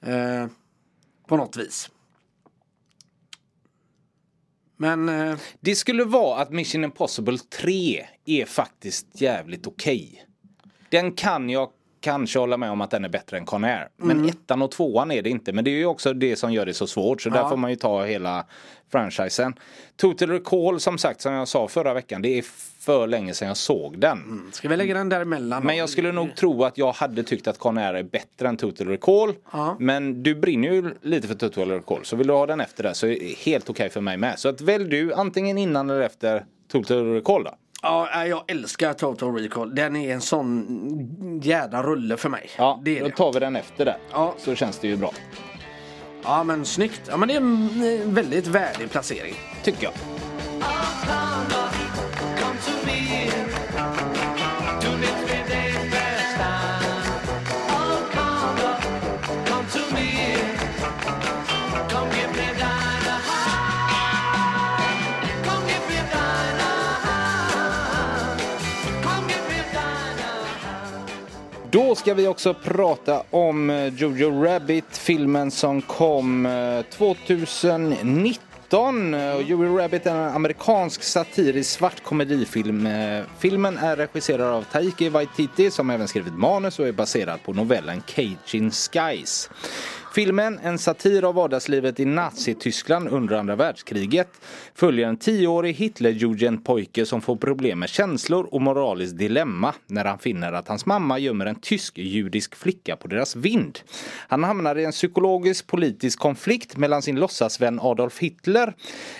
Eh, 0.01 0.47
på 1.27 1.37
något 1.37 1.57
vis. 1.57 1.89
Men 4.77 5.09
eh, 5.09 5.37
Det 5.59 5.75
skulle 5.75 6.03
vara 6.03 6.41
att 6.41 6.51
Mission 6.51 6.83
Impossible 6.83 7.37
3 7.37 8.05
är 8.25 8.45
faktiskt 8.45 9.21
jävligt 9.21 9.67
okej. 9.67 10.25
Den 10.89 11.11
kan 11.11 11.49
jag 11.49 11.69
kanske 12.01 12.39
hålla 12.39 12.57
med 12.57 12.71
om 12.71 12.81
att 12.81 12.91
den 12.91 13.05
är 13.05 13.09
bättre 13.09 13.37
än 13.37 13.45
Conair. 13.45 13.87
Men 13.97 14.29
ettan 14.29 14.61
och 14.61 14.71
tvåan 14.71 15.11
är 15.11 15.21
det 15.21 15.29
inte. 15.29 15.53
Men 15.53 15.63
det 15.63 15.71
är 15.71 15.75
ju 15.75 15.85
också 15.85 16.13
det 16.13 16.35
som 16.35 16.53
gör 16.53 16.65
det 16.65 16.73
så 16.73 16.87
svårt. 16.87 17.21
Så 17.21 17.29
där 17.29 17.49
får 17.49 17.57
man 17.57 17.69
ju 17.69 17.75
ta 17.75 18.05
hela 18.05 18.45
franchisen. 18.91 19.53
Total 19.95 20.29
Recall 20.29 20.79
som 20.79 20.97
sagt 20.97 21.21
som 21.21 21.33
jag 21.33 21.47
sa 21.47 21.67
förra 21.67 21.93
veckan. 21.93 22.21
Det 22.21 22.37
är 22.37 22.45
för 22.79 23.07
länge 23.07 23.33
sedan 23.33 23.47
jag 23.47 23.57
såg 23.57 23.99
den. 23.99 24.49
Ska 24.51 24.69
vi 24.69 24.77
lägga 24.77 24.93
den 24.93 25.09
däremellan? 25.09 25.63
Men 25.63 25.77
jag 25.77 25.89
skulle 25.89 26.11
nog 26.11 26.35
tro 26.35 26.63
att 26.63 26.77
jag 26.77 26.91
hade 26.91 27.23
tyckt 27.23 27.47
att 27.47 27.57
Conair 27.57 27.93
är 27.93 28.03
bättre 28.03 28.47
än 28.47 28.57
Total 28.57 28.87
Recall. 28.87 29.33
Ja. 29.51 29.75
Men 29.79 30.23
du 30.23 30.35
brinner 30.35 30.71
ju 30.71 30.93
lite 31.01 31.27
för 31.27 31.35
Total 31.35 31.71
Recall. 31.71 31.99
Så 32.05 32.15
vill 32.15 32.27
du 32.27 32.33
ha 32.33 32.45
den 32.45 32.61
efter 32.61 32.83
det 32.83 32.93
så 32.93 33.07
är 33.07 33.19
det 33.19 33.37
helt 33.37 33.69
okej 33.69 33.89
för 33.89 34.01
mig 34.01 34.17
med. 34.17 34.39
Så 34.39 34.49
att 34.49 34.61
välj 34.61 34.89
du 34.89 35.13
antingen 35.13 35.57
innan 35.57 35.89
eller 35.89 36.01
efter 36.01 36.45
Total 36.71 37.13
Recall 37.13 37.43
då. 37.43 37.51
Ja, 37.81 38.25
jag 38.25 38.43
älskar 38.47 38.93
Total 38.93 39.33
Recall. 39.35 39.75
Den 39.75 39.95
är 39.95 40.13
en 40.13 40.21
sån 40.21 41.39
jädra 41.43 41.83
rulle 41.83 42.17
för 42.17 42.29
mig. 42.29 42.49
Ja, 42.57 42.81
det 42.85 42.97
är 42.97 43.01
då 43.01 43.07
det. 43.07 43.15
tar 43.15 43.33
vi 43.33 43.39
den 43.39 43.55
efter 43.55 43.85
det. 43.85 43.97
Ja. 44.11 44.35
Så 44.37 44.55
känns 44.55 44.79
det 44.79 44.87
ju 44.87 44.97
bra. 44.97 45.13
Ja, 46.23 46.43
men 46.43 46.65
snyggt. 46.65 47.01
Ja, 47.09 47.17
men 47.17 47.27
det 47.27 47.33
är 47.33 47.37
en 47.37 48.13
väldigt 48.13 48.47
värdig 48.47 48.91
placering. 48.91 49.33
Tycker 49.63 49.83
jag. 49.83 49.93
Då 71.71 71.95
ska 71.95 72.13
vi 72.13 72.27
också 72.27 72.53
prata 72.53 73.23
om 73.29 73.69
eh, 73.69 73.87
Jojo 73.87 74.43
Rabbit, 74.43 74.97
filmen 74.97 75.51
som 75.51 75.81
kom 75.81 76.45
eh, 76.45 76.81
2019. 76.81 79.13
Eh, 79.13 79.37
Jojo 79.37 79.77
Rabbit 79.77 80.05
är 80.05 80.15
en 80.15 80.35
amerikansk 80.35 81.03
satirisk 81.03 81.69
svart 81.69 82.03
komedifilm. 82.03 82.89
Filmen 83.39 83.77
är 83.77 83.95
regisserad 83.95 84.47
av 84.47 84.63
Taiki 84.63 85.09
Waititi 85.09 85.71
som 85.71 85.89
även 85.89 86.07
skrivit 86.07 86.33
manus 86.33 86.79
och 86.79 86.87
är 86.87 86.91
baserad 86.91 87.43
på 87.43 87.53
novellen 87.53 88.01
Caging 88.01 88.71
Skies. 88.71 89.49
Filmen, 90.13 90.59
en 90.63 90.77
satir 90.77 91.23
av 91.23 91.35
vardagslivet 91.35 91.99
i 91.99 92.05
Nazityskland 92.05 93.07
under 93.07 93.35
andra 93.35 93.55
världskriget, 93.55 94.29
följer 94.75 95.07
en 95.07 95.17
tioårig 95.17 95.73
Hitlerjugendpojke 95.73 97.05
som 97.05 97.21
får 97.21 97.35
problem 97.35 97.79
med 97.79 97.89
känslor 97.89 98.47
och 98.51 98.61
moraliskt 98.61 99.17
dilemma 99.17 99.73
när 99.87 100.05
han 100.05 100.19
finner 100.19 100.53
att 100.53 100.67
hans 100.67 100.85
mamma 100.85 101.19
gömmer 101.19 101.45
en 101.45 101.55
tysk-judisk 101.55 102.55
flicka 102.55 102.95
på 102.95 103.07
deras 103.07 103.35
vind. 103.35 103.79
Han 104.27 104.43
hamnar 104.43 104.77
i 104.77 104.85
en 104.85 104.91
psykologisk 104.91 105.67
politisk 105.67 106.19
konflikt 106.19 106.77
mellan 106.77 107.01
sin 107.01 107.15
låtsasvän 107.15 107.79
Adolf 107.79 108.19
Hitler 108.19 108.73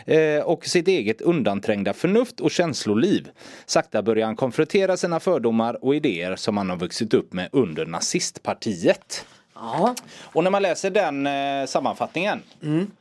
eh, 0.05 0.43
och 0.43 0.65
sitt 0.65 0.87
eget 0.87 1.21
undanträngda 1.21 1.93
förnuft 1.93 2.39
och 2.39 2.51
känsloliv. 2.51 3.29
Sakta 3.65 4.01
börjar 4.01 4.25
han 4.25 4.35
konfrontera 4.35 4.97
sina 4.97 5.19
fördomar 5.19 5.85
och 5.85 5.95
idéer 5.95 6.35
som 6.35 6.57
han 6.57 6.69
har 6.69 6.77
vuxit 6.77 7.13
upp 7.13 7.33
med 7.33 7.49
under 7.51 7.85
nazistpartiet. 7.85 9.25
Ja. 9.61 9.95
Och 10.23 10.43
när 10.43 10.51
man 10.51 10.61
läser 10.61 10.89
den 10.89 11.27
eh, 11.27 11.65
sammanfattningen 11.67 12.41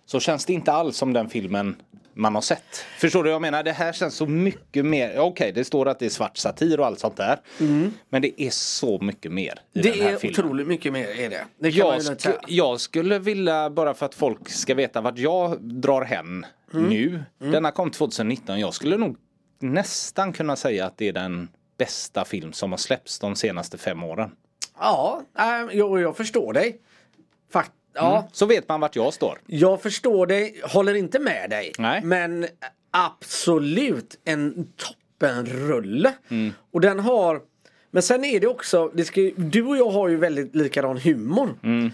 så 0.06 0.20
känns 0.20 0.44
det 0.44 0.52
inte 0.52 0.72
alls 0.72 0.96
som 0.96 1.12
den 1.12 1.28
filmen 1.28 1.76
man 2.14 2.34
har 2.34 2.42
sett. 2.42 2.84
Förstår 2.98 3.24
du 3.24 3.30
vad 3.30 3.34
jag 3.34 3.40
menar? 3.42 3.62
Det 3.62 3.72
här 3.72 3.92
känns 3.92 4.14
så 4.14 4.26
mycket 4.26 4.84
mer. 4.86 5.18
Okej, 5.18 5.52
det 5.52 5.64
står 5.64 5.88
att 5.88 5.98
det 5.98 6.06
är 6.06 6.10
svart 6.10 6.36
satir 6.36 6.80
och 6.80 6.86
allt 6.86 6.98
sånt 6.98 7.16
där. 7.16 7.40
Men 8.08 8.22
det 8.22 8.42
är 8.42 8.50
så 8.50 8.98
mycket 9.00 9.32
mer 9.32 9.60
i 9.72 9.80
den 9.80 9.82
Det 9.82 10.02
här 10.02 10.12
är 10.12 10.16
filmen. 10.16 10.40
otroligt 10.40 10.66
mycket 10.66 10.92
mer 10.92 11.08
är 11.08 11.30
det. 11.30 11.44
Det 11.58 11.68
Jag, 11.68 11.96
ju 11.98 12.02
lugnt 12.04 12.20
sk- 12.20 12.22
säga. 12.22 12.40
jag 12.46 12.80
skulle 12.80 13.18
vilja, 13.18 13.70
bara 13.70 13.94
för 13.94 14.06
att 14.06 14.14
folk 14.14 14.48
ska 14.48 14.74
veta 14.74 15.00
vart 15.00 15.18
jag 15.18 15.62
drar 15.62 16.02
hem 16.02 16.46
Mm. 16.74 16.88
nu. 16.88 17.22
Denna 17.38 17.70
kom 17.70 17.90
2019. 17.90 18.60
Jag 18.60 18.74
skulle 18.74 18.96
nog 18.96 19.16
nästan 19.60 20.32
kunna 20.32 20.56
säga 20.56 20.86
att 20.86 20.98
det 20.98 21.08
är 21.08 21.12
den 21.12 21.48
bästa 21.78 22.24
film 22.24 22.52
som 22.52 22.70
har 22.70 22.78
släppts 22.78 23.18
de 23.18 23.36
senaste 23.36 23.78
fem 23.78 24.02
åren. 24.04 24.30
Ja, 24.80 25.22
jag, 25.72 26.00
jag 26.00 26.16
förstår 26.16 26.52
dig. 26.52 26.80
Fakt 27.52 27.72
ja, 27.94 28.28
Så 28.32 28.46
vet 28.46 28.68
man 28.68 28.80
vart 28.80 28.96
jag 28.96 29.14
står. 29.14 29.40
jag 29.46 29.82
förstår 29.82 30.26
dig. 30.26 30.60
Håller 30.64 30.94
inte 30.94 31.18
med 31.18 31.50
dig. 31.50 31.72
Nej. 31.78 32.02
Men 32.04 32.46
absolut 32.90 34.20
en 34.24 34.72
toppenrulle. 34.76 36.12
Mm. 36.28 36.52
Och 36.70 36.80
den 36.80 37.00
har 37.00 37.40
Men 37.90 38.02
sen 38.02 38.24
är 38.24 38.40
det 38.40 38.46
också, 38.46 38.90
det 38.94 39.04
ska, 39.04 39.20
du 39.36 39.62
och 39.62 39.76
jag 39.76 39.90
har 39.90 40.08
ju 40.08 40.16
väldigt 40.16 40.56
likadan 40.56 40.96
humor. 40.96 41.58
Mm. 41.62 41.90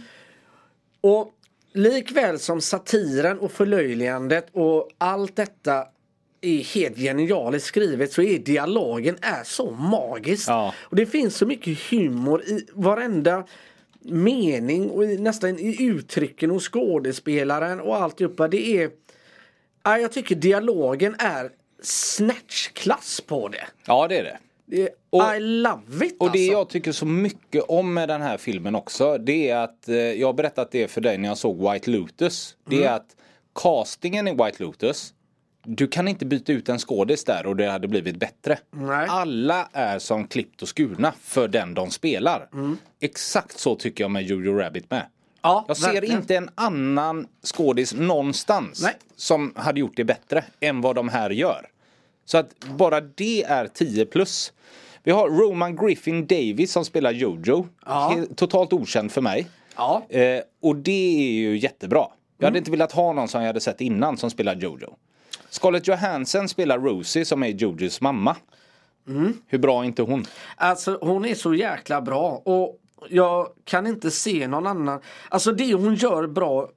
Och 1.00 1.32
likväl 1.72 2.38
som 2.38 2.60
satiren 2.60 3.38
och 3.38 3.52
förlöjligandet 3.52 4.46
och 4.52 4.88
allt 4.98 5.36
detta 5.36 5.86
är 6.40 6.58
helt 6.74 6.96
genialiskt 6.98 7.68
skrivet 7.68 8.12
så 8.12 8.22
är 8.22 8.38
dialogen 8.38 9.16
är 9.22 9.44
så 9.44 9.70
magisk. 9.70 10.48
Ja. 10.48 10.74
Och 10.78 10.96
det 10.96 11.06
finns 11.06 11.36
så 11.36 11.46
mycket 11.46 11.78
humor 11.90 12.42
i 12.44 12.66
varenda 12.72 13.44
mening 14.02 14.90
och 14.90 15.04
i, 15.04 15.18
nästan 15.18 15.58
i 15.58 15.82
uttrycken 15.84 16.50
hos 16.50 16.68
skådespelaren 16.68 17.80
och 17.80 17.96
alltihopa. 17.96 18.48
Det 18.48 18.66
är... 18.82 18.90
Ja, 19.82 19.98
jag 19.98 20.12
tycker 20.12 20.34
dialogen 20.34 21.14
är 21.18 21.50
snatchklass 21.82 23.20
på 23.20 23.48
det. 23.48 23.66
Ja, 23.86 24.08
det 24.08 24.18
är 24.18 24.24
det. 24.24 24.38
det 24.66 24.88
Och- 25.10 25.36
I 25.36 25.40
love 25.40 26.06
it 26.06 26.16
Och 26.18 26.26
det 26.32 26.38
alltså. 26.38 26.52
jag 26.52 26.68
tycker 26.68 26.92
så 26.92 27.06
mycket 27.06 27.62
om 27.68 27.94
med 27.94 28.08
den 28.08 28.22
här 28.22 28.36
filmen 28.36 28.74
också 28.74 29.18
det 29.18 29.50
är 29.50 29.56
att, 29.56 29.88
eh, 29.88 29.96
jag 29.96 30.28
har 30.28 30.32
berättat 30.32 30.70
det 30.72 30.88
för 30.88 31.00
dig 31.00 31.18
när 31.18 31.28
jag 31.28 31.38
såg 31.38 31.72
White 31.72 31.90
Lotus. 31.90 32.56
Det 32.68 32.76
Mm. 32.76 32.88
är 32.88 32.92
att 32.92 33.16
castingen 33.54 34.28
i 34.28 34.30
White 34.30 34.62
Lotus 34.62 35.12
du 35.66 35.86
kan 35.88 36.08
inte 36.08 36.26
byta 36.26 36.52
ut 36.52 36.68
en 36.68 36.78
skådis 36.78 37.24
där 37.24 37.46
och 37.46 37.56
det 37.56 37.66
hade 37.70 37.88
blivit 37.88 38.16
bättre. 38.16 38.58
Nej. 38.70 39.06
Alla 39.10 39.68
är 39.72 39.98
som 39.98 40.26
klippt 40.26 40.62
och 40.62 40.68
skurna 40.76 41.12
för 41.22 41.48
den 41.48 41.74
de 41.74 41.90
spelar. 41.90 42.48
Exakt 43.00 43.58
så 43.58 43.74
tycker 43.74 44.04
jag 44.04 44.10
med 44.10 44.22
Jojo 44.22 44.52
Rabbit 44.58 44.90
med. 44.90 44.98
Mm. 44.98 45.10
Ja, 45.42 45.64
Jag 45.68 45.76
ser 45.76 45.92
verkligen. 45.92 46.20
inte 46.20 46.36
en 46.36 46.50
annan 46.54 47.26
skådis 47.42 47.94
någonstans 47.94 48.82
Nej. 48.82 48.94
som 49.16 49.52
hade 49.56 49.80
gjort 49.80 49.96
det 49.96 50.04
bättre 50.04 50.44
än 50.60 50.80
vad 50.80 50.94
de 50.96 51.08
här 51.08 51.30
gör. 51.30 51.66
Så 52.24 52.38
att 52.38 52.64
bara 52.64 53.00
det 53.00 53.42
är 53.44 53.66
10 53.66 54.06
plus. 54.06 54.52
Vi 55.02 55.12
har 55.12 55.28
Roman 55.28 55.76
Griffin 55.76 56.26
Davis 56.26 56.72
som 56.72 56.84
spelar 56.84 57.10
Jojo. 57.12 57.68
Ja. 57.86 58.16
Totalt 58.36 58.72
okänd 58.72 59.12
för 59.12 59.20
mig. 59.20 59.46
Ja. 59.76 60.02
Eh, 60.08 60.40
och 60.62 60.76
det 60.76 61.18
är 61.18 61.32
ju 61.32 61.58
jättebra. 61.58 62.06
Jag 62.38 62.46
hade 62.46 62.58
inte 62.58 62.70
velat 62.70 62.92
ha 62.92 63.12
någon 63.12 63.28
som 63.28 63.40
jag 63.40 63.46
hade 63.46 63.60
sett 63.60 63.80
innan 63.80 64.16
som 64.16 64.30
spelar 64.30 64.56
Jojo. 64.56 64.96
Scarlett 65.50 65.88
Johansson 65.88 66.48
spelar 66.48 66.78
Rosie 66.78 67.24
som 67.24 67.42
är 67.42 67.48
Jojos 67.48 68.00
mamma. 68.00 68.36
Hur 69.46 69.58
bra 69.58 69.82
är 69.82 69.84
inte 69.84 70.02
hon? 70.02 70.24
Alltså 70.56 70.98
hon 71.00 71.24
är 71.24 71.34
så 71.34 71.54
jäkla 71.54 72.00
bra 72.00 72.42
och 72.44 72.78
jag 73.08 73.48
kan 73.64 73.86
inte 73.86 74.10
se 74.10 74.48
någon 74.48 74.66
annan. 74.66 75.00
Alltså 75.28 75.52
det 75.52 75.74
hon 75.74 75.94
gör 75.94 76.26
bra. 76.26 76.68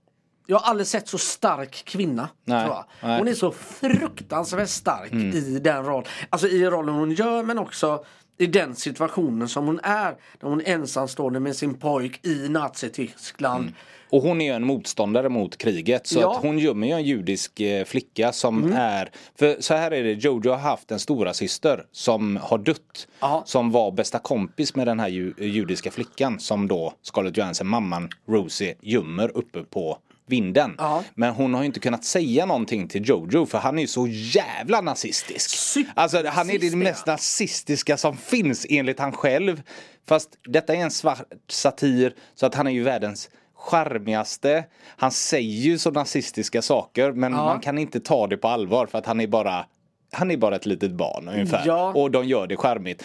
Jag 0.45 0.59
har 0.59 0.70
aldrig 0.70 0.88
sett 0.88 1.07
så 1.07 1.17
stark 1.17 1.86
kvinna. 1.86 2.30
Nej. 2.45 2.70
Mm. 3.01 3.17
Hon 3.17 3.28
är 3.28 3.34
så 3.34 3.51
fruktansvärt 3.51 4.70
stark 4.70 5.13
i 5.13 5.59
den 5.59 5.86
rollen. 5.86 6.05
Alltså 6.30 6.47
i 6.47 6.65
rollen 6.65 6.95
hon 6.95 7.11
gör 7.11 7.43
men 7.43 7.59
också 7.59 8.05
i 8.39 8.45
den 8.47 8.75
situationen 8.75 9.47
som 9.49 9.65
hon 9.65 9.79
är. 9.83 10.15
Där 10.39 10.47
hon 10.47 10.61
är 10.61 10.65
ensamstående 10.73 11.39
med 11.39 11.55
sin 11.55 11.73
pojk 11.73 12.25
i 12.25 12.49
Nazityskland. 12.49 13.71
Och 14.11 14.21
hon 14.21 14.41
är 14.41 14.45
ju 14.45 14.51
en 14.51 14.65
motståndare 14.65 15.29
mot 15.29 15.57
kriget. 15.57 16.07
Så 16.07 16.19
Ja. 16.19 16.31
att 16.35 16.41
hon 16.43 16.59
gömmer 16.59 16.87
ju 16.87 16.93
en 16.93 17.03
judisk 17.03 17.59
eh, 17.59 17.85
flicka 17.85 18.31
som 18.31 18.73
är... 18.75 19.11
För 19.39 19.57
så 19.59 19.73
här 19.73 19.91
är 19.91 20.03
det, 20.03 20.11
Jojo 20.13 20.49
har 20.51 20.57
haft 20.57 20.91
en 20.91 20.99
stora 20.99 21.33
syster 21.33 21.85
som 21.91 22.37
har 22.41 22.57
dött. 22.57 23.07
Ja. 23.19 23.43
Som 23.45 23.71
var 23.71 23.91
bästa 23.91 24.19
kompis 24.19 24.75
med 24.75 24.87
den 24.87 24.99
här 24.99 25.07
ju, 25.07 25.33
judiska 25.37 25.91
flickan 25.91 26.39
som 26.39 26.67
då 26.67 26.93
Scarlett 27.01 27.37
Johansson, 27.37 27.67
mamman 27.67 28.09
Rosie, 28.27 28.75
gömmer 28.81 29.37
uppe 29.37 29.63
på 29.63 29.97
vinden. 30.30 30.75
Ja. 30.77 31.03
Men 31.15 31.34
hon 31.34 31.53
har 31.53 31.61
ju 31.61 31.65
inte 31.65 31.80
kunnat 31.80 32.05
säga 32.05 32.45
någonting 32.45 32.88
till 32.88 33.09
Jojo 33.09 33.45
för 33.45 33.57
han 33.57 33.77
är 33.77 33.82
ju 33.82 33.88
så 33.88 34.07
jävla 34.07 34.82
nazistisk. 34.82 35.49
Super- 35.49 35.91
Alltså 35.95 36.23
han 36.27 36.49
är 36.49 36.59
det 36.59 36.75
mest 36.75 37.03
ja. 37.05 37.11
nazistiska 37.13 37.97
som 37.97 38.17
finns 38.17 38.65
enligt 38.69 38.99
han 38.99 39.11
själv. 39.11 39.61
Fast 40.07 40.30
detta 40.47 40.75
är 40.75 40.77
en 40.77 40.91
svart 40.91 41.23
satir 41.47 42.13
så 42.36 42.45
att 42.45 42.55
han 42.55 42.67
är 42.67 42.71
ju 42.71 42.84
världens 42.84 43.30
charmigaste. 43.55 44.65
Han 44.97 45.11
säger 45.11 45.61
ju 45.61 45.77
så 45.77 45.91
nazistiska 45.91 46.61
saker 46.61 47.11
men 47.11 47.32
man 47.32 47.59
kan 47.59 47.77
inte 47.77 47.99
ta 47.99 48.27
det 48.27 48.38
på 48.38 48.47
allvar 48.47 48.86
för 48.86 48.97
att 48.97 49.05
han 49.05 49.19
är 49.19 49.27
bara 49.27 49.65
han 50.11 50.32
är 50.32 50.38
bara 50.38 50.55
ett 50.55 50.65
litet 50.65 50.91
barn 50.91 51.27
ungefär. 51.27 51.63
Ja. 51.65 51.93
Och 51.95 52.11
de 52.11 52.27
gör 52.27 52.47
det 52.47 52.57
charmigt. 52.57 53.03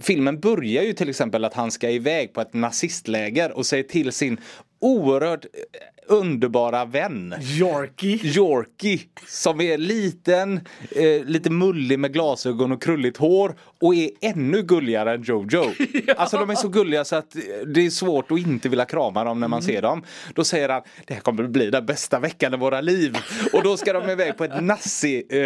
Filmen 0.00 0.40
börjar 0.40 0.82
ju 0.82 0.92
till 0.92 1.08
exempel 1.08 1.44
att 1.44 1.54
han 1.54 1.70
ska 1.70 1.90
iväg 1.90 2.32
på 2.32 2.40
ett 2.40 2.54
nazistläger 2.54 3.52
och 3.52 3.66
säger 3.66 3.82
till 3.84 4.12
sin 4.12 4.40
oerhört 4.80 5.44
eh, 5.44 5.50
underbara 6.10 6.84
vän. 6.84 7.34
Yorkie. 7.60 8.20
Yorkie 8.22 9.00
som 9.26 9.60
är 9.60 9.78
liten, 9.78 10.60
eh, 10.96 11.24
lite 11.24 11.50
mullig 11.50 11.98
med 11.98 12.12
glasögon 12.12 12.72
och 12.72 12.82
krulligt 12.82 13.16
hår 13.16 13.54
och 13.80 13.94
är 13.94 14.10
ännu 14.20 14.62
gulligare 14.62 15.14
än 15.14 15.22
Jojo. 15.22 15.64
Alltså 16.16 16.36
de 16.38 16.50
är 16.50 16.54
så 16.54 16.68
gulliga 16.68 17.04
så 17.04 17.16
att 17.16 17.36
eh, 17.36 17.40
det 17.74 17.86
är 17.86 17.90
svårt 17.90 18.30
att 18.32 18.38
inte 18.38 18.68
vilja 18.68 18.84
krama 18.84 19.24
dem 19.24 19.40
när 19.40 19.48
man 19.48 19.62
ser 19.62 19.82
dem. 19.82 20.02
Då 20.34 20.44
säger 20.44 20.68
han 20.68 20.82
det 21.06 21.14
här 21.14 21.20
kommer 21.20 21.42
bli 21.42 21.70
den 21.70 21.86
bästa 21.86 22.18
veckan 22.18 22.54
i 22.54 22.56
våra 22.56 22.80
liv. 22.80 23.16
Och 23.52 23.62
då 23.62 23.76
ska 23.76 23.92
de 23.92 24.10
iväg 24.10 24.36
på 24.36 24.44
ett 24.44 24.62
nazi, 24.62 25.24
eh, 25.30 25.36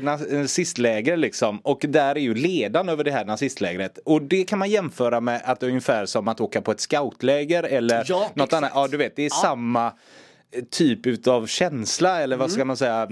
na- 0.00 0.32
nazistläger 0.38 1.16
liksom. 1.16 1.58
Och 1.58 1.84
där 1.88 2.14
är 2.14 2.20
ju 2.20 2.34
ledaren 2.34 2.88
över 2.88 3.04
det 3.04 3.10
här 3.10 3.24
nazistlägret. 3.24 3.98
Och 4.04 4.22
det 4.22 4.44
kan 4.44 4.58
man 4.58 4.70
jämföra 4.70 5.20
med 5.20 5.42
att 5.44 5.62
ungefär 5.62 6.06
som 6.06 6.28
att 6.28 6.40
åka 6.40 6.60
på 6.62 6.70
ett 6.72 6.80
scoutläger 6.80 7.62
eller 7.62 8.04
Ja, 8.08 8.30
något 8.34 8.46
exakt. 8.46 8.52
annat. 8.52 8.71
Ja 8.74 8.88
du 8.88 8.96
vet 8.96 9.16
det 9.16 9.26
är 9.26 9.30
samma 9.30 9.86
eh, 9.86 10.64
typ 10.70 11.06
utav 11.06 11.46
känsla 11.46 12.20
eller 12.20 12.36
vad 12.36 12.50
ska 12.50 12.64
man 12.64 12.76
säga. 12.76 13.08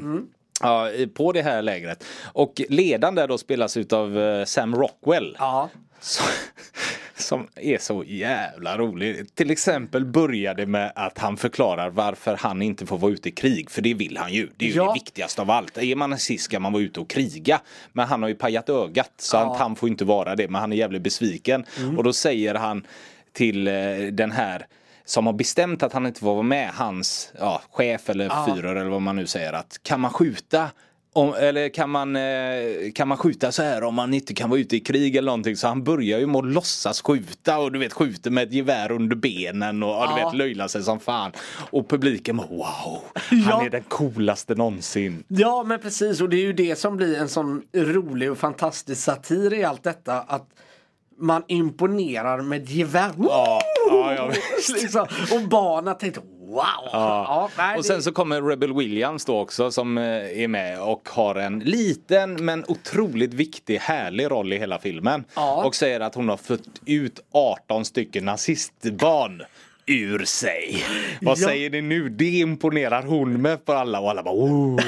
Ja, 0.62 0.90
i- 0.90 1.06
på 1.06 1.32
det 1.32 1.42
här 1.42 1.62
lägret. 1.62 2.04
Och 2.32 2.60
ledaren 2.68 3.14
där 3.14 3.28
då 3.28 3.38
spelas 3.38 3.76
utav 3.76 4.18
eh, 4.18 4.44
Sam 4.44 4.74
Rockwell. 4.76 5.36
Ja. 5.38 5.68
Så, 6.00 6.22
som 7.16 7.46
är 7.56 7.78
så 7.78 8.04
jävla 8.06 8.78
rolig. 8.78 9.34
Till 9.34 9.50
exempel 9.50 10.04
börjar 10.04 10.54
det 10.54 10.66
med 10.66 10.92
att 10.94 11.18
han 11.18 11.36
förklarar 11.36 11.90
varför 11.90 12.36
han 12.36 12.62
inte 12.62 12.86
får 12.86 12.98
vara 12.98 13.12
ute 13.12 13.28
i 13.28 13.32
krig. 13.32 13.70
För 13.70 13.82
det 13.82 13.94
vill 13.94 14.16
han 14.16 14.32
ju. 14.32 14.48
Det 14.56 14.64
är 14.64 14.68
ju 14.68 14.74
Ja. 14.76 14.86
det 14.86 14.92
viktigaste 14.94 15.42
av 15.42 15.50
allt. 15.50 15.78
Är 15.78 15.96
man 15.96 16.10
nazist 16.10 16.44
ska 16.44 16.60
man 16.60 16.72
vara 16.72 16.82
ute 16.82 17.00
och 17.00 17.10
kriga. 17.10 17.60
Men 17.92 18.06
han 18.08 18.22
har 18.22 18.28
ju 18.28 18.34
pajat 18.34 18.68
ögat 18.68 19.12
så 19.18 19.36
att 19.36 19.58
han 19.58 19.76
får 19.76 19.88
inte 19.88 20.04
vara 20.04 20.36
det. 20.36 20.48
Men 20.48 20.60
han 20.60 20.72
är 20.72 20.76
jävligt 20.76 21.02
besviken. 21.02 21.64
Och 21.96 22.04
då 22.04 22.12
säger 22.12 22.54
han 22.54 22.86
till 23.32 23.68
eh, 23.68 23.72
den 24.12 24.30
här 24.30 24.66
som 25.10 25.26
har 25.26 25.32
bestämt 25.32 25.82
att 25.82 25.92
han 25.92 26.06
inte 26.06 26.20
får 26.20 26.32
vara 26.34 26.42
med, 26.42 26.70
hans 26.70 27.32
ja, 27.38 27.62
chef 27.70 28.10
eller 28.10 28.28
fyrer 28.46 28.76
eller 28.76 28.90
vad 28.90 29.02
man 29.02 29.16
nu 29.16 29.26
säger 29.26 29.52
att 29.52 29.80
kan 29.82 30.00
man 30.00 30.10
skjuta 30.10 30.70
om, 31.12 31.34
eller 31.34 31.68
kan 31.68 31.90
man, 31.90 32.16
eh, 32.16 32.22
kan 32.94 33.08
man 33.08 33.18
skjuta 33.18 33.52
så 33.52 33.62
här 33.62 33.82
om 33.84 33.94
man 33.94 34.14
inte 34.14 34.34
kan 34.34 34.50
vara 34.50 34.60
ute 34.60 34.76
i 34.76 34.80
krig 34.80 35.16
eller 35.16 35.26
någonting 35.26 35.56
så 35.56 35.68
han 35.68 35.84
börjar 35.84 36.18
ju 36.18 36.26
med 36.26 36.36
att 36.38 36.44
låtsas 36.46 37.02
skjuta 37.02 37.58
och 37.58 37.72
du 37.72 37.78
vet 37.78 37.92
skjuter 37.92 38.30
med 38.30 38.44
ett 38.48 38.52
gevär 38.52 38.92
under 38.92 39.16
benen 39.16 39.82
och 39.82 39.88
ja. 39.88 40.12
du 40.14 40.20
Ja. 40.20 40.26
vet 40.28 40.36
löjlar 40.38 40.68
sig 40.68 40.82
som 40.82 41.00
fan. 41.00 41.32
Och 41.70 41.88
publiken 41.88 42.36
bara 42.36 42.46
wow, 42.48 43.02
Ja. 43.30 43.36
han 43.44 43.66
är 43.66 43.70
den 43.70 43.82
coolaste 43.82 44.54
någonsin. 44.54 45.24
Ja 45.28 45.64
men 45.66 45.80
precis 45.80 46.20
och 46.20 46.28
det 46.28 46.36
är 46.36 46.42
ju 46.42 46.52
det 46.52 46.76
som 46.78 46.96
blir 46.96 47.18
en 47.18 47.28
sån 47.28 47.62
rolig 47.74 48.30
och 48.30 48.38
fantastisk 48.38 49.02
satir 49.02 49.52
i 49.54 49.64
allt 49.64 49.82
detta 49.82 50.20
att 50.20 50.46
man 51.18 51.42
imponerar 51.48 52.42
med 52.42 52.68
gevär. 52.68 53.10
Ja, 53.18 53.24
ja, 53.28 53.60
ja. 53.62 53.69
Liksom. 54.74 55.06
Och 55.32 55.48
barnen 55.48 55.98
tänkte 55.98 56.20
wow. 56.40 56.64
Ja. 56.92 57.50
nej, 57.58 57.78
Och 57.78 57.84
sen 57.84 58.02
så 58.02 58.12
kommer 58.12 58.42
Rebel 58.42 58.74
Williams 58.74 59.24
då 59.24 59.38
också 59.40 59.70
som 59.70 59.98
eh, 59.98 60.04
är 60.42 60.48
med 60.48 60.80
och 60.82 61.08
har 61.08 61.34
en 61.34 61.58
liten 61.58 62.44
men 62.44 62.64
otroligt 62.68 63.34
viktig 63.34 63.78
härlig 63.78 64.30
roll 64.30 64.52
i 64.52 64.58
hela 64.58 64.78
filmen. 64.78 65.24
Ja. 65.34 65.64
Och 65.64 65.74
säger 65.74 66.00
att 66.00 66.14
hon 66.14 66.28
har 66.28 66.36
fött 66.36 66.80
ut 66.86 67.20
18 67.32 67.84
stycken 67.84 68.24
nazistbarn 68.24 69.42
ur 69.86 70.24
sig. 70.24 70.84
Vad 71.20 71.38
Ja. 71.38 71.46
säger 71.48 71.70
ni 71.70 71.80
nu? 71.82 72.08
Det 72.08 72.24
imponerar 72.38 73.02
hon 73.02 73.42
med 73.42 73.64
på 73.64 73.72
alla 73.72 74.00
och 74.00 74.10
alla 74.10 74.22
bara 74.22 74.34
oh. 74.34 74.80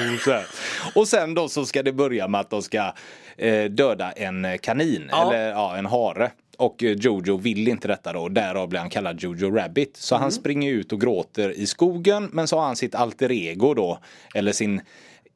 Och 0.95 1.07
sen 1.07 1.33
då 1.33 1.47
så 1.49 1.65
ska 1.65 1.83
det 1.83 1.93
börja 1.93 2.27
med 2.27 2.41
att 2.41 2.49
de 2.49 2.61
ska 2.61 2.93
eh, 3.37 3.63
döda 3.63 4.11
en 4.11 4.57
kanin 4.61 5.07
Ja. 5.11 5.21
eller 5.33 5.49
ja, 5.49 5.75
en 5.77 5.85
hare. 5.85 6.31
Och 6.63 6.83
eh, 6.83 6.91
Jojo 6.91 7.37
vill 7.37 7.67
inte 7.67 7.87
detta 7.87 8.13
då, 8.13 8.29
därav 8.29 8.69
blir 8.69 8.79
han 8.79 8.89
kallad 8.89 9.21
Jojo 9.21 9.51
Rabbit. 9.55 9.97
Så 9.97 10.15
Mm. 10.15 10.21
han 10.21 10.31
springer 10.31 10.71
ut 10.71 10.93
och 10.93 11.01
gråter 11.01 11.49
i 11.49 11.67
skogen 11.67 12.29
men 12.31 12.47
så 12.47 12.57
har 12.57 12.65
han 12.65 12.75
sitt 12.75 12.95
alter 12.95 13.31
ego 13.31 13.73
då, 13.73 13.99
eller 14.35 14.51
sin 14.51 14.81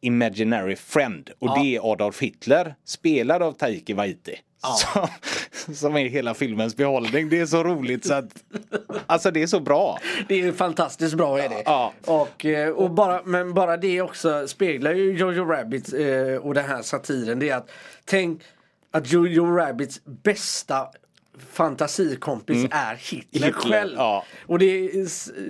imaginary 0.01 0.75
friend. 0.75 1.29
Och 1.39 1.59
det 1.59 1.75
är 1.75 1.91
Adolf 1.91 2.21
Hitler, 2.21 2.75
spelad 2.85 3.41
av 3.43 3.51
Taiki 3.51 3.93
Waititi. 3.93 4.39
Som, 4.93 5.07
som 5.75 5.95
är 5.97 6.09
hela 6.09 6.33
filmens 6.33 6.75
behållning. 6.75 7.29
Det 7.29 7.39
är 7.39 7.45
så 7.45 7.63
roligt 7.63 8.05
så 8.05 8.13
att, 8.13 8.43
alltså 9.05 9.31
det 9.31 9.43
är 9.43 9.47
så 9.47 9.59
bra. 9.59 9.99
Det 10.27 10.41
är 10.41 10.51
fantastiskt 10.51 11.15
bra 11.15 11.39
är 11.39 11.49
det. 11.49 11.61
Ja. 11.65 11.93
Och, 12.05 12.45
eh, 12.45 12.69
och 12.69 12.91
bara, 12.91 13.21
men 13.25 13.53
bara 13.53 13.77
det 13.77 14.01
också 14.01 14.47
speglar 14.47 14.93
ju 14.93 15.17
Jojo 15.17 15.45
Rabbit 15.45 15.93
eh, 15.93 16.35
och 16.41 16.53
den 16.53 16.65
här 16.65 16.81
satiren. 16.81 17.39
Det 17.39 17.49
är 17.49 17.55
att 17.55 17.69
tänk 18.05 18.41
att 18.91 19.11
Jojo 19.11 19.45
Rabbits 19.57 20.01
bästa 20.23 20.87
fantasikompis 21.51 22.65
är 22.71 22.95
Hitler, 22.95 23.45
Hitler, 23.47 23.51
själv. 23.51 23.93
ja. 23.97 24.25
Och 24.45 24.59
det 24.59 24.91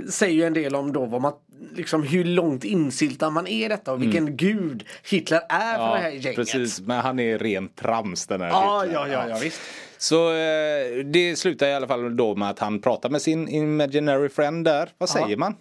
säger 0.09 0.33
ju 0.33 0.43
en 0.43 0.53
del 0.53 0.75
om 0.75 0.93
då 0.93 1.05
vad 1.05 1.21
man, 1.21 1.33
liksom 1.75 2.03
hur 2.03 2.23
långt 2.23 2.63
insyltad 2.63 3.29
man 3.29 3.47
är 3.47 3.65
i 3.65 3.67
detta 3.67 3.93
och 3.93 4.01
vilken 4.01 4.37
gud 4.37 4.83
Hitler 5.09 5.41
är 5.49 5.77
för 5.77 5.95
det 5.95 6.01
här 6.01 6.09
gänget. 6.09 6.35
precis, 6.35 6.79
men 6.81 6.99
han 6.99 7.19
är 7.19 7.39
rent 7.39 7.75
trams 7.75 8.27
den 8.27 8.41
här 8.41 8.49
Ja, 8.49 8.81
Hitler. 8.81 8.99
ja, 8.99 9.07
ja, 9.07 9.29
ja, 9.29 9.37
visst. 9.43 9.61
Så 9.97 10.29
eh, 10.33 11.05
det 11.05 11.35
slutar 11.39 11.67
i 11.67 11.73
alla 11.73 11.87
fall 11.87 12.15
då 12.17 12.35
med 12.35 12.49
att 12.49 12.59
han 12.59 12.81
pratar 12.81 13.09
med 13.09 13.21
sin 13.21 13.49
imaginary 13.49 14.29
friend 14.29 14.65
där. 14.65 14.89
Vad 14.97 15.09
säger 15.09 15.37
man? 15.37 15.55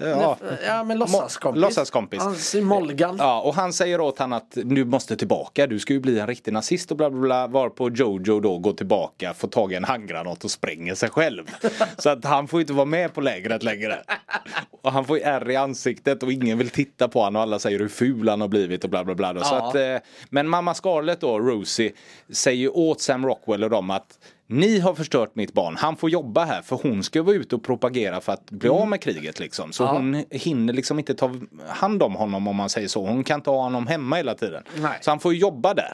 Ja. 0.00 0.36
Ja 0.66 0.84
men 0.84 0.98
låtsaskompis. 0.98 1.60
Låtsaskompis. 1.62 2.22
Hans 2.22 2.54
Molgan. 2.54 3.16
Ja, 3.18 3.40
och 3.40 3.54
han 3.54 3.72
säger 3.72 4.00
åt 4.00 4.18
han 4.18 4.32
att 4.32 4.50
du 4.64 4.84
måste 4.84 5.16
tillbaka, 5.16 5.66
du 5.66 5.78
ska 5.78 5.92
ju 5.92 6.00
bli 6.00 6.18
en 6.18 6.26
riktig 6.26 6.52
nazist 6.52 6.90
och 6.90 6.96
bla 6.96 7.10
bla 7.10 7.20
bla. 7.20 7.46
Varpå 7.46 7.90
Jojo 7.90 8.40
då 8.40 8.58
går 8.58 8.72
tillbaka, 8.72 9.34
får 9.34 9.48
tag 9.48 9.72
i 9.72 9.74
en 9.76 9.84
handgranat 9.84 10.44
och 10.44 10.50
spränger 10.50 10.94
sig 10.94 11.10
själv. 11.10 11.44
Så 11.98 12.10
att 12.10 12.24
han 12.24 12.48
får 12.48 12.60
inte 12.60 12.72
vara 12.72 12.84
med 12.84 13.14
på 13.14 13.20
lägret 13.20 13.62
längre. 13.62 13.98
Och 14.82 14.92
han 14.92 15.04
får 15.04 15.16
ju 15.18 15.22
ärr 15.22 15.50
i 15.50 15.56
ansiktet 15.56 16.22
och 16.22 16.32
ingen 16.32 16.58
vill 16.58 16.70
titta 16.70 17.08
på 17.08 17.20
honom 17.20 17.36
och 17.36 17.42
alla 17.42 17.58
säger 17.58 17.78
hur 17.78 17.88
ful 17.88 18.28
han 18.28 18.40
har 18.40 18.48
blivit 18.48 18.84
och 18.84 18.90
bla 18.90 19.04
bla 19.04 19.14
bla. 19.14 19.34
Så 19.44 19.54
Ja. 19.54 19.68
att, 19.68 19.74
eh, 19.74 19.96
men 20.30 20.48
mamma 20.48 20.74
Scarlett 20.74 21.20
då, 21.20 21.38
Rosie, 21.38 21.92
säger 22.32 22.58
ju 22.60 22.68
åt 22.68 23.00
Sam 23.00 23.26
Rockwell 23.26 23.64
och 23.64 23.70
dem 23.76 23.90
att 23.90 24.18
ni 24.46 24.78
har 24.78 24.94
förstört 24.94 25.34
mitt 25.34 25.52
barn, 25.52 25.76
han 25.76 25.96
får 25.96 26.10
jobba 26.10 26.44
här 26.44 26.62
för 26.62 26.76
hon 26.82 27.02
ska 27.02 27.22
vara 27.22 27.36
ute 27.36 27.54
och 27.54 27.64
propagera 27.64 28.20
för 28.20 28.32
att 28.32 28.50
bli 28.50 28.68
av 28.68 28.88
med 28.88 29.00
kriget 29.00 29.40
liksom. 29.40 29.72
Så 29.72 29.86
hon 29.86 30.24
hinner 30.30 30.72
liksom 30.72 30.98
inte 30.98 31.14
ta 31.14 31.34
hand 31.68 32.02
om 32.02 32.14
honom 32.14 32.48
om 32.48 32.56
man 32.56 32.70
säger 32.70 32.88
så. 32.88 33.06
Hon 33.06 33.24
kan 33.24 33.40
inte 33.40 33.50
ha 33.50 33.62
honom 33.62 33.86
hemma 33.86 34.16
hela 34.16 34.34
tiden. 34.34 34.62
Nej. 34.76 34.98
Så 35.00 35.10
han 35.10 35.20
får 35.20 35.34
jobba 35.34 35.74
där 35.74 35.92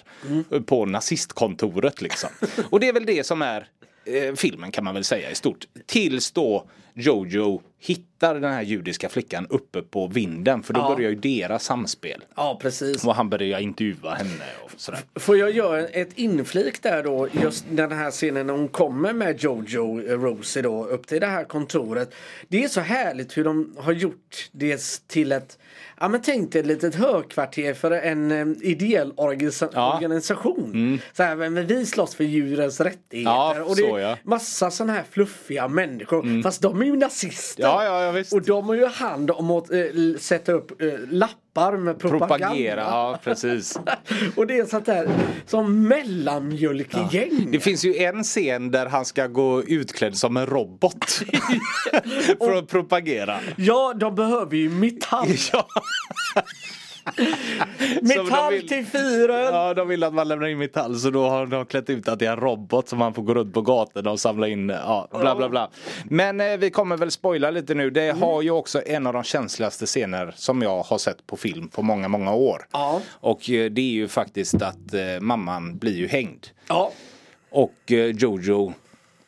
på 0.61 0.87
nazistkontoret 0.87 2.03
liksom. 2.03 2.31
och 2.71 2.81
det 2.81 2.89
är 2.89 2.93
väl 2.93 3.07
det 3.07 3.27
som 3.27 3.43
är 3.43 3.69
eh, 4.05 4.35
filmen 4.35 4.71
kan 4.71 4.85
man 4.85 4.95
väl 4.95 5.05
säga 5.05 5.31
i 5.31 5.35
stort. 5.35 5.67
Tills 5.87 6.33
då 6.33 6.67
Jojo 6.95 7.63
hittar 7.79 8.35
den 8.35 8.53
här 8.53 8.63
judiska 8.63 9.09
flickan 9.09 9.47
uppe 9.51 9.83
på 9.83 10.07
vinden 10.07 10.63
för 10.63 10.75
då 10.75 10.81
Ja. 10.81 10.95
börjar 10.95 11.11
ju 11.11 11.17
deras 11.17 11.65
samspel. 11.65 12.25
Ja 12.37 12.59
precis. 12.63 13.05
Och 13.05 13.15
han 13.15 13.31
börjar 13.31 13.59
intervjua 13.61 14.15
henne 14.15 14.45
och 14.65 14.71
sådär. 14.77 15.01
Får 15.15 15.37
jag 15.37 15.51
göra 15.51 15.87
ett 15.87 16.11
inflik 16.15 16.83
där 16.83 17.03
då 17.03 17.29
just 17.43 17.65
den 17.71 17.93
här 17.93 18.11
scenen 18.11 18.47
när 18.47 18.55
hon 18.55 18.69
kommer 18.69 19.13
med 19.13 19.43
Jojo 19.43 20.01
eh, 20.07 20.21
Rosie 20.21 20.63
då 20.63 20.85
upp 20.87 21.07
till 21.07 21.21
det 21.21 21.27
här 21.27 21.45
kontoret. 21.45 22.15
Det 22.49 22.65
är 22.65 22.69
så 22.69 22.81
härligt 22.81 23.37
hur 23.37 23.45
de 23.45 23.75
har 23.79 23.93
gjort 23.93 24.49
det 24.53 24.81
till 25.07 25.33
ett 25.33 25.59
Ja 26.01 26.09
men 26.09 26.23
tänk 26.23 26.53
dig 26.53 26.61
ett 26.61 26.67
litet 26.67 26.95
högkvarter 26.95 27.75
för 27.75 27.91
en 27.91 28.31
eh, 28.33 28.47
ideell 28.69 29.13
organisa- 29.17 29.69
Ja. 29.73 29.87
Mm. 29.87 29.97
organisation. 29.97 30.99
Så 31.13 31.23
här, 31.23 31.37
men 31.37 31.67
vi 31.67 31.87
slåss 31.87 32.15
för 32.15 32.25
djurens 32.25 32.81
rättigheter. 32.81 33.31
Ja, 33.31 33.63
och 33.63 33.77
det 33.77 33.83
så, 33.83 33.97
är. 33.97 34.07
Mm. 34.07 34.19
massa 34.23 34.71
sådana 34.71 34.93
här 34.93 35.05
fluffiga 35.11 35.69
människor. 35.69 36.43
Fast 36.43 36.63
de 36.63 36.82
är 36.83 36.87
ju 36.87 36.97
nazister. 36.97 37.63
Ja, 37.63 37.85
ja, 37.85 38.03
ja, 38.05 38.11
visst. 38.11 38.33
Och 38.33 38.43
de 38.43 38.67
har 38.69 38.75
ju 38.75 38.87
hand 38.87 39.31
om 39.31 39.51
att 39.51 39.71
l- 39.71 40.17
sätta 40.21 40.53
upp 40.53 40.83
eh, 40.83 40.89
lappar 41.11 41.77
med 41.77 41.99
propaganda. 41.99 42.39
Propagera, 42.39 42.81
ja 42.81 43.19
precis. 43.25 43.79
Och 44.37 44.47
det 44.47 44.59
är 44.59 44.65
sånt 44.65 44.87
där 44.87 45.09
som 45.47 45.89
mellanmjölkgäng. 45.89 47.49
Det 47.53 47.61
finns 47.61 47.85
ju 47.85 47.97
en 47.97 48.23
scen 48.25 48.71
där 48.71 48.87
han 48.87 49.05
ska 49.05 49.27
gå 49.27 49.63
utklädd 49.63 50.17
som 50.17 50.37
en 50.37 50.47
robot. 50.47 51.05
för 52.39 52.59
att 52.59 52.69
propagera. 52.69 53.39
Ja, 53.57 53.95
de 54.01 54.15
behöver 54.15 54.57
ju 54.57 54.71
metall. 54.71 55.29
Ja. 55.53 55.69
Metall 58.03 58.53
vill- 58.53 58.69
till 58.69 58.87
fyren. 58.87 59.55
Ja, 59.55 59.75
de 59.75 59.89
vill 59.89 60.05
att 60.05 60.15
man 60.15 60.29
lämnar 60.29 60.47
in 60.47 60.59
metall 60.59 60.99
så 60.99 61.11
då 61.11 61.29
har 61.29 61.47
de 61.47 61.67
klätt 61.67 61.91
ut 61.91 62.09
att 62.09 62.19
det 62.19 62.27
är 62.27 62.33
en 62.33 62.41
robot 62.41 62.89
som 62.89 62.99
man 62.99 63.15
får 63.15 63.23
gå 63.23 63.35
runt 63.35 63.55
på 63.55 63.63
gatorna 63.63 64.11
och 64.11 64.21
samla 64.21 64.49
in. 64.49 64.69
Ja, 64.69 65.09
bla 65.11 65.35
bla 65.37 65.49
bla. 65.49 65.71
Men 66.05 66.41
eh, 66.41 66.57
vi 66.57 66.71
kommer 66.71 66.97
väl 66.97 67.11
spoila 67.11 67.51
lite 67.51 67.75
nu. 67.75 67.91
Det 67.91 68.11
har 68.11 68.43
ju 68.43 68.51
också 68.51 68.83
en 68.87 69.07
av 69.07 69.13
de 69.13 69.23
känsligaste 69.23 69.87
scener 69.87 70.33
som 70.37 70.63
jag 70.63 70.83
har 70.83 70.99
sett 70.99 71.27
på 71.27 71.37
film 71.37 71.69
på 71.69 71.83
många, 71.83 72.09
många 72.09 72.35
år. 72.35 72.67
Ja. 72.73 73.01
Och 73.11 73.51
eh, 73.51 73.71
det 73.71 73.81
är 73.81 73.93
ju 73.93 74.09
faktiskt 74.09 74.63
att 74.63 74.95
eh, 74.95 75.21
mamman 75.21 75.79
blir 75.79 75.97
ju 75.97 76.07
hängd. 76.09 76.47
Ja. 76.69 76.93
Och 77.51 77.93
eh, 77.93 78.07
Jojo 78.07 78.73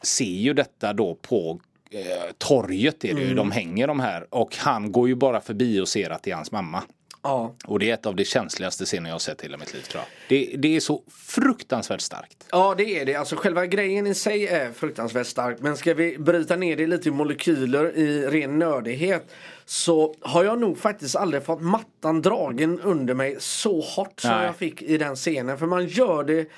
ser 0.02 0.24
ju 0.24 0.52
detta 0.52 0.92
då 0.92 1.14
på 1.14 1.60
eh, 1.90 2.00
torget 2.38 3.04
är 3.04 3.14
det 3.14 3.20
ju, 3.20 3.34
de 3.34 3.50
hänger 3.50 3.86
de 3.86 4.00
här. 4.00 4.26
Och 4.30 4.56
han 4.56 4.92
går 4.92 5.08
ju 5.08 5.14
bara 5.14 5.40
förbi 5.40 5.80
och 5.80 5.88
ser 5.88 6.10
att 6.10 6.22
det 6.22 6.30
är 6.30 6.34
hans 6.34 6.52
mamma. 6.52 6.82
Ja. 7.24 7.54
Och 7.64 7.78
det 7.78 7.90
är 7.90 7.94
ett 7.94 8.06
av 8.06 8.16
de 8.16 8.24
känsligaste 8.24 8.84
scener 8.84 9.10
jag 9.10 9.14
har 9.14 9.18
sett 9.18 9.40
i 9.40 9.42
hela 9.42 9.56
mitt 9.56 9.74
liv 9.74 9.82
tror 9.82 10.02
jag. 10.02 10.08
Det, 10.28 10.56
det 10.56 10.76
är 10.76 10.80
så 10.80 11.02
fruktansvärt 11.08 12.00
starkt. 12.00 12.46
Ja 12.50 12.74
det 12.78 13.00
är 13.00 13.04
det. 13.04 13.14
Alltså 13.14 13.36
själva 13.36 13.66
grejen 13.66 14.06
i 14.06 14.14
sig 14.14 14.46
är 14.46 14.72
fruktansvärt 14.72 15.26
stark. 15.26 15.56
Men 15.60 15.76
ska 15.76 15.94
vi 15.94 16.18
bryta 16.18 16.56
ner 16.56 16.76
det 16.76 16.86
lite 16.86 17.08
i 17.08 17.12
molekyler 17.12 17.96
i 17.96 18.26
ren 18.26 18.58
nördighet. 18.58 19.34
Så 19.64 20.14
har 20.20 20.44
jag 20.44 20.58
nog 20.58 20.78
faktiskt 20.78 21.16
aldrig 21.16 21.44
fått 21.44 21.60
mattan 21.62 22.22
dragen 22.22 22.80
under 22.80 23.14
mig 23.14 23.36
så 23.38 23.80
hårt 23.80 24.20
som 24.20 24.30
Nej. 24.30 24.46
jag 24.46 24.56
fick 24.56 24.82
i 24.82 24.98
den 24.98 25.16
scenen. 25.16 25.58
För 25.58 25.66
man 25.66 25.86
gör 25.86 26.24
det 26.24 26.48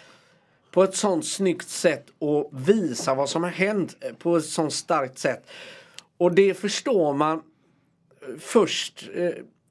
på 0.71 0.85
ett 0.85 0.97
sånt 0.97 1.27
snyggt 1.27 1.69
sätt 1.69 2.07
och 2.19 2.51
visar 2.53 3.15
vad 3.15 3.29
som 3.29 3.43
har 3.43 3.51
hänt 3.51 3.97
på 4.19 4.37
ett 4.37 4.45
sånt 4.45 4.73
starkt 4.73 5.19
sätt. 5.19 5.47
Och 6.19 6.33
det 6.33 6.55
förstår 6.55 7.15
man 7.15 7.43
först. 8.39 9.09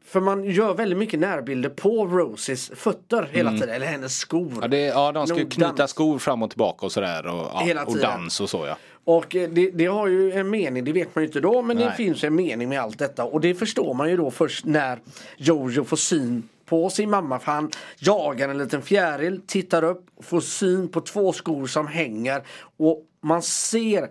För 0.06 0.20
man 0.20 0.44
gör 0.44 0.74
väldigt 0.74 0.98
mycket 0.98 1.20
närbilder 1.20 1.70
på 1.70 2.06
Roses 2.06 2.72
fötter 2.76 3.30
hela 3.32 3.52
tiden. 3.52 3.70
Eller 3.70 3.86
hennes 3.86 4.18
skor. 4.18 4.48
Mm. 4.48 4.60
Ja, 4.62 4.68
det, 4.68 4.86
ja 4.86 5.12
de 5.12 5.28
ska 5.28 5.38
ju 5.38 5.50
knyta 5.50 5.72
dans. 5.72 5.92
skor 5.92 6.20
fram 6.20 6.44
och 6.44 6.50
tillbaka 6.50 6.86
och 6.86 6.92
sådär. 6.92 7.28
Och, 7.28 7.52
ja, 7.68 7.84
och 7.86 7.98
dans 7.98 8.42
och 8.42 8.50
så 8.50 8.66
ja. 8.66 8.78
Och 9.04 9.36
eh, 9.36 9.50
det, 9.50 9.72
det 9.72 9.86
har 9.86 10.08
ju 10.08 10.32
en 10.32 10.50
mening, 10.50 10.84
det 10.84 10.92
vet 10.92 11.16
man 11.16 11.24
ju 11.24 11.28
inte 11.28 11.40
då, 11.40 11.62
men 11.62 11.78
det 11.78 11.86
Nej. 11.86 11.96
finns 11.96 12.24
en 12.24 12.36
mening 12.36 12.70
med 12.70 12.82
allt 12.82 13.00
detta. 13.00 13.24
Och 13.24 13.42
det 13.42 13.56
förstår 13.56 13.94
man 13.94 14.10
ju 14.10 14.18
då 14.18 14.32
först 14.32 14.66
när 14.66 15.00
Jojo 15.38 15.84
får 15.84 15.98
syn 15.98 16.50
på 16.66 16.90
sin 16.90 17.10
mamma. 17.10 17.40
För 17.40 17.52
han 17.52 17.72
jagar 18.00 18.50
en 18.50 18.58
liten 18.58 18.82
fjäril, 18.82 19.42
tittar 19.48 19.84
upp, 19.84 20.06
får 20.22 20.42
syn 20.42 20.88
på 20.88 21.02
två 21.02 21.34
skor 21.34 21.68
som 21.68 21.88
hänger. 21.88 22.44
Och 22.78 23.04
man 23.22 23.42
ser 23.42 24.10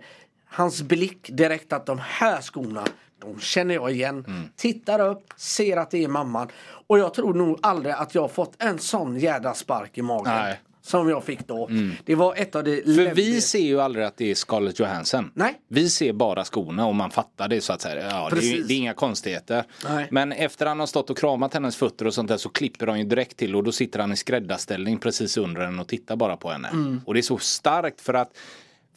hans 0.55 0.81
blick 0.81 1.29
direkt 1.29 1.73
att 1.73 1.85
de 1.85 1.99
här 2.01 2.41
skorna, 2.41 2.83
de 3.21 3.39
känner 3.39 3.75
jag 3.75 3.91
igen. 3.91 4.25
Mm. 4.27 4.49
Tittar 4.55 4.99
upp, 4.99 5.33
ser 5.37 5.77
att 5.77 5.91
det 5.91 6.03
är 6.03 6.07
mamman. 6.07 6.47
Och 6.87 6.99
jag 6.99 7.13
tror 7.13 7.33
nog 7.33 7.59
aldrig 7.61 7.95
att 7.95 8.15
jag 8.15 8.31
fått 8.31 8.63
en 8.63 8.79
sån 8.79 9.19
jädra 9.19 9.53
spark 9.53 9.97
i 9.97 10.01
magen. 10.01 10.33
Nej. 10.33 10.45
Mm. 10.45 10.57
Som 10.81 11.09
jag 11.09 11.23
fick 11.23 11.47
då. 11.47 11.69
Det 12.05 12.15
var 12.15 12.35
ett 12.35 12.55
av 12.55 12.63
de 12.63 12.81
För 12.81 13.15
vi 13.15 13.41
ser 13.41 13.59
ju 13.59 13.81
aldrig 13.81 14.05
att 14.05 14.17
det 14.17 14.31
är 14.31 14.35
Scarlett 14.35 14.79
Johansson. 14.79 15.31
Nej. 15.33 15.59
Vi 15.67 15.89
ser 15.89 16.13
bara 16.13 16.43
skorna 16.43 16.87
och 16.87 16.95
man 16.95 17.11
fattar 17.11 17.47
det 17.47 17.61
så 17.61 17.73
att 17.73 17.81
säga. 17.81 18.09
Ja, 18.09 18.29
det, 18.29 18.37
är, 18.37 18.63
det 18.67 18.73
är 18.73 18.77
inga 18.77 18.93
konstigheter. 18.93 19.63
Nej. 19.89 20.07
Men 20.11 20.31
efter 20.31 20.65
han 20.65 20.79
har 20.79 20.87
stått 20.87 21.09
och 21.09 21.17
kramat 21.17 21.53
hennes 21.53 21.75
fötter 21.75 22.07
och 22.07 22.13
sånt 22.13 22.27
där 22.27 22.37
så 22.37 22.49
klipper 22.49 22.85
de 22.85 22.97
ju 22.97 23.03
direkt 23.03 23.37
till 23.37 23.55
och 23.55 23.63
då 23.63 23.71
sitter 23.71 23.99
han 23.99 24.11
i 24.11 24.15
skräddarställning 24.15 24.97
precis 24.97 25.37
under 25.37 25.61
henne 25.61 25.81
och 25.81 25.87
tittar 25.87 26.15
bara 26.15 26.37
på 26.37 26.49
henne. 26.49 26.67
Mm. 26.67 27.01
Och 27.05 27.13
det 27.13 27.19
är 27.19 27.21
så 27.21 27.37
starkt 27.37 28.01
för 28.01 28.13
att 28.13 28.37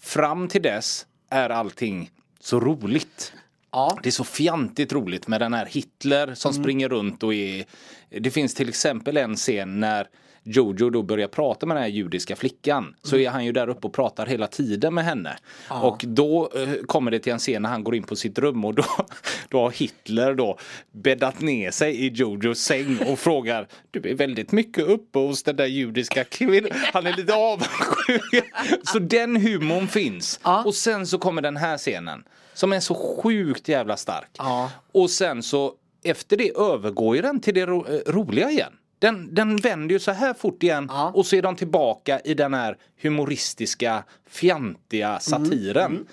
fram 0.00 0.48
till 0.48 0.62
dess 0.62 1.06
är 1.30 1.50
allting 1.50 2.10
så 2.40 2.60
roligt. 2.60 3.32
Ja. 3.70 3.98
Det 4.02 4.08
är 4.08 4.10
så 4.10 4.24
fjantigt 4.24 4.92
roligt 4.92 5.28
med 5.28 5.40
den 5.40 5.54
här 5.54 5.66
Hitler 5.66 6.34
som 6.34 6.50
Mm. 6.50 6.62
springer 6.62 6.88
runt 6.88 7.22
och 7.22 7.34
är 7.34 7.64
Det 8.10 8.30
finns 8.30 8.54
till 8.54 8.68
exempel 8.68 9.16
en 9.16 9.36
scen 9.36 9.80
när 9.80 10.06
Jojo 10.48 10.90
då 10.90 11.02
börjar 11.02 11.28
prata 11.28 11.66
med 11.66 11.76
den 11.76 11.82
här 11.82 11.90
judiska 11.90 12.36
flickan 12.36 12.94
så 13.02 13.16
Mm. 13.16 13.26
är 13.26 13.30
han 13.30 13.44
ju 13.44 13.52
där 13.52 13.68
uppe 13.68 13.86
och 13.86 13.92
pratar 13.92 14.26
hela 14.26 14.46
tiden 14.46 14.94
med 14.94 15.04
henne. 15.04 15.36
Och 15.68 16.04
då 16.06 16.50
eh, 16.56 16.68
kommer 16.86 17.10
det 17.10 17.18
till 17.18 17.32
en 17.32 17.38
scen 17.38 17.62
när 17.62 17.68
han 17.68 17.84
går 17.84 17.94
in 17.94 18.02
på 18.02 18.16
sitt 18.16 18.38
rum 18.38 18.64
och 18.64 18.74
då, 18.74 18.84
då 19.48 19.60
har 19.60 19.70
Hitler 19.70 20.34
då 20.34 20.58
bäddat 20.92 21.40
ner 21.40 21.70
sig 21.70 22.04
i 22.06 22.08
Jojos 22.08 22.58
säng 22.58 22.98
och 23.12 23.18
frågar 23.18 23.68
Du 23.90 24.10
är 24.10 24.14
väldigt 24.14 24.52
mycket 24.52 24.84
uppe 24.84 25.18
hos 25.18 25.42
den 25.42 25.56
där 25.56 25.66
judiska 25.66 26.24
kvinnan. 26.24 26.70
Han 26.92 27.06
är 27.06 27.16
lite 27.16 27.34
avundsjuk. 27.34 28.44
Så 28.84 28.98
den 28.98 29.36
humorn 29.36 29.88
finns. 29.88 30.40
Ja. 30.44 30.62
Och 30.64 30.74
sen 30.74 31.06
så 31.06 31.18
kommer 31.18 31.42
den 31.42 31.56
här 31.56 31.78
scenen 31.78 32.24
som 32.54 32.72
är 32.72 32.80
så 32.80 32.94
sjukt 32.94 33.68
jävla 33.68 33.96
stark. 33.96 34.28
Ja. 34.38 34.70
Och 34.92 35.10
sen 35.10 35.42
så 35.42 35.72
efter 36.04 36.36
det 36.36 36.50
övergår 36.56 37.16
ju 37.16 37.22
den 37.22 37.40
till 37.40 37.54
det 37.54 37.66
ro 37.66 37.86
eh, 37.86 38.12
roliga 38.12 38.50
igen. 38.50 38.72
Den, 38.98 39.34
den 39.34 39.56
vänder 39.56 39.92
ju 39.92 39.98
så 39.98 40.10
här 40.10 40.34
fort 40.34 40.62
igen 40.62 40.86
Ja. 40.90 41.12
och 41.14 41.26
så 41.26 41.36
är 41.36 41.42
de 41.42 41.56
tillbaka 41.56 42.20
i 42.20 42.34
den 42.34 42.54
här 42.54 42.76
humoristiska, 43.02 44.04
fjantiga 44.28 45.20
satiren. 45.20 46.06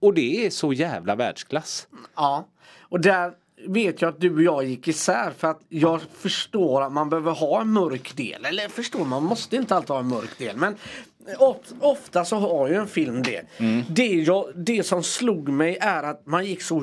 Och 0.00 0.14
det 0.14 0.46
är 0.46 0.50
så 0.50 0.72
jävla 0.72 1.14
världsklass. 1.14 1.88
Ja, 2.16 2.48
och 2.80 3.00
där 3.00 3.32
vet 3.68 4.02
jag 4.02 4.08
att 4.08 4.20
du 4.20 4.34
och 4.34 4.42
jag 4.42 4.64
gick 4.64 4.88
isär 4.88 5.30
för 5.38 5.48
att 5.48 5.60
jag 5.68 6.00
förstår 6.18 6.82
att 6.82 6.92
man 6.92 7.10
behöver 7.10 7.32
ha 7.32 7.60
en 7.60 7.72
mörk 7.72 8.16
del. 8.16 8.44
Eller 8.44 8.68
förstår, 8.68 9.04
man 9.04 9.22
måste 9.22 9.56
inte 9.56 9.76
alltid 9.76 9.90
ha 9.90 9.98
en 9.98 10.08
mörk 10.08 10.38
del. 10.38 10.56
Men 10.56 10.76
ofta 11.80 12.24
så 12.24 12.36
har 12.36 12.68
ju 12.68 12.74
en 12.74 12.86
film 12.88 13.22
det. 13.22 13.42
Det, 13.88 14.06
jag, 14.06 14.46
det 14.54 14.82
som 14.82 15.02
slog 15.02 15.48
mig 15.48 15.78
är 15.80 16.02
att 16.02 16.26
man 16.26 16.46
gick 16.46 16.62
så 16.62 16.82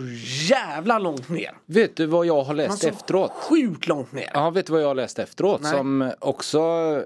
jävla 0.50 1.00
långt 1.00 1.30
ner. 1.30 1.52
Vet 1.66 1.96
du 1.96 2.06
vad 2.06 2.26
jag 2.26 2.44
har 2.44 2.54
läst 2.54 2.72
Alltså, 2.72 2.88
efteråt? 2.88 3.32
Sjukt 3.32 3.88
långt 3.88 4.12
ner. 4.12 4.30
Ja, 4.34 4.50
vet 4.50 4.66
du 4.66 4.74
vad 4.74 4.82
jag 4.82 4.88
har 4.88 4.96
läst 4.96 5.20
efteråt? 5.20 5.62
Nej. 5.62 5.72
Som 5.72 6.12
också 6.20 6.60
eh, 6.60 7.04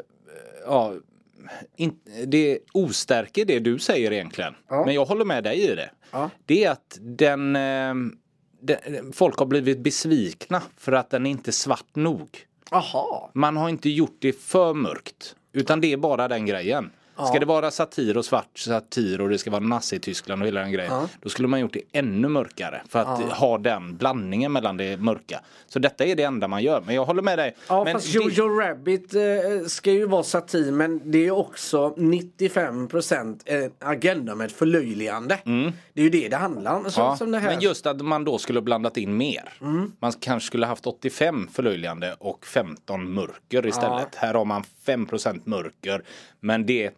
ja, 0.66 0.94
in, 1.76 2.00
det 2.26 2.60
ostärker 2.74 3.46
det 3.46 3.60
du 3.60 3.80
säger 3.80 4.14
egentligen. 4.14 4.54
Ja. 4.70 4.86
Men 4.86 4.94
jag 4.94 5.06
håller 5.06 5.26
med 5.26 5.44
dig 5.44 5.72
i 5.72 5.76
det. 5.76 5.90
Ja. 6.12 6.30
Det 6.46 6.64
är 6.64 6.72
att 6.72 6.98
den, 7.02 7.56
eh, 7.56 7.94
den 8.62 9.14
folk 9.14 9.38
har 9.40 9.46
blivit 9.46 9.80
besvikna 9.80 10.62
för 10.78 10.92
att 10.92 11.10
den 11.10 11.26
är 11.26 11.32
inte 11.32 11.52
svart 11.52 11.96
nog. 11.96 12.30
Jaha. 12.72 13.30
Man 13.34 13.58
har 13.58 13.70
inte 13.70 13.90
gjort 13.90 14.18
det 14.20 14.34
för 14.42 14.74
mörkt. 14.74 15.36
Utan 15.54 15.82
det 15.82 15.94
är 15.94 15.98
bara 15.98 16.28
den 16.28 16.46
grejen. 16.46 16.92
Ska 17.26 17.40
det 17.40 17.46
vara 17.46 17.72
satir 17.72 18.18
och 18.18 18.26
svart 18.26 18.58
satir 18.58 19.22
och 19.22 19.30
det 19.30 19.38
ska 19.38 19.52
vara 19.52 19.62
Nazityskland 19.64 20.42
och 20.42 20.48
hela 20.48 20.60
den 20.62 20.72
grejen. 20.72 20.92
Ja. 20.94 21.08
Då 21.22 21.30
skulle 21.30 21.48
man 21.48 21.60
gjort 21.60 21.74
det 21.74 21.82
ännu 21.92 22.28
mörkare. 22.28 22.82
För 22.90 23.00
att 23.00 23.22
ha 23.32 23.58
den 23.58 23.98
blandningen 23.98 24.52
mellan 24.52 24.78
det 24.78 24.98
mörka. 24.98 25.42
Så 25.68 25.80
detta 25.80 26.06
är 26.06 26.16
det 26.16 26.24
enda 26.24 26.48
man 26.48 26.64
gör. 26.64 26.84
Men 26.86 26.96
jag 26.96 27.06
håller 27.06 27.22
med 27.22 27.38
dig. 27.40 27.56
Ja 27.68 27.84
men 27.84 27.94
fast 27.94 28.14
det- 28.14 28.20
Jojo 28.20 28.60
Rabbit 28.60 29.14
eh, 29.16 29.22
ska 29.68 29.92
ju 29.92 30.06
vara 30.08 30.24
satir 30.24 30.72
men 30.72 31.12
det 31.12 31.28
är 31.28 31.32
också 31.32 31.94
95% 31.98 33.40
eh, 33.46 33.72
agenda 33.80 34.36
med 34.36 34.52
förlöjligande. 34.52 35.40
Det 35.94 36.02
är 36.02 36.04
ju 36.04 36.10
det 36.10 36.30
det 36.30 36.36
handlar 36.38 36.76
om. 36.76 36.92
Så, 36.92 37.02
Mm. 37.02 37.34
Ja, 37.34 37.40
det. 37.40 37.46
Men 37.46 37.60
just 37.62 37.86
att 37.86 38.02
man 38.02 38.24
då 38.24 38.38
skulle 38.38 38.62
blandat 38.62 38.98
in 38.98 39.18
mer. 39.18 39.54
Mm. 39.62 39.92
Man 40.00 40.12
kanske 40.20 40.48
skulle 40.48 40.66
haft 40.66 40.88
85 40.88 41.48
förlöjligande 41.54 42.16
och 42.20 42.46
15 42.46 43.14
mörker 43.14 43.68
istället. 43.68 44.16
Här 44.16 44.34
har 44.34 44.46
man 44.46 44.64
5% 44.86 45.42
mörker. 45.44 46.04
Men 46.40 46.66
det 46.66 46.92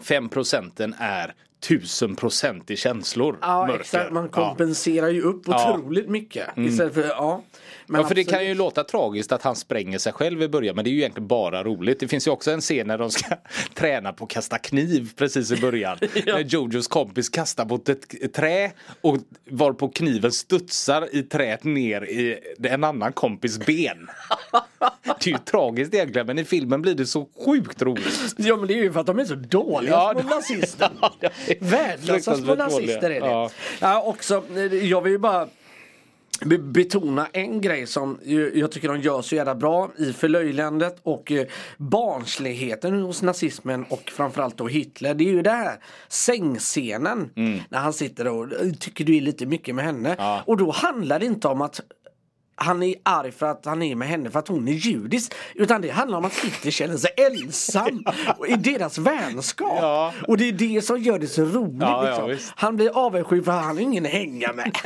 5 0.00 0.28
procenten 0.28 0.94
är 0.98 1.34
1000 1.66 2.16
procent 2.16 2.70
i 2.70 2.76
känslor. 2.76 3.38
Ja 3.42 3.66
mörker. 3.66 3.80
exakt, 3.80 4.12
man 4.12 4.24
Ja. 4.24 4.48
kompenserar 4.48 5.08
ju 5.08 5.22
upp 5.22 5.42
Ja. 5.46 5.72
otroligt 5.78 6.08
mycket. 6.08 6.46
Istället 6.56 6.94
för, 6.94 7.02
ja. 7.04 7.42
Men 7.86 8.00
Ja 8.00 8.08
för 8.08 8.14
det 8.14 8.24
kan 8.24 8.46
ju 8.46 8.54
låta 8.54 8.84
tragiskt 8.84 9.32
att 9.32 9.42
han 9.42 9.56
spränger 9.56 9.98
sig 9.98 10.12
själv 10.12 10.42
i 10.42 10.48
början 10.48 10.76
men 10.76 10.84
det 10.84 10.90
är 10.90 10.92
ju 10.92 10.98
egentligen 10.98 11.26
bara 11.28 11.64
roligt. 11.64 12.00
Det 12.00 12.08
finns 12.08 12.26
ju 12.26 12.30
också 12.30 12.50
en 12.50 12.60
scen 12.60 12.86
när 12.86 12.98
de 12.98 13.10
ska 13.10 13.36
träna 13.74 14.12
på 14.12 14.24
att 14.24 14.30
kasta 14.30 14.58
kniv 14.58 15.10
precis 15.16 15.52
i 15.52 15.56
början. 15.60 15.98
När 16.26 16.38
Jojos 16.40 16.88
kompis 16.88 17.28
kastar 17.28 17.64
mot 17.64 17.88
ett 17.88 18.14
ett 18.22 18.34
trä 18.34 18.72
och 19.00 19.16
varpå 19.50 19.88
kniven 19.88 20.32
studsar 20.32 21.08
i 21.16 21.22
träet 21.22 21.64
ner 21.64 22.02
i 22.04 22.38
en 22.62 22.84
annan 22.84 23.12
kompis 23.12 23.58
ben. 23.66 24.08
Det 25.04 25.26
är 25.26 25.32
ju 25.32 25.38
tragiskt 25.38 25.94
egentligen 25.94 26.26
men 26.26 26.38
i 26.38 26.44
filmen 26.44 26.82
blir 26.82 26.94
det 26.94 27.06
så 27.06 27.28
sjukt 27.46 27.82
roligt. 27.82 28.34
Ja 28.36 28.56
men 28.56 28.66
det 28.68 28.74
är 28.74 28.82
ju 28.82 28.92
för 28.92 29.00
att 29.00 29.06
de 29.06 29.18
är 29.18 29.24
så 29.24 29.34
dåliga 29.34 29.90
Ja, 29.92 30.14
små 30.20 30.30
nazister. 30.34 30.90
Värdelösa 31.60 32.34
små 32.36 32.54
nazister 32.54 33.10
är 33.10 33.20
det. 33.20 33.26
Ja. 33.26 33.50
Ja. 33.80 34.02
också, 34.02 34.42
eh, 34.56 34.62
jag 34.64 35.00
vill 35.02 35.12
ju 35.12 35.18
bara 35.18 35.48
be- 36.44 36.58
betona 36.58 37.26
en 37.32 37.60
grej 37.60 37.86
som 37.86 38.18
jag 38.54 38.72
tycker 38.72 38.88
de 38.88 39.00
gör 39.00 39.22
så 39.22 39.34
jävla 39.34 39.54
bra 39.54 39.90
i 39.98 40.12
förlöjligandet 40.12 40.96
och 41.02 41.32
eh, 41.32 41.46
barnsligheten 41.76 43.02
hos 43.02 43.22
nazismen 43.22 43.84
och 43.88 44.10
framförallt 44.16 44.56
då 44.56 44.68
Hitler. 44.68 45.14
Det 45.14 45.24
är 45.24 45.32
ju 45.32 45.42
det 45.42 45.50
här 45.50 45.78
sängscenen 46.08 47.30
när 47.68 47.78
han 47.78 47.92
sitter 47.92 48.28
och 48.28 48.52
eh, 48.52 48.72
tycker 48.80 49.04
du 49.04 49.16
är 49.16 49.20
lite 49.20 49.46
mycket 49.46 49.74
med 49.74 49.84
henne. 49.84 50.14
Ja. 50.18 50.42
Och 50.46 50.56
då 50.56 50.70
handlar 50.70 51.18
det 51.20 51.26
inte 51.26 51.48
om 51.48 51.60
att 51.62 51.80
han 52.58 52.82
är 52.82 52.94
arg 53.02 53.32
för 53.32 53.46
att 53.46 53.64
han 53.64 53.82
är 53.82 53.94
med 53.94 54.08
henne 54.08 54.30
för 54.30 54.38
att 54.38 54.48
hon 54.48 54.68
är 54.68 54.72
judisk. 54.72 55.34
Utan 55.54 55.80
det 55.82 55.90
handlar 55.90 56.18
om 56.18 56.24
att 56.24 56.38
Hitler 56.38 56.70
känner 56.70 56.96
sig 56.96 57.10
ensam 57.16 58.04
i 58.48 58.54
deras 58.54 58.98
vänskap. 58.98 59.78
Ja. 59.80 60.12
Och 60.28 60.36
det 60.36 60.48
är 60.48 60.52
det 60.52 60.82
som 60.82 60.98
gör 61.02 61.18
det 61.18 61.26
så 61.26 61.44
roligt. 61.44 61.76
Ja, 61.80 62.04
ja, 62.04 62.10
liksom. 62.10 62.28
visst. 62.30 62.52
han 62.56 62.76
blir 62.76 63.06
avundsjuk 63.06 63.44
för 63.44 63.52
att 63.52 63.64
han 63.64 63.76
har 63.76 63.82
ingen 63.82 64.06
att 64.06 64.12
hänga 64.12 64.52
med. 64.52 64.78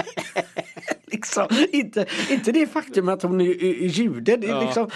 liksom, 1.07 1.47
inte, 1.73 2.07
inte 2.31 2.53
det 2.53 2.67
faktum 2.67 3.09
att 3.09 3.23
hon 3.23 3.41
är, 3.41 3.45
är, 3.65 3.83
är 3.83 3.89
jude. 3.89 4.37
Det 4.37 4.47
är, 4.47 4.51
Ja. 4.51 4.61
liksom, 4.63 4.91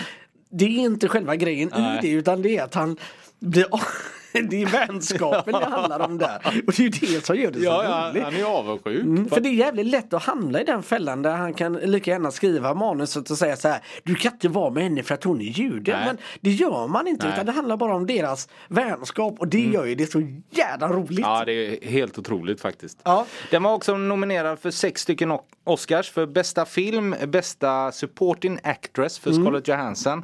det 0.51 0.65
är 0.65 0.69
inte 0.69 1.09
själva 1.09 1.37
grejen 1.37 1.71
Nej. 1.77 1.99
i 1.99 2.01
det 2.07 2.13
utan 2.13 2.43
det 2.43 2.57
är 2.59 2.63
att 2.63 2.75
han 2.75 2.97
blir 3.41 3.67
av... 3.71 3.81
det 4.51 4.63
är 4.63 4.87
vänskapen 4.87 5.53
det 5.53 5.65
handlar 5.67 6.01
om 6.01 6.19
där. 6.19 6.63
Och 6.67 6.73
det 6.77 6.79
är 6.79 6.83
ju 6.83 6.89
det 7.17 7.25
som 7.27 7.37
gör 7.37 7.51
det 7.51 7.59
så 7.59 7.65
Ja, 7.65 7.85
ja, 7.85 8.11
roligt. 8.11 8.23
han 8.25 8.35
är 8.37 8.45
avundsjuk. 8.45 9.03
Mm, 9.03 9.29
för 9.29 9.41
det 9.41 9.49
är 9.49 9.53
jävligt 9.55 9.87
lätt 9.87 10.13
att 10.13 10.23
hamna 10.23 10.61
i 10.61 10.65
den 10.65 10.83
fällan 10.83 11.23
där 11.23 11.31
han 11.37 11.55
kan 11.55 11.73
lika 11.73 12.11
gärna 12.11 12.31
skriva 12.31 12.75
manuset 12.75 13.31
och 13.31 13.39
säga 13.39 13.57
så 13.57 13.69
här 13.69 13.81
Du 14.03 14.15
kan 14.15 14.33
inte 14.33 14.49
vara 14.49 14.71
med 14.71 14.83
henne 14.83 15.03
för 15.03 15.15
att 15.15 15.25
hon 15.25 15.41
är 15.41 15.45
jude. 15.45 16.01
Men 16.07 16.19
det 16.41 16.51
gör 16.51 16.89
man 16.89 17.07
inte 17.07 17.27
Nej. 17.27 17.33
Mm. 17.33 17.35
utan 17.35 17.47
det 17.47 17.53
handlar 17.53 17.77
bara 17.77 17.95
om 17.97 18.07
deras 18.07 18.49
vänskap 18.69 19.35
och 19.39 19.49
det 19.49 19.61
gör 19.61 19.85
ju 19.85 19.95
det 19.95 20.07
så 20.13 20.23
jävla 20.51 20.89
roligt. 20.89 21.19
Ja, 21.19 21.43
det 21.47 21.53
är 21.53 21.89
helt 21.89 22.19
otroligt 22.19 22.61
faktiskt. 22.61 22.99
Ja. 23.03 23.27
Den 23.51 23.63
var 23.63 23.75
också 23.75 23.97
nominerad 23.97 24.59
för 24.59 24.71
sex 24.71 25.01
stycken 25.03 25.39
Oscars 25.65 26.11
för 26.11 26.27
bästa 26.27 26.65
film, 26.67 27.15
bästa 27.27 27.93
supporting 27.93 28.59
actress 28.65 29.19
för 29.19 29.31
Mm. 29.31 29.43
Scarlett 29.45 29.69
Johansson. 29.69 30.19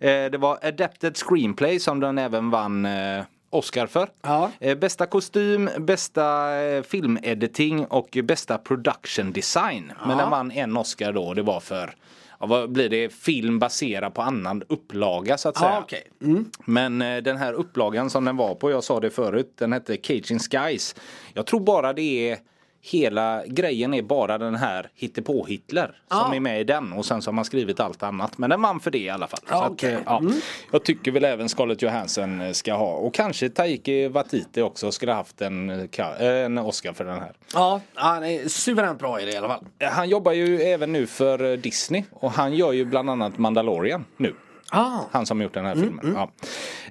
Eh, 0.00 0.08
det 0.10 0.38
var 0.38 0.58
adapted 0.62 1.16
screenplay 1.16 1.78
som 1.78 2.00
den 2.00 2.18
även 2.18 2.50
vann 2.50 2.84
eh, 2.86 3.24
Oscar 3.52 3.86
för. 3.86 4.08
Ja. 4.22 4.50
Eh, 4.60 4.78
bästa 4.78 5.06
kostym, 5.06 5.70
bästa 5.78 6.56
eh, 6.62 6.82
filmediting 6.82 7.84
och 7.84 8.18
bästa 8.24 8.58
production 8.58 9.32
design. 9.32 9.92
Men 10.06 10.18
den 10.18 10.30
vann 10.30 10.50
en 10.50 10.76
Oscar 10.76 11.12
då 11.12 11.34
det 11.34 11.42
var 11.42 11.60
för 11.60 11.94
Ja, 12.42 12.46
vad 12.46 12.72
blir 12.72 12.88
det? 12.88 13.12
Film 13.12 13.58
baserad 13.58 14.14
på 14.14 14.22
annan 14.22 14.62
upplaga 14.68 15.38
så 15.38 15.48
att 15.48 15.56
säga. 15.56 15.70
Ja, 15.70 15.80
okej. 15.82 16.02
Mm. 16.22 16.50
Men 16.64 17.02
eh, 17.02 17.16
den 17.22 17.36
här 17.36 17.52
upplagan 17.52 18.10
som 18.10 18.24
den 18.24 18.36
var 18.36 18.54
på, 18.54 18.70
jag 18.70 18.84
sa 18.84 19.00
det 19.00 19.10
förut, 19.10 19.52
den 19.58 19.72
hette 19.72 19.96
Caging 19.96 20.38
Skies. 20.38 20.94
Jag 21.34 21.46
tror 21.46 21.60
bara 21.60 21.92
det 21.92 22.30
är 22.30 22.38
Hela 22.84 23.42
grejen 23.46 23.94
är 23.94 24.02
bara 24.02 24.38
den 24.38 24.54
här 24.54 24.88
hittepå-Hitler 24.94 25.86
som 25.86 25.94
Ja. 26.10 26.34
är 26.34 26.40
med 26.40 26.60
i 26.60 26.64
den 26.64 26.92
och 26.92 27.04
sen 27.06 27.22
så 27.22 27.30
har 27.30 27.34
man 27.34 27.44
skrivit 27.44 27.80
allt 27.80 28.02
annat. 28.02 28.38
Men 28.38 28.50
den 28.50 28.62
vann 28.62 28.80
för 28.80 28.90
det 28.90 28.98
i 28.98 29.10
alla 29.10 29.26
fall. 29.26 29.40
Ja, 29.48 29.56
så 29.58 29.62
att, 29.64 29.70
okej. 29.70 29.92
eh, 29.92 30.00
ja. 30.06 30.18
Mm. 30.18 30.32
Jag 30.72 30.84
tycker 30.84 31.10
väl 31.12 31.24
även 31.24 31.48
Scarlett 31.48 31.82
Johansson 31.82 32.40
eh, 32.40 32.52
ska 32.52 32.74
ha 32.74 32.92
och 32.92 33.14
kanske 33.14 33.48
Taiki 33.48 34.08
Waititi 34.08 34.62
också 34.62 34.92
skulle 34.92 35.12
haft 35.12 35.40
en, 35.42 35.70
eh, 35.70 36.26
en 36.26 36.58
Oscar 36.58 36.92
för 36.92 37.04
den 37.04 37.18
här. 37.20 37.32
Ja, 37.54 37.80
han 37.94 38.24
är 38.24 38.48
suveränt 38.48 38.98
bra 38.98 39.20
i 39.20 39.24
det 39.24 39.32
i 39.32 39.36
alla 39.36 39.48
fall. 39.48 39.64
Han 39.90 40.08
jobbar 40.08 40.32
ju 40.32 40.60
även 40.62 40.92
nu 40.92 41.06
för 41.06 41.56
Disney 41.56 42.04
och 42.12 42.30
han 42.32 42.54
gör 42.54 42.72
ju 42.72 42.84
bland 42.84 43.10
annat 43.10 43.38
Mandalorian 43.38 44.04
nu. 44.16 44.34
Ah. 44.70 44.98
Han 45.10 45.26
som 45.26 45.42
gjort 45.42 45.54
den 45.54 45.64
här 45.66 45.74
filmen. 45.74 46.16
Ja. 46.16 46.30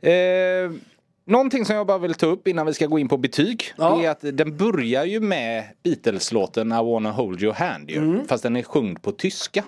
Eh, 0.09 0.71
någonting 1.25 1.65
som 1.65 1.75
jag 1.75 1.87
bara 1.87 1.97
vill 1.97 2.13
ta 2.13 2.25
upp 2.25 2.47
innan 2.47 2.65
vi 2.65 2.73
ska 2.73 2.85
gå 2.85 2.99
in 2.99 3.07
på 3.07 3.17
betyg. 3.17 3.73
Ja. 3.77 4.03
Är 4.03 4.09
att 4.09 4.19
den 4.21 4.57
börjar 4.57 5.05
ju 5.05 5.19
med 5.19 5.63
Beatles-låten 5.83 6.71
I 6.71 6.75
wanna 6.75 7.11
hold 7.11 7.43
your 7.43 7.53
hand 7.53 7.89
ju. 7.89 8.25
Fast 8.27 8.43
den 8.43 8.55
är 8.55 8.63
sjungd 8.63 9.01
på 9.01 9.11
tyska. 9.11 9.63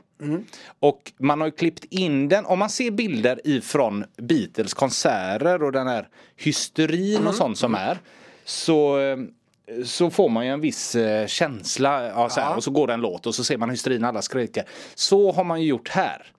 Och 0.79 1.11
man 1.17 1.41
har 1.41 1.47
ju 1.47 1.51
klippt 1.51 1.85
in 1.89 2.29
den. 2.29 2.45
Om 2.45 2.59
man 2.59 2.69
ser 2.69 2.91
bilder 2.91 3.41
ifrån 3.43 4.05
Beatles 4.17 4.73
konserter 4.73 5.63
och 5.63 5.71
den 5.71 5.87
här 5.87 6.07
hysterin 6.35 7.27
och 7.27 7.35
sånt 7.35 7.57
som 7.57 7.75
är. 7.75 7.97
Så 8.45 8.97
så 9.85 10.09
får 10.09 10.29
man 10.29 10.45
ju 10.45 10.51
en 10.51 10.61
viss 10.61 10.95
eh, 10.95 11.27
känsla. 11.27 12.07
Ja, 12.07 12.29
så 12.29 12.39
här, 12.39 12.49
Ja. 12.49 12.55
Och 12.55 12.63
så 12.63 12.71
går 12.71 12.87
det 12.87 12.93
en 12.93 13.01
låt 13.01 13.25
och 13.25 13.35
så 13.35 13.43
ser 13.43 13.57
man 13.57 13.69
hysterin, 13.69 14.03
alla 14.03 14.21
skriker. 14.21 14.63
Så 14.95 15.31
har 15.31 15.43
man 15.43 15.61
ju 15.61 15.67
gjort 15.67 15.89
här. 15.89 16.32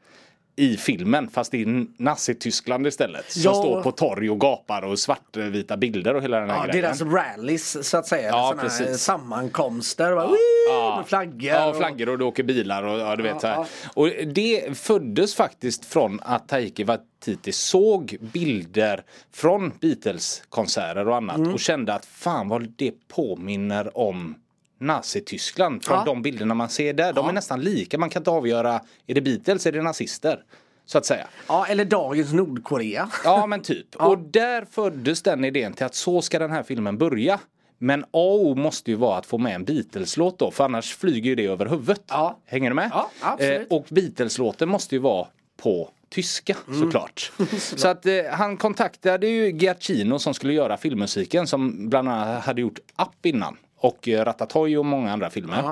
I 0.57 0.77
filmen 0.77 1.29
fast 1.31 1.51
det 1.53 1.63
är 1.63 1.87
Nazityskland 2.03 2.87
istället. 2.87 3.31
Som 3.33 3.43
Ja. 3.45 3.55
står 3.55 3.83
på 3.83 3.91
torg 3.93 4.31
och 4.31 4.41
gapar 4.41 4.83
och 4.83 4.99
svartvita 4.99 5.77
bilder 5.77 6.15
och 6.15 6.23
hela 6.23 6.41
den 6.41 6.51
här 6.51 6.57
Ja, 6.57 6.65
grejen. 6.73 6.83
deras 6.83 7.03
rallies 7.03 7.89
så 7.89 7.97
att 7.97 8.07
säga. 8.07 8.29
Ja, 8.29 8.55
precis. 8.61 8.99
sammankomster. 9.01 10.13
Och, 10.17 10.37
Ja. 10.69 10.95
med 10.99 11.07
flaggor. 11.09 11.43
Ja, 11.43 11.69
och- 11.71 11.77
flaggor 11.77 12.09
och 12.09 12.19
det 12.19 12.25
åker 12.25 12.43
bilar 12.43 12.83
och 12.83 12.99
ja, 13.01 13.17
du 13.17 13.23
vet 13.23 13.33
Ja, 13.35 13.41
så 13.41 13.47
här. 13.47 13.55
ja. 13.57 13.67
Och 13.95 14.09
det 14.35 14.79
föddes 14.79 15.35
faktiskt 15.35 15.85
från 15.85 16.21
att 16.23 16.49
Taiki 16.49 16.85
Waititi 16.85 17.53
såg 17.53 18.17
bilder 18.21 19.03
från 19.33 19.73
Beatles-konserter 19.81 21.09
och 21.09 21.17
annat 21.17 21.37
Mm. 21.37 21.53
och 21.53 21.61
kände 21.61 21.95
att 21.95 22.07
fan 22.07 22.49
vad 22.49 22.69
det 22.77 22.93
påminner 23.09 23.99
om 23.99 24.35
Nazityskland 24.79 25.85
från 25.85 25.97
Ja. 25.99 26.05
de 26.05 26.23
bilderna 26.23 26.55
man 26.55 26.69
ser 26.69 26.93
där. 26.93 27.13
De 27.13 27.29
är 27.29 27.33
nästan 27.33 27.61
lika, 27.61 27.99
man 27.99 28.11
kan 28.11 28.21
inte 28.21 28.31
avgöra 28.31 28.81
är 29.07 29.15
det 29.15 29.21
Beatles, 29.21 29.67
är 29.67 29.73
det 29.73 29.83
nazister? 29.83 30.45
Så 30.87 30.99
att 30.99 31.07
säga. 31.07 31.27
Ja, 31.49 31.67
eller 31.67 31.85
dagens 31.85 32.33
Nordkorea. 32.33 33.09
Ja 33.25 33.47
men 33.47 33.63
typ. 33.63 33.97
Och 33.97 34.19
där 34.19 34.65
föddes 34.71 35.23
den 35.23 35.45
idén 35.45 35.73
till 35.73 35.87
att 35.87 35.95
så 35.95 36.23
ska 36.23 36.39
den 36.39 36.51
här 36.51 36.63
filmen 36.63 36.99
börja. 36.99 37.41
Men 37.79 38.05
A 38.05 38.07
och 38.13 38.47
O 38.47 38.55
måste 38.55 38.91
ju 38.91 38.97
vara 38.97 39.19
att 39.19 39.27
få 39.27 39.39
med 39.39 39.55
en 39.55 39.65
Beatles-låt 39.65 40.39
då 40.39 40.51
för 40.51 40.65
annars 40.65 40.95
flyger 40.97 41.31
ju 41.31 41.35
det 41.35 41.47
över 41.47 41.67
huvudet. 41.67 42.03
Ja. 42.09 42.39
Hänger 42.47 42.71
du 42.71 42.75
med? 42.75 42.91
Ja, 42.93 43.11
absolut. 43.21 43.67
och 43.71 43.87
Beatles-låten 43.91 44.69
måste 44.69 44.95
ju 44.95 44.99
vara 45.01 45.27
på 45.63 45.91
tyska 46.11 46.57
Mm. 46.69 46.81
såklart. 46.85 47.33
Så 47.77 47.89
att 47.89 48.07
eh, 48.07 48.15
han 48.33 48.57
kontaktade 48.57 49.27
ju 49.27 49.51
Giacchino 49.51 50.19
som 50.19 50.35
skulle 50.35 50.53
göra 50.53 50.77
filmmusiken 50.77 51.47
som 51.47 51.89
bland 51.89 52.09
annat 52.09 52.45
hade 52.45 52.61
gjort 52.61 52.79
Up 52.79 53.27
innan. 53.27 53.57
Och 53.85 54.09
eh, 54.09 54.25
Ratatouille 54.25 54.79
och 54.79 54.85
många 54.87 55.13
andra 55.13 55.31
filmer. 55.31 55.63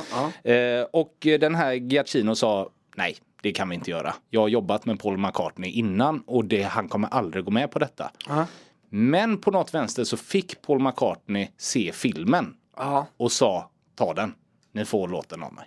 Eh, 0.44 0.86
och 0.92 1.26
eh, 1.26 1.38
den 1.38 1.54
här 1.54 1.72
Giacchino 1.72 2.34
sa 2.34 2.68
nej, 2.96 3.16
det 3.42 3.52
kan 3.52 3.68
vi 3.68 3.74
inte 3.74 3.90
göra. 3.90 4.14
Jag 4.30 4.40
har 4.40 4.48
jobbat 4.48 4.86
med 4.86 5.00
Paul 5.00 5.18
McCartney 5.18 5.70
innan 5.70 6.22
och 6.26 6.44
det, 6.44 6.62
han 6.62 6.88
kommer 6.88 7.08
aldrig 7.08 7.44
gå 7.44 7.50
med 7.50 7.70
på 7.70 7.78
detta. 7.78 8.10
Ja. 8.28 8.46
Men 8.90 9.38
på 9.38 9.50
något 9.50 9.74
vänster 9.74 10.04
så 10.04 10.16
fick 10.16 10.62
Paul 10.62 10.78
McCartney 10.80 11.48
se 11.58 11.92
filmen 11.94 12.54
Ja. 12.76 13.06
och 13.16 13.32
sa 13.32 13.70
ta 13.94 14.14
den, 14.14 14.34
ni 14.72 14.84
får 14.84 15.08
låten 15.08 15.42
av 15.42 15.52
mig. 15.52 15.64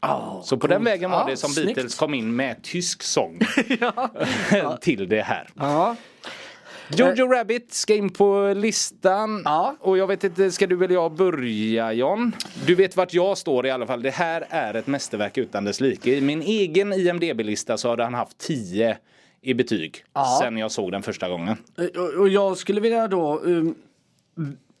Ja, 0.00 0.40
Så 0.44 0.56
på 0.56 0.66
den 0.66 0.84
vägen 0.84 1.10
var 1.10 1.30
det 1.30 1.36
som 1.36 1.50
snyggt. 1.50 1.74
Beatles 1.74 1.94
kom 1.94 2.14
in 2.14 2.36
med 2.36 2.62
tysk 2.62 3.02
sång 3.02 3.38
till 4.80 5.08
det 5.08 5.22
här. 5.22 5.48
Ja. 5.54 5.96
Jojo 6.88 7.26
Rabbit 7.32 7.74
ska 7.74 7.94
in 7.94 8.10
på 8.10 8.52
listan. 8.56 9.42
Ja. 9.44 9.76
Och 9.80 9.98
jag 9.98 10.06
vet 10.06 10.24
inte, 10.24 10.50
ska 10.50 10.66
du 10.66 10.84
eller 10.84 10.94
jag 10.94 11.12
börja 11.12 11.92
John? 11.92 12.32
Du 12.66 12.74
vet 12.74 12.96
vart 12.96 13.14
jag 13.14 13.38
står 13.38 13.66
i 13.66 13.70
alla 13.70 13.86
fall. 13.86 14.02
Det 14.02 14.10
här 14.10 14.46
är 14.50 14.74
ett 14.74 14.86
mästerverk 14.86 15.38
utan 15.38 15.64
dess 15.64 15.80
like. 15.80 16.10
I 16.16 16.20
min 16.20 16.42
egen 16.42 16.92
IMDB-lista 16.92 17.76
så 17.78 17.88
hade 17.88 18.04
han 18.04 18.14
haft 18.14 18.38
10 18.38 18.98
i 19.42 19.54
betyg. 19.54 20.04
Ja. 20.12 20.38
Sen 20.42 20.56
jag 20.56 20.70
såg 20.72 20.92
den 20.92 21.02
första 21.02 21.28
gången. 21.28 21.56
Och- 21.96 22.20
Och 22.20 22.28
jag 22.28 22.56
skulle 22.56 22.80
vilja 22.80 23.08
då 23.08 23.38
um, 23.40 23.74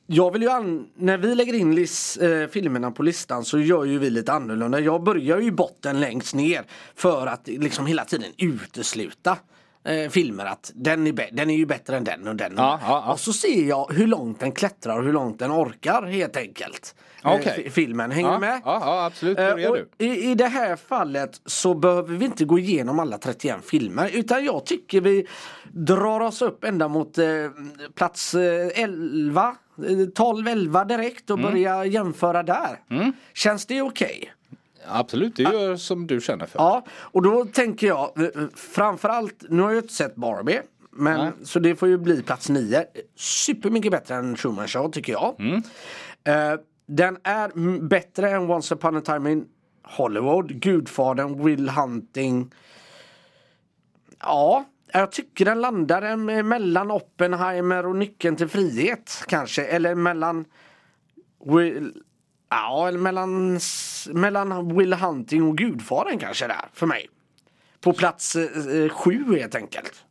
jag 0.06 0.32
vill 0.32 0.42
ju 0.42 0.48
an- 0.50 0.86
när 0.94 1.18
vi 1.18 1.34
lägger 1.34 1.54
in 1.54 1.74
lis- 1.78 2.18
eh, 2.42 2.48
filmerna 2.48 2.90
på 2.90 3.02
listan 3.02 3.44
så 3.44 3.58
gör 3.58 3.84
ju 3.84 3.98
vi 3.98 4.10
lite 4.10 4.32
annorlunda. 4.32 4.80
Jag 4.80 5.02
börjar 5.02 5.38
ju 5.40 5.46
i 5.46 5.50
botten 5.50 6.00
längst 6.00 6.34
ner 6.34 6.64
för 6.94 7.26
att 7.26 7.48
liksom 7.48 7.86
hela 7.86 8.04
tiden 8.04 8.32
utesluta 8.38 9.38
eh, 9.86 10.10
filmer 10.10 10.44
att 10.44 10.72
den 10.74 11.06
är, 11.06 11.28
den 11.32 11.50
är 11.50 11.56
ju 11.56 11.66
bättre 11.66 11.96
än 11.96 12.04
den 12.04 12.28
och 12.28 12.36
den. 12.36 12.52
och 12.52 12.58
Ja, 12.58 12.80
ja, 12.82 13.02
ja. 13.06 13.12
Och 13.12 13.20
så 13.20 13.32
ser 13.32 13.68
jag 13.68 13.92
hur 13.92 14.06
långt 14.06 14.40
den 14.40 14.52
klättrar 14.52 14.98
och 14.98 15.04
hur 15.04 15.12
långt 15.12 15.38
den 15.38 15.52
orkar 15.52 16.02
helt 16.02 16.36
enkelt. 16.36 16.94
Eh, 17.24 17.30
fi- 17.54 17.70
filmen, 17.70 18.10
hänger 18.10 18.32
du 18.32 18.38
med? 18.38 18.60
ja, 18.64 19.04
absolut. 19.06 19.38
Eh, 19.38 19.46
och 19.70 19.76
du. 19.76 19.88
i, 19.98 20.30
I 20.30 20.34
det 20.34 20.46
här 20.46 20.76
fallet 20.76 21.40
så 21.44 21.74
behöver 21.74 22.14
vi 22.16 22.24
inte 22.24 22.44
gå 22.44 22.58
igenom 22.58 22.98
alla 22.98 23.18
31 23.18 23.56
filmer 23.64 24.10
utan 24.12 24.44
jag 24.44 24.66
tycker 24.66 25.00
vi 25.00 25.26
drar 25.72 26.20
oss 26.20 26.42
upp 26.42 26.64
ända 26.64 26.88
mot 26.88 27.18
eh, 27.18 27.26
plats 27.94 28.34
eh, 28.34 28.68
11, 28.82 29.56
eh, 29.88 30.06
12, 30.14 30.48
11 30.48 30.84
direkt 30.84 31.30
Mm. 31.30 31.44
och 31.44 31.50
börja 31.50 31.84
jämföra 31.84 32.42
där. 32.42 32.80
Känns 33.34 33.66
det 33.66 33.82
okej? 33.82 34.32
Absolut, 34.88 35.36
det 35.36 35.42
gör 35.42 35.76
som 35.76 36.06
du 36.06 36.20
känner 36.20 36.46
för. 36.46 36.58
Ja, 36.58 36.84
och 36.90 37.22
då 37.22 37.44
tänker 37.44 37.86
jag 37.86 38.20
eh, 38.20 38.42
framförallt, 38.54 39.44
nu 39.48 39.62
har 39.62 39.70
jag 39.70 39.82
inte 39.82 39.94
sett 39.94 40.16
Barbie. 40.16 40.60
Men, 40.90 41.20
Nej. 41.20 41.32
så 41.42 41.58
det 41.58 41.76
får 41.76 41.88
ju 41.88 41.98
bli 41.98 42.22
plats 42.22 42.48
9. 42.48 42.84
Supermycket 43.16 43.92
bättre 43.92 44.14
än 44.14 44.36
Truman 44.36 44.68
Show 44.68 44.90
tycker 44.90 45.12
jag. 45.12 45.34
Mm. 45.38 45.62
Eh, 46.24 46.60
den 46.86 47.18
är 47.22 47.80
bättre 47.80 48.30
än 48.30 48.50
Once 48.50 48.74
upon 48.74 48.96
a 48.96 49.00
time 49.00 49.32
in 49.32 49.44
Hollywood, 49.82 50.60
Gudfadern, 50.60 51.44
Will 51.44 51.68
Hunting. 51.68 52.54
Ja, 54.20 54.64
jag 54.92 55.12
tycker 55.12 55.44
den 55.44 55.60
landar 55.60 56.42
mellan 56.42 56.90
Oppenheimer 56.90 57.86
och 57.86 57.96
Nyckeln 57.96 58.36
till 58.36 58.48
frihet 58.48 59.24
kanske. 59.28 59.64
Eller 59.64 59.94
mellan 59.94 60.44
Will, 61.44 62.02
Ja, 62.48 62.88
eller 62.88 62.98
mellan, 62.98 63.60
mellan 64.10 64.76
Will 64.76 64.92
Hunting 64.92 65.42
och 65.42 65.56
Gudfadern 65.58 66.18
kanske 66.18 66.46
där 66.46 66.68
för 66.72 66.86
mig. 66.86 67.08
På 67.80 67.92
plats 67.92 68.36
eh, 68.36 68.82
eh, 68.82 68.88
sju 68.88 69.38
helt 69.38 69.54
enkelt. 69.54 70.04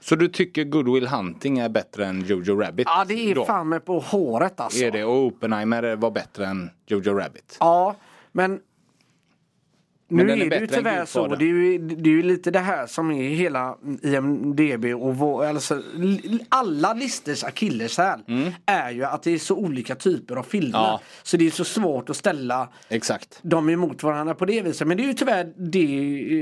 Så 0.00 0.16
du 0.16 0.28
tycker 0.28 0.64
Good 0.64 0.88
Will 0.88 1.06
Hunting 1.06 1.58
är 1.58 1.68
bättre 1.68 2.06
än 2.06 2.24
Jojo 2.24 2.60
Rabbit? 2.60 2.86
Ja, 2.90 3.04
det 3.08 3.30
är 3.30 3.34
då? 3.34 3.44
fan 3.44 3.68
med 3.68 3.84
på 3.84 3.98
håret 3.98 4.60
alltså. 4.60 4.84
Är 4.84 4.90
det 4.90 5.04
och 5.04 5.26
Oppenheimer 5.26 5.96
var 5.96 6.10
bättre 6.10 6.46
än 6.46 6.70
Jojo 6.86 7.14
Rabbit? 7.14 7.56
Ja, 7.60 7.96
men 8.32 8.60
Men 10.10 10.26
nu 10.26 10.32
är 10.32 10.36
är, 10.36 10.50
det 10.50 10.58
ju 10.58 10.66
tyvärr 10.66 11.04
så. 11.04 11.26
Det 11.26 11.44
är, 11.44 11.46
ju, 11.46 11.78
det 11.78 12.10
är 12.10 12.14
ju 12.14 12.22
lite 12.22 12.50
det 12.50 12.58
här 12.58 12.86
som 12.86 13.10
är 13.10 13.28
hela 13.28 13.76
IMDB 14.02 14.84
och 14.84 15.16
vår, 15.16 15.44
alltså, 15.44 15.82
alla 16.48 16.92
listers 16.92 17.44
akilleshäl 17.44 18.20
är 18.66 18.90
ju 18.90 19.04
att 19.04 19.22
det 19.22 19.30
är 19.30 19.38
så 19.38 19.56
olika 19.56 19.94
typer 19.94 20.36
av 20.36 20.42
filmer. 20.42 20.78
Mm. 20.78 20.90
Ja. 20.90 21.00
Så 21.22 21.36
det 21.36 21.46
är 21.46 21.50
så 21.50 21.64
svårt 21.64 22.10
att 22.10 22.16
ställa 22.16 22.68
Exakt. 22.88 23.38
dem 23.42 23.68
emot 23.68 24.02
varandra 24.02 24.34
på 24.34 24.44
det 24.44 24.62
viset. 24.62 24.86
Men 24.86 24.96
det 24.96 25.02
är 25.02 25.06
ju 25.06 25.12
tyvärr 25.12 25.52
det 25.56 25.86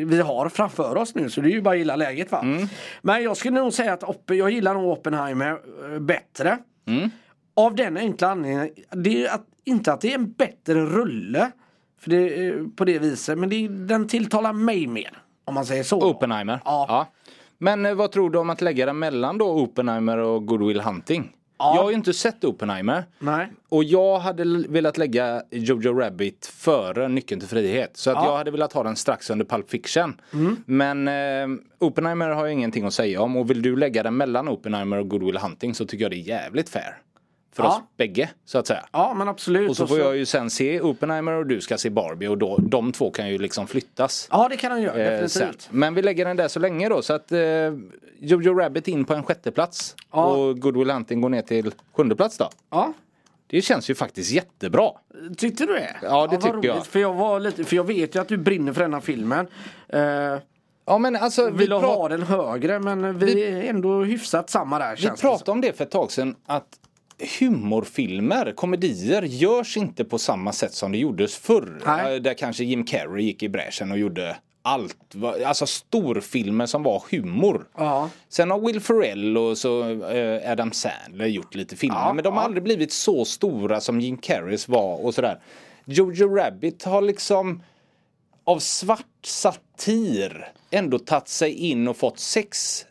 vi 0.06 0.20
har 0.20 0.48
framför 0.48 0.96
oss 0.96 1.14
nu 1.14 1.30
så 1.30 1.40
det 1.40 1.48
är 1.48 1.52
ju 1.52 1.62
bara 1.62 1.74
att 1.74 1.78
gilla 1.78 1.96
läget 1.96 2.32
va. 2.32 2.40
Mm. 2.40 2.68
Men 3.02 3.22
jag 3.22 3.36
skulle 3.36 3.60
nog 3.60 3.72
säga 3.72 3.92
att 3.92 4.02
Oppe, 4.02 4.34
jag 4.34 4.50
gillar 4.50 4.74
nog 4.74 4.92
Oppenheimer 4.92 5.58
eh, 5.92 5.98
bättre. 5.98 6.58
Av 7.56 7.74
den 7.74 7.96
enkla 7.96 8.28
anledningen, 8.28 8.70
det 8.90 9.26
är 9.26 9.34
att, 9.34 9.44
inte 9.64 9.92
att 9.92 10.00
det 10.00 10.10
är 10.10 10.14
en 10.14 10.32
bättre 10.32 10.84
rulle 10.84 11.50
för 12.00 12.10
det, 12.10 12.46
är 12.46 12.76
på 12.76 12.84
det 12.84 12.98
viset, 12.98 13.38
men 13.38 13.48
det, 13.48 13.68
den 13.68 14.08
tilltalar 14.08 14.52
mig 14.52 14.86
mer. 14.86 15.10
Om 15.44 15.54
man 15.54 15.66
säger 15.66 15.82
så. 15.82 16.10
Oppenheimer. 16.10 16.60
Ja. 16.64 17.06
Men 17.58 17.86
eh, 17.86 17.94
vad 17.94 18.12
tror 18.12 18.30
du 18.30 18.38
om 18.38 18.50
att 18.50 18.60
lägga 18.60 18.86
den 18.86 18.98
mellan 18.98 19.38
då 19.38 19.50
Oppenheimer 19.50 20.18
och 20.18 20.46
Good 20.46 20.66
Will 20.66 20.80
Hunting? 20.80 21.32
Ja. 21.58 21.74
Jag 21.76 21.82
har 21.82 21.90
ju 21.90 21.96
inte 21.96 22.12
sett 22.14 22.44
Oppenheimer. 22.44 23.04
Nej. 23.18 23.52
Och 23.68 23.84
jag 23.84 24.18
hade 24.18 24.44
velat 24.68 24.98
lägga 24.98 25.42
Jojo 25.50 25.92
Rabbit 25.98 26.46
före 26.46 27.08
Nyckeln 27.08 27.40
till 27.40 27.48
frihet. 27.48 27.96
Så 27.96 28.10
att 28.10 28.16
Ja. 28.16 28.24
jag 28.26 28.36
hade 28.36 28.50
velat 28.50 28.72
ha 28.72 28.82
den 28.82 28.96
strax 28.96 29.30
under 29.30 29.44
Pulp 29.44 29.70
Fiction. 29.70 30.20
Men 30.66 31.08
eh, 31.08 31.58
Oppenheimer 31.78 32.28
har 32.28 32.42
jag 32.44 32.52
ingenting 32.52 32.84
att 32.84 32.94
säga 32.94 33.22
om. 33.22 33.36
Och 33.36 33.50
vill 33.50 33.62
du 33.62 33.76
lägga 33.76 34.02
den 34.02 34.16
mellan 34.16 34.48
Oppenheimer 34.48 34.96
och 34.98 35.08
Good 35.08 35.22
Will 35.22 35.36
Hunting 35.38 35.74
så 35.74 35.84
tycker 35.86 36.04
jag 36.04 36.10
det 36.12 36.16
är 36.16 36.28
jävligt 36.28 36.68
fair. 36.68 36.96
För 37.58 37.64
Ja. 37.64 37.76
oss 37.76 37.82
bägge 37.96 38.30
så 38.44 38.58
att 38.58 38.66
säga. 38.66 38.84
Ja 38.92 39.14
men 39.14 39.28
absolut. 39.28 39.70
Och 39.70 39.76
så 39.76 39.86
får 39.86 39.98
jag 39.98 40.16
ju 40.16 40.26
sen 40.26 40.50
se 40.50 40.80
Oppenheimer 40.80 41.32
och 41.32 41.46
du 41.46 41.60
ska 41.60 41.78
se 41.78 41.90
Barbie 41.90 42.26
och 42.28 42.38
då, 42.38 42.56
de 42.58 42.92
två 42.92 43.10
kan 43.10 43.28
ju 43.28 43.38
liksom 43.38 43.66
flyttas. 43.66 44.28
Ja 44.30 44.48
det 44.50 44.56
kan 44.56 44.70
han 44.72 44.82
göra, 44.82 44.96
Eh, 45.02 45.26
sen. 45.26 45.42
definitivt. 45.42 45.68
Men 45.70 45.94
vi 45.94 46.02
lägger 46.02 46.24
den 46.24 46.36
där 46.36 46.48
så 46.48 46.60
länge 46.60 46.88
då 46.88 47.02
så 47.02 47.12
att 47.12 47.32
eh, 47.32 47.38
Jojo 48.20 48.54
Rabbit 48.54 48.88
in 48.88 49.04
på 49.04 49.14
en 49.14 49.22
sjätte 49.22 49.50
plats 49.50 49.96
Ja. 50.12 50.24
och 50.26 50.60
Good 50.60 50.76
Will 50.76 50.90
Hunting 50.90 51.20
går 51.20 51.28
ner 51.28 51.42
till 51.42 51.74
sjunde 51.96 52.16
plats 52.16 52.36
då. 52.38 52.50
Ja. 52.70 52.92
Det 53.46 53.62
känns 53.62 53.90
ju 53.90 53.94
faktiskt 53.94 54.30
jättebra. 54.30 54.90
Tyckte 55.36 55.66
du 55.66 55.72
det? 55.72 55.96
Ja, 56.02 56.08
det 56.26 56.36
vad 56.36 56.40
tycker 56.44 56.68
jag. 56.68 56.74
roligt, 56.76 56.86
För 56.86 56.98
jag, 57.00 57.14
var 57.14 57.40
lite, 57.40 57.64
för 57.64 57.76
jag 57.76 57.84
vet 57.84 58.14
ju 58.14 58.20
att 58.20 58.28
du 58.28 58.36
brinner 58.36 58.72
för 58.72 58.80
denna 58.80 59.00
filmen. 59.00 59.46
Uh, 59.94 60.38
Ja 60.90 60.98
men 60.98 61.16
alltså 61.16 61.50
vi, 61.50 61.56
vill 61.58 61.72
ha 61.72 62.08
den 62.08 62.22
högre 62.22 62.78
men 62.78 63.18
vi, 63.18 63.44
är 63.44 63.62
ändå 63.62 64.02
hyfsat 64.04 64.50
samma 64.50 64.78
där 64.78 64.96
vi 64.96 65.08
pratade 65.20 65.50
om 65.50 65.60
det 65.60 65.72
för 65.76 65.84
ett 65.84 65.90
tag 65.90 66.10
sedan 66.12 66.36
att 66.46 66.64
humorfilmer, 67.40 68.52
komedier 68.52 69.22
görs 69.22 69.76
inte 69.76 70.04
på 70.04 70.18
samma 70.18 70.52
sätt 70.52 70.74
som 70.74 70.92
det 70.92 70.98
gjordes 70.98 71.36
förr. 71.36 71.82
Nej. 71.86 72.14
Eh, 72.14 72.20
Där 72.20 72.34
kanske 72.34 72.64
Jim 72.64 72.84
Carrey 72.84 73.24
gick 73.24 73.42
i 73.42 73.48
bräschen 73.48 73.90
och 73.92 73.98
gjorde 73.98 74.36
allt. 74.62 75.14
Alltså 75.46 75.66
storfilmer 75.66 76.66
som 76.66 76.82
var 76.82 77.02
humor. 77.10 77.68
Ja. 77.76 78.10
Sen 78.28 78.50
har 78.50 78.58
Will 78.58 78.80
Ferrell 78.80 79.38
och 79.38 79.58
så 79.58 80.02
eh, 80.10 80.52
Adam 80.52 80.72
Sandler 80.72 81.26
gjort 81.26 81.54
lite 81.54 81.76
filmer. 81.76 81.96
Ja, 82.00 82.12
men 82.12 82.24
de 82.24 82.34
har 82.34 82.40
ja. 82.40 82.44
aldrig 82.44 82.62
blivit 82.62 82.92
så 82.92 83.24
stora 83.24 83.80
som 83.80 84.00
Jim 84.00 84.16
Carreys 84.16 84.68
var 84.68 85.04
och 85.04 85.14
sådär. 85.14 85.40
Jojo 85.84 86.36
Rabbit 86.36 86.84
har 86.84 87.02
liksom 87.02 87.62
av 88.44 88.58
svart 88.58 89.04
satir 89.24 90.52
ändå 90.70 90.98
tagit 90.98 91.28
sig 91.28 91.52
in 91.52 91.88
och 91.88 91.96
fått 91.96 92.18
sex 92.18 92.84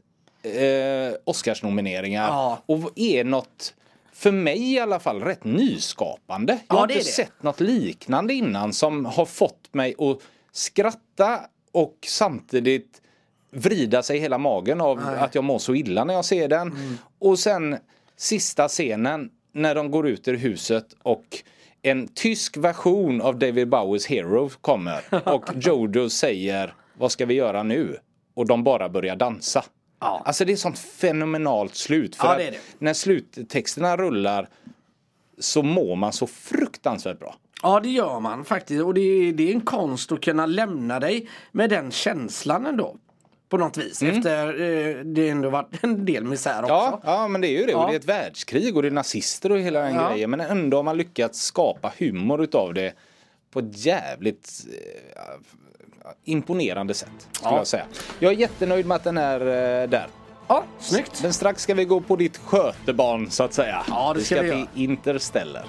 eh, 0.44 1.16
Oscarsnomineringar. 1.24 2.28
Ja. 2.28 2.64
Och 2.66 2.92
är 2.96 3.24
något, 3.24 3.74
för 4.18 4.32
mig 4.32 4.74
i 4.74 4.80
alla 4.80 5.00
fall, 5.00 5.22
rätt 5.22 5.44
nyskapande. 5.44 6.54
Jag 6.54 6.78
Ja, 6.78 6.80
har 6.80 6.92
inte 6.92 7.04
sett 7.04 7.44
något 7.44 7.60
liknande 7.60 8.34
innan 8.34 8.74
som 8.74 9.06
har 9.06 9.26
fått 9.26 9.74
mig 9.74 9.96
att 10.00 10.18
skratta 10.52 11.40
och 11.72 11.98
samtidigt 12.08 13.02
vrida 13.52 14.04
sig 14.04 14.20
hela 14.20 14.38
magen 14.38 14.82
av 14.82 15.00
att 15.20 15.36
jag 15.36 15.44
mår 15.44 15.60
så 15.60 15.76
illa 15.76 16.04
när 16.04 16.14
jag 16.14 16.26
ser 16.26 16.48
den. 16.48 16.68
Mm. 16.68 16.98
Och 17.20 17.40
sen 17.40 17.78
sista 18.16 18.68
scenen 18.68 19.30
när 19.52 19.76
de 19.76 19.92
går 19.92 20.08
ut 20.08 20.28
ur 20.28 20.38
huset 20.38 20.86
och 21.04 21.26
en 21.82 22.08
tysk 22.08 22.58
version 22.58 23.22
av 23.22 23.40
David 23.40 23.70
Bowies 23.70 24.06
Hero 24.06 24.50
kommer 24.62 25.02
och 25.34 25.46
Jojo 25.56 26.10
säger 26.10 26.74
vad 26.98 27.12
ska 27.12 27.26
vi 27.26 27.34
göra 27.34 27.64
nu? 27.64 27.98
Och 28.34 28.48
de 28.48 28.64
bara 28.64 28.90
börjar 28.90 29.16
dansa. 29.16 29.64
Ja. 30.00 30.22
Alltså 30.26 30.46
det 30.46 30.52
är 30.52 30.56
sånt 30.58 30.80
fenomenalt 30.80 31.76
slut. 31.76 32.16
För 32.16 32.28
Ja, 32.28 32.38
det 32.38 32.52
det. 32.52 32.60
när 32.80 32.94
sluttexterna 32.94 33.98
rullar 33.98 34.50
så 35.40 35.64
mår 35.64 35.96
man 35.96 36.14
så 36.14 36.28
fruktansvärt 36.28 37.20
bra. 37.20 37.36
Ja 37.64 37.80
det 37.80 37.90
gör 37.90 38.20
man 38.20 38.46
faktiskt 38.46 38.84
och 38.84 38.94
det 38.94 39.02
är, 39.02 39.34
det 39.34 39.50
är 39.50 39.54
en 39.54 39.62
konst 39.62 40.12
att 40.12 40.22
kunna 40.22 40.46
lämna 40.46 41.00
dig 41.00 41.30
med 41.52 41.70
den 41.70 41.92
känslan 41.92 42.66
ändå. 42.66 42.96
På 43.50 43.58
något 43.58 43.78
vis 43.78 44.04
efter 44.04 44.48
eh, 44.62 44.96
det 45.04 45.30
ändå 45.30 45.50
varit 45.50 45.84
en 45.84 46.06
del 46.06 46.24
misär 46.24 46.64
också. 46.64 46.74
Mm. 46.74 46.92
Ja, 46.92 47.00
ja 47.04 47.28
men 47.28 47.42
det 47.42 47.48
är 47.48 47.60
ju 47.60 47.66
det. 47.66 47.76
Och 47.76 47.82
Ja. 47.84 47.88
det 47.88 47.94
är 47.94 48.00
ett 48.00 48.06
världskrig 48.06 48.76
och 48.76 48.82
det 48.82 48.88
är 48.88 48.92
nazister 48.92 49.52
och 49.52 49.60
hela 49.60 49.80
den 49.82 49.96
Ja. 49.96 50.10
grejen. 50.12 50.30
Men 50.30 50.40
ändå 50.40 50.78
har 50.78 50.84
man 50.84 50.98
lyckats 50.98 51.40
skapa 51.42 51.94
humor 51.98 52.44
utav 52.44 52.74
det 52.74 52.94
på 53.52 53.60
ett 53.60 53.86
jävligt 53.86 54.50
eh, 54.68 55.34
imponerande 56.24 56.94
sätt. 56.94 57.10
Skulle 57.32 57.52
Ja. 57.52 57.58
jag 57.58 57.68
säga. 57.68 57.86
Jag 58.20 58.34
är 58.34 58.38
jättenöjd 58.38 58.86
med 58.86 58.96
att 58.96 59.04
den 59.04 59.18
är 59.18 59.40
eh, 59.42 59.90
där. 59.90 60.08
Ja, 60.48 60.64
snyggt. 60.80 61.20
Men 61.24 61.34
strax 61.34 61.64
ska 61.64 61.74
vi 61.74 61.86
gå 61.86 62.02
på 62.02 62.16
ditt 62.16 62.38
skötebarn 62.38 63.32
så 63.32 63.44
att 63.44 63.54
säga. 63.54 63.84
Ja, 63.88 64.14
det 64.16 64.22
ska 64.24 64.36
ska 64.36 64.42
vi 64.44 64.50
till 64.50 64.60
göra. 64.60 64.68
Interstellar. 64.76 65.66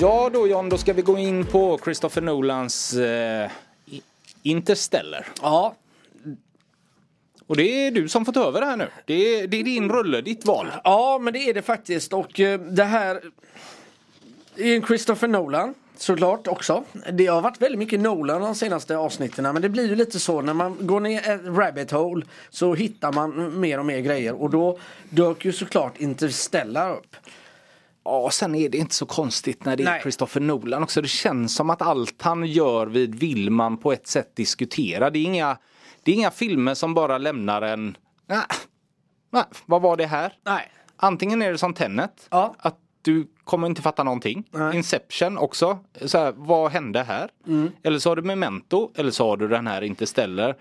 Ja 0.00 0.30
då 0.32 0.46
John, 0.48 0.68
då 0.68 0.78
ska 0.78 0.92
vi 0.92 1.02
gå 1.02 1.18
in 1.18 1.46
på 1.46 1.78
Christopher 1.84 2.22
Nolans 2.22 2.92
eh, 2.94 3.50
Interstellar. 4.42 5.26
Ja, 5.42 5.74
Och 7.48 7.56
det 7.56 7.86
är 7.86 7.90
du 7.90 8.08
som 8.08 8.24
får 8.24 8.32
ta 8.32 8.44
över 8.48 8.60
det 8.60 8.66
här 8.66 8.76
nu. 8.76 8.88
Det 9.04 9.14
är, 9.14 9.46
det 9.46 9.60
är 9.60 9.64
din 9.64 9.88
rulle, 9.88 10.20
ditt 10.20 10.44
val. 10.44 10.66
ja 10.84 11.18
men 11.22 11.32
det 11.32 11.38
är 11.38 11.54
det 11.54 11.62
faktiskt 11.62 12.12
och 12.12 12.40
eh, 12.40 12.60
det 12.60 12.84
här 12.84 13.20
är 14.56 14.74
en 14.74 14.82
Christopher 14.82 15.28
Nolan. 15.28 15.74
Såklart 15.96 16.46
också. 16.46 16.84
Det 17.12 17.26
har 17.26 17.40
varit 17.40 17.62
väldigt 17.62 17.78
mycket 17.78 18.00
Nolan 18.00 18.40
de 18.40 18.54
senaste 18.54 18.96
avsnitten 18.96 19.44
men 19.44 19.62
det 19.62 19.68
blir 19.68 19.88
ju 19.88 19.94
lite 19.94 20.20
så 20.20 20.40
när 20.40 20.54
man 20.54 20.76
går 20.80 21.00
ner 21.00 21.28
ett 21.28 21.40
rabbit 21.44 21.90
hole 21.90 22.26
så 22.50 22.74
hittar 22.74 23.12
man 23.12 23.60
mer 23.60 23.78
och 23.78 23.86
mer 23.86 24.00
grejer 24.00 24.42
och 24.42 24.50
då 24.50 24.78
dök 25.10 25.44
ju 25.44 25.52
såklart 25.52 25.98
Interstellar 25.98 26.92
upp. 26.92 27.16
Ja, 28.04 28.30
sen 28.30 28.54
är 28.54 28.68
det 28.68 28.78
inte 28.78 28.94
så 28.94 29.06
konstigt 29.06 29.64
när 29.64 29.76
det 29.76 29.82
är 29.82 29.84
Nej. 29.84 30.00
Christopher 30.02 30.40
Nolan 30.40 30.82
också. 30.82 31.02
Det 31.02 31.08
känns 31.08 31.54
som 31.54 31.70
att 31.70 31.82
allt 31.82 32.22
han 32.22 32.44
gör 32.46 32.86
vid 32.86 33.14
vill 33.14 33.50
man 33.50 33.76
på 33.76 33.92
ett 33.92 34.06
sätt 34.06 34.36
diskutera. 34.36 35.10
Det 35.10 35.18
är 35.18 35.24
inga, 35.24 35.56
det 36.08 36.12
är 36.12 36.16
inga 36.16 36.30
filmer 36.30 36.74
som 36.74 36.94
bara 36.94 37.18
lämnar 37.18 37.62
en... 37.62 37.96
Nej, 38.26 38.42
nej, 39.30 39.44
vad 39.66 39.82
var 39.82 39.96
det 39.96 40.06
här? 40.06 40.32
Nej. 40.44 40.70
Antingen 40.96 41.42
är 41.42 41.52
det 41.52 41.58
som 41.58 41.74
Tenet, 41.74 42.26
Ja. 42.30 42.54
att 42.58 42.76
du 43.02 43.26
kommer 43.44 43.66
inte 43.66 43.82
fatta 43.82 44.04
någonting. 44.04 44.44
Nej. 44.50 44.76
Inception 44.76 45.38
också, 45.38 45.78
så 46.04 46.18
här, 46.18 46.32
vad 46.36 46.70
hände 46.70 47.02
här? 47.02 47.30
Mm. 47.46 47.70
Eller 47.82 47.98
så 47.98 48.10
har 48.10 48.16
du 48.16 48.22
Memento, 48.22 48.90
eller 48.96 49.10
så 49.10 49.28
har 49.28 49.36
du 49.36 49.48
den 49.48 49.66
här 49.66 49.82
Interstellar. 49.82 50.56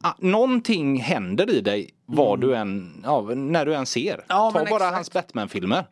Ah, 0.00 0.12
någonting 0.18 1.00
händer 1.00 1.50
i 1.50 1.60
dig 1.60 1.90
vad 2.06 2.40
du 2.40 2.56
än, 2.56 3.02
ja, 3.04 3.20
när 3.34 3.66
du 3.66 3.74
än 3.74 3.86
ser. 3.86 4.14
Mm. 4.14 4.24
Ja, 4.28 4.50
Ta 4.50 4.52
bara 4.52 4.62
exakt. 4.64 4.82
Mm. 4.82 4.94
hans 4.94 5.12
Batman-filmer. 5.12 5.84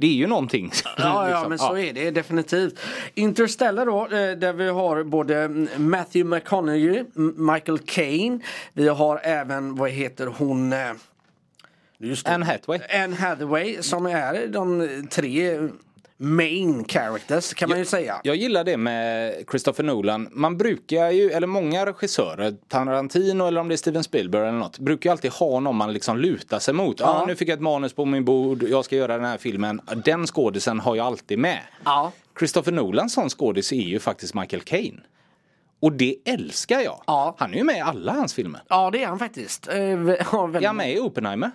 Det 0.00 0.06
är 0.06 0.14
ju 0.14 0.26
någonting. 0.26 0.70
Ja, 0.84 0.90
ja 0.98 1.26
liksom. 1.28 1.48
men 1.48 1.58
så 1.58 1.76
är 1.76 1.92
det 1.92 2.10
definitivt. 2.10 2.78
Interstellar 3.14 3.86
då, 3.86 4.02
eh, 4.04 4.36
där 4.36 4.52
vi 4.52 4.68
har 4.68 5.02
både 5.02 5.36
mm, 5.38 5.68
Matthew 5.76 6.36
McConaughey, 6.36 7.04
Michael 7.36 7.78
Caine. 7.78 8.42
Vi 8.72 8.88
har 8.88 9.20
även, 9.22 9.74
vad 9.76 9.90
heter 9.90 10.26
hon? 10.26 10.72
eh. 10.72 10.78
Anne 12.24 12.44
Hathaway. 12.44 12.80
Anne 13.04 13.16
Hathaway 13.16 13.82
som 13.82 14.06
är 14.06 14.46
de 14.46 14.88
tre 15.10 15.68
main 16.22 16.84
characters 16.84 17.54
kan 17.54 17.68
man 17.68 17.78
ju 17.78 17.84
säga. 17.84 18.20
Jag 18.24 18.36
gillar 18.36 18.64
det 18.64 18.76
med 18.76 19.34
Christopher 19.50 19.84
Nolan. 19.84 20.28
Man 20.32 20.58
brukar 20.58 21.10
ju, 21.10 21.30
eller 21.30 21.46
många 21.46 21.86
regissörer, 21.86 22.54
Tarantino 22.68 23.46
eller 23.46 23.60
om 23.60 23.68
det 23.68 23.74
är 23.74 23.76
Steven 23.76 24.04
Spielberg 24.04 24.48
eller 24.48 24.58
något, 24.58 24.78
brukar 24.78 25.10
ju 25.10 25.12
alltid 25.12 25.30
ha 25.30 25.60
någon 25.60 25.76
man 25.76 25.92
liksom 25.92 26.18
lutar 26.18 26.58
sig 26.58 26.74
mot. 26.74 27.00
Ja, 27.00 27.06
Ja. 27.20 27.26
nu 27.26 27.36
fick 27.36 27.48
jag 27.48 27.54
ett 27.54 27.60
manus 27.62 27.92
på 27.92 28.04
min 28.04 28.24
bord, 28.24 28.62
jag 28.62 28.84
ska 28.84 28.96
göra 28.96 29.16
den 29.16 29.24
här 29.26 29.38
filmen. 29.38 29.80
Den 30.04 30.26
skådisen 30.26 30.80
har 30.80 30.96
jag 30.96 31.06
alltid 31.06 31.38
med. 31.38 31.60
Ja. 31.84 32.12
Christopher 32.38 32.72
Nolans 32.72 33.12
sån 33.14 33.28
skådis 33.30 33.72
är 33.72 33.76
ju 33.76 33.98
faktiskt 33.98 34.34
Michael 34.34 34.62
Caine. 34.62 35.00
Och 35.82 35.92
det 35.92 36.16
älskar 36.24 36.80
jag. 36.80 37.02
Ja. 37.06 37.34
Han 37.38 37.52
är 37.52 37.56
ju 37.58 37.64
med 37.64 37.76
i 37.76 37.80
alla 37.80 38.12
hans 38.12 38.34
filmer. 38.34 38.60
Ja 38.68 38.90
det 38.90 39.02
är 39.02 39.06
han 39.06 39.18
faktiskt. 39.18 39.68
Eh, 39.68 39.74
ve- 39.76 40.24
ja, 40.32 40.46
väldigt- 40.46 40.62
Är 40.62 40.66
han 40.66 40.76
med 40.76 40.92
i 40.94 40.98
Oppenheimer? 40.98 41.50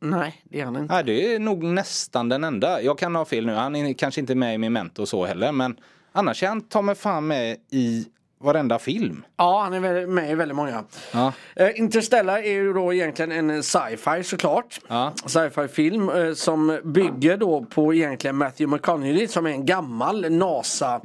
Nej 0.00 0.42
det 0.44 0.60
är 0.60 0.64
han 0.64 0.76
inte. 0.76 0.94
Nej, 0.94 1.04
det 1.04 1.34
är 1.34 1.38
nog 1.38 1.64
nästan 1.64 2.28
den 2.28 2.44
enda. 2.44 2.82
Jag 2.82 2.98
kan 2.98 3.14
ha 3.14 3.24
fel 3.24 3.46
nu. 3.46 3.52
Han 3.52 3.76
är 3.76 3.92
kanske 3.92 4.20
inte 4.20 4.34
med 4.34 4.54
i 4.54 4.58
Memento 4.58 5.02
och 5.02 5.08
så 5.08 5.26
heller. 5.26 5.52
Men 5.52 5.76
annars 6.12 6.42
är 6.42 6.48
han 6.48 6.60
ta 6.60 6.82
mig 6.82 6.94
fan 6.94 7.26
med 7.26 7.56
i 7.70 8.06
varenda 8.38 8.78
film. 8.78 9.24
Ja 9.36 9.62
han 9.62 9.74
är 9.74 10.06
med 10.06 10.30
i 10.30 10.34
väldigt 10.34 10.56
många. 10.56 10.84
Ja. 11.12 11.32
Eh, 11.56 11.80
Interstellar 11.80 12.38
är 12.38 12.52
ju 12.52 12.72
då 12.72 12.94
egentligen 12.94 13.32
en 13.50 13.62
sci-fi 13.62 14.24
såklart. 14.24 14.80
Ja. 14.88 15.12
Sci-fi 15.26 15.68
film 15.68 16.08
eh, 16.08 16.32
som 16.32 16.80
bygger 16.84 17.36
då 17.36 17.64
på 17.64 17.94
egentligen 17.94 18.36
Matthew 18.36 18.76
McConaughey 18.76 19.28
som 19.28 19.46
är 19.46 19.50
en 19.50 19.66
gammal 19.66 20.30
NASA 20.30 21.00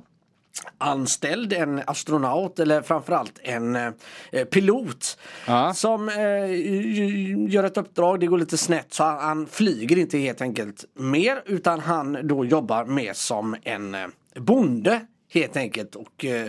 anställd, 0.78 1.54
en 1.54 1.82
astronaut 1.88 2.60
eller 2.60 2.82
framförallt 2.82 3.40
en 3.44 3.76
eh, 3.76 4.44
pilot. 4.52 5.18
Ja. 5.48 5.74
Som 5.74 6.10
eh, 6.10 7.54
gör 7.54 7.64
ett 7.64 7.78
uppdrag, 7.78 8.20
det 8.20 8.28
går 8.28 8.38
lite 8.38 8.58
snett 8.58 8.94
så 8.94 9.04
han, 9.04 9.20
han 9.20 9.48
flyger 9.48 9.98
inte 9.98 10.18
helt 10.18 10.42
enkelt 10.42 10.86
mer 10.94 11.44
utan 11.46 11.80
han 11.80 12.28
då 12.28 12.46
jobbar 12.46 12.86
mer 12.86 13.14
som 13.14 13.56
en 13.64 13.96
eh, 13.96 14.08
bonde 14.36 15.06
helt 15.34 15.58
enkelt 15.58 15.96
och 15.96 16.26
eh, 16.26 16.48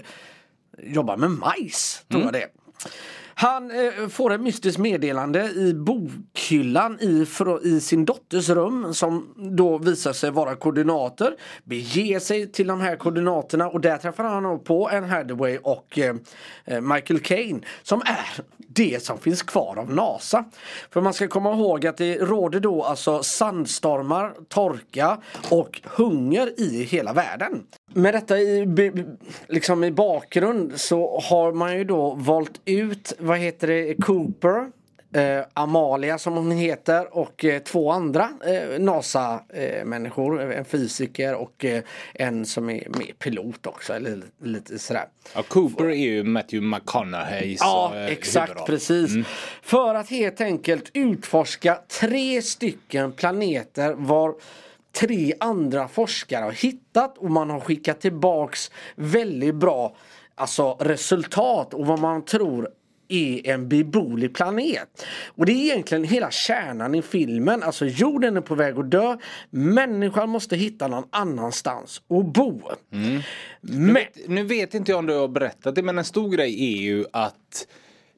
jobbar 0.79 1.17
med 1.17 1.31
majs, 1.31 2.05
tror 2.09 2.23
jag 2.23 2.33
det. 2.33 2.49
Han 3.35 3.71
eh, 3.71 4.09
får 4.09 4.33
ett 4.33 4.41
mystiskt 4.41 4.79
meddelande 4.79 5.51
i 5.51 5.75
bokhyllan 5.75 6.99
i, 7.01 7.27
i 7.63 7.81
sin 7.81 8.05
dotters 8.05 8.49
rum 8.49 8.95
som 8.95 9.35
då 9.37 9.79
visar 9.79 10.13
sig 10.13 10.31
vara 10.31 10.57
koordinater. 10.57 11.37
Beger 11.65 12.21
sig 12.21 12.53
till 12.53 12.67
de 12.67 12.81
här 12.81 12.97
koordinaterna 12.97 13.69
och 13.69 13.81
där 13.81 13.97
träffar 13.97 14.25
han 14.25 14.61
på 14.61 14.89
Anne 14.89 15.07
Hathaway 15.07 15.59
och 15.63 15.99
eh, 15.99 16.15
eh, 16.65 16.81
Michael 16.81 17.21
Caine 17.21 17.65
som 17.83 18.01
är 18.01 18.45
det 18.75 19.03
som 19.03 19.19
finns 19.19 19.43
kvar 19.43 19.79
av 19.79 19.95
NASA. 19.95 20.45
För 20.91 21.01
man 21.01 21.15
ska 21.15 21.29
komma 21.29 21.53
ihåg 21.53 21.87
att 21.87 21.97
det 21.97 22.19
råder 22.19 22.61
då 22.61 22.83
alltså 22.83 23.23
sandstormar, 23.23 24.35
torka 24.49 25.19
och 25.51 25.81
hunger 25.85 26.61
i 26.61 26.83
hela 26.83 27.13
världen. 27.13 27.63
Med 27.95 28.15
detta 28.15 28.39
i, 28.39 28.67
liksom 29.47 29.85
i 29.85 29.91
bakgrund 29.91 30.81
så 30.81 31.21
har 31.21 31.53
man 31.53 31.79
ju 31.79 31.85
då 31.85 32.15
valt 32.15 32.61
ut, 32.65 33.13
vad 33.19 33.39
heter 33.39 33.67
det, 33.67 33.95
Cooper 33.95 34.71
Eh, 35.15 35.45
Amalia 35.55 36.19
som 36.19 36.35
hon 36.35 36.51
heter 36.51 37.17
och 37.19 37.45
eh, 37.45 37.63
två 37.63 37.91
andra 37.91 38.29
eh, 38.47 38.81
NASA-människor. 38.81 40.53
en 40.53 40.65
fysiker 40.65 41.35
och 41.35 41.65
eh, 41.65 41.83
en 42.15 42.47
som 42.47 42.71
är 42.71 42.89
med 42.89 43.19
pilot 43.19 43.67
också. 43.67 43.93
Eller 43.93 44.23
lite 44.43 44.79
sådär. 44.79 45.05
Ja, 45.35 45.43
Cooper 45.43 45.85
är 45.85 45.95
ju 45.95 46.25
Matthew 46.25 46.77
McConaughey. 46.77 47.57
Ja, 47.61 47.93
exakt 47.97 48.67
precis. 48.67 49.27
För 49.63 49.95
att 49.95 50.11
helt 50.11 50.41
enkelt 50.41 50.91
utforska 50.95 51.79
tre 52.01 52.43
stycken 52.43 53.13
planeter 53.13 53.95
var 53.95 54.35
tre 54.93 55.33
andra 55.41 55.89
forskare 55.89 56.45
har 56.45 56.53
hittat 56.53 57.19
och 57.19 57.31
man 57.31 57.51
har 57.51 57.61
skickat 57.61 58.01
tillbaks 58.01 58.71
väldigt 58.97 59.55
bra 59.55 59.97
alltså, 60.35 60.77
resultat 60.81 61.75
och 61.75 61.87
vad 61.87 61.99
man 61.99 62.25
tror 62.25 62.69
är 63.09 63.47
en 63.47 63.69
beboelig 63.69 64.35
planet. 64.35 65.07
Och 65.27 65.47
det 65.47 65.53
är 65.53 65.57
egentligen 65.57 66.05
hela 66.05 66.31
kärnan 66.31 66.95
i 66.95 67.03
filmen. 67.03 67.63
Alltså 67.63 67.87
jorden 67.87 68.37
är 68.37 68.41
på 68.41 68.55
väg 68.55 68.79
att 68.79 68.91
dö. 68.91 69.17
Människan 69.51 70.29
måste 70.29 70.57
hitta 70.57 70.89
någon 70.89 71.05
annanstans 71.11 72.03
att 72.09 72.27
bo. 72.27 72.63
Men, 73.61 74.05
Nu 74.27 74.45
vet 74.45 74.75
inte 74.75 74.93
jag 74.93 74.99
om 74.99 75.07
du 75.07 75.15
har 75.15 75.29
berättat 75.29 75.75
det 75.75 75.83
men 75.83 75.99
en 75.99 76.05
stor 76.05 76.29
grej 76.29 76.75
är 76.75 76.83
ju 76.83 77.05
att 77.13 77.67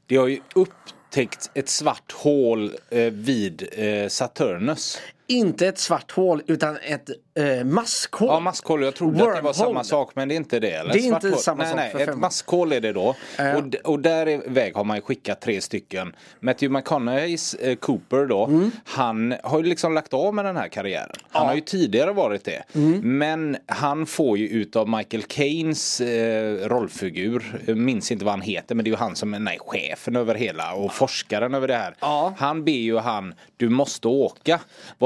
det 0.06 0.16
har 0.16 0.26
ju 0.26 0.40
upptäckts 0.54 1.50
ett 1.54 1.68
svart 1.68 2.12
hål 2.12 2.70
eh, 2.90 3.12
vid 3.12 3.68
eh, 3.72 4.08
Saturnus. 4.08 4.98
Inte 5.26 5.66
ett 5.68 5.78
svart 5.78 6.10
hål 6.12 6.42
utan 6.46 6.76
ett 6.76 7.10
eh, 7.34 7.64
maskhål. 7.64 8.28
Ja, 8.28 8.40
maskhål. 8.40 8.82
Jag 8.82 8.94
trodde 8.94 9.12
att 9.12 9.18
det 9.18 9.26
var 9.26 9.34
Wormhole. 9.34 9.54
samma 9.54 9.84
sak 9.84 10.10
men 10.14 10.28
det 10.28 10.34
är 10.34 10.36
inte 10.36 10.60
det. 10.60 10.70
Eller? 10.70 10.92
Det 10.92 10.98
är 10.98 11.02
inte 11.02 11.20
Svart 11.20 11.32
hål. 11.32 11.40
samma 11.40 11.62
nej, 11.62 11.68
sak 11.72 11.76
Nej, 11.76 11.90
för 11.92 11.98
ett 12.00 12.08
fem. 12.08 12.20
maskhål 12.20 12.72
är 12.72 12.80
det 12.80 12.92
då. 12.92 13.16
Ja. 13.38 13.56
Och, 13.56 13.74
och 13.92 14.00
där 14.00 14.28
i 14.28 14.40
väg 14.46 14.74
har 14.76 14.84
man 14.84 14.96
ju 14.96 15.00
skickat 15.02 15.40
tre 15.40 15.60
stycken. 15.60 16.16
Matthew 16.40 16.78
McConaugheys 16.78 17.54
eh, 17.54 17.76
Cooper 17.76 18.26
då. 18.26 18.44
Mm. 18.46 18.70
Han 18.84 19.34
har 19.42 19.58
ju 19.58 19.64
liksom 19.64 19.94
lagt 19.94 20.14
av 20.14 20.34
med 20.34 20.44
den 20.44 20.56
här 20.56 20.68
karriären. 20.68 21.16
Han 21.30 21.46
har 21.46 21.54
ju 21.54 21.60
tidigare 21.60 22.12
varit 22.12 22.44
det. 22.44 22.62
Mm. 22.74 23.18
Men 23.18 23.56
han 23.66 24.06
får 24.06 24.38
ju 24.38 24.48
utav 24.48 24.88
Michael 24.88 25.22
Caines 25.22 26.00
eh, 26.00 26.68
rollfigur. 26.68 27.60
Jag 27.66 27.76
minns 27.76 28.12
inte 28.12 28.24
vad 28.24 28.32
han 28.32 28.42
heter 28.42 28.74
men 28.74 28.84
det 28.84 28.88
är 28.88 28.92
ju 28.92 28.96
han 28.98 29.16
som 29.16 29.34
är 29.34 29.38
nej, 29.38 29.58
chefen 29.60 30.16
över 30.16 30.34
hela 30.34 30.74
och 30.74 30.92
forskaren 30.92 31.54
över 31.54 31.68
det 31.68 31.76
här. 31.76 31.94
Ja. 32.00 32.34
Han 32.38 32.64
ber 32.64 32.72
ju 32.72 32.98
han, 32.98 33.34
du 33.56 33.68
måste 33.68 34.08
åka. 34.08 34.60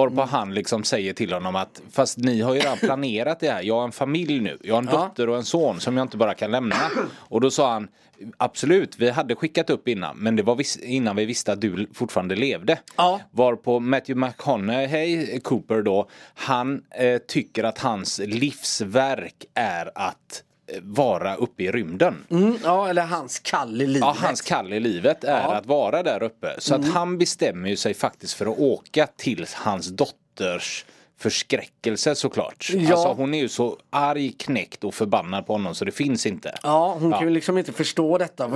Varpå 0.09 0.23
Mm. 0.23 0.29
han 0.29 0.55
liksom 0.55 0.85
säger 0.85 1.13
till 1.13 1.33
honom 1.33 1.57
att 1.57 1.83
fast 1.93 2.19
ni 2.19 2.41
har 2.41 2.55
ju 2.55 2.61
redan 2.61 2.79
planerat 2.83 3.41
det 3.41 3.51
här. 3.51 3.63
Jag 3.63 3.75
har 3.75 3.85
en 3.85 3.93
familj 3.93 4.41
nu. 4.41 4.59
Jag 4.63 4.75
har 4.75 4.83
en 4.83 4.89
Ja. 4.93 4.99
dotter 4.99 5.29
och 5.29 5.37
en 5.37 5.45
son 5.45 5.81
som 5.81 5.97
jag 5.97 6.05
inte 6.05 6.17
bara 6.17 6.35
kan 6.35 6.51
lämna. 6.51 6.77
Och 7.19 7.41
då 7.41 7.51
sa 7.51 7.73
han 7.73 7.89
Absolut, 8.37 8.97
vi 8.99 9.11
hade 9.11 9.35
skickat 9.35 9.71
upp 9.71 9.89
innan 9.89 10.17
men 10.17 10.37
det 10.37 10.43
var 10.43 10.63
innan 10.85 11.17
vi 11.17 11.25
visste 11.25 11.53
att 11.53 11.61
du 11.61 11.87
fortfarande 11.95 12.37
levde. 12.37 12.79
Ja. 12.97 13.21
Varpå 13.31 13.81
Matthew 13.81 14.27
McConaughey, 14.27 15.41
Cooper 15.41 15.83
då, 15.83 16.09
han 16.35 16.83
eh, 16.91 17.19
tycker 17.19 17.65
att 17.65 17.79
hans 17.79 18.19
livsverk 18.25 19.45
är 19.55 19.91
att 19.95 20.43
vara 20.83 21.35
uppe 21.35 21.63
i 21.63 21.71
rymden. 21.71 22.25
Mm, 22.31 22.59
ja, 22.65 22.89
eller 22.89 23.03
hans 23.03 23.39
kall 23.39 23.83
i 23.83 23.87
livet. 23.87 24.01
Ja, 24.01 24.17
hans 24.19 24.41
kall 24.41 24.73
i 24.73 24.81
livet 24.81 25.25
är 25.25 25.31
Ja. 25.41 25.45
Mm. 25.45 25.57
att 25.59 25.67
vara 25.67 26.03
där 26.03 26.23
uppe. 26.23 26.55
Så 26.59 26.75
att 26.75 26.89
han 26.89 27.19
bestämmer 27.19 27.77
sig 27.77 27.95
faktiskt 27.95 28.35
för 28.35 28.47
att 28.47 28.59
åka 28.59 29.07
till 29.17 29.47
hans 29.55 29.87
dotters 29.89 30.85
förskräckelse 31.19 32.15
såklart. 32.15 32.71
Ja. 32.75 32.93
Alltså 32.93 33.09
hon 33.09 33.35
är 33.35 33.39
ju 33.39 33.49
så 33.49 33.77
arg, 33.91 34.33
knäckt 34.33 34.85
och 34.85 34.95
förbannad 34.95 35.47
på 35.47 35.53
honom 35.53 35.75
så 35.75 35.85
det 35.85 35.93
finns 35.93 36.27
inte. 36.27 36.55
Ja, 36.63 36.97
hon 37.01 37.13
kan 37.13 37.23
ju 37.23 37.31
liksom 37.31 37.59
inte 37.59 37.73
förstå 37.73 38.19
detta. 38.19 38.47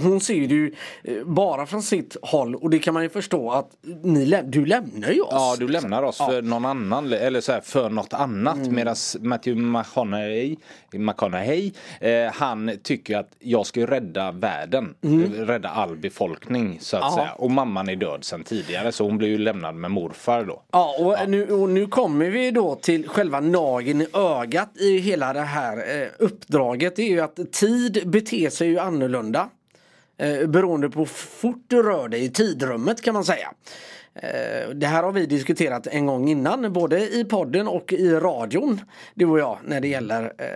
Hon 0.00 0.20
ser 0.20 0.34
det 0.34 0.54
ju 0.54 0.74
eh, 1.04 1.24
bara 1.24 1.66
från 1.66 1.82
sitt 1.82 2.16
håll 2.22 2.54
och 2.54 2.70
det 2.70 2.78
kan 2.78 2.94
man 2.94 3.02
ju 3.02 3.08
förstå 3.08 3.50
att 3.50 3.70
ni 4.02 4.42
du 4.44 4.66
lämnar 4.66 5.10
ju 5.10 5.20
oss. 5.20 5.28
Ja, 5.32 5.56
du 5.58 5.68
lämnar 5.68 6.02
oss 6.02 6.16
för 6.16 6.42
någon 6.42 6.64
annan 6.64 7.12
eller 7.12 7.40
så 7.40 7.52
här, 7.52 7.60
för 7.60 7.90
något 7.90 8.12
annat. 8.14 8.56
Mm. 8.56 8.74
Medan 8.74 8.96
Matthew 9.20 9.62
McConaughey, 9.78 10.56
McConaughey 10.92 11.72
eh, 12.00 12.32
han 12.32 12.70
tycker 12.82 13.16
att 13.18 13.28
jag 13.38 13.66
ska 13.66 13.80
ju 13.80 13.86
rädda 13.86 14.32
världen. 14.32 14.94
Rädda 15.36 15.68
all 15.68 15.96
befolkning 15.96 16.78
så 16.80 16.96
att 16.96 17.02
Mm. 17.02 17.12
Ja. 17.18 17.24
säga. 17.24 17.32
Och 17.34 17.50
mamman 17.50 17.88
är 17.88 17.96
död 17.96 18.24
sedan 18.24 18.44
tidigare 18.44 18.92
så 18.92 19.04
hon 19.04 19.18
blir 19.18 19.28
ju 19.28 19.38
lämnad 19.38 19.74
med 19.74 19.90
morfar 19.90 20.44
då. 20.44 20.62
Ja, 20.72 20.94
och, 20.98 21.28
Nu, 21.30 21.46
och 21.52 21.68
nu 21.68 21.86
kommer 21.96 22.30
vi 22.30 22.50
då 22.50 22.74
till 22.74 23.08
själva 23.08 23.40
nageln 23.40 24.00
i 24.00 24.06
ögat 24.12 24.76
i 24.76 24.98
hela 24.98 25.32
det 25.32 25.40
här 25.40 26.02
eh, 26.02 26.08
uppdraget. 26.18 26.96
Det 26.96 27.02
är 27.02 27.08
ju 27.08 27.20
att 27.20 27.52
tid 27.52 28.02
beter 28.06 28.50
sig 28.50 28.68
ju 28.68 28.78
annorlunda. 28.78 29.48
Eh, 30.18 30.46
beroende 30.46 30.90
på 30.90 30.98
hur 30.98 31.06
fort 31.06 31.64
du 31.66 31.82
rör 31.82 32.08
dig 32.08 32.24
i 32.24 32.28
tidrummet 32.28 33.02
kan 33.02 33.14
man 33.14 33.24
säga. 33.24 33.52
Eh, 34.14 34.70
det 34.74 34.86
här 34.86 35.02
har 35.02 35.12
vi 35.12 35.26
diskuterat 35.26 35.86
en 35.86 36.06
gång 36.06 36.28
innan, 36.28 36.72
både 36.72 37.14
i 37.14 37.24
podden 37.24 37.68
och 37.68 37.92
i 37.92 38.10
radion. 38.10 38.80
Du 39.14 39.26
och 39.26 39.38
jag, 39.38 39.58
när 39.64 39.80
det 39.80 39.88
gäller 39.88 40.24
eh, 40.38 40.46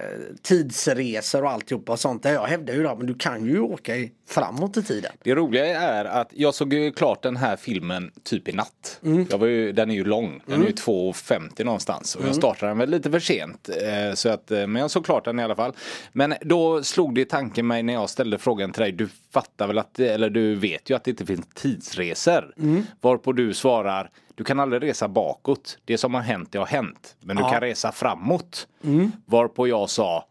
tidsresor 0.42 1.44
och 1.44 1.50
alltihopa 1.50 1.92
och 1.92 2.00
sånt. 2.00 2.22
Där 2.22 2.32
jag 2.32 2.46
hävdar 2.46 2.74
ju 2.74 2.88
att 2.88 3.06
du 3.06 3.14
kan 3.14 3.46
ju 3.46 3.60
åka 3.60 3.96
i, 3.96 4.12
framåt 4.30 4.76
i 4.76 4.82
tiden. 4.82 5.12
Det 5.22 5.34
roliga 5.34 5.66
är 5.80 6.04
att 6.04 6.28
jag 6.34 6.54
såg 6.54 6.72
ju 6.74 6.92
klart 6.92 7.22
den 7.22 7.36
här 7.36 7.56
filmen 7.56 8.10
typ 8.22 8.48
i 8.48 8.52
natt. 8.52 9.00
Mm. 9.04 9.26
Jag 9.30 9.38
var 9.38 9.46
ju, 9.46 9.72
den 9.72 9.90
är 9.90 9.94
ju 9.94 10.04
lång, 10.04 10.40
den 10.46 10.62
är 10.62 10.66
ju 10.66 10.72
2.50 10.72 11.64
någonstans. 11.64 12.14
Och 12.14 12.24
jag 12.26 12.34
startade 12.34 12.70
den 12.70 12.78
väl 12.78 12.90
lite 12.90 13.10
för 13.10 13.20
sent. 13.20 13.68
eh, 13.68 14.14
Så 14.14 14.28
att, 14.28 14.50
eh, 14.50 14.66
men 14.66 14.82
jag 14.82 14.90
såg 14.90 15.04
klart 15.04 15.24
den 15.24 15.40
i 15.40 15.42
alla 15.42 15.56
fall. 15.56 15.72
Men 16.12 16.34
då 16.40 16.82
slog 16.82 17.14
det 17.14 17.20
i 17.20 17.24
tanken 17.24 17.66
mig 17.66 17.82
när 17.82 17.92
jag 17.92 18.10
ställde 18.10 18.38
frågan 18.38 18.72
till 18.72 18.82
dig. 18.82 18.92
Du 18.92 19.08
fattar 19.32 19.66
väl 19.66 19.78
att, 19.78 19.98
eller 20.00 20.30
du 20.30 20.54
vet 20.54 20.90
ju 20.90 20.96
att 20.96 21.04
det 21.04 21.10
inte 21.10 21.26
finns 21.26 21.46
tidsresor. 21.54 22.52
Mm. 22.58 22.82
Varpå 23.00 23.32
du 23.32 23.54
svarar 23.54 24.10
du 24.34 24.44
kan 24.44 24.60
aldrig 24.60 24.82
resa 24.82 25.08
bakåt. 25.08 25.78
Det 25.84 25.98
som 25.98 26.14
har 26.14 26.20
hänt, 26.20 26.52
det 26.52 26.58
har 26.58 26.66
hänt. 26.66 27.16
Men 27.20 27.36
du 27.36 27.42
Ja. 27.42 27.50
kan 27.50 27.60
resa 27.60 27.92
framåt. 27.92 28.66
Mm. 28.84 29.12
Varpå 29.26 29.68
jag 29.68 29.90
sa 29.90 30.24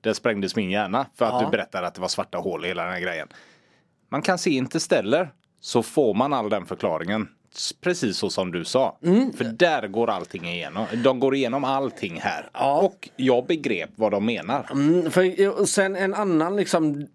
det 0.00 0.14
sprängdes 0.14 0.56
min 0.56 0.70
hjärna 0.70 1.06
för 1.14 1.24
att 1.24 1.32
Ja. 1.32 1.40
du 1.44 1.50
berättade 1.50 1.86
att 1.86 1.94
det 1.94 2.00
var 2.00 2.08
svarta 2.08 2.38
hål 2.38 2.64
i 2.64 2.68
hela 2.68 2.82
den 2.84 2.92
här 2.92 3.00
grejen. 3.00 3.28
Man 4.08 4.22
kan 4.22 4.38
se 4.38 4.50
Interstellar 4.50 5.32
så 5.60 5.82
får 5.82 6.14
man 6.14 6.32
all 6.32 6.50
den 6.50 6.66
förklaringen. 6.66 7.28
Precis 7.80 8.16
så 8.16 8.30
som 8.30 8.52
du 8.52 8.64
sa. 8.64 8.98
Mm. 9.02 9.32
För 9.32 9.44
där 9.44 9.88
går 9.88 10.10
allting 10.10 10.44
igenom. 10.48 10.86
De 11.04 11.20
går 11.20 11.34
igenom 11.34 11.64
allting 11.64 12.20
här. 12.20 12.50
Ja. 12.52 12.80
Och 12.80 13.08
jag 13.16 13.46
begrep 13.46 13.90
vad 13.94 14.12
de 14.12 14.26
menar. 14.26 14.68
Mm, 14.72 15.10
för, 15.10 15.60
och 15.60 15.68
sen 15.68 15.96
en 15.96 16.14
annan 16.14 16.56
liksom 16.56 17.06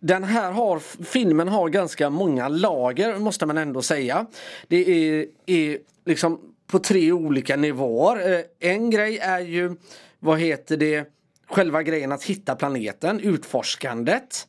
den 0.00 0.24
här 0.24 0.52
har, 0.52 0.78
filmen 1.04 1.48
har 1.48 1.68
ganska 1.68 2.10
många 2.10 2.48
lager 2.48 3.18
måste 3.18 3.46
man 3.46 3.58
ändå 3.58 3.82
säga. 3.82 4.26
Det 4.68 4.76
är, 4.90 5.26
är 5.46 5.78
liksom 6.04 6.40
på 6.66 6.78
tre 6.78 7.12
olika 7.12 7.56
nivåer. 7.56 8.32
Eh, 8.34 8.70
En 8.72 8.90
grej 8.90 9.18
är 9.18 9.40
ju, 9.40 9.76
vad 10.18 10.38
heter 10.40 10.76
det, 10.76 11.04
själva 11.50 11.82
grejen 11.82 12.12
att 12.12 12.22
hitta 12.24 12.54
planeten, 12.56 13.20
utforskandet. 13.20 14.48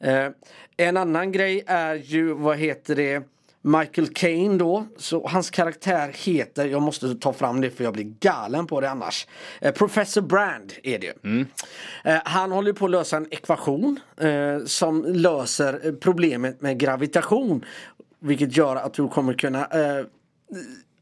Eh, 0.00 0.28
En 0.76 0.96
annan 0.96 1.32
grej 1.32 1.62
är 1.66 1.94
ju, 1.94 2.32
vad 2.32 2.56
heter 2.56 2.96
det, 2.96 3.22
Michael 3.66 4.08
Caine 4.08 4.58
då, 4.58 4.86
så 4.96 5.26
hans 5.28 5.50
karaktär 5.50 6.10
heter, 6.14 6.66
jag 6.66 6.82
måste 6.82 7.14
ta 7.14 7.32
fram 7.32 7.60
det 7.60 7.70
för 7.70 7.84
jag 7.84 7.92
blir 7.92 8.12
galen 8.20 8.66
på 8.66 8.80
det 8.80 8.90
annars. 8.90 9.26
Eh, 9.60 9.72
Professor 9.74 10.22
Brand 10.22 10.72
är 10.82 10.98
det 10.98 11.06
ju. 11.06 11.46
Eh, 12.04 12.20
han 12.24 12.52
håller 12.52 12.72
på 12.72 12.84
att 12.84 12.90
lösa 12.90 13.16
en 13.16 13.26
ekvation 13.30 14.00
eh, 14.20 14.64
som 14.66 15.04
löser 15.04 15.80
eh, 15.86 15.92
problemet 15.92 16.60
med 16.62 16.78
gravitation. 16.78 17.64
Vilket 18.20 18.56
gör 18.56 18.76
att 18.76 18.94
du 18.94 19.08
kommer 19.08 19.32
kunna 19.34 19.66
eh, 19.66 20.04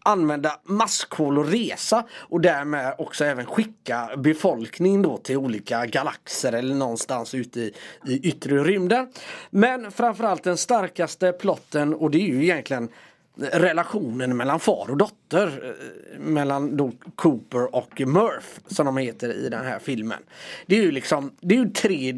använda 0.05 0.61
maskhål 0.65 1.39
och 1.39 1.49
resa 1.49 2.05
och 2.13 2.41
därmed 2.41 2.95
också 2.99 3.25
även 3.25 3.47
skicka 3.47 4.11
befolkning 4.17 5.03
då 5.03 5.17
till 5.17 5.37
olika 5.37 5.87
galaxer 5.87 6.53
eller 6.53 6.75
någonstans 6.75 7.35
ute 7.35 7.61
i, 7.61 7.75
i 8.07 8.29
yttre 8.29 8.65
rymden. 8.65 9.13
Men 9.51 9.93
framförallt 9.93 10.43
den 10.45 10.57
starkaste 10.57 11.33
plotten 11.33 11.95
och 11.95 12.11
det 12.11 12.19
är 12.19 12.27
ju 12.27 12.43
egentligen 12.43 12.89
relationen 13.37 14.37
mellan 14.37 14.61
far 14.61 14.91
och 14.91 14.97
dotter. 14.97 15.65
eh, 15.65 16.21
Mellan 16.21 16.77
då 16.77 16.93
Cooper 17.15 17.75
och 17.75 18.01
Murph 18.01 18.47
som 18.67 18.87
de 18.87 18.97
heter 18.97 19.33
i 19.33 19.49
den 19.49 19.65
här 19.65 19.79
filmen. 19.79 20.23
Det 20.67 20.79
är 20.79 20.83
ju 20.83 20.91
liksom, 20.91 21.33
det 21.41 21.55
är 21.55 21.59
ju 21.59 21.71
tre 21.71 22.15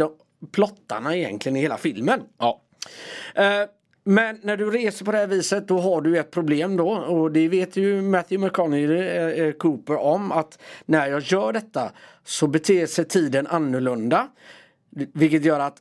plottarna 0.53 1.17
egentligen 1.17 1.57
i 1.57 1.61
hela 1.61 1.77
filmen. 1.77 2.21
Ja. 2.39 2.61
Eh, 3.35 3.69
Men 4.05 4.39
när 4.43 4.57
du 4.57 4.71
reser 4.71 5.05
på 5.05 5.13
det 5.13 5.19
här 5.19 5.27
viset 5.27 5.69
då 5.69 5.79
har 5.79 6.01
du 6.01 6.19
ett 6.19 6.31
problem 6.31 6.77
då 6.77 6.91
och 6.91 7.33
det 7.33 7.49
vet 7.49 7.77
ju 7.77 8.03
Matthew 8.03 8.47
McConaughey 8.47 8.99
eh, 8.99 9.47
eh, 9.47 9.53
Cooper 9.53 9.97
om 9.97 10.33
att 10.33 10.59
när 10.87 11.07
jag 11.07 11.23
gör 11.23 11.53
detta 11.53 11.93
så 12.25 12.47
beter 12.47 12.87
sig 12.87 13.05
tiden 13.05 13.47
annorlunda. 13.47 14.29
Vilket 15.13 15.45
gör 15.45 15.61
att 15.61 15.77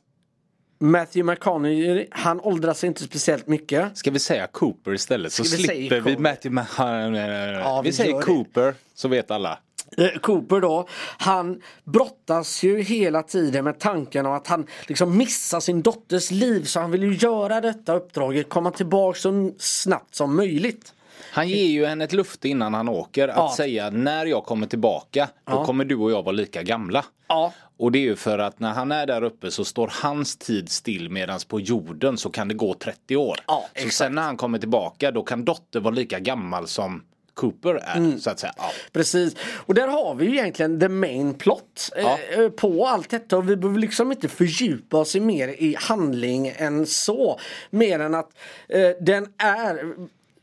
Matthew 0.78 1.32
McConaughey 1.32 2.06
han 2.10 2.40
åldras 2.40 2.84
inte 2.84 3.02
speciellt 3.02 3.46
mycket. 3.46 3.96
Ska 3.96 4.10
vi 4.10 4.18
säga 4.18 4.46
Cooper 4.46 4.94
istället 4.94 5.32
så 5.32 5.44
Ska 5.44 5.56
vi 5.56 5.62
säga 5.62 5.76
slipper 5.76 6.00
vi 6.00 6.14
Cooper? 6.14 6.22
Matthew 6.22 6.60
McConaughey. 6.62 7.52
Ja, 7.52 7.80
vi 7.82 7.88
vi 7.88 7.96
säger 7.96 8.10
gör 8.10 8.18
det. 8.18 8.26
Cooper 8.26 8.74
så 8.94 9.08
vet 9.08 9.30
alla. 9.30 9.58
Eh, 9.96 10.08
Cooper 10.20 10.60
då, 10.60 10.88
han 11.18 11.60
brottas 11.84 12.62
ju 12.62 12.82
hela 12.82 13.22
tiden 13.22 13.64
med 13.64 13.78
tanken 13.78 14.26
om 14.26 14.32
att 14.32 14.46
han 14.46 14.66
liksom 14.86 15.16
missar 15.16 15.60
sin 15.60 15.82
dotters 15.82 16.30
liv 16.30 16.64
så 16.64 16.80
han 16.80 16.90
vill 16.90 17.02
ju 17.02 17.14
göra 17.14 17.60
detta 17.60 17.94
uppdraget, 17.94 18.48
komma 18.48 18.70
tillbaka 18.70 19.18
så 19.18 19.50
snabbt 19.58 20.14
som 20.14 20.36
möjligt. 20.36 20.92
Han 21.32 21.48
ger 21.48 21.66
ju 21.66 21.86
henne 21.86 22.04
ett 22.04 22.12
löfte 22.12 22.48
innan 22.48 22.74
han 22.74 22.88
åker 22.88 23.28
att 23.28 23.36
Ja. 23.36 23.54
säga 23.56 23.90
när 23.90 24.26
jag 24.26 24.44
kommer 24.44 24.66
tillbaka 24.66 25.28
då 25.44 25.52
Ja. 25.52 25.64
kommer 25.64 25.84
du 25.84 25.96
och 25.96 26.10
jag 26.10 26.22
vara 26.22 26.32
lika 26.32 26.62
gamla. 26.62 27.04
Ja. 27.28 27.52
Och 27.76 27.92
det 27.92 27.98
är 27.98 28.02
ju 28.02 28.16
för 28.16 28.38
att 28.38 28.60
när 28.60 28.72
han 28.72 28.92
är 28.92 29.06
där 29.06 29.22
uppe 29.24 29.50
så 29.50 29.64
står 29.64 29.92
hans 30.02 30.36
tid 30.36 30.68
still 30.70 31.10
medans 31.10 31.44
på 31.44 31.60
jorden 31.60 32.18
så 32.18 32.30
kan 32.30 32.48
det 32.48 32.54
gå 32.54 32.74
30 32.74 33.16
år. 33.16 33.36
Ja, 33.46 33.64
så 33.82 33.88
sen 33.88 34.14
när 34.14 34.22
han 34.22 34.36
kommer 34.36 34.58
tillbaka 34.58 35.10
då 35.10 35.22
kan 35.22 35.44
dotter 35.44 35.80
vara 35.80 35.94
lika 35.94 36.18
gammal 36.18 36.66
som 36.68 37.02
Cooper 37.34 37.74
är 37.74 37.96
Mm. 37.96 38.20
så 38.20 38.30
att 38.30 38.40
säga. 38.40 38.52
Ja. 38.56 38.70
Precis. 38.92 39.36
Och 39.66 39.74
där 39.74 39.88
har 39.88 40.14
vi 40.14 40.24
ju 40.26 40.32
egentligen 40.32 40.80
the 40.80 40.88
main 40.88 41.34
plot 41.34 41.90
Ja. 41.96 42.18
eh, 42.32 42.40
eh, 42.40 42.48
på 42.48 42.86
allt 42.86 43.10
detta 43.10 43.36
och 43.36 43.50
vi 43.50 43.56
behöver 43.56 43.80
liksom 43.80 44.12
inte 44.12 44.28
fördjupa 44.28 44.96
oss 44.96 45.16
i 45.16 45.20
mer 45.20 45.48
i 45.48 45.76
handling 45.78 46.52
än 46.56 46.86
så. 46.86 47.40
Mer 47.70 47.98
än 48.00 48.14
att 48.14 48.30
eh, 48.68 48.90
den 49.00 49.26
är 49.38 49.94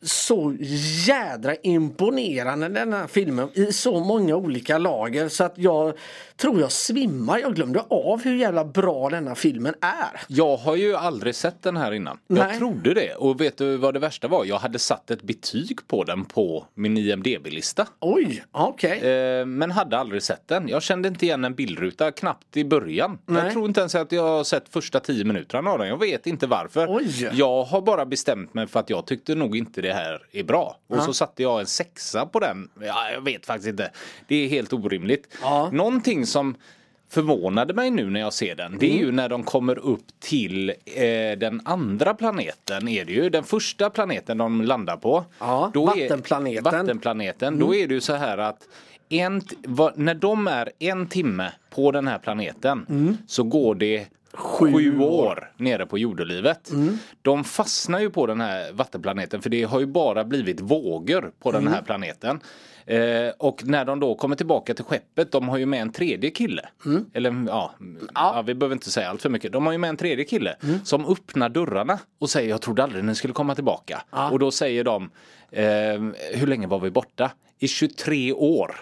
så 0.02 0.56
jädra 1.08 1.56
imponerande 1.56 2.70
den 2.70 2.94
här 2.94 3.08
filmen 3.08 3.50
i 3.54 3.74
så 3.74 4.00
många 4.00 4.36
olika 4.36 4.78
lager 4.78 5.30
så 5.30 5.44
att 5.44 5.58
jag 5.58 5.94
tror 6.38 6.60
jag 6.60 6.72
svimmar. 6.72 7.40
Jag 7.40 7.56
glömde 7.56 7.80
av 7.90 8.24
hur 8.24 8.36
jävla 8.36 8.66
bra 8.66 9.10
denna 9.10 9.36
filmen 9.36 9.74
är. 9.82 10.22
Jag 10.28 10.58
har 10.58 10.76
ju 10.76 10.96
aldrig 10.96 11.36
sett 11.36 11.64
den 11.64 11.78
här 11.78 11.92
innan. 11.92 12.18
Jag 12.28 12.38
Nej. 12.48 12.58
trodde 12.58 12.94
det. 12.94 13.16
Och 13.16 13.42
vet 13.42 13.58
du 13.58 13.78
vad 13.78 13.94
det 13.94 14.00
värsta 14.00 14.28
var? 14.28 14.46
Jag 14.46 14.58
hade 14.58 14.80
satt 14.80 15.12
ett 15.12 15.24
betyg 15.24 15.80
på 15.88 16.04
den 16.04 16.26
på 16.26 16.66
min 16.74 16.98
IMDB-lista. 16.98 17.88
Oj, 18.00 18.44
okej. 18.52 19.00
Eh, 19.00 19.46
men 19.46 19.72
hade 19.72 19.98
aldrig 19.98 20.24
sett 20.24 20.48
den. 20.48 20.68
Jag 20.68 20.84
kände 20.84 21.08
inte 21.08 21.26
igen 21.26 21.46
en 21.46 21.56
bildruta 21.56 22.12
knappt 22.12 22.58
i 22.58 22.66
början. 22.66 23.20
Nej. 23.26 23.44
Jag 23.44 23.54
tror 23.54 23.66
inte 23.66 23.80
ens 23.80 23.96
att 23.96 24.12
jag 24.12 24.24
har 24.24 24.44
sett 24.44 24.70
första 24.70 25.00
tio 25.00 25.26
minuterna 25.26 25.72
av 25.72 25.80
den. 25.80 25.88
Jag 25.88 26.00
vet 26.00 26.28
inte 26.28 26.48
varför. 26.48 26.88
Oj. 26.90 27.30
Jag 27.34 27.64
har 27.64 27.82
bara 27.82 28.06
bestämt 28.06 28.54
mig 28.54 28.68
för 28.68 28.80
att 28.80 28.90
jag 28.90 29.06
tyckte 29.06 29.36
nog 29.36 29.58
inte 29.58 29.82
det 29.82 29.91
här 29.94 30.22
är 30.32 30.44
bra. 30.44 30.78
Och 30.88 31.04
så 31.04 31.14
satte 31.14 31.44
jag 31.44 31.60
en 31.60 31.66
sexa 31.66 32.26
på 32.26 32.40
den. 32.40 32.70
Ja, 32.82 33.12
jag 33.14 33.22
vet 33.22 33.46
faktiskt 33.46 33.68
inte. 33.70 33.92
Det 34.28 34.36
är 34.36 34.50
helt 34.50 34.74
orimligt. 34.74 35.28
Ja. 35.42 35.70
Någonting 35.74 36.26
som 36.26 36.56
förvånade 37.10 37.74
mig 37.74 37.92
nu 37.92 38.10
när 38.10 38.20
jag 38.20 38.34
ser 38.34 38.56
den. 38.56 38.78
Det 38.80 38.86
är 38.86 38.92
Mm. 38.92 39.06
ju 39.06 39.12
när 39.12 39.30
de 39.30 39.44
kommer 39.44 39.78
upp 39.80 40.06
till 40.20 40.70
eh, 40.70 40.76
den 41.38 41.62
andra 41.66 42.14
planeten. 42.14 42.88
Är 42.88 43.06
det 43.06 43.12
ju 43.14 43.30
den 43.30 43.44
första 43.44 43.90
planeten 43.90 44.38
de 44.38 44.62
landar 44.62 44.98
på. 44.98 45.26
Ja, 45.40 45.72
Då 45.74 45.84
är- 45.84 45.86
vattenplaneten. 46.10 46.64
vattenplaneten. 46.64 47.60
Då 47.60 47.76
är 47.76 47.88
det 47.88 47.94
ju 47.94 48.02
så 48.02 48.14
här 48.14 48.38
att 48.38 48.68
en, 49.10 49.42
va, 49.66 49.92
när 49.96 50.14
de 50.16 50.48
är 50.48 50.72
en 50.80 51.08
timme 51.08 51.52
på 51.70 51.92
den 51.92 52.08
här 52.08 52.18
planeten 52.18 53.18
så 53.28 53.44
går 53.44 53.76
det 53.76 54.06
sju, 54.34 55.00
år 55.00 55.52
nere 55.58 55.86
på 55.86 55.98
jordelivet. 55.98 56.72
De 57.22 57.44
fastnar 57.44 58.00
ju 58.00 58.10
på 58.10 58.26
den 58.26 58.42
här 58.42 58.72
vattenplaneten 58.72 59.42
för 59.42 59.50
det 59.50 59.64
har 59.64 59.80
ju 59.80 59.86
bara 59.86 60.24
blivit 60.24 60.62
vågor 60.62 61.32
på 61.40 61.52
den 61.52 61.68
här 61.68 61.82
planeten. 61.82 62.40
Eh, 62.86 63.30
och 63.38 63.66
när 63.66 63.86
de 63.86 64.00
då 64.00 64.16
kommer 64.16 64.36
tillbaka 64.36 64.74
till 64.74 64.86
skeppet, 64.86 65.32
de 65.32 65.50
har 65.50 65.58
ju 65.58 65.66
med 65.66 65.82
en 65.82 65.92
tredje 65.92 66.30
kille. 66.30 66.70
Eller 67.14 67.46
ja, 67.48 67.72
ja. 68.14 68.44
vi 68.48 68.54
behöver 68.54 68.76
inte 68.76 68.92
säga 68.92 69.10
allt 69.10 69.22
för 69.22 69.30
mycket. 69.30 69.52
De 69.52 69.66
har 69.66 69.72
ju 69.72 69.78
med 69.78 69.90
en 69.90 69.98
tredje 69.98 70.26
kille 70.26 70.56
som 70.84 71.06
öppnar 71.06 71.50
dörrarna 71.50 72.00
och 72.20 72.30
säger 72.30 72.50
jag 72.50 72.62
trodde 72.62 72.84
aldrig 72.84 73.04
ni 73.04 73.16
skulle 73.16 73.34
komma 73.34 73.56
tillbaka. 73.56 74.04
Och 74.32 74.40
då 74.40 74.52
säger 74.52 74.84
de 74.84 75.10
eh, 75.52 75.64
hur 76.34 76.48
länge 76.48 76.68
var 76.68 76.80
vi 76.80 76.92
borta? 76.92 77.32
I 77.60 77.68
23 77.68 78.34
år. 78.34 78.76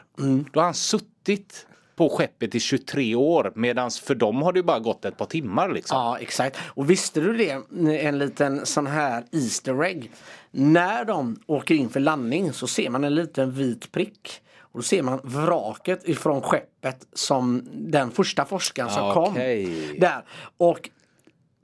Då 0.51 0.59
har 0.59 0.65
han 0.65 0.73
suttit 0.73 1.67
på 1.99 2.09
skeppet 2.09 2.55
i 2.55 2.59
23 2.59 3.15
år 3.15 3.51
medans 3.55 3.99
för 3.99 4.15
dem 4.15 4.41
har 4.41 4.53
det 4.53 4.59
ju 4.59 4.63
bara 4.63 4.79
gått 4.79 5.05
ett 5.05 5.17
par 5.17 5.25
timmar 5.25 5.69
liksom. 5.69 5.97
Ja 5.97 6.17
exakt. 6.19 6.57
Och 6.65 6.89
visste 6.89 7.21
du 7.21 7.37
det? 7.37 7.61
En 8.05 8.17
liten 8.19 8.65
sån 8.65 8.87
här 8.87 9.23
Easter 9.31 9.83
egg. 9.83 10.11
När 10.51 11.05
de 11.05 11.39
åker 11.45 11.75
in 11.75 11.89
för 11.89 11.99
landning 11.99 12.53
så 12.53 12.67
ser 12.67 12.89
man 12.89 13.03
en 13.03 13.15
liten 13.15 13.51
vit 13.51 13.91
prick. 13.91 14.41
Och 14.61 14.79
då 14.79 14.83
ser 14.83 15.03
man 15.03 15.19
vraket 15.23 16.09
ifrån 16.09 16.41
skeppet 16.41 17.07
som 17.13 17.63
den 17.73 18.11
första 18.11 18.45
forskaren 18.45 18.89
som 18.89 19.09
Okej. 19.09 19.65
kom. 19.65 19.99
Där. 19.99 20.25
Och 20.57 20.89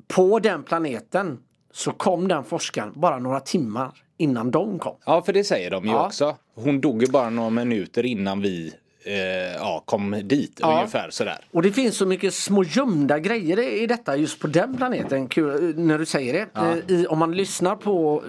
på 0.08 0.40
den 0.40 0.64
planeten 0.64 1.38
så 1.74 1.92
kom 1.92 2.28
den 2.28 2.44
forskaren 2.44 2.92
bara 2.96 3.20
några 3.20 3.40
timmar 3.40 3.92
innan 4.18 4.52
de 4.52 4.80
kom. 4.80 4.96
Ja, 5.06 5.22
för 5.22 5.34
det 5.34 5.44
säger 5.44 5.72
de 5.72 5.86
ju 5.86 5.92
Ja. 5.92 6.06
också. 6.06 6.36
Hon 6.56 6.82
dog 6.82 7.02
ju 7.04 7.12
bara 7.12 7.30
några 7.30 7.50
minuter 7.50 8.06
innan 8.06 8.42
vi 8.42 8.74
eh, 9.06 9.16
ja, 9.56 9.84
kom 9.86 10.22
dit, 10.24 10.58
Ja. 10.62 10.76
ungefär 10.78 11.10
sådär. 11.10 11.38
Och 11.51 11.62
det 11.62 11.72
finns 11.72 11.97
så 11.97 12.06
mycket 12.06 12.34
små 12.34 12.64
gömda 12.64 13.20
grejer 13.20 13.60
i 13.60 13.88
detta 13.88 14.18
just 14.18 14.39
på 14.39 14.47
den 14.47 14.78
planeten. 14.78 15.28
Kul, 15.28 15.80
när 15.80 15.97
du 15.97 16.06
säger 16.06 16.34
det. 16.34 16.62
Eh, 16.62 16.95
I, 16.97 17.08
om 17.08 17.20
man 17.20 17.32
lyssnar 17.32 17.76
på, 17.76 18.24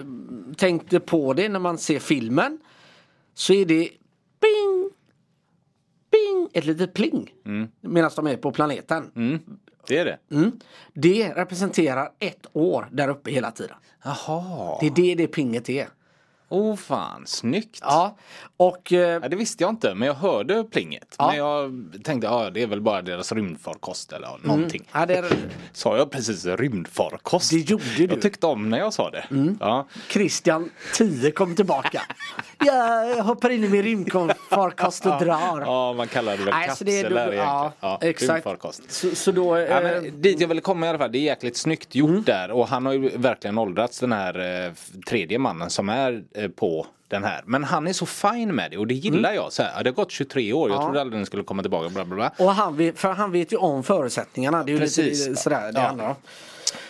tänkte 0.57 0.99
på 0.99 1.33
det 1.33 1.49
när 1.49 1.59
man 1.59 1.77
ser 1.77 1.99
filmen. 1.99 2.59
Så 3.33 3.53
är 3.53 3.65
det 3.65 3.89
bing, 4.41 4.89
bing, 6.11 6.49
ett 6.53 6.65
litet 6.65 6.93
pling. 6.93 7.33
Medan 7.81 8.11
de 8.15 8.27
är 8.27 8.37
på 8.37 8.51
planeten. 8.51 9.11
Det 9.87 9.97
är 9.97 10.05
det. 10.05 10.17
Mm. 10.31 10.51
Det 10.93 11.33
representerar 11.35 12.09
ett 12.19 12.47
år 12.53 12.87
där 12.91 13.07
uppe 13.07 13.31
hela 13.31 13.51
tiden. 13.51 13.75
Jaha. 14.03 14.77
Det 14.81 14.87
är 14.87 14.91
det 14.91 15.15
det 15.15 15.27
pinget 15.27 15.69
är. 15.69 15.87
Oh 16.49 16.75
fan, 16.75 17.23
snyggt. 17.27 17.79
Ja, 17.81 18.17
och 18.57 18.93
eh, 18.93 18.99
Ja, 19.21 19.29
det 19.29 19.35
visste 19.35 19.63
jag 19.63 19.69
inte, 19.69 19.95
men 19.95 20.07
jag 20.07 20.15
hörde 20.15 20.63
plinget. 20.63 21.15
Ja. 21.17 21.27
Men 21.27 21.37
jag 21.37 21.71
tänkte, 22.03 22.27
ja 22.27 22.49
det 22.49 22.63
är 22.63 22.67
väl 22.67 22.81
bara 22.81 23.01
deras 23.01 23.31
rymdfarkost 23.31 24.13
eller 24.13 24.27
ja, 24.27 24.39
någonting. 24.43 24.83
ja, 24.93 25.05
det 25.05 25.15
är 25.15 25.25
Sa 25.73 25.97
jag 25.97 26.11
precis 26.11 26.45
rymdfarkost? 26.45 27.51
Det 27.51 27.57
gjorde 27.57 27.83
du. 27.97 28.05
Jag 28.05 28.21
tyckte 28.21 28.45
om 28.47 28.69
när 28.69 28.77
jag 28.77 28.93
sa 28.93 29.09
det. 29.09 29.25
Ja. 29.59 29.87
Christian 30.09 30.69
10 30.93 31.31
kom 31.31 31.55
tillbaka. 31.55 32.01
Jag 32.65 33.23
hoppar 33.23 33.49
in 33.49 33.63
i 33.63 33.69
min 33.69 33.83
rymdfarkost 33.83 35.05
och 35.05 35.19
drar. 35.19 35.61
ja, 35.65 35.93
man 35.93 36.07
kallar 36.07 36.37
det 36.37 36.43
väl 36.43 36.53
Nej, 36.53 36.69
så 36.75 36.83
det 36.83 36.99
är 36.99 37.03
kapsel 37.03 37.13
där 37.15 37.25
då- 37.27 37.33
egentligen. 37.33 37.45
ja, 37.47 37.73
Ja, 37.79 37.97
exakt. 38.01 38.47
Så, 38.89 39.15
så 39.15 39.31
då... 39.31 39.57
Ja, 39.59 39.65
eh, 39.67 39.83
men 40.01 40.21
dit 40.21 40.39
jag 40.41 40.47
ville 40.47 40.61
komma 40.61 40.85
i 40.85 40.89
alla 40.89 40.97
fall, 40.97 41.11
det 41.11 41.17
är 41.17 41.21
jäkligt 41.21 41.57
snyggt 41.57 41.95
gjort 41.95 42.25
där 42.25 42.51
och 42.51 42.67
han 42.67 42.85
har 42.85 42.93
ju 42.93 43.17
verkligen 43.17 43.57
åldrats 43.57 43.99
den 43.99 44.11
här 44.11 44.65
eh, 44.67 44.71
tredje 45.09 45.39
mannen 45.39 45.69
som 45.69 45.89
är 45.89 46.23
eh, 46.35 46.47
på 46.49 46.85
den 47.07 47.23
här. 47.23 47.41
Men 47.45 47.63
han 47.63 47.87
är 47.87 47.93
så 47.93 48.05
fin 48.05 48.55
med 48.55 48.71
det 48.71 48.77
och 48.77 48.87
det 48.87 48.93
gillar 48.93 49.33
jag. 49.33 49.53
Så 49.53 49.63
här, 49.63 49.71
ja, 49.77 49.83
det 49.83 49.89
har 49.89 49.95
gått 49.95 50.11
23 50.11 50.53
år, 50.53 50.69
jag 50.69 50.81
trodde 50.81 51.01
aldrig 51.01 51.19
den 51.19 51.25
skulle 51.25 51.43
komma 51.43 51.61
tillbaka. 51.61 51.89
Bla, 51.89 52.05
bla, 52.05 52.15
bla. 52.15 52.31
och 52.45 52.51
han 52.53 52.77
vet, 52.77 52.99
för 52.99 53.11
han 53.13 53.31
vet 53.31 53.53
ju 53.53 53.57
om 53.57 53.83
förutsättningarna. 53.83 54.63
Det 54.63 54.71
är 54.71 54.73
ju 54.73 54.79
Precis. 54.79 55.27
lite 55.27 55.41
sådär 55.41 55.71
det 55.71 55.79
Ja. 55.79 55.87
handlar 55.87 56.09
om. 56.09 56.15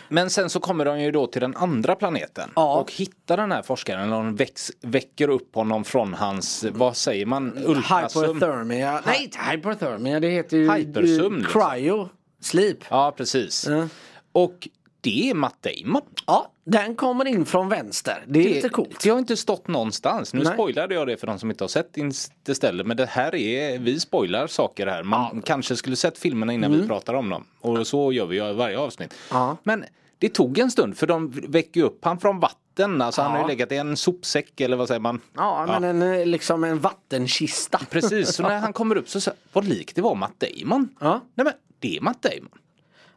Men 0.09 0.29
sen 0.29 0.49
så 0.49 0.59
kommer 0.59 0.85
de 0.85 1.01
ju 1.01 1.11
då 1.11 1.27
till 1.27 1.41
den 1.41 1.55
andra 1.55 1.95
planeten 1.95 2.49
Ja. 2.55 2.79
och 2.79 2.91
hittar 2.91 3.37
den 3.37 3.51
här 3.51 3.61
forskaren. 3.61 4.01
Eller 4.03 4.11
de 4.15 4.35
väx, 4.35 4.71
väcker 4.81 5.29
upp 5.29 5.55
honom 5.55 5.83
från 5.83 6.13
hans, 6.13 6.65
vad 6.71 6.97
säger 6.97 7.25
man, 7.25 7.57
ultrasum? 7.65 8.23
Hypothermia. 8.35 9.01
Nej, 9.05 9.23
inte 9.23 9.37
hypothermia. 9.51 10.19
Det 10.19 10.29
heter 10.29 10.57
ju 10.57 10.71
Hypersum, 10.71 11.37
liksom. 11.37 11.61
cryo 11.61 12.09
sleep. 12.41 12.77
Ja, 12.89 13.13
precis. 13.17 13.67
Ja. 13.69 13.87
Och 14.31 14.67
det 15.01 15.29
är 15.29 15.33
Matt 15.33 15.55
Damon. 15.83 16.01
Ja, 16.27 16.51
den 16.70 16.95
kommer 16.95 17.26
in 17.28 17.45
från 17.45 17.70
vänster. 17.70 18.24
Det 18.28 18.39
är 18.39 18.43
lite 18.53 18.70
coolt. 18.70 18.99
Det 19.03 19.09
har 19.09 19.20
inte 19.20 19.38
stått 19.38 19.68
någonstans. 19.68 20.34
Nu 20.34 20.43
Nej. 20.43 20.53
spoilade 20.53 20.93
jag 20.95 21.07
det 21.07 21.18
för 21.18 21.28
de 21.28 21.39
som 21.39 21.49
inte 21.51 21.63
har 21.63 21.70
sett 21.70 21.97
Interstellar. 21.97 22.84
Men 22.84 22.97
det 22.97 23.05
här 23.05 23.36
är, 23.36 23.80
vi 23.80 23.99
spoilar 23.99 24.47
saker 24.47 24.88
här. 24.88 25.03
Man 25.03 25.41
kanske 25.41 25.76
skulle 25.76 25.95
sett 25.95 26.18
filmerna 26.18 26.53
innan 26.53 26.72
vi 26.72 26.88
pratar 26.88 27.13
om 27.13 27.30
dem. 27.30 27.43
Och 27.61 27.88
så 27.88 28.11
gör 28.11 28.26
vi 28.26 28.38
i 28.38 28.53
varje 28.53 28.78
avsnitt. 28.80 29.13
Mm. 29.32 29.41
Ja. 29.43 29.57
Men 29.63 29.86
det 30.20 30.30
tog 30.30 30.57
en 30.59 30.72
stund 30.72 30.97
för 30.97 31.07
de 31.07 31.30
väcker 31.30 31.84
upp 31.84 32.05
han 32.05 32.20
från 32.20 32.39
vatten. 32.39 33.01
Alltså 33.01 33.22
han 33.22 33.32
har 33.32 33.38
Ja. 33.38 33.43
ju 33.43 33.47
legat 33.47 33.72
i 33.72 33.76
en 33.76 33.97
sopsäck 33.97 34.61
eller 34.61 34.78
vad 34.78 34.88
säger 34.88 34.99
man? 34.99 35.22
Ja, 35.36 35.65
men 35.80 35.84
En, 35.84 36.01
eh, 36.20 36.26
liksom 36.26 36.63
en 36.63 36.80
vattenkista. 36.80 37.80
Precis, 37.89 38.36
så 38.36 38.43
när 38.43 38.57
han 38.59 38.74
kommer 38.74 38.95
upp 38.97 39.09
så 39.09 39.22
säger 39.22 39.38
vad 39.53 39.65
likt 39.65 39.95
det 39.95 40.01
var 40.01 40.15
Matt 40.15 40.34
Damon. 40.39 40.89
Ja. 40.99 41.22
Nej 41.36 41.45
men 41.45 41.53
det 41.80 41.97
är 41.97 42.01
Matt 42.01 42.22
Damon. 42.22 42.49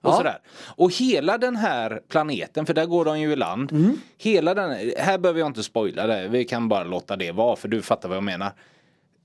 Och 0.02 0.10
Ja. 0.10 0.16
sådär. 0.16 0.38
Och 0.76 0.92
hela 0.92 1.38
den 1.38 1.56
här 1.56 2.00
planeten, 2.08 2.66
för 2.66 2.74
där 2.74 2.86
går 2.86 3.04
de 3.04 3.20
ju 3.20 3.32
i 3.32 3.36
land. 3.36 3.72
Mm. 3.72 4.00
Hela 4.18 4.54
den, 4.54 4.92
här 4.98 5.18
behöver 5.18 5.40
jag 5.40 5.46
inte 5.46 5.62
spoila 5.62 6.06
det, 6.06 6.28
vi 6.28 6.44
kan 6.44 6.68
bara 6.68 6.84
låta 6.84 7.16
det 7.16 7.32
vara 7.32 7.56
för 7.56 7.68
du 7.68 7.82
fattar 7.82 8.08
vad 8.08 8.16
jag 8.16 8.24
menar. 8.24 8.52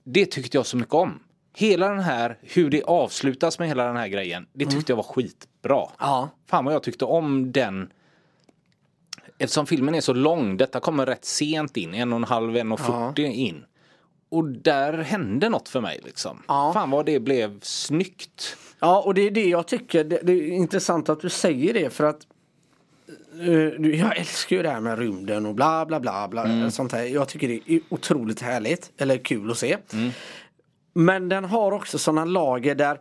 Det 0.03 0.25
tyckte 0.25 0.57
jag 0.57 0.65
så 0.65 0.77
mycket 0.77 0.93
om. 0.93 1.19
Hela 1.57 1.89
den 1.89 1.99
här, 1.99 2.37
hur 2.41 2.69
det 2.69 2.83
avslutas 2.83 3.59
med 3.59 3.67
hela 3.67 3.85
den 3.85 3.97
här 3.97 4.07
grejen, 4.07 4.47
det 4.53 4.65
tyckte 4.65 4.91
jag 4.91 4.97
var 4.97 5.03
skitbra. 5.03 5.77
Mm. 5.77 5.89
Ja. 5.99 6.29
Fan 6.49 6.65
vad 6.65 6.73
jag 6.73 6.83
tyckte 6.83 7.05
om 7.05 7.51
den 7.51 7.89
Eftersom 9.37 9.65
filmen 9.65 9.95
är 9.95 10.01
så 10.01 10.13
lång, 10.13 10.57
detta 10.57 10.79
kommer 10.79 11.05
rätt 11.05 11.25
sent 11.25 11.77
in, 11.77 11.93
en 11.93 12.13
och 12.13 12.17
en 12.17 12.23
halv, 12.23 12.57
en 12.57 12.71
och 12.71 12.79
fyrtio 12.79 13.25
in. 13.25 13.65
Och 14.29 14.45
där 14.45 14.97
hände 14.97 15.49
något 15.49 15.69
för 15.69 15.81
mig 15.81 15.99
liksom. 16.03 16.43
Ja. 16.47 16.71
Fan 16.73 16.89
vad 16.89 17.05
det 17.05 17.19
blev 17.19 17.59
snyggt. 17.61 18.57
Ja, 18.85 19.01
och 19.01 19.13
det 19.13 19.21
är 19.21 19.31
det 19.31 19.45
jag 19.49 19.67
tycker. 19.67 20.03
Det, 20.03 20.19
det 20.23 20.33
är 20.33 20.47
intressant 20.51 21.09
att 21.09 21.19
du 21.21 21.29
säger 21.29 21.73
det 21.73 21.89
för 21.89 22.03
att 22.03 22.19
eh, 23.39 23.47
du- 23.81 23.95
jag 23.95 24.17
älskar 24.17 24.55
ju 24.55 24.63
det 24.63 24.69
här 24.69 24.79
med 24.79 24.99
rymden 24.99 25.45
och 25.45 25.55
bla 25.55 25.85
bla 25.85 25.99
bla 25.99 26.27
bla. 26.27 26.71
Sånt 26.71 26.91
här. 26.91 27.03
Jag 27.03 27.27
tycker 27.27 27.47
det 27.47 27.59
är 27.73 27.79
otroligt 27.89 28.41
härligt. 28.41 28.91
Eller 28.97 29.17
kul 29.17 29.51
att 29.51 29.57
se. 29.57 29.77
Men 30.93 31.29
den 31.29 31.45
har 31.45 31.71
också 31.71 31.97
sådana 31.97 32.25
lager 32.25 32.75
där 32.75 32.99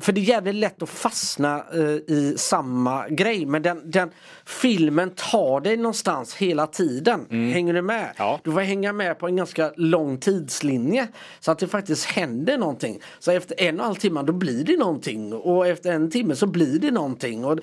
för 0.00 0.12
det 0.12 0.20
är 0.20 0.22
jävligt 0.22 0.54
lätt 0.54 0.82
att 0.82 0.88
fastna 0.88 1.64
eh, 1.74 1.80
i 2.14 2.34
samma 2.36 3.08
grej 3.08 3.46
men 3.46 3.62
den, 3.62 3.90
den 3.90 4.10
filmen 4.44 5.10
tar 5.10 5.60
dig 5.60 5.76
någonstans 5.76 6.34
hela 6.34 6.66
tiden. 6.66 7.26
Hänger 7.30 7.74
du 7.74 7.82
med? 7.82 8.14
Ja. 8.16 8.40
Du 8.44 8.52
får 8.52 8.60
hänga 8.60 8.92
med 8.92 9.18
på 9.18 9.26
en 9.26 9.36
ganska 9.36 9.72
lång 9.76 10.18
tidslinje 10.18 11.08
så 11.40 11.52
att 11.52 11.58
det 11.58 11.68
faktiskt 11.68 12.04
händer 12.04 12.58
någonting. 12.58 13.00
Så 13.18 13.30
efter 13.30 13.60
en 13.60 13.74
och 13.74 13.80
en 13.80 13.86
halv 13.86 13.94
timme 13.94 14.22
då 14.22 14.32
blir 14.32 14.64
det 14.64 14.76
någonting 14.76 15.32
och 15.32 15.66
efter 15.66 15.92
en 15.92 16.10
timme 16.10 16.36
så 16.36 16.46
blir 16.46 16.78
det 16.78 16.90
någonting. 16.90 17.44
Och 17.44 17.58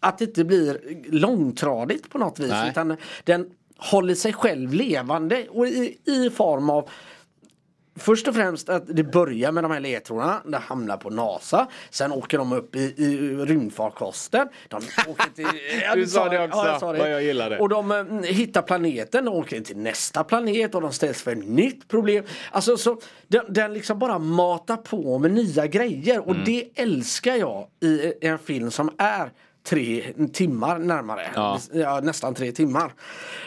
att 0.00 0.18
det 0.18 0.24
inte 0.24 0.44
blir 0.44 0.78
långtradigt 1.06 2.10
på 2.10 2.18
något 2.18 2.38
vis 2.38 2.50
Nej. 2.50 2.70
utan 2.70 2.96
den 3.24 3.46
håller 3.76 4.14
sig 4.14 4.32
själv 4.32 4.74
levande 4.74 5.46
och 5.50 5.66
i, 5.66 5.98
i 6.04 6.30
form 6.30 6.70
av 6.70 6.88
Först 7.96 8.28
och 8.28 8.34
främst 8.34 8.68
att 8.68 8.84
det 8.86 9.04
börjar 9.04 9.52
med 9.52 9.64
de 9.64 9.70
här 9.70 9.80
ledtrådarna. 9.80 10.42
Det 10.44 10.58
hamnar 10.58 10.96
på 10.96 11.10
NASA. 11.10 11.66
Sen 11.90 12.12
åker 12.12 12.38
de 12.38 12.52
upp 12.52 12.76
i, 12.76 12.80
i 12.96 13.34
rymdfarkosten. 13.36 14.48
De 14.68 14.76
åker 15.08 15.30
till, 15.34 15.46
ja, 15.84 15.94
Du 15.94 16.06
sa 16.06 16.28
det 16.28 16.44
också, 16.44 16.58
Ja, 16.58 16.66
jag 16.66 16.80
sa 16.80 16.86
vad 16.86 17.10
jag 17.12 17.22
gillar 17.22 17.50
det. 17.50 17.58
Och 17.58 17.68
de 17.68 17.90
eh, 17.90 18.04
hittar 18.22 18.62
planeten. 18.62 19.24
De 19.24 19.34
åker 19.34 19.60
till 19.60 19.76
nästa 19.76 20.24
planet 20.24 20.74
och 20.74 20.80
de 20.80 20.92
ställs 20.92 21.22
för 21.22 21.32
ett 21.32 21.48
nytt 21.48 21.88
problem. 21.88 22.24
Alltså 22.50 22.76
så 22.76 23.00
den, 23.28 23.44
den 23.52 23.74
liksom 23.74 23.98
bara 23.98 24.18
matar 24.18 24.76
på 24.76 25.18
med 25.18 25.30
nya 25.30 25.66
grejer. 25.66 26.18
Och 26.20 26.30
Mm. 26.34 26.44
det 26.44 26.68
älskar 26.74 27.34
jag 27.36 27.66
i 27.82 28.12
en 28.20 28.38
film 28.38 28.70
som 28.70 28.90
är 28.98 29.32
tre 29.66 30.04
timmar 30.32 30.78
närmare. 30.78 31.30
Ja. 31.34 31.58
Ja, 31.72 32.00
nästan 32.00 32.34
tre 32.34 32.52
timmar. 32.52 32.92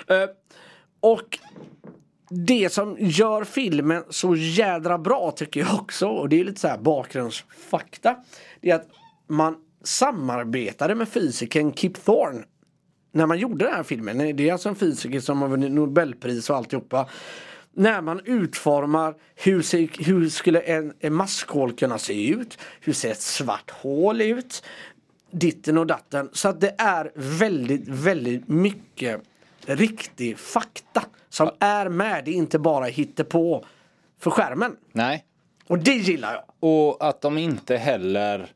Eh, 0.08 0.16
och 1.00 1.40
det 2.30 2.74
som 2.74 2.96
gör 3.00 3.44
filmen 3.44 4.04
så 4.10 4.36
jädra 4.36 4.98
bra 4.98 5.32
tycker 5.32 5.60
jag 5.60 5.76
också 5.76 6.08
och 6.08 6.30
det 6.30 6.40
är 6.40 6.44
lite 6.44 6.60
så 6.60 6.68
här 6.68 6.78
bakgrundsfakta. 6.78 8.16
Det 8.62 8.70
är 8.70 8.76
att 8.76 8.88
man 9.28 9.56
samarbetade 9.84 10.96
med 10.96 11.10
fysikern 11.10 11.74
Kip 11.74 12.06
Thorne 12.06 12.44
när 13.12 13.26
man 13.26 13.40
gjorde 13.40 13.66
den 13.66 13.74
här 13.74 13.84
filmen. 13.84 14.36
Det 14.36 14.50
är 14.50 14.52
alltså 14.54 14.70
en 14.70 14.76
fysiker 14.76 15.20
som 15.20 15.42
har 15.42 15.50
vunnit 15.50 15.72
Nobelpris 15.72 16.50
och 16.50 16.56
alltihopa. 16.58 17.10
När 17.76 18.02
man 18.02 18.22
utformar 18.26 19.16
hur, 19.36 19.62
se, 19.62 19.90
hur 20.00 20.30
skulle 20.30 20.60
en, 20.60 20.94
en 21.00 21.14
maskhål 21.14 21.74
kunna 21.74 21.98
se 21.98 22.30
ut? 22.30 22.58
Hur 22.82 22.94
ser 22.94 23.12
ett 23.12 23.22
svart 23.22 23.72
hål 23.72 24.22
ut? 24.22 24.64
Ditten 25.32 25.78
och 25.78 25.88
datten. 25.88 26.30
Så 26.34 26.48
att 26.50 26.62
det 26.62 26.76
är 26.78 27.12
väldigt, 27.16 27.88
väldigt 27.88 28.48
mycket 28.48 29.22
riktig 29.66 30.38
fakta 30.38 31.04
som 31.30 31.50
är 31.60 31.90
med. 31.90 32.26
Det 32.26 32.32
är 32.32 32.36
inte 32.36 32.60
bara 32.60 32.86
hittepå 32.86 33.66
för 34.20 34.32
skärmen. 34.32 34.76
Nej. 34.92 35.26
Och 35.68 35.80
det 35.80 35.94
gillar 35.94 36.34
jag. 36.34 36.44
Och 36.70 37.06
att 37.10 37.22
de 37.22 37.38
inte 37.38 37.78
heller 37.78 38.52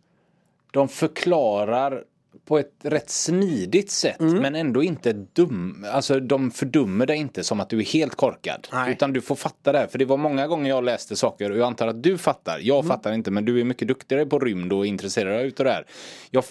De 0.72 0.88
förklarar 0.88 2.04
på 2.46 2.58
ett 2.60 2.74
rätt 2.84 3.10
snidigt 3.10 3.92
sätt 3.92 4.20
Mm. 4.20 4.42
men 4.42 4.56
ändå 4.56 4.84
inte 4.84 5.14
dum. 5.14 5.86
Alltså 5.92 6.20
de 6.20 6.52
fördummer 6.52 7.06
dig 7.06 7.18
inte 7.18 7.44
som 7.44 7.60
att 7.60 7.70
du 7.70 7.80
är 7.80 7.84
helt 7.86 8.16
korkad. 8.16 8.68
Nej. 8.74 8.92
Utan 8.92 9.14
du 9.14 9.22
får 9.22 9.36
fatta 9.36 9.72
det 9.72 9.78
här. 9.78 9.88
För 9.88 9.98
det 10.00 10.06
var 10.06 10.18
många 10.18 10.48
gånger 10.48 10.70
jag 10.70 10.84
läste 10.84 11.16
saker 11.16 11.52
och 11.52 11.58
jag 11.58 11.68
antar 11.68 11.88
att 11.88 12.04
du 12.04 12.18
fattar. 12.18 12.60
Jag 12.62 12.76
Mm. 12.78 12.88
fattar 12.88 13.14
inte 13.14 13.32
men 13.32 13.46
du 13.46 13.60
är 13.60 13.64
mycket 13.64 13.88
duktigare 13.88 14.26
på 14.26 14.40
rymd 14.40 14.74
och 14.74 14.86
intresserad 14.86 15.46
utav 15.46 15.64
det 15.66 15.72
här. 15.72 15.86
Jag 16.32 16.46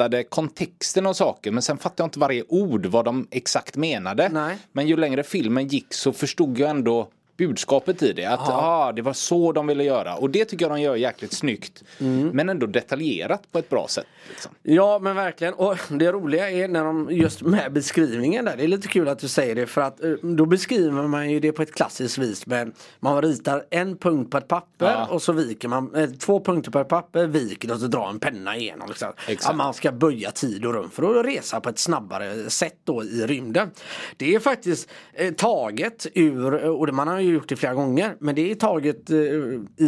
fattade 0.00 0.24
kontexten 0.24 1.06
av 1.06 1.12
saker 1.12 1.50
men 1.50 1.62
sen 1.62 1.78
fattade 1.78 2.02
jag 2.02 2.06
inte 2.06 2.18
varje 2.18 2.44
ord 2.48 2.86
vad 2.86 3.04
de 3.04 3.26
exakt 3.30 3.76
menade. 3.76 4.28
Nej. 4.28 4.56
Men 4.72 4.86
ju 4.88 4.96
längre 4.96 5.22
filmen 5.22 5.68
gick 5.68 5.94
så 5.94 6.12
förstod 6.12 6.58
jag 6.58 6.70
ändå 6.70 7.08
budskapet 7.40 8.02
i 8.02 8.12
det. 8.12 8.24
Att 8.24 8.48
ah, 8.48 8.92
det 8.92 9.02
var 9.02 9.12
så 9.12 9.52
de 9.52 9.66
ville 9.66 9.84
göra. 9.84 10.16
Och 10.16 10.30
det 10.30 10.44
tycker 10.44 10.64
jag 10.64 10.76
de 10.76 10.80
gör 10.80 10.96
jäkligt 10.96 11.32
snyggt. 11.32 11.82
Mm. 12.00 12.28
Men 12.28 12.48
ändå 12.48 12.66
detaljerat 12.66 13.52
på 13.52 13.58
ett 13.58 13.68
bra 13.68 13.86
sätt. 13.88 14.06
Liksom. 14.28 14.52
Ja 14.62 14.98
men 14.98 15.16
verkligen 15.16 15.54
och 15.54 15.76
det 15.88 16.12
roliga 16.12 16.50
är 16.50 16.68
när 16.68 16.84
de 16.84 17.08
just 17.10 17.42
med 17.42 17.72
beskrivningen 17.72 18.44
där. 18.44 18.56
Det 18.56 18.64
är 18.64 18.68
lite 18.68 18.88
kul 18.88 19.08
att 19.08 19.18
du 19.18 19.28
säger 19.28 19.54
det 19.54 19.66
för 19.66 19.80
att 19.80 20.04
eh, 20.04 20.10
då 20.22 20.46
beskriver 20.46 21.02
man 21.02 21.30
ju 21.30 21.40
det 21.40 21.52
på 21.52 21.62
ett 21.62 21.74
klassiskt 21.74 22.18
vis. 22.18 22.46
Men 22.46 22.72
man 23.00 23.22
ritar 23.22 23.64
en 23.70 23.96
punkt 23.96 24.30
på 24.30 24.38
ett 24.38 24.48
papper 24.48 24.86
Ja. 24.86 25.06
och 25.06 25.22
så 25.22 25.32
viker 25.32 25.68
man 25.68 25.94
eh, 25.94 26.10
två 26.10 26.40
punkter 26.40 26.70
på 26.70 26.78
ett 26.78 26.88
papper, 26.88 27.26
viker 27.26 27.72
och 27.72 27.80
så 27.80 27.86
drar 27.86 28.08
en 28.08 28.20
penna 28.20 28.56
igenom. 28.56 28.88
Liksom. 28.88 29.12
Exakt. 29.28 29.52
Ja, 29.52 29.56
man 29.56 29.74
ska 29.74 29.92
böja 29.92 30.30
tid 30.30 30.64
och 30.66 30.74
rum 30.74 30.90
för 30.90 31.20
att 31.20 31.26
resa 31.26 31.60
på 31.60 31.68
ett 31.68 31.78
snabbare 31.78 32.50
sätt 32.50 32.76
då 32.84 33.04
i 33.04 33.26
rymden. 33.26 33.70
Det 34.16 34.34
är 34.34 34.40
faktiskt 34.40 34.88
eh, 35.14 35.34
taget 35.34 36.06
ur, 36.14 36.54
och 36.54 36.86
det 36.86 36.92
man 36.92 37.08
har 37.08 37.20
ju 37.20 37.29
gjort 37.32 37.48
det 37.48 37.56
flera 37.56 37.74
gånger, 37.74 38.16
men 38.20 38.34
det 38.34 38.50
är 38.50 38.54
taget 38.54 39.10
eh, 39.10 39.16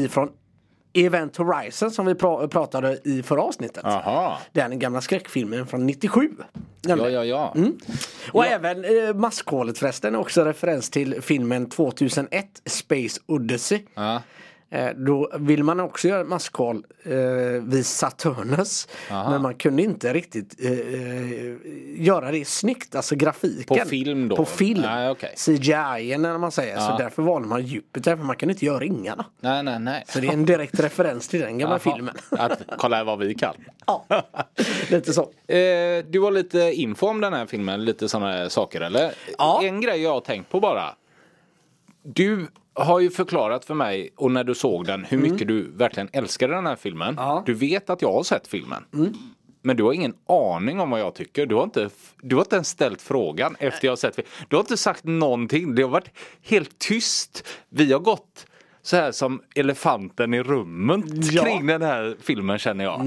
ifrån 0.05 0.29
Event 0.95 1.37
Horizon 1.37 1.91
som 1.91 2.07
vi 2.07 2.13
pra- 2.15 2.49
pratade 2.49 2.99
i 3.05 3.23
förra 3.23 3.43
avsnittet. 3.43 3.85
Aha. 3.85 4.39
Den 4.53 4.79
gamla 4.79 5.01
skräckfilmen 5.01 5.67
från 5.67 5.87
97. 5.87 6.31
Ja, 6.87 7.09
ja, 7.09 7.25
ja. 7.25 7.53
Mm. 7.57 7.77
Och 8.33 8.47
även 8.47 8.85
eh, 8.85 9.15
maskhålet 9.15 9.79
förresten 9.79 10.15
är 10.15 10.19
också 10.19 10.45
referens 10.45 10.91
till 10.91 11.23
filmen 11.23 11.69
2001 11.69 12.47
Space 12.67 13.21
Odyssey. 13.27 13.81
Ja. 13.95 14.23
Eh, 14.73 14.91
då 14.97 15.31
vill 15.39 15.65
man 15.65 15.81
också 15.81 16.09
göra 16.09 16.21
ett 16.21 16.29
maskhål 16.29 16.85
eh, 17.03 17.13
vid 17.63 17.87
Saturnus. 17.87 18.89
Men 19.11 19.43
man 19.43 19.55
kunde 19.55 19.83
inte 19.83 20.13
riktigt 20.13 20.61
eh, 20.65 20.71
eh, 20.73 21.57
göra 21.97 22.31
det 22.31 22.49
snyggt, 22.49 22.95
alltså 22.95 23.17
grafiken. 23.17 23.79
På 23.79 23.85
film 23.89 24.29
då? 24.29 24.37
På 24.37 24.45
film. 24.45 24.81
Nej, 24.83 25.11
okej. 25.11 25.35
CGI 25.37 26.19
när 26.19 26.39
man 26.39 26.53
säger. 26.53 26.77
Så 26.77 26.83
Ja. 26.91 26.97
därför 26.99 27.23
valde 27.23 27.49
man 27.49 27.63
Jupiter 27.67 28.17
för 28.17 28.25
man 28.25 28.37
kunde 28.37 28.53
inte 28.53 28.65
göra 28.65 28.79
ringarna. 28.79 29.25
Nej, 29.41 29.63
nej, 29.63 29.79
nej. 29.79 30.05
Så 30.09 30.21
det 30.21 30.27
är 30.27 30.33
en 30.33 30.47
direkt 30.47 30.81
referens 30.81 31.29
till 31.29 31.41
den 31.41 31.59
gamla 31.59 31.81
Jaha. 31.85 31.95
filmen. 31.95 32.15
Att, 32.31 32.63
kolla 32.79 32.97
här 32.97 33.05
vad 33.05 33.19
vi 33.19 33.35
kan. 33.35 33.55
ja, 33.87 34.05
lite 34.91 35.13
så. 35.13 35.23
Eh, 35.23 36.05
du 36.09 36.21
har 36.21 36.31
lite 36.31 36.59
info 36.59 37.07
om 37.07 37.21
den 37.21 37.33
här 37.33 37.47
filmen, 37.47 37.85
lite 37.85 38.09
sådana 38.09 38.51
saker 38.51 38.81
eller? 38.81 39.13
Ja. 39.39 39.61
En 39.65 39.81
grej 39.81 40.03
jag 40.03 40.11
har 40.13 40.21
tänkt 40.21 40.51
på 40.51 40.61
bara. 40.61 40.95
Du 42.03 42.47
har 42.75 43.01
ju 43.01 43.11
förklarat 43.11 43.65
för 43.65 43.75
mig 43.75 44.11
och 44.17 44.31
när 44.31 44.45
du 44.45 44.55
såg 44.55 44.85
den 44.87 45.05
hur 45.05 45.19
mycket 45.19 45.49
du 45.49 45.71
verkligen 45.71 46.09
älskade 46.13 46.55
den 46.55 46.67
här 46.67 46.77
filmen. 46.77 47.09
Mm. 47.09 47.25
Ja. 47.25 47.33
Mm. 47.33 47.45
Du 47.47 47.55
vet 47.55 47.91
att 47.91 48.03
jag 48.03 48.13
har 48.13 48.23
sett 48.23 48.47
filmen. 48.49 48.85
Men 49.65 49.77
du 49.77 49.83
har 49.83 49.93
ingen 49.93 50.15
aning 50.29 50.81
om 50.81 50.91
vad 50.91 51.01
jag 51.01 51.15
tycker. 51.15 51.47
Du 51.47 51.55
har 51.55 51.63
inte, 51.63 51.91
du 52.23 52.37
har 52.37 52.43
inte 52.43 52.57
ens 52.57 52.69
ställt 52.69 53.03
frågan 53.03 53.57
efter 53.59 53.87
jag 53.87 53.93
har 53.93 53.97
sett 53.97 54.15
filmen. 54.15 54.31
Du 54.49 54.57
har 54.57 54.61
inte 54.61 54.77
sagt 54.77 55.05
någonting. 55.05 55.75
Det 55.75 55.83
har 55.83 55.91
varit 55.91 56.11
helt 56.43 56.79
tyst. 56.79 57.47
Vi 57.69 57.93
har 57.93 58.01
gått 58.01 58.47
så 58.85 58.97
här 58.97 59.13
som 59.13 59.43
elefanten 59.55 60.35
i 60.35 60.43
rummet 60.43 61.05
Ja. 61.33 61.43
kring 61.45 61.67
den 61.67 61.83
här 61.83 62.17
filmen 62.21 62.59
känner 62.59 62.85
jag. 62.85 63.01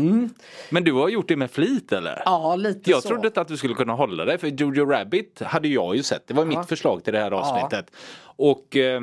Men 0.70 0.84
du 0.84 0.94
har 0.94 1.10
gjort 1.10 1.28
det 1.28 1.36
med 1.36 1.52
flit 1.52 1.92
eller? 1.92 2.22
Ja, 2.26 2.56
lite 2.56 2.90
Jag 2.92 3.02
så. 3.04 3.10
trodde 3.10 3.28
inte 3.28 3.42
att 3.42 3.48
du 3.48 3.58
skulle 3.58 3.74
kunna 3.74 3.94
hålla 3.94 4.26
dig 4.26 4.38
för 4.38 4.48
Jojo 4.48 4.86
Rabbit 4.86 5.42
hade 5.42 5.68
jag 5.68 5.96
ju 5.96 6.04
sett. 6.04 6.28
Det 6.28 6.34
var 6.34 6.46
mitt 6.46 6.66
förslag 6.70 7.04
till 7.04 7.14
det 7.14 7.20
här 7.20 7.32
avsnittet. 7.32 7.92
Och 8.38 8.76
eh, 8.78 9.02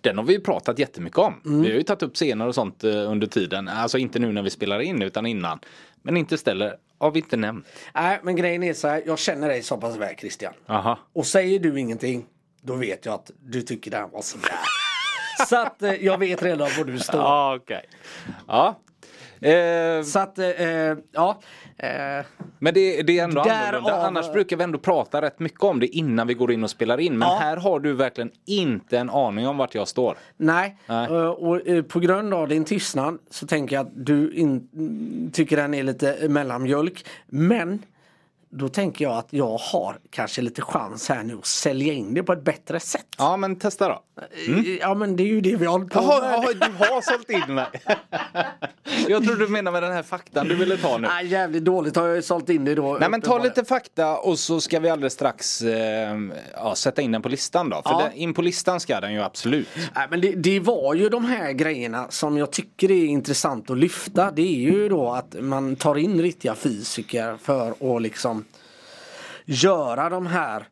den 0.00 0.18
har 0.18 0.24
vi 0.24 0.32
ju 0.32 0.40
pratat 0.40 0.78
jättemycket 0.78 1.18
om. 1.18 1.40
Mm. 1.44 1.62
Vi 1.62 1.70
har 1.70 1.76
ju 1.76 1.82
tagit 1.82 2.02
upp 2.02 2.14
scener 2.14 2.46
och 2.46 2.54
sånt 2.54 2.84
eh, 2.84 3.10
under 3.10 3.26
tiden. 3.26 3.68
Alltså 3.68 3.98
inte 3.98 4.18
nu 4.18 4.32
när 4.32 4.42
vi 4.42 4.50
spelar 4.50 4.80
in 4.80 5.02
utan 5.02 5.26
innan. 5.26 5.58
Men 6.02 6.16
inte 6.16 6.38
ställer 6.38 6.76
har 6.98 7.10
vi 7.10 7.18
inte 7.18 7.36
nämnt. 7.36 7.66
Nej, 7.94 8.20
men 8.22 8.36
grejen 8.36 8.62
är 8.62 8.74
så 8.74 8.88
här. 8.88 9.02
Jag 9.06 9.18
känner 9.18 9.48
dig 9.48 9.62
så 9.62 9.76
pass 9.76 9.96
väl 9.96 10.14
Christian. 10.16 10.52
Aha. 10.66 10.98
Och 11.12 11.26
säger 11.26 11.58
du 11.58 11.80
ingenting, 11.80 12.26
då 12.62 12.74
vet 12.74 13.06
jag 13.06 13.14
att 13.14 13.30
du 13.40 13.62
tycker 13.62 13.90
det 13.90 13.96
här 13.96 14.08
var 14.08 14.22
sådär. 14.22 14.54
så 15.48 15.56
att 15.56 15.82
eh, 15.82 15.92
jag 16.04 16.18
vet 16.18 16.42
redan 16.42 16.68
var 16.78 16.84
du 16.84 16.98
står. 16.98 17.20
Ja, 17.20 17.56
okej. 17.56 17.84
Ja. 18.46 18.80
Eh, 19.42 20.02
Så 20.02 20.18
att, 20.18 20.38
eh, 20.38 20.46
ja. 21.12 21.40
Eh, 21.76 22.24
men 22.58 22.74
det, 22.74 23.02
det 23.02 23.18
är 23.18 23.24
ändå 23.24 23.42
Därav- 23.42 23.68
annorlunda. 23.68 24.06
Annars 24.06 24.32
brukar 24.32 24.56
vi 24.56 24.64
ändå 24.64 24.78
prata 24.78 25.22
rätt 25.22 25.38
mycket 25.40 25.62
om 25.62 25.80
det 25.80 25.86
innan 25.86 26.26
vi 26.26 26.34
går 26.34 26.52
in 26.52 26.64
och 26.64 26.70
spelar 26.70 27.00
in. 27.00 27.18
Men 27.18 27.28
Ja. 27.28 27.38
här 27.40 27.56
har 27.56 27.80
du 27.80 27.92
verkligen 27.92 28.30
inte 28.46 28.98
en 28.98 29.10
aning 29.10 29.46
om 29.48 29.56
vart 29.56 29.74
jag 29.74 29.88
står. 29.88 30.16
nej, 30.36 30.76
Nej. 30.86 31.06
Eh, 31.06 31.26
och 31.28 31.68
eh, 31.68 31.82
på 31.82 32.00
grund 32.00 32.34
av 32.34 32.48
din 32.48 32.64
tystnad 32.64 33.18
så 33.30 33.46
tänker 33.46 33.76
jag 33.76 33.86
att 33.86 33.92
du 34.06 34.32
in, 34.34 35.30
tycker 35.32 35.56
den 35.56 35.74
är 35.74 35.82
lite 35.82 36.28
mellanmjölk. 36.28 37.06
Men 37.26 37.82
då 38.54 38.68
tänker 38.68 39.04
jag 39.04 39.18
att 39.18 39.28
jag 39.30 39.56
har 39.58 39.98
kanske 40.10 40.42
lite 40.42 40.62
chans 40.62 41.08
här 41.08 41.22
nu 41.22 41.34
att 41.38 41.46
sälja 41.46 41.92
in 41.92 42.14
det 42.14 42.22
på 42.22 42.32
ett 42.32 42.42
bättre 42.44 42.80
sätt. 42.80 43.06
Ja 43.18 43.36
men 43.36 43.56
testa 43.56 43.88
då. 43.88 44.02
Eh, 44.48 44.76
Ja 44.80 44.94
men 44.94 45.16
det 45.16 45.22
är 45.22 45.26
ju 45.26 45.40
det 45.40 45.56
vi 45.56 45.66
håller 45.66 45.86
på 45.86 46.00
med. 46.00 46.08
jaha, 46.10 46.52
du 46.52 46.84
har 46.84 47.00
sålt 47.00 47.30
in 47.30 47.54
mig. 47.54 47.66
jag 49.08 49.24
tror 49.24 49.36
du 49.36 49.48
menar 49.48 49.72
med 49.72 49.82
den 49.82 49.92
här 49.92 50.02
faktan 50.02 50.48
du 50.48 50.54
ville 50.54 50.76
ta 50.76 50.98
nu. 50.98 51.08
Nej, 51.08 51.26
jävligt 51.26 51.64
dåligt 51.64 51.96
har 51.96 52.06
jag 52.06 52.16
ju 52.16 52.22
sålt 52.22 52.48
in 52.48 52.64
det 52.64 52.74
då. 52.74 52.96
Nej 53.00 53.10
men 53.10 53.20
ta 53.20 53.38
lite 53.38 53.64
fakta 53.64 54.16
och 54.18 54.38
så 54.38 54.60
ska 54.60 54.80
vi 54.80 54.88
alldeles 54.88 55.12
strax 55.12 55.62
eh, 55.62 56.16
ja, 56.54 56.74
sätta 56.74 57.02
in 57.02 57.12
den 57.12 57.22
på 57.22 57.28
listan 57.28 57.70
då. 57.70 57.82
För 57.82 57.90
Ja. 57.90 57.98
den, 58.04 58.12
in 58.12 58.34
på 58.34 58.42
listan 58.42 58.80
ska 58.80 59.00
den 59.00 59.12
ju 59.12 59.22
absolut. 59.22 59.68
Nej, 59.94 60.06
men 60.10 60.20
det, 60.20 60.32
det 60.32 60.60
var 60.60 60.94
ju 60.94 61.08
de 61.08 61.24
här 61.24 61.52
grejerna 61.52 62.06
som 62.10 62.38
jag 62.38 62.50
tycker 62.50 62.90
är 62.90 63.04
intressant 63.04 63.70
att 63.70 63.78
lyfta. 63.78 64.30
Det 64.30 64.42
är 64.42 64.60
ju 64.72 64.88
då 64.88 65.10
att 65.12 65.34
man 65.40 65.76
tar 65.76 65.98
in 65.98 66.22
riktiga 66.22 66.54
fysiker 66.54 67.36
för 67.42 67.96
att 67.96 68.02
liksom 68.02 68.41
göra 69.44 70.08
de 70.08 70.26
här 70.26 70.68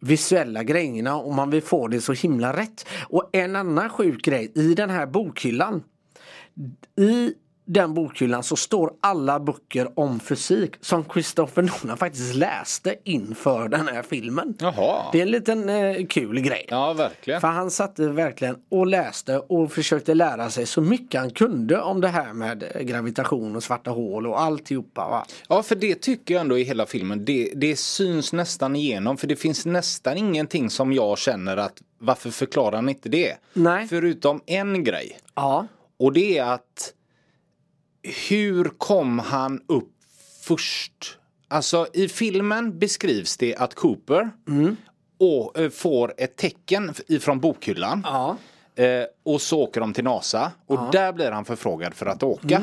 visuella 0.00 0.62
grejerna 0.62 1.16
och 1.16 1.34
man 1.34 1.50
vill 1.50 1.62
få 1.62 1.88
det 1.88 2.00
så 2.00 2.12
himla 2.12 2.56
rätt. 2.56 2.88
Och 3.08 3.30
en 3.32 3.56
annan 3.56 3.90
sjuk 3.90 4.24
grej 4.24 4.52
i 4.54 4.74
den 4.74 4.90
här 4.90 5.06
bokhyllan. 5.06 5.82
I 6.96 7.34
den 7.72 7.94
bokhyllan 7.94 8.42
så 8.42 8.56
står 8.56 8.92
alla 9.00 9.40
böcker 9.40 9.98
om 9.98 10.20
fysik 10.20 10.74
som 10.80 11.04
Christopher 11.12 11.62
Nolan 11.62 11.96
faktiskt 11.96 12.34
läste 12.34 12.94
inför 13.04 13.68
den 13.68 13.88
här 13.88 14.02
filmen. 14.02 14.54
Jaha. 14.58 15.04
Det 15.12 15.18
är 15.18 15.22
en 15.22 15.30
liten 15.30 15.68
eh, 15.68 16.06
kul 16.06 16.40
grej. 16.40 16.66
Ja 16.68 16.92
verkligen. 16.92 17.40
För 17.40 17.48
han 17.48 17.70
satte 17.70 18.08
verkligen 18.08 18.56
och 18.68 18.86
läste 18.86 19.38
och 19.38 19.72
försökte 19.72 20.14
lära 20.14 20.50
sig 20.50 20.66
så 20.66 20.80
mycket 20.80 21.20
han 21.20 21.30
kunde 21.30 21.80
om 21.80 22.00
det 22.00 22.08
här 22.08 22.32
med 22.32 22.64
eh, 22.74 22.82
gravitation 22.82 23.56
och 23.56 23.62
svarta 23.62 23.90
hål 23.90 24.26
och 24.26 24.40
alltihopa. 24.40 25.08
Va? 25.08 25.26
Ja 25.48 25.62
för 25.62 25.74
det 25.74 25.94
tycker 25.94 26.34
jag 26.34 26.40
ändå 26.40 26.58
i 26.58 26.62
hela 26.62 26.86
filmen. 26.86 27.24
Det, 27.24 27.52
det 27.56 27.76
syns 27.76 28.32
nästan 28.32 28.76
igenom 28.76 29.16
för 29.16 29.26
det 29.26 29.36
finns 29.36 29.66
nästan 29.66 30.16
ingenting 30.16 30.70
som 30.70 30.92
jag 30.92 31.18
känner 31.18 31.56
att 31.56 31.82
varför 31.98 32.30
förklarar 32.30 32.76
han 32.76 32.88
inte 32.88 33.08
det? 33.08 33.36
Nej. 33.52 33.88
Förutom 33.88 34.40
en 34.46 34.84
grej. 34.84 35.18
Ja. 35.34 35.66
Och 35.98 36.12
det 36.12 36.38
är 36.38 36.44
att 36.44 36.94
hur 38.02 38.64
kom 38.64 39.18
han 39.18 39.62
upp 39.66 39.92
först? 40.42 41.18
Alltså 41.48 41.86
i 41.92 42.08
filmen 42.08 42.78
beskrivs 42.78 43.36
det 43.36 43.56
att 43.56 43.74
Cooper 43.74 44.30
och, 45.18 45.58
eh, 45.58 45.70
får 45.70 46.14
ett 46.16 46.36
tecken 46.36 46.94
ifrån 47.08 47.40
bokhyllan. 47.40 48.02
Ja. 48.04 48.36
Eh, 48.74 49.04
och 49.22 49.40
så 49.40 49.60
åker 49.60 49.80
de 49.80 49.92
till 49.94 50.04
NASA 50.04 50.52
och 50.66 50.78
där 50.92 51.12
blir 51.12 51.30
han 51.30 51.44
förfrågad 51.44 51.94
för 51.94 52.06
att 52.06 52.22
åka. 52.22 52.62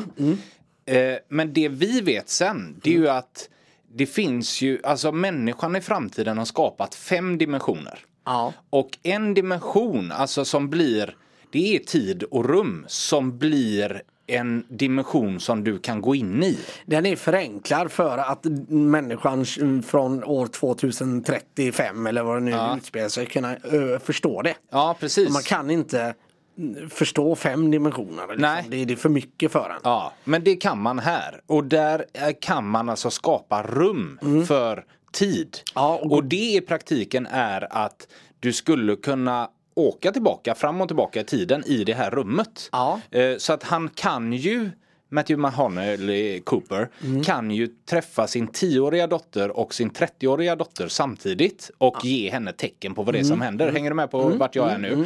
Eh, 0.86 1.18
men 1.28 1.52
det 1.52 1.68
vi 1.68 2.00
vet 2.00 2.28
sen 2.28 2.80
det 2.82 2.90
är 2.90 2.94
ju 2.94 3.08
att 3.08 3.48
det 3.92 4.06
finns 4.06 4.62
ju, 4.62 4.80
alltså 4.84 5.12
människan 5.12 5.76
i 5.76 5.80
framtiden 5.80 6.38
har 6.38 6.44
skapat 6.44 6.94
fem 6.94 7.38
dimensioner. 7.38 7.98
Ja. 8.24 8.52
Och 8.70 8.98
en 9.02 9.34
dimension, 9.34 10.12
alltså 10.12 10.44
som 10.44 10.70
blir, 10.70 11.16
det 11.52 11.76
är 11.76 11.78
tid 11.78 12.22
och 12.22 12.44
rum 12.48 12.84
som 12.88 13.38
blir 13.38 14.02
en 14.28 14.64
dimension 14.68 15.40
som 15.40 15.64
du 15.64 15.78
kan 15.78 16.00
gå 16.00 16.14
in 16.14 16.42
i. 16.42 16.58
Den 16.86 17.06
är 17.06 17.16
förenklad 17.16 17.92
för 17.92 18.18
att 18.18 18.44
människan 18.68 19.44
från 19.86 20.24
år 20.24 20.46
2035 20.46 22.06
eller 22.06 22.22
vad 22.22 22.36
det 22.36 22.40
nu 22.40 22.56
utspelar 22.78 23.08
sig 23.08 23.26
kunna 23.26 23.56
ö, 23.56 23.98
förstå 23.98 24.42
det. 24.42 24.54
Ja, 24.70 24.96
precis. 25.00 25.30
Man 25.30 25.42
kan 25.42 25.70
inte 25.70 26.14
mm, 26.58 26.90
förstå 26.90 27.34
fem 27.36 27.70
dimensioner. 27.70 28.22
Liksom. 28.28 28.36
Nej. 28.42 28.66
Det, 28.70 28.76
är- 28.82 28.86
det 28.86 28.92
är 28.94 28.96
för 28.96 29.08
mycket 29.08 29.52
för 29.52 29.70
en. 29.70 29.80
Ja, 29.84 30.12
men 30.24 30.44
det 30.44 30.56
kan 30.56 30.78
man 30.82 30.98
här. 30.98 31.40
Och 31.46 31.64
där 31.64 32.04
eh, 32.12 32.28
kan 32.40 32.68
man 32.68 32.88
alltså 32.88 33.10
skapa 33.10 33.62
rum 33.62 34.18
för 34.48 34.84
tid. 35.12 35.56
Ja, 35.74 36.00
och- 36.02 36.12
och... 36.12 36.24
det 36.24 36.36
i 36.54 36.60
praktiken 36.60 37.26
är 37.26 37.66
att 37.70 38.08
du 38.40 38.52
skulle 38.52 38.96
kunna 38.96 39.48
åka 39.78 40.12
tillbaka, 40.12 40.54
fram 40.54 40.80
och 40.80 40.88
tillbaka 40.88 41.20
i 41.20 41.24
tiden 41.24 41.62
i 41.66 41.84
det 41.84 41.94
här 41.94 42.10
rummet. 42.10 42.68
Ja. 42.72 43.00
Eh, 43.10 43.36
Så 43.38 43.52
att 43.52 43.62
han 43.62 43.88
kan 43.94 44.32
ju 44.32 44.70
Matthew 45.10 45.40
Mahoney 45.42 46.40
Cooper 46.40 46.88
kan 47.24 47.50
ju 47.50 47.68
träffa 47.90 48.26
sin 48.26 48.48
10-åriga 48.48 49.06
dotter 49.06 49.50
och 49.50 49.74
sin 49.74 49.90
30-åriga 49.90 50.56
dotter 50.56 50.88
samtidigt 50.88 51.70
och 51.78 52.04
ge 52.04 52.30
henne 52.30 52.52
tecken 52.52 52.94
på 52.94 53.02
vad 53.02 53.14
det 53.14 53.18
är 53.18 53.24
som 53.24 53.40
händer. 53.40 53.72
Hänger 53.72 53.90
du 53.90 53.94
med 53.96 54.10
på 54.10 54.28
vart 54.28 54.56
jag 54.56 54.70
är 54.72 54.78
nu? 54.78 55.04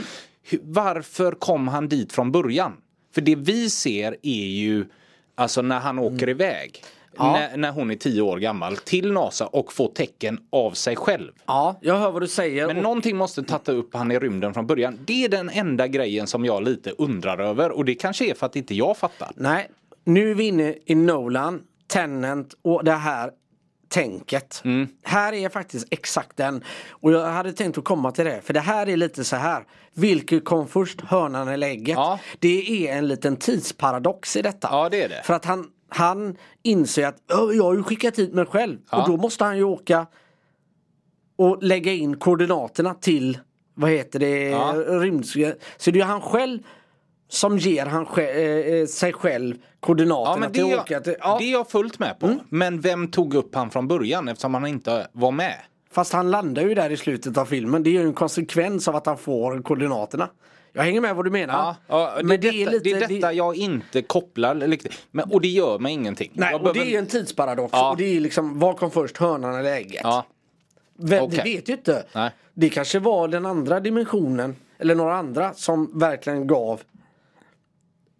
Hu- 0.50 0.60
Varför 0.62 1.32
kom 1.32 1.68
han 1.68 1.88
dit 1.88 2.12
från 2.12 2.32
början? 2.32 2.72
För 3.14 3.20
det 3.20 3.36
vi 3.36 3.70
ser 3.70 4.16
är 4.22 4.46
ju 4.46 4.84
alltså 5.34 5.62
när 5.62 5.80
han 5.80 5.98
åker 5.98 6.28
iväg. 6.28 6.82
När, 7.18 7.56
när 7.56 7.70
hon 7.72 7.90
är 7.90 7.94
10 7.94 8.22
år 8.22 8.38
gammal 8.38 8.76
till 8.76 9.12
NASA 9.12 9.46
och 9.46 9.72
får 9.72 9.88
tecken 9.88 10.38
av 10.50 10.70
sig 10.72 10.96
själv. 10.96 11.32
Ja, 11.46 11.78
jag 11.80 11.96
hör 11.98 12.10
vad 12.10 12.22
du 12.22 12.28
säger. 12.28 12.66
Men 12.66 12.76
och- 12.76 12.82
någonting 12.82 13.16
måste 13.16 13.42
tagit 13.42 13.68
upp 13.68 13.94
han 13.94 14.10
i 14.12 14.18
rymden 14.18 14.54
från 14.54 14.66
början. 14.66 14.98
Det 15.04 15.24
är 15.24 15.28
den 15.28 15.50
enda 15.50 15.86
grejen 15.86 16.26
som 16.26 16.44
jag 16.44 16.62
lite 16.64 16.90
undrar 16.90 17.38
över 17.38 17.70
och 17.70 17.84
det 17.84 17.94
kanske 17.94 18.30
är 18.30 18.34
för 18.34 18.46
att 18.46 18.56
inte 18.56 18.74
jag 18.74 18.96
fattar. 18.96 19.30
Nej, 19.36 19.70
nu 20.04 20.30
är 20.30 20.34
vi 20.34 20.44
inne 20.44 20.74
i 20.86 20.94
Nolan, 20.94 21.60
Tenant 21.88 22.54
och 22.62 22.84
det 22.84 22.92
här 22.92 23.30
tänket. 23.88 24.62
Mm. 24.64 24.88
Här 25.02 25.32
är 25.32 25.48
faktiskt 25.48 25.86
exakt 25.90 26.36
den. 26.36 26.64
Och 26.90 27.12
jag 27.12 27.26
hade 27.26 27.52
tänkt 27.52 27.78
att 27.78 27.84
komma 27.84 28.12
till 28.12 28.24
det. 28.24 28.40
För 28.44 28.54
det 28.54 28.60
här 28.60 28.88
är 28.88 28.96
lite 28.96 29.24
så 29.24 29.36
här. 29.36 29.64
Vilket 29.94 30.44
kom 30.44 30.68
först, 30.68 31.00
hönan 31.00 31.48
eller 31.48 31.66
ägget? 31.66 31.94
Ja. 31.96 32.18
Det 32.38 32.88
är 32.88 32.96
en 32.98 33.08
liten 33.08 33.36
tidsparadox 33.36 34.36
i 34.36 34.42
detta. 34.42 34.68
Ja, 34.70 34.88
det 34.88 35.02
är 35.02 35.08
det. 35.08 35.22
För 35.24 35.34
att 35.34 35.44
han, 35.44 35.66
han 35.94 36.36
inser 36.62 37.06
att 37.06 37.16
"Ö, 37.32 37.52
jag 37.52 37.64
har 37.64 37.74
ju 37.74 37.82
skickat 37.82 38.18
hit 38.18 38.34
mig 38.34 38.46
själv. 38.46 38.78
Ja. 38.90 39.02
Och 39.02 39.08
då 39.10 39.16
måste 39.16 39.44
han 39.44 39.56
ju 39.56 39.64
åka 39.64 40.06
och 41.36 41.62
lägga 41.62 41.92
in 41.92 42.16
koordinaterna 42.16 42.94
till 42.94 43.38
vad 43.74 43.90
heter 43.90 44.18
det, 44.18 44.48
Ja. 44.48 44.72
rymd... 44.76 45.26
Så 45.76 45.90
det 45.90 46.00
är 46.00 46.04
han 46.04 46.20
själv 46.20 46.58
som 47.28 47.58
ger 47.58 47.86
han 47.86 48.06
sj- 48.06 48.80
eh, 48.80 48.86
sig 48.86 49.12
själv 49.12 49.54
koordinaterna 49.80 50.46
Ja, 50.46 50.52
till 50.52 50.64
åka 50.74 51.00
till. 51.00 51.14
Ja, 51.20 51.36
det 51.40 51.44
är 51.44 51.52
jag 51.52 51.70
fullt 51.70 51.98
med 51.98 52.18
på. 52.20 52.36
Men 52.48 52.80
vem 52.80 53.08
tog 53.10 53.34
upp 53.34 53.54
han 53.54 53.70
från 53.70 53.88
början 53.88 54.28
eftersom 54.28 54.54
han 54.54 54.66
inte 54.66 55.06
var 55.12 55.30
med? 55.32 55.54
Fast 55.90 56.12
han 56.12 56.30
landar 56.30 56.62
ju 56.62 56.74
där 56.74 56.90
i 56.90 56.96
slutet 56.96 57.36
av 57.38 57.44
filmen. 57.44 57.82
Det 57.82 57.90
är 57.90 57.92
ju 57.92 58.02
en 58.02 58.12
konsekvens 58.12 58.88
av 58.88 58.96
att 58.96 59.06
han 59.06 59.18
får 59.18 59.62
koordinaterna. 59.62 60.28
Jag 60.72 60.82
hänger 60.82 61.00
med 61.00 61.16
vad 61.16 61.24
du 61.24 61.30
menar. 61.30 61.54
Ja, 61.54 61.76
ja, 61.86 62.14
det, 62.18 62.24
men 62.24 62.32
är 62.34 62.38
detta, 62.38 62.78
det 62.84 62.92
är 62.92 63.08
detta 63.08 63.32
jag 63.32 63.56
inte 63.56 64.02
kopplar. 64.02 64.76
Men, 65.10 65.30
och 65.32 65.40
det 65.40 65.48
gör 65.48 65.78
mig 65.78 65.92
ingenting. 65.92 66.30
Nej, 66.34 66.48
jag 66.52 66.60
och 66.60 66.66
det 66.66 66.72
behöver- 66.72 66.88
är 66.88 66.92
ju 66.92 66.98
en 66.98 67.06
tidsparadox. 67.06 67.72
Ja. 67.72 67.90
Och 67.90 67.96
det 67.96 68.16
är 68.16 68.20
liksom, 68.20 68.58
vad 68.58 68.76
kom 68.76 68.90
först, 68.90 69.16
hönan 69.16 69.54
eller 69.54 69.72
ägget? 69.72 70.00
Ja, 70.04 70.26
Vem, 70.98 71.24
Okej. 71.24 71.40
Vi 71.44 71.56
vet 71.56 71.68
ju 71.68 71.72
inte. 71.72 72.06
Nej. 72.14 72.30
Det 72.54 72.68
kanske 72.68 72.98
var 72.98 73.28
den 73.28 73.46
andra 73.46 73.80
dimensionen, 73.80 74.56
eller 74.78 74.94
några 74.94 75.16
andra, 75.16 75.54
som 75.54 75.98
verkligen 75.98 76.46
gav 76.46 76.80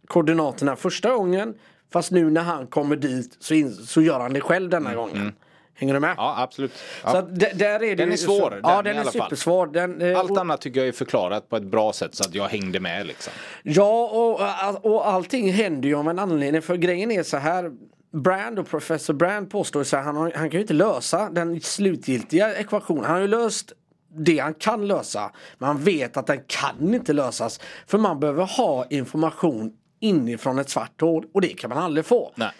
koordinaterna 0.06 0.76
första 0.76 1.10
gången. 1.10 1.54
Fast 1.92 2.10
nu 2.10 2.30
när 2.30 2.40
han 2.42 2.66
kommer 2.66 2.96
dit 2.96 3.36
så, 3.38 3.54
in, 3.54 3.72
så 3.72 4.02
gör 4.02 4.20
han 4.20 4.32
det 4.32 4.40
själv 4.40 4.70
denna 4.70 4.94
gången. 4.94 5.32
Hänger 5.74 5.94
du 5.94 6.00
med? 6.00 6.14
Ja 6.16 6.34
absolut. 6.38 6.72
Ja. 7.04 7.10
Så 7.10 7.16
att 7.16 7.38
d- 7.40 7.50
där 7.54 7.74
är 7.74 7.78
det 7.78 7.94
Den 7.94 8.12
är 8.12 8.16
svår, 8.16 8.50
den 8.50 8.60
ja, 8.62 8.82
den 8.82 8.98
är 8.98 9.04
supersvår. 9.04 9.66
Den, 9.66 10.02
eh, 10.02 10.18
Allt 10.18 10.30
och, 10.30 10.38
annat 10.38 10.60
tycker 10.60 10.80
jag 10.80 10.88
är 10.88 10.92
förklarat 10.92 11.48
på 11.48 11.56
ett 11.56 11.62
bra 11.62 11.92
sätt 11.92 12.14
så 12.14 12.24
att 12.24 12.34
jag 12.34 12.48
hängde 12.48 12.80
med 12.80 13.06
liksom. 13.06 13.32
Ja, 13.62 14.08
och, 14.12 14.84
och 14.92 15.08
allting 15.08 15.52
händer 15.52 15.88
ju 15.88 15.94
av 15.96 16.08
en 16.08 16.18
anledning. 16.18 16.62
För 16.62 16.76
grejen 16.76 17.10
är 17.10 17.22
så 17.22 17.36
här. 17.36 17.70
Brand 18.12 18.58
och 18.58 18.68
Professor 18.68 19.14
Brand 19.14 19.50
påstår 19.50 19.84
så 19.84 19.96
här, 19.96 20.02
han, 20.02 20.16
har, 20.16 20.32
han 20.36 20.50
kan 20.50 20.58
ju 20.58 20.60
inte 20.60 20.74
lösa 20.74 21.30
den 21.30 21.60
slutgiltiga 21.60 22.54
ekvationen. 22.54 23.04
Han 23.04 23.14
har 23.14 23.20
ju 23.20 23.28
löst 23.28 23.72
det 24.16 24.38
han 24.38 24.54
kan 24.54 24.86
lösa. 24.88 25.30
Men 25.58 25.66
han 25.66 25.78
vet 25.78 26.16
att 26.16 26.26
den 26.26 26.40
kan 26.46 26.94
inte 26.94 27.12
lösas. 27.12 27.60
För 27.86 27.98
man 27.98 28.20
behöver 28.20 28.44
ha 28.44 28.86
information 28.90 29.72
inifrån 30.00 30.58
ett 30.58 30.70
svart 30.70 31.00
hål 31.00 31.24
och 31.34 31.40
det 31.40 31.48
kan 31.48 31.70
man 31.70 31.78
aldrig 31.78 32.06
få. 32.06 32.32
Nej. 32.34 32.50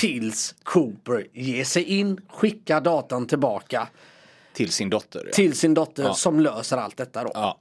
Tills 0.00 0.54
Cooper 0.62 1.26
ger 1.32 1.64
sig 1.64 1.82
in, 1.84 2.20
skickar 2.28 2.80
datan 2.80 3.26
tillbaka 3.26 3.88
Till 4.52 4.70
sin 4.72 4.90
dotter. 4.90 5.22
Ja. 5.26 5.32
till 5.32 5.52
sin 5.56 5.74
dotter 5.74 6.02
Ja. 6.02 6.14
som 6.14 6.40
löser 6.40 6.76
allt 6.76 6.96
detta 6.96 7.24
då. 7.24 7.30
Ja. 7.34 7.58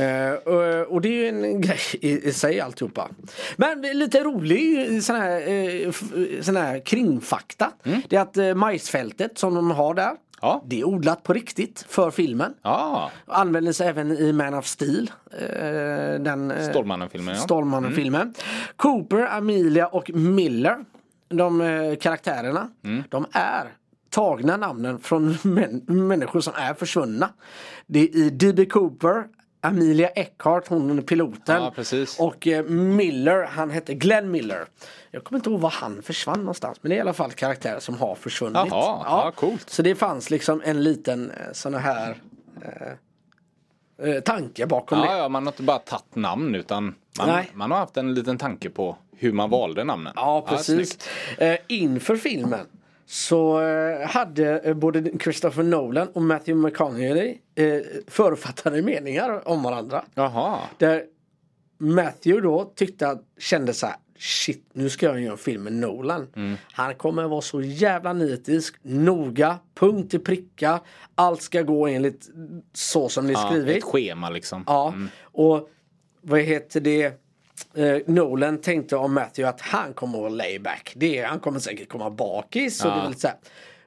Eh, 0.00 0.32
och, 0.32 0.92
och 0.94 1.00
det 1.00 1.08
är 1.08 1.12
ju 1.12 1.28
en 1.28 1.60
grej 1.60 1.78
i, 2.00 2.28
i 2.28 2.32
sig 2.32 2.60
alltihopa. 2.60 3.08
Men 3.56 3.82
lite 3.82 4.22
rolig 4.24 5.02
sån 5.04 5.16
här, 5.16 5.48
eh, 5.48 5.92
sån 6.40 6.56
här 6.56 6.80
kringfakta. 6.80 7.72
Det 8.08 8.16
är 8.16 8.20
att 8.20 8.36
eh, 8.36 8.54
majsfältet 8.54 9.38
som 9.38 9.54
de 9.54 9.70
har 9.70 9.94
där. 9.94 10.02
Mm. 10.06 10.18
Ja. 10.42 10.62
Det 10.66 10.80
är 10.80 10.84
odlat 10.84 11.22
på 11.22 11.32
riktigt 11.32 11.84
för 11.88 12.10
filmen. 12.10 12.54
Ja, 12.62 13.10
Användes 13.26 13.80
även 13.80 14.10
i 14.18 14.32
Man 14.32 14.54
of 14.54 14.66
Steel. 14.66 15.10
Eh, 15.40 16.20
den, 16.20 16.50
eh, 16.50 16.70
Stålmannen-filmen 16.70 17.34
ja. 17.34 17.40
Stålmannen-filmen. 17.40 18.34
Cooper, 18.76 19.26
Amelia 19.36 19.86
och 19.86 20.10
Miller 20.14 20.84
de 21.28 21.60
eh, 21.60 21.96
karaktärerna, 21.96 22.70
Mm. 22.84 23.02
de 23.08 23.26
är 23.32 23.68
tagna 24.10 24.56
namnen 24.56 24.98
från 24.98 25.36
män, 25.44 25.82
människor 25.86 26.40
som 26.40 26.52
är 26.56 26.74
försvunna. 26.74 27.30
Det 27.86 28.00
är 28.00 28.16
i 28.16 28.30
D.B. 28.30 28.66
Cooper, 28.66 29.24
Amelia 29.60 30.08
Earhart, 30.08 30.68
hon 30.68 30.98
är 30.98 31.02
piloten. 31.02 31.62
Ja. 31.62 31.72
Och 32.18 32.46
eh, 32.46 32.64
Miller, 32.64 33.42
han 33.44 33.70
hette 33.70 33.94
Glenn 33.94 34.30
Miller. 34.30 34.64
Jag 35.10 35.24
kommer 35.24 35.38
inte 35.38 35.50
ihåg 35.50 35.60
var 35.60 35.70
han 35.70 36.02
försvann 36.02 36.38
någonstans. 36.38 36.78
Men 36.82 36.90
det 36.90 36.94
är 36.94 36.98
i 36.98 37.00
alla 37.00 37.12
fall 37.12 37.30
karaktärer 37.32 37.80
som 37.80 37.94
har 37.98 38.14
försvunnit. 38.14 38.56
Jaha, 38.56 39.02
ja, 39.04 39.32
coolt. 39.36 39.70
Så 39.70 39.82
det 39.82 39.94
fanns 39.94 40.30
liksom 40.30 40.62
en 40.64 40.82
liten 40.82 41.30
eh, 41.30 41.36
sån 41.52 41.74
här 41.74 42.10
eh, 42.62 42.92
eh, 44.02 44.20
tanke 44.20 44.66
bakom 44.66 44.98
Ja, 44.98 45.12
det. 45.12 45.18
ja, 45.18 45.28
man 45.28 45.46
har 45.46 45.52
inte 45.52 45.62
bara 45.62 45.78
tagit 45.78 46.14
namn 46.14 46.54
utan 46.54 46.94
man, 47.18 47.28
Nej. 47.28 47.50
man 47.54 47.70
har 47.70 47.78
haft 47.78 47.96
en 47.96 48.14
liten 48.14 48.38
tanke 48.38 48.70
på 48.70 48.96
hur 49.16 49.32
man 49.32 49.50
valde 49.50 49.84
namnen. 49.84 50.12
Ja, 50.16 50.44
precis. 50.48 50.74
snyggt. 50.90 51.08
eh, 51.38 51.56
inför 51.68 52.16
filmen 52.16 52.66
så 53.06 53.60
eh, 53.60 54.08
hade 54.08 54.74
både 54.74 55.18
Christopher 55.20 55.62
Nolan 55.62 56.08
och 56.08 56.22
Matthew 56.22 56.68
McConaughey 56.68 57.38
eh, 57.54 57.80
förutfattade 58.06 58.82
meningar 58.82 59.48
om 59.48 59.62
varandra. 59.62 60.04
Jaha. 60.14 60.58
Där 60.78 61.02
Matthew 61.78 62.40
då 62.48 62.72
tyckte 62.76 63.08
att, 63.08 63.22
kände 63.38 63.72
så 63.74 63.86
här 63.86 63.96
Shit, 64.18 64.64
nu 64.72 64.90
ska 64.90 65.06
jag 65.06 65.20
göra 65.20 65.32
en 65.32 65.38
film 65.38 65.62
med 65.62 65.72
Nolan. 65.72 66.26
Mm. 66.36 66.56
Han 66.72 66.94
kommer 66.94 67.28
vara 67.28 67.40
så 67.40 67.62
jävla 67.62 68.12
nitisk, 68.12 68.74
noga, 68.82 69.58
punkt 69.74 70.10
till 70.10 70.20
pricka. 70.20 70.80
Allt 71.14 71.42
ska 71.42 71.62
gå 71.62 71.86
enligt 71.86 72.28
så 72.72 73.08
som 73.08 73.26
det 73.26 73.32
är 73.32 73.34
Ja, 73.34 73.50
skrivit. 73.50 73.76
ett 73.76 73.84
schema 73.84 74.30
liksom. 74.30 74.64
Ja, 74.66 74.94
och 75.22 75.70
vad 76.20 76.40
heter 76.40 76.80
det? 76.80 77.04
Eh, 77.74 77.96
Nolan 78.06 78.60
tänkte 78.60 78.96
om 78.96 79.14
Matthew 79.14 79.48
att 79.48 79.60
han 79.60 79.92
kommer 79.94 80.18
att 80.18 80.22
vara 80.22 80.32
layback. 80.32 80.92
Det 80.96 81.18
är, 81.18 81.26
han 81.26 81.40
kommer 81.40 81.58
säkert 81.58 81.88
komma 81.88 82.10
bakis. 82.10 82.84
Och, 82.84 82.90
det 82.90 82.96
är 82.96 83.04
väl 83.04 83.14
så 83.14 83.26
här. 83.26 83.36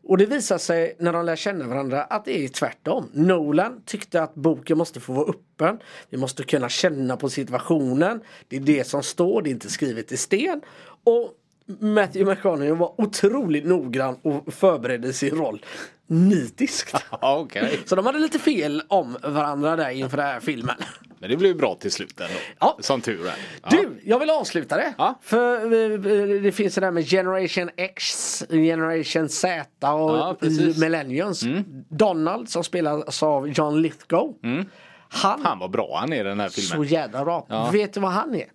Och 0.04 0.18
det 0.18 0.26
visar 0.26 0.58
sig 0.58 0.96
när 1.00 1.14
de 1.14 1.26
lär 1.26 1.36
känna 1.36 1.68
varandra 1.68 2.04
att 2.04 2.26
det 2.26 2.44
är 2.44 2.48
tvärtom. 2.48 3.10
Nolan 3.14 3.82
tyckte 3.86 4.24
att 4.24 4.36
boken 4.36 4.78
måste 4.78 5.00
få 5.00 5.14
vara 5.14 5.30
öppen. 5.30 5.80
Vi 6.10 6.18
måste 6.18 6.44
kunna 6.44 6.70
känna 6.70 7.18
på 7.18 7.30
situationen. 7.30 8.22
Det 8.48 8.56
är 8.56 8.60
det 8.60 8.88
som 8.88 9.04
står, 9.04 9.42
det 9.42 9.50
är 9.50 9.52
inte 9.52 9.70
skrivet 9.70 10.12
i 10.12 10.18
sten. 10.18 10.62
Och 11.04 11.34
Matthew 11.80 12.32
McConaughey 12.32 12.72
var 12.72 13.02
otroligt 13.02 13.66
noggrann 13.66 14.16
och 14.22 14.54
förberedde 14.54 15.14
sin 15.14 15.36
roll 15.36 15.66
nitiskt. 16.08 16.96
Okej. 17.22 17.80
Så 17.86 17.96
de 17.96 18.06
hade 18.06 18.20
lite 18.20 18.40
fel 18.40 18.84
om 18.88 19.18
varandra 19.24 19.76
där 19.76 19.90
inför 19.90 20.18
den 20.18 20.26
här 20.26 20.40
filmen. 20.40 20.76
Men 21.22 21.30
det 21.30 21.38
blev 21.38 21.58
bra 21.58 21.76
till 21.76 21.92
slut 21.92 22.20
ändå. 22.22 22.34
Ja. 22.60 22.78
Som 22.80 23.02
tur 23.02 23.28
är. 23.28 23.34
Ja. 23.64 23.70
Du, 23.72 24.00
jag 24.04 24.20
vill 24.20 24.30
avsluta 24.30 24.78
det. 24.78 24.94
Ja. 24.98 25.20
För 25.22 25.56
eh, 25.56 26.42
det 26.42 26.52
finns 26.52 26.76
det 26.76 26.82
där 26.82 26.92
med 26.92 27.10
Generation 27.10 27.70
X, 27.78 28.44
Generation 28.50 29.30
Z 29.30 29.68
och 29.94 30.18
Ja, 30.18 30.36
precis. 30.40 30.78
Millenniums. 30.78 31.44
Donald 31.90 32.50
som 32.50 32.64
spelas 32.64 33.24
av 33.24 33.48
John 33.50 33.82
Lithgow. 33.82 34.34
Han, 35.10 35.46
Han 35.46 35.60
var 35.60 35.68
bra 35.68 35.98
han 36.00 36.14
är 36.14 36.20
i 36.20 36.24
den 36.24 36.40
här 36.40 36.50
så 36.50 36.62
filmen. 36.62 36.88
jävla 36.88 37.24
bra. 37.26 37.70
Vet 37.72 37.94
du 37.94 38.00
vad 38.00 38.12
han 38.12 38.36
är? 38.36 38.46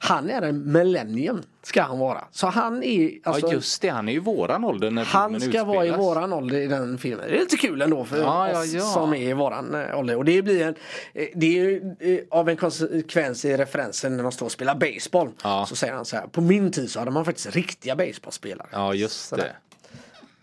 Han 0.00 0.30
är 0.30 0.42
en 0.42 0.72
millennium 0.72 1.42
ska 1.62 1.82
han 1.82 1.98
vara. 1.98 2.24
Så 2.30 2.46
han 2.46 2.82
är 2.82 3.10
alltså, 3.22 3.46
ja 3.46 3.52
just 3.52 3.82
det, 3.82 3.88
han 3.88 4.08
är 4.08 4.12
ju 4.12 4.20
våran 4.20 4.64
ålder 4.64 4.90
när 4.90 5.04
han 5.04 5.30
filmen 5.40 5.52
ska 5.52 5.64
vara 5.64 5.84
i 5.84 5.88
utspelas. 5.88 6.06
våran 6.06 6.32
ålder 6.32 6.56
i 6.56 6.66
den 6.66 6.98
filmen. 6.98 7.26
Det 7.28 7.36
är 7.36 7.40
lite 7.40 7.56
kul 7.56 7.82
ändå 7.82 8.04
för 8.04 8.18
Ja, 8.18 8.50
ja, 8.50 8.60
oss 8.60 8.72
ja. 8.72 8.80
som 8.80 9.14
är 9.14 9.28
i 9.28 9.32
våran 9.32 9.74
eh, 9.74 9.98
ålder. 9.98 10.16
Och 10.16 10.24
det 10.24 10.42
blir 10.42 10.62
en, 10.62 10.74
eh, 11.14 11.26
det 11.34 11.46
är 11.46 11.62
ju 11.64 11.94
eh, 12.00 12.20
av 12.30 12.48
en 12.48 12.56
konsekvens 12.56 13.44
i 13.44 13.56
referensen 13.56 14.16
när 14.16 14.22
de 14.22 14.32
står 14.32 14.46
och 14.46 14.52
spelar 14.52 14.74
baseball. 14.74 15.30
Ja. 15.42 15.66
Så 15.68 15.76
säger 15.76 15.94
han 15.94 16.04
så 16.04 16.16
här, 16.16 16.26
på 16.26 16.40
min 16.40 16.72
tid 16.72 16.90
så 16.90 16.98
hade 16.98 17.10
man 17.10 17.24
faktiskt 17.24 17.56
riktiga 17.56 17.96
baseballspelare. 17.96 18.68
Ja 18.72 18.94
just 18.94 19.30
det. 19.36 19.52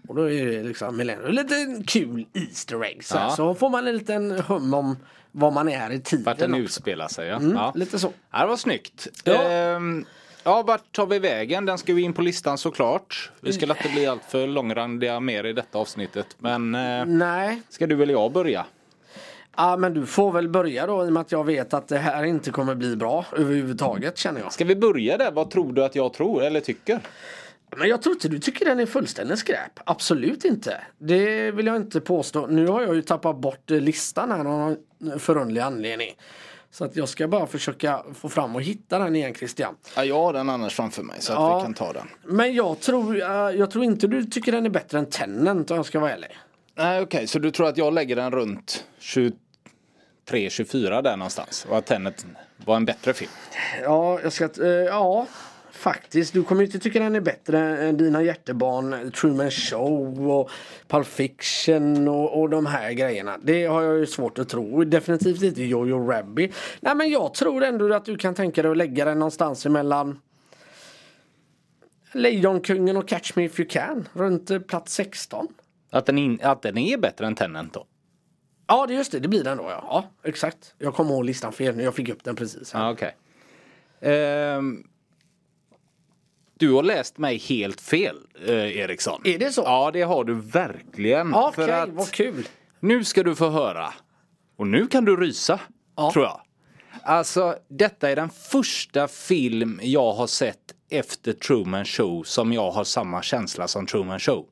Och 0.08 0.16
då 0.16 0.30
är 0.32 0.46
det 0.46 0.64
liksom 0.64 0.98
millennium. 0.98 1.32
Lite 1.32 1.84
kul 1.88 2.26
Easter 2.34 2.84
egg. 2.86 3.04
Så. 3.04 3.16
Ja. 3.18 3.30
så 3.30 3.56
får 3.56 3.70
man 3.70 3.88
en 3.88 3.98
liten 3.98 4.32
hum 4.32 4.74
om 4.74 4.98
vad 5.38 5.54
man 5.54 5.70
är 5.70 5.92
i 5.92 6.00
tiden 6.00 6.26
Vart 6.26 6.38
den 6.38 6.52
också. 6.54 6.64
utspelar 6.64 7.08
sig 7.08 7.28
ja. 7.28 7.36
Mm, 7.36 7.56
ja. 7.56 7.72
Lite 7.76 8.00
så. 8.00 8.12
Ja, 8.32 8.40
det 8.40 8.46
var 8.48 8.58
snyggt. 8.58 9.08
Ja. 9.24 9.44
Ehm, 9.44 10.06
ja, 10.44 10.62
vart 10.64 10.96
tar 10.96 11.06
vi 11.06 11.20
vägen? 11.20 11.66
Den 11.66 11.78
ska 11.78 11.94
vi 11.94 12.02
in 12.02 12.14
på 12.14 12.22
listan 12.22 12.58
såklart. 12.58 13.32
Vi 13.42 13.54
ska 13.54 13.66
inte 13.66 13.90
bli 13.94 14.06
allt 14.08 14.24
för 14.30 14.48
långrandiga 14.48 15.20
mer 15.20 15.44
i 15.44 15.54
detta 15.54 15.78
avsnittet. 15.78 16.28
Men 16.38 16.76
eh, 16.76 17.06
Nej, 17.06 17.62
ska 17.70 17.88
du 17.88 18.04
eller 18.04 18.14
jag 18.14 18.32
börja? 18.32 18.66
ja, 19.58 19.78
men 19.78 19.94
du 19.94 20.06
får 20.06 20.32
väl 20.32 20.48
börja 20.50 20.88
då 20.88 21.06
i 21.06 21.08
och 21.08 21.14
med 21.14 21.22
att 21.22 21.32
jag 21.32 21.44
vet 21.44 21.74
att 21.74 21.88
det 21.88 21.98
här 21.98 22.24
inte 22.24 22.52
kommer 22.52 22.76
bli 22.76 22.96
bra 22.96 23.26
överhuvudtaget 23.32 24.18
känner 24.18 24.42
jag. 24.42 24.54
Ska 24.54 24.66
vi 24.66 24.76
börja 24.76 25.18
där? 25.18 25.32
Vad 25.32 25.50
tror 25.50 25.74
du 25.74 25.84
att 25.86 25.96
jag 25.96 26.14
tror 26.14 26.44
eller 26.44 26.60
tycker? 26.60 27.00
Men 27.78 27.90
jag 27.90 28.02
tror 28.02 28.16
inte 28.16 28.30
du 28.30 28.40
tycker 28.40 28.66
den 28.66 28.80
är 28.80 28.86
fullständigt 28.86 29.40
skräp. 29.40 29.80
Absolut 29.86 30.46
inte. 30.46 30.82
Det 30.98 31.52
vill 31.52 31.66
jag 31.66 31.76
inte 31.76 32.02
påstå. 32.02 32.48
Nu 32.48 32.68
har 32.68 32.82
jag 32.82 32.96
ju 32.96 33.02
tappat 33.02 33.38
bort 33.38 33.70
listan 33.70 34.32
här 34.32 34.40
av 34.40 34.46
någon 34.46 34.78
förundlig 35.20 35.62
anledning. 35.62 36.16
Så 36.72 36.86
att 36.86 36.96
jag 36.96 37.10
ska 37.10 37.28
bara 37.28 37.48
försöka 37.48 38.04
få 38.14 38.30
fram 38.30 38.56
och 38.56 38.62
hitta 38.62 39.00
den 39.00 39.16
igen 39.16 39.34
Christian. 39.34 39.76
Ja, 39.96 40.06
jag 40.06 40.16
har 40.16 40.34
den 40.34 40.50
annars 40.50 40.76
framför 40.76 41.04
mig 41.04 41.16
så 41.20 41.34
att 41.34 41.40
Ja. 41.40 41.58
vi 41.58 41.64
kan 41.64 41.74
ta 41.74 41.94
den. 41.94 42.08
Men 42.24 42.54
jag 42.54 42.80
tror, 42.80 43.16
eh, 43.22 43.28
jag 43.32 43.72
tror 43.72 43.84
inte 43.84 44.08
du 44.08 44.24
tycker 44.26 44.52
den 44.52 44.66
är 44.66 44.70
bättre 44.70 45.00
än 45.00 45.06
Tenant 45.06 45.72
om 45.72 45.78
jag 45.78 45.86
ska 45.86 46.00
vara 46.00 46.12
ärlig. 46.12 46.38
Nej 46.78 47.02
okej, 47.02 47.28
så 47.28 47.40
du 47.40 47.52
tror 47.52 47.68
att 47.68 47.78
jag 47.78 47.94
lägger 47.94 48.16
den 48.16 48.32
runt 48.32 48.86
23-24 49.00 51.02
där 51.02 51.18
någonstans? 51.18 51.66
Och 51.70 51.78
att 51.78 51.86
Tenet 51.86 52.26
var 52.66 52.76
en 52.76 52.86
bättre 52.86 53.14
film? 53.14 53.32
Ja, 53.84 54.20
jag 54.24 54.34
ska, 54.34 54.46
eh, 54.46 54.68
ja 54.70 55.28
faktiskt. 55.86 56.34
Du 56.34 56.44
kommer 56.44 56.62
ju 56.62 56.66
inte 56.66 56.80
tycka 56.80 57.00
den 57.00 57.16
är 57.16 57.22
bättre 57.22 57.60
än 57.60 57.98
dina 57.98 58.24
hjärtebarn 58.24 59.12
Truman 59.12 59.52
Show 59.52 60.32
och 60.32 60.50
Pulp 60.88 61.08
Fiction 61.08 62.08
och, 62.08 62.42
och 62.42 62.50
de 62.50 62.66
här 62.66 62.92
grejerna. 62.92 63.38
Det 63.44 63.66
har 63.66 63.82
jag 63.82 63.98
ju 63.98 64.06
svårt 64.06 64.40
att 64.40 64.50
tro. 64.50 64.84
Definitivt 64.84 65.42
inte 65.42 65.64
Jojo 65.64 66.12
Rabbit. 66.12 66.56
Nej 66.80 66.96
men 66.96 67.10
jag 67.10 67.34
tror 67.34 67.64
ändå 67.64 67.94
att 67.94 68.06
du 68.06 68.18
kan 68.18 68.36
tänka 68.36 68.62
dig 68.62 68.72
att 68.72 68.78
lägga 68.78 69.06
den 69.06 69.20
någonstans 69.20 69.66
emellan 69.66 70.20
Lejonkungen 72.14 72.98
och 72.98 73.08
Catch 73.08 73.36
Me 73.36 73.44
If 73.44 73.60
You 73.60 73.70
Can. 73.70 74.08
Runt 74.14 74.52
eh, 74.52 74.60
plats 74.60 74.94
16. 74.94 75.48
Att 75.92 76.06
den, 76.06 76.18
in, 76.18 76.40
att 76.44 76.62
den 76.62 76.78
är 76.78 76.98
bättre 76.98 77.26
än 77.28 77.36
Tenet 77.36 77.74
då? 77.74 77.86
Ja, 78.68 78.86
det 78.88 78.94
just 78.94 79.12
det. 79.12 79.20
Det 79.20 79.28
blir 79.28 79.44
den 79.44 79.58
då 79.58 79.64
ja. 79.64 79.84
Ja, 79.90 80.30
exakt. 80.30 80.74
Jag 80.78 80.94
kommer 80.94 81.12
ihåg 81.12 81.26
listan 81.26 81.54
fel 81.54 81.76
nu. 81.76 81.84
Jag 81.84 81.96
fick 81.96 82.10
upp 82.10 82.24
den 82.24 82.36
precis. 82.36 82.74
Här. 82.74 82.84
Ja, 82.84 82.92
okej. 82.92 83.16
Ehm, 84.02 84.84
du 86.66 86.72
har 86.74 86.84
läst 86.84 87.18
mig 87.18 87.38
helt 87.38 87.82
fel, 87.82 88.18
eh, 88.48 88.78
Eriksson. 88.78 89.22
Är 89.24 89.40
det 89.40 89.52
så? 89.52 89.62
Ja, 89.62 89.92
det 89.94 90.02
har 90.02 90.24
du 90.24 90.34
verkligen. 90.34 91.34
Okej, 91.36 91.66
För 91.66 91.72
att 91.74 91.90
vad 91.90 92.12
kul. 92.12 92.48
nu 92.80 93.04
ska 93.04 93.24
du 93.24 93.36
få 93.36 93.50
höra. 93.50 93.94
Och 94.58 94.68
nu 94.68 94.88
kan 94.88 95.06
du 95.06 95.16
rysa, 95.18 95.60
Ja. 95.98 96.12
tror 96.14 96.26
jag. 96.26 96.42
Alltså, 97.04 97.56
detta 97.70 98.10
är 98.10 98.16
den 98.16 98.30
första 98.30 99.08
film 99.08 99.80
jag 99.84 100.14
har 100.14 100.28
sett 100.28 100.60
efter 100.90 101.34
Truman 101.34 101.86
Show 101.86 102.24
som 102.24 102.54
jag 102.54 102.72
har 102.72 102.84
samma 102.84 103.22
känsla 103.22 103.68
som 103.68 103.86
Truman 103.86 104.20
Show. 104.20 104.46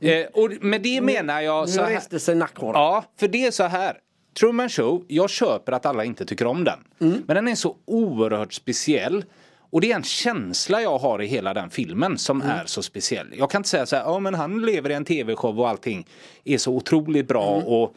Eh, 0.00 0.26
och 0.32 0.50
med 0.60 0.82
det 0.82 1.00
menar 1.00 1.40
jag 1.40 1.66
Nu 1.66 1.72
så 1.72 1.82
här. 1.82 1.90
reste 1.90 2.20
sig 2.20 2.34
nackhåret. 2.34 2.74
Ja, 2.76 3.04
för 3.20 3.28
det 3.28 3.46
är 3.46 3.50
så 3.50 3.64
här. 3.64 3.96
Truman 4.40 4.68
Show, 4.68 5.04
jag 5.08 5.30
köper 5.30 5.72
att 5.72 5.86
alla 5.86 6.04
inte 6.04 6.24
tycker 6.24 6.46
om 6.46 6.64
den. 6.64 6.78
Mm. 7.00 7.22
Men 7.26 7.36
den 7.36 7.48
är 7.48 7.54
så 7.54 7.76
oerhört 7.86 8.52
speciell. 8.52 9.24
Och 9.70 9.80
det 9.80 9.92
är 9.92 9.96
en 9.96 10.02
känsla 10.02 10.82
jag 10.82 10.98
har 10.98 11.22
i 11.22 11.26
hela 11.26 11.54
den 11.54 11.70
filmen 11.70 12.18
som 12.18 12.42
Mm. 12.42 12.56
är 12.56 12.64
så 12.66 12.82
speciell. 12.82 13.26
Jag 13.38 13.50
kan 13.50 13.58
inte 13.58 13.68
säga 13.68 13.86
så 13.86 13.96
här, 13.96 14.02
ja 14.02 14.18
men 14.18 14.34
han 14.34 14.62
lever 14.66 14.90
i 14.90 14.94
en 14.94 15.04
tv-show 15.04 15.60
och 15.60 15.68
allting 15.68 16.06
är 16.44 16.58
så 16.58 16.72
otroligt 16.72 17.28
bra 17.28 17.54
Mm. 17.56 17.66
och 17.68 17.94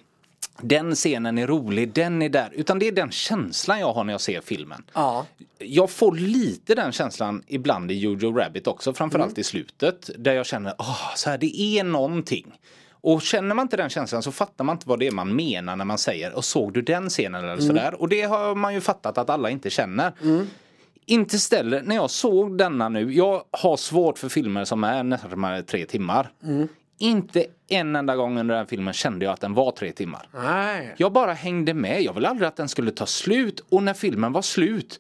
den 0.62 0.96
scenen 0.96 1.38
är 1.38 1.48
rolig, 1.48 1.94
den 1.94 2.22
är 2.22 2.30
där. 2.30 2.50
Utan 2.54 2.80
det 2.80 2.88
är 2.88 2.92
den 2.92 3.12
känslan 3.12 3.80
jag 3.80 3.94
har 3.94 4.04
när 4.04 4.14
jag 4.14 4.22
ser 4.22 4.42
filmen. 4.42 4.84
Ja. 4.94 5.26
Jag 5.58 5.90
får 5.90 6.16
lite 6.16 6.76
den 6.76 6.92
känslan 6.92 7.44
ibland 7.48 7.92
i 7.92 7.94
Jojo 8.00 8.32
Rabbit 8.38 8.68
också, 8.68 8.94
framförallt 8.94 9.32
Mm. 9.32 9.40
i 9.42 9.44
slutet. 9.44 10.10
Där 10.18 10.34
jag 10.34 10.46
känner, 10.46 10.74
ah, 10.78 11.16
så 11.16 11.30
här, 11.30 11.38
det 11.38 11.60
är 11.62 11.84
någonting. 11.84 12.54
Och 12.92 13.22
känner 13.22 13.56
man 13.56 13.64
inte 13.66 13.78
den 13.78 13.90
känslan 13.90 14.24
så 14.24 14.32
fattar 14.32 14.64
man 14.64 14.76
inte 14.76 14.90
vad 14.90 15.00
det 15.00 15.08
är 15.08 15.12
man 15.12 15.36
menar 15.36 15.76
när 15.76 15.86
man 15.86 15.98
säger 15.98 16.34
och 16.34 16.46
såg 16.46 16.74
du 16.74 16.82
den 16.82 17.10
scenen 17.10 17.44
eller 17.50 17.62
sådär. 17.62 18.02
Och 18.02 18.10
det 18.10 18.22
har 18.22 18.56
man 18.56 18.74
ju 18.74 18.82
fattat 18.82 19.18
att 19.18 19.30
alla 19.30 19.50
inte 19.50 19.70
känner. 19.70 20.14
Inte 21.06 21.40
ställer, 21.40 21.82
när 21.82 21.96
jag 21.96 22.10
såg 22.10 22.58
denna 22.58 22.90
nu, 22.90 23.14
jag 23.14 23.44
har 23.52 23.78
svårt 23.78 24.18
för 24.18 24.30
filmer 24.30 24.66
som 24.66 24.84
är 24.84 25.04
närmare 25.04 25.64
tre 25.64 25.86
timmar. 25.86 26.32
Inte 26.98 27.46
en 27.68 27.96
enda 27.96 28.16
gång 28.16 28.40
under 28.40 28.56
den 28.56 28.68
filmen 28.68 28.94
kände 28.94 29.26
jag 29.26 29.34
att 29.34 29.42
den 29.42 29.54
var 29.54 29.72
tre 29.72 29.92
timmar. 29.92 30.30
Nej. 30.34 30.96
Jag 30.98 31.12
bara 31.14 31.34
hängde 31.34 31.74
med. 31.74 32.02
Jag 32.02 32.14
ville 32.14 32.28
aldrig 32.30 32.48
att 32.48 32.56
den 32.56 32.70
skulle 32.70 32.92
ta 32.92 33.06
slut. 33.06 33.66
Och 33.70 33.84
när 33.84 33.94
filmen 33.94 34.32
var 34.34 34.42
slut. 34.42 35.00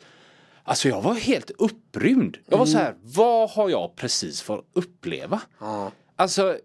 Alltså 0.64 0.90
jag 0.90 1.02
var 1.02 1.14
helt 1.14 1.52
upprymd. 1.58 2.38
Jag 2.46 2.58
var 2.58 2.66
så 2.66 2.78
här, 2.78 2.96
vad 3.02 3.50
har 3.50 3.70
jag 3.70 3.96
precis 3.96 4.42
fått 4.42 4.70
uppleva? 4.74 5.42
Alltså, 6.16 6.58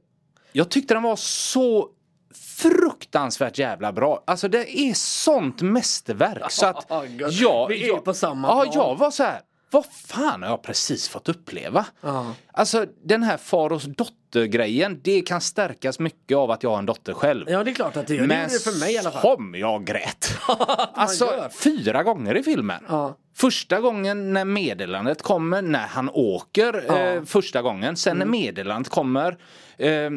jag 0.52 0.68
tyckte 0.68 0.94
den 0.94 1.02
var 1.02 1.16
så 1.16 1.88
fruktansvärt 2.34 3.58
jävla 3.58 3.92
bra. 3.92 4.22
Alltså 4.26 4.48
det 4.48 4.78
är 4.80 4.94
sånt 4.94 5.62
mästerverk. 5.62 6.50
Så 6.50 6.66
att 6.66 6.86
Gött. 7.18 7.32
jag, 7.32 7.68
Vi 7.68 7.82
är 7.84 7.88
jag, 7.88 8.04
på 8.04 8.14
samma 8.14 8.48
Ja, 8.48 8.62
plan. 8.62 8.74
jag 8.74 8.98
var 8.98 9.10
så 9.10 9.22
här. 9.22 9.40
vad 9.70 9.86
fan 9.86 10.42
har 10.42 10.50
jag 10.50 10.62
precis 10.62 11.08
fått 11.08 11.28
uppleva? 11.28 11.86
Ja. 12.00 12.34
Alltså 12.52 12.86
den 13.04 13.22
här 13.22 13.36
far 13.36 13.72
och 13.72 13.80
dotter-grejen, 13.96 15.00
det 15.04 15.20
kan 15.20 15.40
stärkas 15.40 15.98
mycket 15.98 16.36
av 16.36 16.50
att 16.50 16.62
jag 16.62 16.70
har 16.70 16.78
en 16.78 16.86
dotter 16.86 17.12
själv. 17.14 17.50
Ja 17.50 17.64
det 17.64 17.70
är 17.70 17.74
klart 17.74 17.96
att 17.96 18.06
det 18.06 18.14
gör. 18.14 18.26
Men 18.26 18.48
det 18.48 18.62
för 18.64 18.80
mig 18.80 18.94
i 18.94 18.98
alla 18.98 19.10
fall. 19.10 19.36
som 19.36 19.54
jag 19.54 19.84
grät! 19.86 20.38
alltså 20.94 21.24
gör. 21.24 21.48
fyra 21.48 22.02
gånger 22.02 22.36
i 22.36 22.42
filmen. 22.42 22.84
Ja. 22.88 23.16
Första 23.36 23.80
gången 23.80 24.32
när 24.32 24.44
meddelandet 24.44 25.22
kommer, 25.22 25.62
när 25.62 25.86
han 25.86 26.10
åker 26.12 26.96
eh, 27.16 27.22
första 27.24 27.62
gången. 27.62 27.96
Sen 27.96 28.16
Mm. 28.16 28.28
när 28.28 28.38
meddelandet 28.38 28.92
kommer. 28.92 29.38
Eh, 29.78 30.10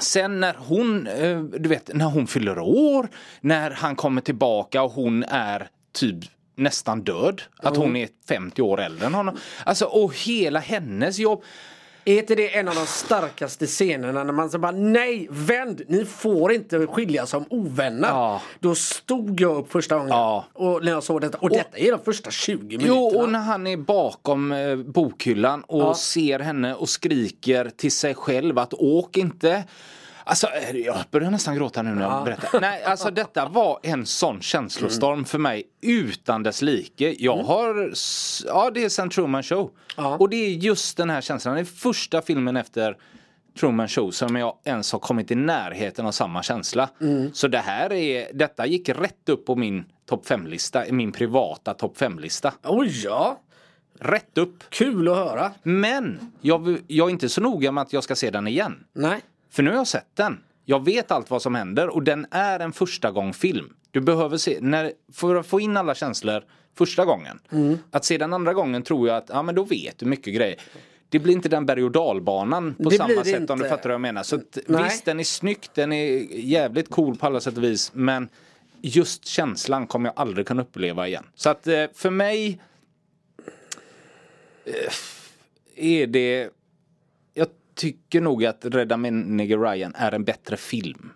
sen 0.00 0.40
när 0.40 0.54
hon, 0.58 1.06
eh, 1.06 1.40
du 1.40 1.68
vet, 1.68 1.94
när 1.94 2.06
hon 2.06 2.26
fyller 2.26 2.58
år. 2.58 3.08
När 3.40 3.70
han 3.70 3.96
kommer 3.96 4.20
tillbaka 4.20 4.82
och 4.82 4.92
hon 4.92 5.24
är 5.24 5.68
typ 5.92 6.16
nästan 6.56 7.02
död. 7.04 7.42
Att 7.56 7.76
hon 7.76 7.96
är 7.96 8.08
50 8.28 8.62
år 8.62 8.80
äldre 8.80 9.06
än 9.06 9.14
honom. 9.14 9.36
Alltså 9.64 9.84
och 9.84 10.16
hela 10.16 10.60
hennes 10.60 11.18
jobb. 11.18 11.42
Är 12.06 12.18
inte 12.18 12.34
det 12.34 12.56
en 12.56 12.68
av 12.68 12.74
de 12.74 12.86
starkaste 12.86 13.66
scenerna 13.66 14.24
när 14.24 14.32
man 14.32 14.50
säger 14.50 14.58
bara 14.60 14.72
nej, 14.72 15.26
vänd, 15.30 15.82
ni 15.88 16.04
får 16.04 16.52
inte 16.52 16.86
skiljas 16.86 17.30
som 17.30 17.44
ovänner. 17.50 18.08
Ja. 18.08 18.42
Då 18.60 18.74
stod 18.74 19.40
jag 19.40 19.56
upp 19.56 19.72
första 19.72 19.94
gången 19.96 20.10
Ja. 20.10 20.44
och 20.52 20.84
när 20.84 20.92
jag 20.92 21.02
såg 21.02 21.20
detta. 21.20 21.38
Och, 21.38 21.50
detta 21.50 21.78
är 21.78 21.90
de 21.92 22.04
första 22.04 22.30
20 22.30 22.62
minuterna. 22.78 22.86
Jo, 22.88 23.20
och 23.20 23.28
när 23.32 23.38
han 23.38 23.66
är 23.66 23.76
bakom 23.76 24.52
eh, 24.52 24.76
bokhyllan 24.76 25.62
och 25.62 25.82
Ja. 25.82 25.94
ser 25.94 26.38
henne 26.38 26.74
och 26.74 26.88
skriker 26.88 27.70
till 27.76 27.92
sig 27.92 28.14
själv 28.14 28.58
att 28.58 28.74
åk 28.74 29.16
inte. 29.16 29.64
Alltså, 30.26 30.46
eh, 30.46 30.76
jag 30.76 30.96
börjar 31.10 31.30
nästan 31.30 31.54
gråta 31.56 31.82
nu 31.82 31.94
när 31.94 32.02
jag 32.02 32.24
berättar. 32.24 32.60
Nej, 32.60 32.84
alltså 32.84 33.10
detta 33.10 33.48
var 33.48 33.78
en 33.82 34.06
sån 34.06 34.40
känslostorm 34.40 35.24
för 35.24 35.38
mig 35.38 35.62
utan 35.82 36.42
dess 36.42 36.62
like. 36.62 37.14
Jag 37.18 37.36
har, 37.36 37.90
s- 37.92 38.44
ja 38.46 38.70
det 38.70 38.84
är 38.84 38.88
sen 38.88 39.10
Truman 39.10 39.42
Show. 39.42 39.70
Ja. 39.96 40.16
Och 40.16 40.28
det 40.28 40.36
är 40.36 40.50
just 40.50 40.96
den 40.96 41.10
här 41.10 41.20
känslan. 41.20 41.54
Det 41.54 41.60
är 41.60 41.64
första 41.64 42.22
filmen 42.22 42.56
efter 42.56 42.96
Truman 43.60 43.88
Show 43.88 44.10
som 44.10 44.36
jag 44.36 44.56
ens 44.64 44.92
har 44.92 44.98
kommit 44.98 45.30
i 45.30 45.34
närheten 45.34 46.06
av 46.06 46.12
samma 46.12 46.42
känsla. 46.42 46.88
Så 47.32 47.48
det 47.48 47.58
här 47.58 47.92
är, 47.92 48.26
detta 48.34 48.66
gick 48.66 48.88
rätt 48.88 49.28
upp 49.28 49.46
på 49.46 49.56
min 49.56 49.84
topp 50.06 50.26
5-lista, 50.26 50.84
min 50.90 51.12
privata 51.12 51.74
topp 51.74 51.96
5-lista. 51.98 52.52
Oj 52.62 53.02
ja, 53.04 53.40
Rätt 54.00 54.38
upp. 54.38 54.64
kul 54.68 55.08
att 55.08 55.16
höra. 55.16 55.52
Men 55.62 56.32
jag, 56.40 56.78
jag 56.86 57.06
är 57.08 57.10
inte 57.10 57.28
så 57.28 57.40
noga 57.40 57.72
med 57.72 57.82
att 57.82 57.92
jag 57.92 58.04
ska 58.04 58.14
se 58.16 58.30
den 58.30 58.46
igen. 58.46 58.84
Nej. 58.92 59.20
För 59.54 59.62
nu 59.62 59.70
har 59.70 59.76
jag 59.76 59.86
sett 59.86 60.16
den. 60.16 60.40
Jag 60.64 60.84
vet 60.84 61.10
allt 61.10 61.30
vad 61.30 61.42
som 61.42 61.54
händer 61.54 61.88
och 61.88 62.02
den 62.02 62.26
är 62.30 62.60
en 62.60 62.72
första 62.72 63.10
gång 63.10 63.32
film. 63.34 63.74
Du 63.90 64.00
behöver 64.00 64.36
se, 64.36 64.58
när, 64.60 64.92
för 65.12 65.34
att 65.36 65.46
få 65.46 65.60
in 65.60 65.76
alla 65.76 65.94
känslor 65.94 66.44
första 66.74 67.04
gången. 67.04 67.40
Att 67.90 68.04
se 68.04 68.18
den 68.18 68.32
andra 68.32 68.54
gången 68.54 68.82
tror 68.82 69.08
jag 69.08 69.16
att, 69.16 69.28
ja 69.28 69.42
men 69.42 69.54
då 69.54 69.64
vet 69.64 69.98
du 69.98 70.06
mycket 70.06 70.34
grejer. 70.34 70.60
Det 71.08 71.18
blir 71.18 71.34
inte 71.34 71.48
den 71.48 71.66
berg 71.66 71.84
och 71.84 71.90
dalbanan 71.90 72.74
på 72.74 72.90
Det 72.90 72.96
samma 72.96 73.24
sätt 73.24 73.50
om 73.50 73.58
du 73.58 73.64
inte. 73.64 73.68
fattar 73.68 73.88
vad 73.88 73.94
jag 73.94 74.00
menar. 74.00 74.22
Så 74.22 74.36
att, 74.36 74.58
visst, 74.66 75.04
den 75.04 75.20
är 75.20 75.24
snygg, 75.24 75.58
den 75.74 75.92
är 75.92 76.06
jävligt 76.38 76.90
cool 76.90 77.16
på 77.16 77.26
alla 77.26 77.40
sätt 77.40 77.56
och 77.56 77.64
vis. 77.64 77.90
Men 77.94 78.28
just 78.80 79.26
känslan 79.26 79.86
kommer 79.86 80.08
jag 80.08 80.20
aldrig 80.20 80.46
kunna 80.46 80.62
uppleva 80.62 81.08
igen. 81.08 81.24
Så 81.34 81.50
att 81.50 81.66
eh, 81.66 81.84
för 81.94 82.10
mig 82.10 82.60
eh, 84.64 84.92
är 85.76 86.06
det 86.06 86.50
tycker 87.74 88.20
nog 88.20 88.44
att 88.44 88.64
Rädda 88.64 88.96
Nigger 88.96 89.58
Ryan 89.58 89.94
är 89.94 90.12
en 90.12 90.24
bättre 90.24 90.56
film. 90.56 91.10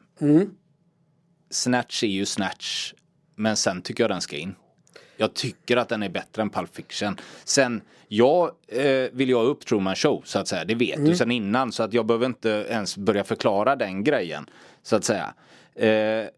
Snatch 1.51 2.03
är 2.03 2.09
ju 2.09 2.27
Snatch. 2.27 2.95
Men 3.35 3.57
sen 3.57 3.83
tycker 3.83 4.05
jag 4.05 4.11
den 4.11 4.21
ska 4.21 4.37
in. 4.37 4.55
Jag 5.17 5.35
tycker 5.35 5.77
att 5.77 5.89
den 5.89 6.03
är 6.03 6.09
bättre 6.09 6.43
än 6.43 6.51
Pulp 6.51 6.75
Fiction. 6.77 7.17
Sen, 7.45 7.81
jag 8.09 8.51
eh, 8.69 9.09
vill 9.13 9.29
ju 9.29 9.35
ha 9.35 9.43
upp 9.43 9.67
Truman 9.67 9.97
Show 9.97 10.23
så 10.25 10.39
att 10.39 10.49
säga. 10.49 10.65
Det 10.65 10.75
vet 10.75 11.07
du 11.07 11.17
sen 11.17 11.31
innan. 11.31 11.73
Så 11.73 11.83
att 11.83 11.93
jag 11.93 12.07
behöver 12.07 12.27
inte 12.27 12.49
ens 12.49 12.97
börja 12.97 13.25
förklara 13.25 13.77
den 13.77 14.05
grejen. 14.05 14.47
Så 14.83 14.97
att 14.97 15.05
säga. 15.05 15.35
Eh, 15.75 16.29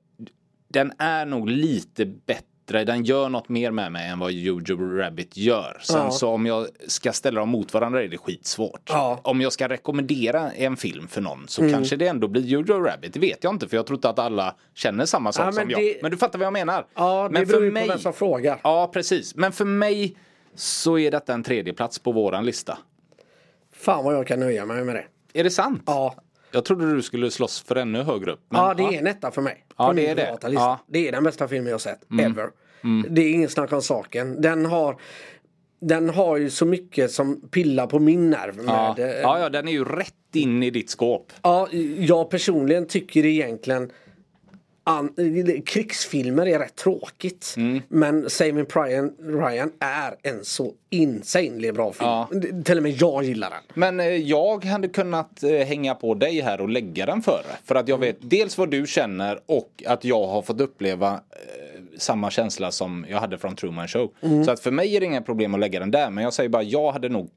den 0.69 0.93
är 0.99 1.27
nog 1.27 1.49
lite 1.49 2.07
bättre. 2.07 2.45
Den 2.73 3.05
gör 3.05 3.29
något 3.29 3.49
mer 3.49 3.71
med 3.71 3.93
mig 3.93 4.09
än 4.09 4.19
vad 4.19 4.33
Jojo 4.33 4.97
Rabbit 4.99 5.37
gör. 5.37 5.79
Sen 5.83 5.97
Ja. 5.97 6.11
så 6.11 6.29
om 6.31 6.47
jag 6.47 6.67
ska 6.87 7.13
ställa 7.13 7.41
dem 7.41 7.49
mot 7.49 7.75
varandra 7.75 8.03
är 8.03 8.09
det 8.09 8.19
skitsvårt. 8.19 8.83
Ja. 8.89 9.11
Mm. 9.13 9.21
Om 9.25 9.41
jag 9.41 9.53
ska 9.53 9.69
rekommendera 9.69 10.53
en 10.53 10.77
film 10.77 11.09
för 11.09 11.21
någon 11.21 11.49
så 11.49 11.71
kanske 11.71 11.97
det 11.97 12.07
ändå 12.07 12.29
blir 12.29 12.43
Jojo 12.43 12.85
Rabbit. 12.85 13.13
Det 13.15 13.21
vet 13.21 13.45
jag 13.45 13.55
inte 13.55 13.69
för 13.69 13.77
jag 13.77 13.87
tror 13.87 13.97
inte 13.97 14.09
att 14.09 14.19
alla 14.19 14.55
känner 14.75 15.07
samma 15.07 15.33
sak 15.33 15.47
Ja, 15.47 15.53
som 15.53 15.71
jag. 15.71 15.81
det- 15.81 16.03
Men 16.03 16.11
du 16.11 16.17
fattar 16.17 16.39
vad 16.39 16.47
jag 16.47 16.53
menar. 16.53 16.87
Ja, 16.95 17.23
det 17.23 17.31
men 17.39 17.49
beror 17.49 17.65
ju 17.65 17.71
på 17.71 17.87
vem 17.87 17.99
som 17.99 18.13
frågar. 18.13 18.61
Ja, 18.65 18.91
precis. 18.93 19.35
Men 19.35 19.53
för 19.53 19.65
mig 19.65 20.17
så 20.55 20.99
är 20.99 21.11
detta 21.11 21.35
en 21.35 21.43
tredje 21.43 21.73
plats 21.73 21.99
på 21.99 22.13
våran 22.13 22.47
lista. 22.47 22.79
Fan 23.73 24.05
vad 24.05 24.15
jag 24.15 24.27
kan 24.27 24.41
nöja 24.41 24.67
mig 24.67 24.85
med 24.85 24.95
det. 24.95 25.05
Är 25.41 25.45
det 25.45 25.51
sant? 25.51 25.83
Ja, 25.87 26.15
Jag 26.53 26.65
trodde 26.65 26.95
du 26.95 27.03
skulle 27.03 27.31
slåss 27.31 27.61
för 27.63 27.77
ännu 27.77 28.03
högre 28.03 28.31
upp. 28.33 28.41
men 28.49 28.61
ja 28.61 28.75
det 28.75 28.83
är 28.83 28.99
en 28.99 29.07
etta 29.07 29.31
för 29.31 29.43
mig. 29.43 29.65
Ja, 29.77 29.93
det 29.93 30.07
är 30.07 30.15
det. 30.15 30.31
lista. 30.33 30.51
Ja. 30.53 30.67
Mm. 30.73 30.79
Det 30.87 31.09
är 31.09 31.13
den 31.13 31.25
bästa 31.25 31.49
filmen 31.49 31.67
jag 31.67 31.75
har 31.75 31.79
sett. 31.79 32.01
Ever. 32.21 32.51
Det 33.09 33.23
är 33.23 33.33
ingen 33.33 33.49
snack 33.49 33.73
om 33.73 33.83
saken. 33.83 34.41
Den 34.43 34.67
har 34.67 34.97
den 35.81 36.09
har 36.11 36.37
ju 36.37 36.51
så 36.51 36.67
mycket 36.67 37.11
som 37.11 37.41
pillar 37.51 37.87
på 37.87 37.99
min 37.99 38.31
nerv. 38.31 38.55
Ja. 38.67 38.95
Med, 38.99 39.11
eh, 39.11 39.21
ja, 39.21 39.39
ja, 39.39 39.49
den 39.49 39.69
är 39.69 39.73
ju 39.73 39.85
rätt 39.85 40.15
in 40.35 40.63
i 40.63 40.71
ditt 40.71 40.91
skåp. 40.91 41.33
Ja, 41.43 41.69
jag 41.99 42.31
personligen 42.31 42.87
tycker 42.87 43.27
egentligen 43.27 43.91
an, 44.85 45.15
krigsfilmer 45.67 46.47
är 46.47 46.59
rätt 46.59 46.75
tråkigt. 46.77 47.55
Mm. 47.57 47.83
Men 47.89 48.31
Saving 48.31 48.65
Ryan, 48.65 49.13
Ryan 49.19 49.73
är 49.81 50.15
en 50.23 50.45
så 50.45 50.73
insanely 50.91 51.73
bra 51.73 51.93
film. 51.93 52.09
Ja. 52.11 52.29
Till 52.65 52.77
och 52.77 52.83
med 52.83 52.93
jag 52.93 53.25
gillar 53.25 53.51
den. 53.51 53.61
Men 53.75 54.01
eh, 54.01 54.07
jag 54.07 54.65
hade 54.65 54.89
kunnat 54.89 55.43
eh, 55.43 55.51
hänga 55.51 55.95
på 55.95 56.15
dig 56.15 56.41
här 56.41 56.61
och 56.61 56.69
lägga 56.69 57.07
den 57.07 57.23
före. 57.23 57.45
För 57.65 57.75
att 57.75 57.89
jag 57.89 57.97
Mm. 57.97 58.07
vet 58.07 58.31
dels 58.31 58.59
vad 58.59 58.71
du 58.71 58.87
känner 58.87 59.41
och 59.47 59.83
att 59.87 60.05
jag 60.05 60.27
har 60.27 60.43
fått 60.43 60.61
uppleva 60.61 61.21
samma 62.01 62.31
känsla 62.31 62.71
som 62.71 63.07
jag 63.09 63.21
hade 63.21 63.39
från 63.39 63.57
Truman 63.57 63.89
Show. 63.89 64.15
Mm. 64.23 64.45
Så 64.45 64.51
att 64.51 64.61
för 64.61 64.71
mig 64.71 64.97
är 64.97 65.01
det 65.01 65.07
inga 65.07 65.23
problem 65.23 65.55
att 65.55 65.61
lägga 65.61 65.81
den 65.81 65.91
där. 65.91 66.11
Men 66.11 66.25
jag 66.25 66.33
säger 66.33 66.51
bara, 66.51 66.63
jag 66.63 66.93
hade 66.93 67.09
nog 67.09 67.31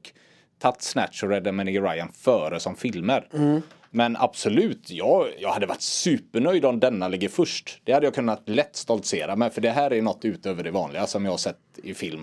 tagit 0.58 0.82
Snatch 0.82 1.22
och 1.22 1.28
Red 1.28 1.54
Nigger 1.54 1.82
Ryan 1.82 2.12
före 2.12 2.60
som 2.60 2.76
filmer. 2.76 3.28
Mm. 3.34 3.62
Men 3.90 4.16
absolut, 4.16 4.90
jag, 4.90 5.26
jag 5.38 5.52
hade 5.52 5.66
varit 5.66 5.82
supernöjd 5.82 6.64
om 6.64 6.80
denna 6.80 7.08
ligger 7.08 7.28
först. 7.28 7.80
Det 7.84 7.92
hade 7.92 8.06
jag 8.06 8.14
kunnat 8.14 8.48
lätt 8.48 8.76
stoltsera 8.76 9.36
med. 9.36 9.52
För 9.52 9.60
det 9.60 9.70
här 9.70 9.92
är 9.92 10.02
något 10.02 10.24
utöver 10.24 10.64
det 10.64 10.70
vanliga 10.70 11.06
som 11.06 11.24
jag 11.24 11.32
har 11.32 11.38
sett 11.38 11.58
i 11.82 11.94
film 11.94 12.20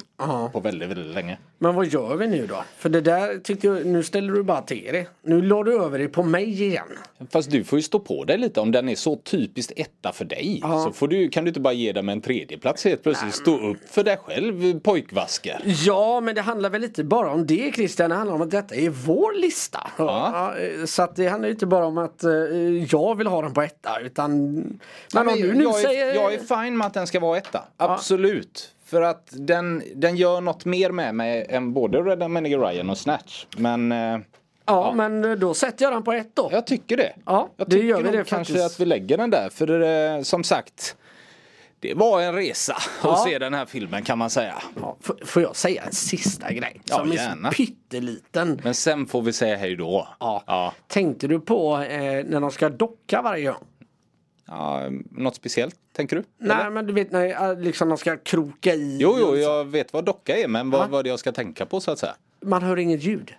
på 0.51 0.59
väldigt, 0.59 0.89
väldigt 0.89 1.15
länge. 1.15 1.37
Men 1.57 1.75
vad 1.75 1.87
gör 1.87 2.15
vi 2.15 2.27
nu 2.27 2.47
då? 2.47 2.63
För 2.77 2.89
det 2.89 3.01
där 3.01 3.39
tyckte 3.39 3.67
jag, 3.67 3.85
nu 3.85 4.03
ställer 4.03 4.33
du 4.33 4.43
bara 4.43 4.61
till 4.61 4.89
det. 4.91 5.07
Nu 5.21 5.41
la 5.41 5.63
du 5.63 5.83
över 5.83 5.99
det 5.99 6.07
på 6.07 6.23
mig 6.23 6.49
igen. 6.63 6.87
Fast 7.29 7.51
du 7.51 7.63
får 7.63 7.79
ju 7.79 7.83
stå 7.83 7.99
på 7.99 8.23
dig 8.23 8.37
lite 8.37 8.59
om 8.59 8.71
den 8.71 8.89
är 8.89 8.95
så 8.95 9.15
typiskt 9.15 9.73
etta 9.75 10.11
för 10.11 10.25
dig. 10.25 10.61
Så 10.61 10.91
får 10.91 11.07
du, 11.07 11.29
kan 11.29 11.43
du 11.43 11.47
inte 11.47 11.59
bara 11.59 11.73
ge 11.73 11.91
dem 11.91 12.09
en 12.09 12.21
tredje 12.21 12.57
plats 12.57 12.85
helt 12.85 13.03
plötsligt. 13.03 13.35
Stå 13.35 13.69
upp 13.69 13.89
för 13.89 14.03
dig 14.03 14.17
själv 14.17 14.79
pojkvasker. 14.79 15.61
Ja, 15.65 16.19
men 16.21 16.35
det 16.35 16.41
handlar 16.41 16.69
väl 16.69 16.83
inte 16.83 17.03
bara 17.03 17.31
om 17.31 17.45
det 17.45 17.71
Christian. 17.75 18.09
Det 18.09 18.15
handlar 18.15 18.35
om 18.35 18.41
att 18.41 18.51
detta 18.51 18.75
är 18.75 18.89
vår 18.89 19.41
lista. 19.41 19.87
Ja. 19.97 20.53
Så 20.85 21.03
att 21.03 21.15
det 21.15 21.27
handlar 21.27 21.47
ju 21.47 21.53
inte 21.53 21.65
bara 21.65 21.85
om 21.85 21.97
att 21.97 22.23
eh, 22.23 22.31
jag 22.91 23.15
vill 23.17 23.27
ha 23.27 23.41
den 23.41 23.53
på 23.53 23.61
etta. 23.61 23.99
Utan... 23.99 24.53
Men, 24.55 24.79
Ja, 25.13 25.19
om 25.19 25.25
men 25.25 25.41
du 25.41 25.53
nu 25.53 25.63
jag, 25.63 25.75
säger... 25.75 26.07
är, 26.07 26.13
jag 26.13 26.33
är 26.33 26.63
fine 26.63 26.77
med 26.77 26.87
att 26.87 26.93
den 26.93 27.07
ska 27.07 27.19
vara 27.19 27.37
etta. 27.37 27.63
Absolut. 27.77 28.73
För 28.91 29.01
att 29.01 29.27
den, 29.31 29.83
den 29.95 30.15
gör 30.15 30.41
något 30.41 30.65
mer 30.65 30.91
med 30.91 31.15
mig 31.15 31.45
än 31.49 31.73
både 31.73 31.97
Red 32.01 32.31
Nigger 32.31 32.59
Ryan 32.59 32.89
och 32.89 32.97
Snatch. 32.97 33.45
Men 33.57 33.91
eh, 33.91 34.19
ja, 34.65 34.93
men 34.95 35.25
eh, 35.25 35.31
då 35.31 35.53
sätter 35.53 35.85
jag 35.85 35.93
den 35.93 36.03
på 36.03 36.11
ett 36.13 36.35
då. 36.35 36.49
jag 36.51 36.67
tycker 36.67 36.97
det. 36.97 37.13
Ja, 37.25 37.49
jag 37.57 37.67
det 37.67 37.71
tycker 37.75 37.87
gör 37.87 38.01
vi 38.01 38.03
det 38.17 38.17
kanske 38.23 38.35
faktiskt. 38.53 38.65
att 38.65 38.79
vi 38.79 38.85
lägger 38.85 39.17
den 39.17 39.29
där. 39.29 39.49
För 39.49 39.81
eh, 40.17 40.21
som 40.21 40.43
sagt. 40.43 40.95
Det 41.79 41.93
var 41.93 42.21
en 42.21 42.35
resa 42.35 42.77
Ja. 43.03 43.13
att 43.13 43.23
se 43.23 43.39
den 43.39 43.53
här 43.53 43.65
filmen 43.65 44.03
kan 44.03 44.17
man 44.17 44.29
säga. 44.29 44.55
Ja, 44.81 44.97
får 45.25 45.41
jag 45.41 45.55
säga 45.55 45.83
en 45.83 45.91
sista 45.91 46.53
grej? 46.53 46.81
Ja, 46.85 46.95
Som 46.97 47.11
är 47.11 47.15
gärna. 47.15 47.49
så 47.51 47.55
pytteliten. 47.55 48.61
Men 48.63 48.73
sen 48.73 49.05
får 49.07 49.21
vi 49.21 49.33
säga 49.33 49.55
hej 49.55 49.75
då. 49.75 50.07
Ja. 50.19 50.43
Ja. 50.47 50.73
Tänkte 50.87 51.27
du 51.27 51.39
på 51.39 51.77
eh, 51.77 52.01
när 52.25 52.39
de 52.39 52.51
ska 52.51 52.69
docka 52.69 53.21
varje 53.21 53.45
gång? 53.51 53.63
Ja, 54.51 54.89
något 55.11 55.35
speciellt, 55.35 55.75
tänker 55.93 56.15
du? 56.15 56.23
Nej 56.37 56.71
men 56.71 56.87
du 56.87 56.93
vet 56.93 57.11
när 57.11 57.51
eh, 57.51 57.59
liksom 57.59 57.89
de 57.89 57.97
ska 57.97 58.17
kroka 58.17 58.73
i. 58.75 58.97
Jo, 59.01 59.15
jo, 59.19 59.35
jag 59.37 59.65
vet 59.65 59.93
vad 59.93 60.05
docka 60.05 60.37
är, 60.37 60.47
men 60.47 60.69
vad, 60.69 60.81
Ja. 60.81 60.87
vad 60.87 61.07
jag 61.07 61.19
ska 61.19 61.31
tänka 61.31 61.65
på 61.65 61.79
så 61.79 61.91
att 61.91 61.99
säga? 61.99 62.15
Man 62.45 62.63
hör 62.63 62.77
inget 62.79 63.03
ljud. 63.03 63.33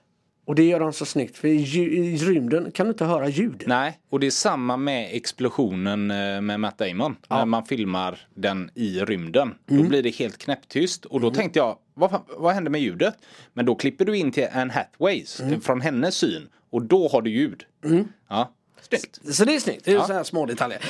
Och 0.45 0.55
det 0.55 0.63
gör 0.65 0.81
de 0.81 0.93
så 0.93 1.05
snyggt. 1.05 1.37
För 1.37 1.49
i, 1.49 2.17
rymden 2.17 2.71
kan 2.71 2.87
du 2.87 2.91
inte 2.93 3.05
höra 3.05 3.29
ljud. 3.29 3.65
Nej, 3.67 3.99
och 4.11 4.21
det 4.21 4.27
är 4.27 4.31
samma 4.31 4.77
med 4.77 5.09
explosionen 5.13 6.11
eh, 6.11 6.41
med 6.41 6.61
Matt 6.61 6.79
Damon. 6.79 7.17
När 7.31 7.45
man 7.47 7.65
filmar 7.67 8.27
den 8.35 8.71
i 8.75 9.01
rymden. 9.01 9.55
Mm. 9.71 9.83
Då 9.83 9.89
blir 9.89 10.03
det 10.03 10.11
helt 10.11 10.39
knäpptyst. 10.39 11.05
Och 11.05 11.21
då 11.21 11.31
tänkte 11.31 11.59
jag, 11.59 11.77
vad, 11.95 12.11
fan- 12.11 12.23
vad 12.37 12.55
händer 12.55 12.71
med 12.71 12.81
ljudet? 12.81 13.15
Men 13.53 13.67
då 13.67 13.75
klipper 13.75 14.05
du 14.05 14.17
in 14.17 14.33
till 14.33 14.47
Anne 14.53 14.73
Hathaways, 14.73 15.41
Mm. 15.41 15.61
från 15.61 15.81
hennes 15.81 16.15
syn. 16.15 16.49
Och 16.71 16.83
då 16.83 17.09
har 17.09 17.23
du 17.23 17.31
ljud. 17.31 17.63
Ja, 18.29 18.53
snyggt. 18.99 19.35
Så 19.37 19.45
det 19.45 19.55
är 19.55 19.61
snyggt. 19.61 19.85
Det 19.85 19.91
är 19.91 19.95
Ja. 19.95 20.07
så 20.07 20.13
här 20.13 20.25
små 20.25 20.47
detaljer. 20.47 20.81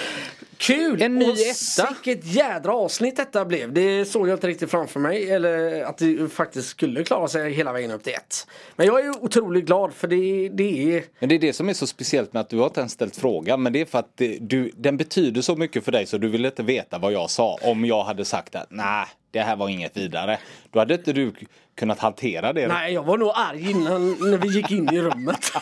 Kul! 0.56 1.02
En 1.02 1.14
ny 1.18 1.24
och 1.30 1.36
etta. 1.38 1.88
Vilket 2.04 2.26
jädra 2.34 2.72
avsnitt 2.74 3.16
detta 3.16 3.44
blev. 3.44 3.72
Det 3.72 4.04
såg 4.04 4.28
jag 4.28 4.36
inte 4.36 4.46
riktigt 4.46 4.70
framför 4.70 5.00
mig. 5.00 5.30
Eller 5.30 5.82
att 5.84 5.98
det 5.98 6.32
faktiskt 6.32 6.68
skulle 6.68 7.04
klara 7.04 7.28
sig 7.28 7.52
hela 7.52 7.72
vägen 7.72 7.90
upp 7.90 8.04
till 8.04 8.12
ett. 8.12 8.46
Men 8.76 8.86
jag 8.86 9.00
är 9.00 9.04
ju 9.04 9.10
otroligt 9.10 9.64
glad 9.64 9.92
för 9.94 10.08
det, 10.08 10.48
det 10.48 10.96
är... 10.96 11.04
Men 11.18 11.28
det 11.28 11.34
är 11.34 11.38
det 11.38 11.52
som 11.52 11.68
är 11.68 11.72
så 11.74 11.86
speciellt 11.86 12.32
med 12.32 12.40
att 12.40 12.48
du 12.48 12.58
har 12.58 12.66
inte 12.66 12.80
ens 12.80 12.92
ställt 12.92 13.16
frågan. 13.16 13.62
Men 13.62 13.72
det 13.72 13.80
är 13.80 13.84
för 13.84 13.98
att 13.98 14.16
det, 14.16 14.38
du, 14.40 14.70
den 14.76 14.96
betyder 14.96 15.40
så 15.42 15.56
mycket 15.56 15.84
för 15.84 15.92
dig 15.92 16.06
så 16.06 16.18
du 16.18 16.28
vill 16.28 16.44
inte 16.46 16.62
veta 16.62 16.98
vad 16.98 17.12
jag 17.12 17.30
sa. 17.30 17.58
Om 17.62 17.84
jag 17.84 18.04
hade 18.04 18.24
sagt 18.24 18.54
att 18.54 18.66
nej, 18.70 19.06
det 19.32 19.40
här 19.40 19.56
var 19.56 19.68
inget 19.68 19.96
vidare. 19.96 20.38
Då 20.70 20.78
hade 20.78 20.94
inte 20.94 21.12
du 21.12 21.32
kunnat 21.78 21.98
hantera 21.98 22.52
det. 22.52 22.68
Nej, 22.68 22.92
jag 22.94 23.02
var 23.02 23.18
nog 23.18 23.30
arg 23.34 23.70
innan 23.70 24.10
när 24.10 24.38
vi 24.38 24.48
gick 24.48 24.70
in 24.70 24.88
i 24.94 25.00
rummet. 25.00 25.52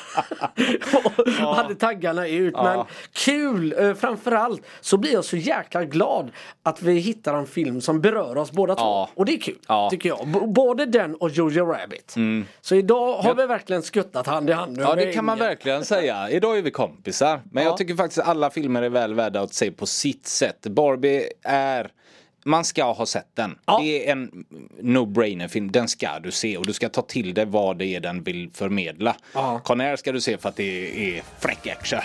och 1.47 1.55
hade 1.57 1.75
taggarna 1.75 2.27
ut. 2.29 2.55
Men 2.55 2.65
Ja. 2.79 2.87
kul! 3.13 3.75
Eh, 3.79 3.95
Framförallt 3.95 4.63
så 4.81 4.97
blir 4.97 5.13
jag 5.13 5.25
så 5.25 5.37
jäkla 5.37 5.85
glad 5.85 6.31
att 6.63 6.83
vi 6.83 6.99
hittar 6.99 7.35
en 7.35 7.47
film 7.47 7.81
som 7.81 8.01
berör 8.01 8.37
oss 8.39 8.53
båda 8.53 8.75
Ja. 8.79 9.09
två. 9.15 9.21
Och 9.21 9.25
det 9.27 9.33
är 9.35 9.41
kul, 9.41 9.59
Ja. 9.69 9.89
tycker 9.91 10.09
jag. 10.09 10.19
B- 10.29 10.39
både 10.47 10.87
den 10.87 11.15
och 11.15 11.31
Jojo 11.31 11.65
Rabbit. 11.67 12.15
Så 12.61 12.75
idag 12.75 13.17
har 13.19 13.35
vi 13.35 13.47
verkligen 13.47 13.83
skuttat 13.83 14.27
hand 14.27 14.51
i 14.51 14.53
hand. 14.53 14.79
Mm. 14.79 14.89
Ja 14.89 14.95
det 14.95 15.13
kan 15.13 15.25
man 15.25 15.39
verkligen 15.39 15.85
säga. 15.85 16.31
Idag 16.31 16.59
är 16.59 16.63
vi 16.63 16.71
kompisar. 16.71 17.41
Men 17.53 17.63
Ja. 17.65 17.71
jag 17.71 17.79
tycker 17.79 17.95
faktiskt 17.95 18.19
att 18.19 18.29
alla 18.29 18.51
filmer 18.51 18.83
är 18.83 18.89
väl 18.91 19.15
värda 19.15 19.41
att 19.41 19.55
se 19.55 19.71
på 19.71 19.87
sitt 19.87 20.27
sätt. 20.27 20.67
Barbie 20.67 21.25
är 21.45 21.91
man 22.45 22.65
ska 22.65 22.93
ha 22.93 23.07
sett 23.07 23.37
den. 23.37 23.59
Ja. 23.67 23.81
Det 23.83 24.09
är 24.09 24.13
en 24.13 24.45
no-brainer 24.83 25.49
film. 25.49 25.73
Den 25.73 25.89
ska 25.89 26.19
du 26.19 26.31
se 26.31 26.57
och 26.57 26.67
du 26.67 26.73
ska 26.73 26.89
ta 26.89 27.03
till 27.03 27.35
dig 27.35 27.45
vad 27.47 27.79
det 27.79 27.87
är 27.87 28.01
den 28.01 28.23
vill 28.23 28.51
förmedla. 28.55 29.17
Ja. 29.33 29.61
Conair 29.65 29.97
ska 29.97 30.13
du 30.13 30.21
se 30.21 30.39
för 30.39 30.49
att 30.49 30.57
det 30.57 31.17
är 31.17 31.23
fräck 31.39 31.67
action. 31.67 32.01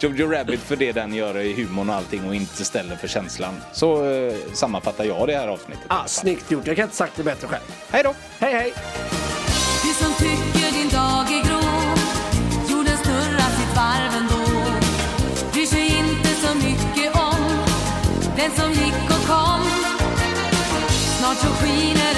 Jojo 0.00 0.30
Rabbit 0.30 0.60
för 0.60 0.76
det 0.76 0.92
den 0.92 1.14
gör 1.14 1.38
i 1.38 1.52
humorn 1.52 1.90
och 1.90 1.96
allting 1.96 2.28
och 2.28 2.34
inte 2.34 2.64
ställer 2.64 2.96
för 2.96 3.08
känslan. 3.08 3.54
Så 3.72 4.10
eh, 4.10 4.34
sammanfattar 4.52 5.04
jag 5.04 5.26
det 5.26 5.36
här 5.36 5.48
avsnittet. 5.48 5.84
Ah, 5.88 6.06
snyggt 6.06 6.50
gjort, 6.50 6.66
jag 6.66 6.76
kan 6.76 6.82
inte 6.82 6.96
sagt 6.96 7.16
det 7.16 7.22
bättre 7.22 7.48
själv. 7.48 7.64
Hej 7.90 8.02
då! 8.02 8.14
Hej 8.38 8.54
hej! 8.54 8.72
Som 18.54 18.72
gick 18.72 19.04
och 19.04 19.26
kom. 19.26 19.62
Snart 21.18 21.38
så 21.38 21.48
skiner 21.48 22.15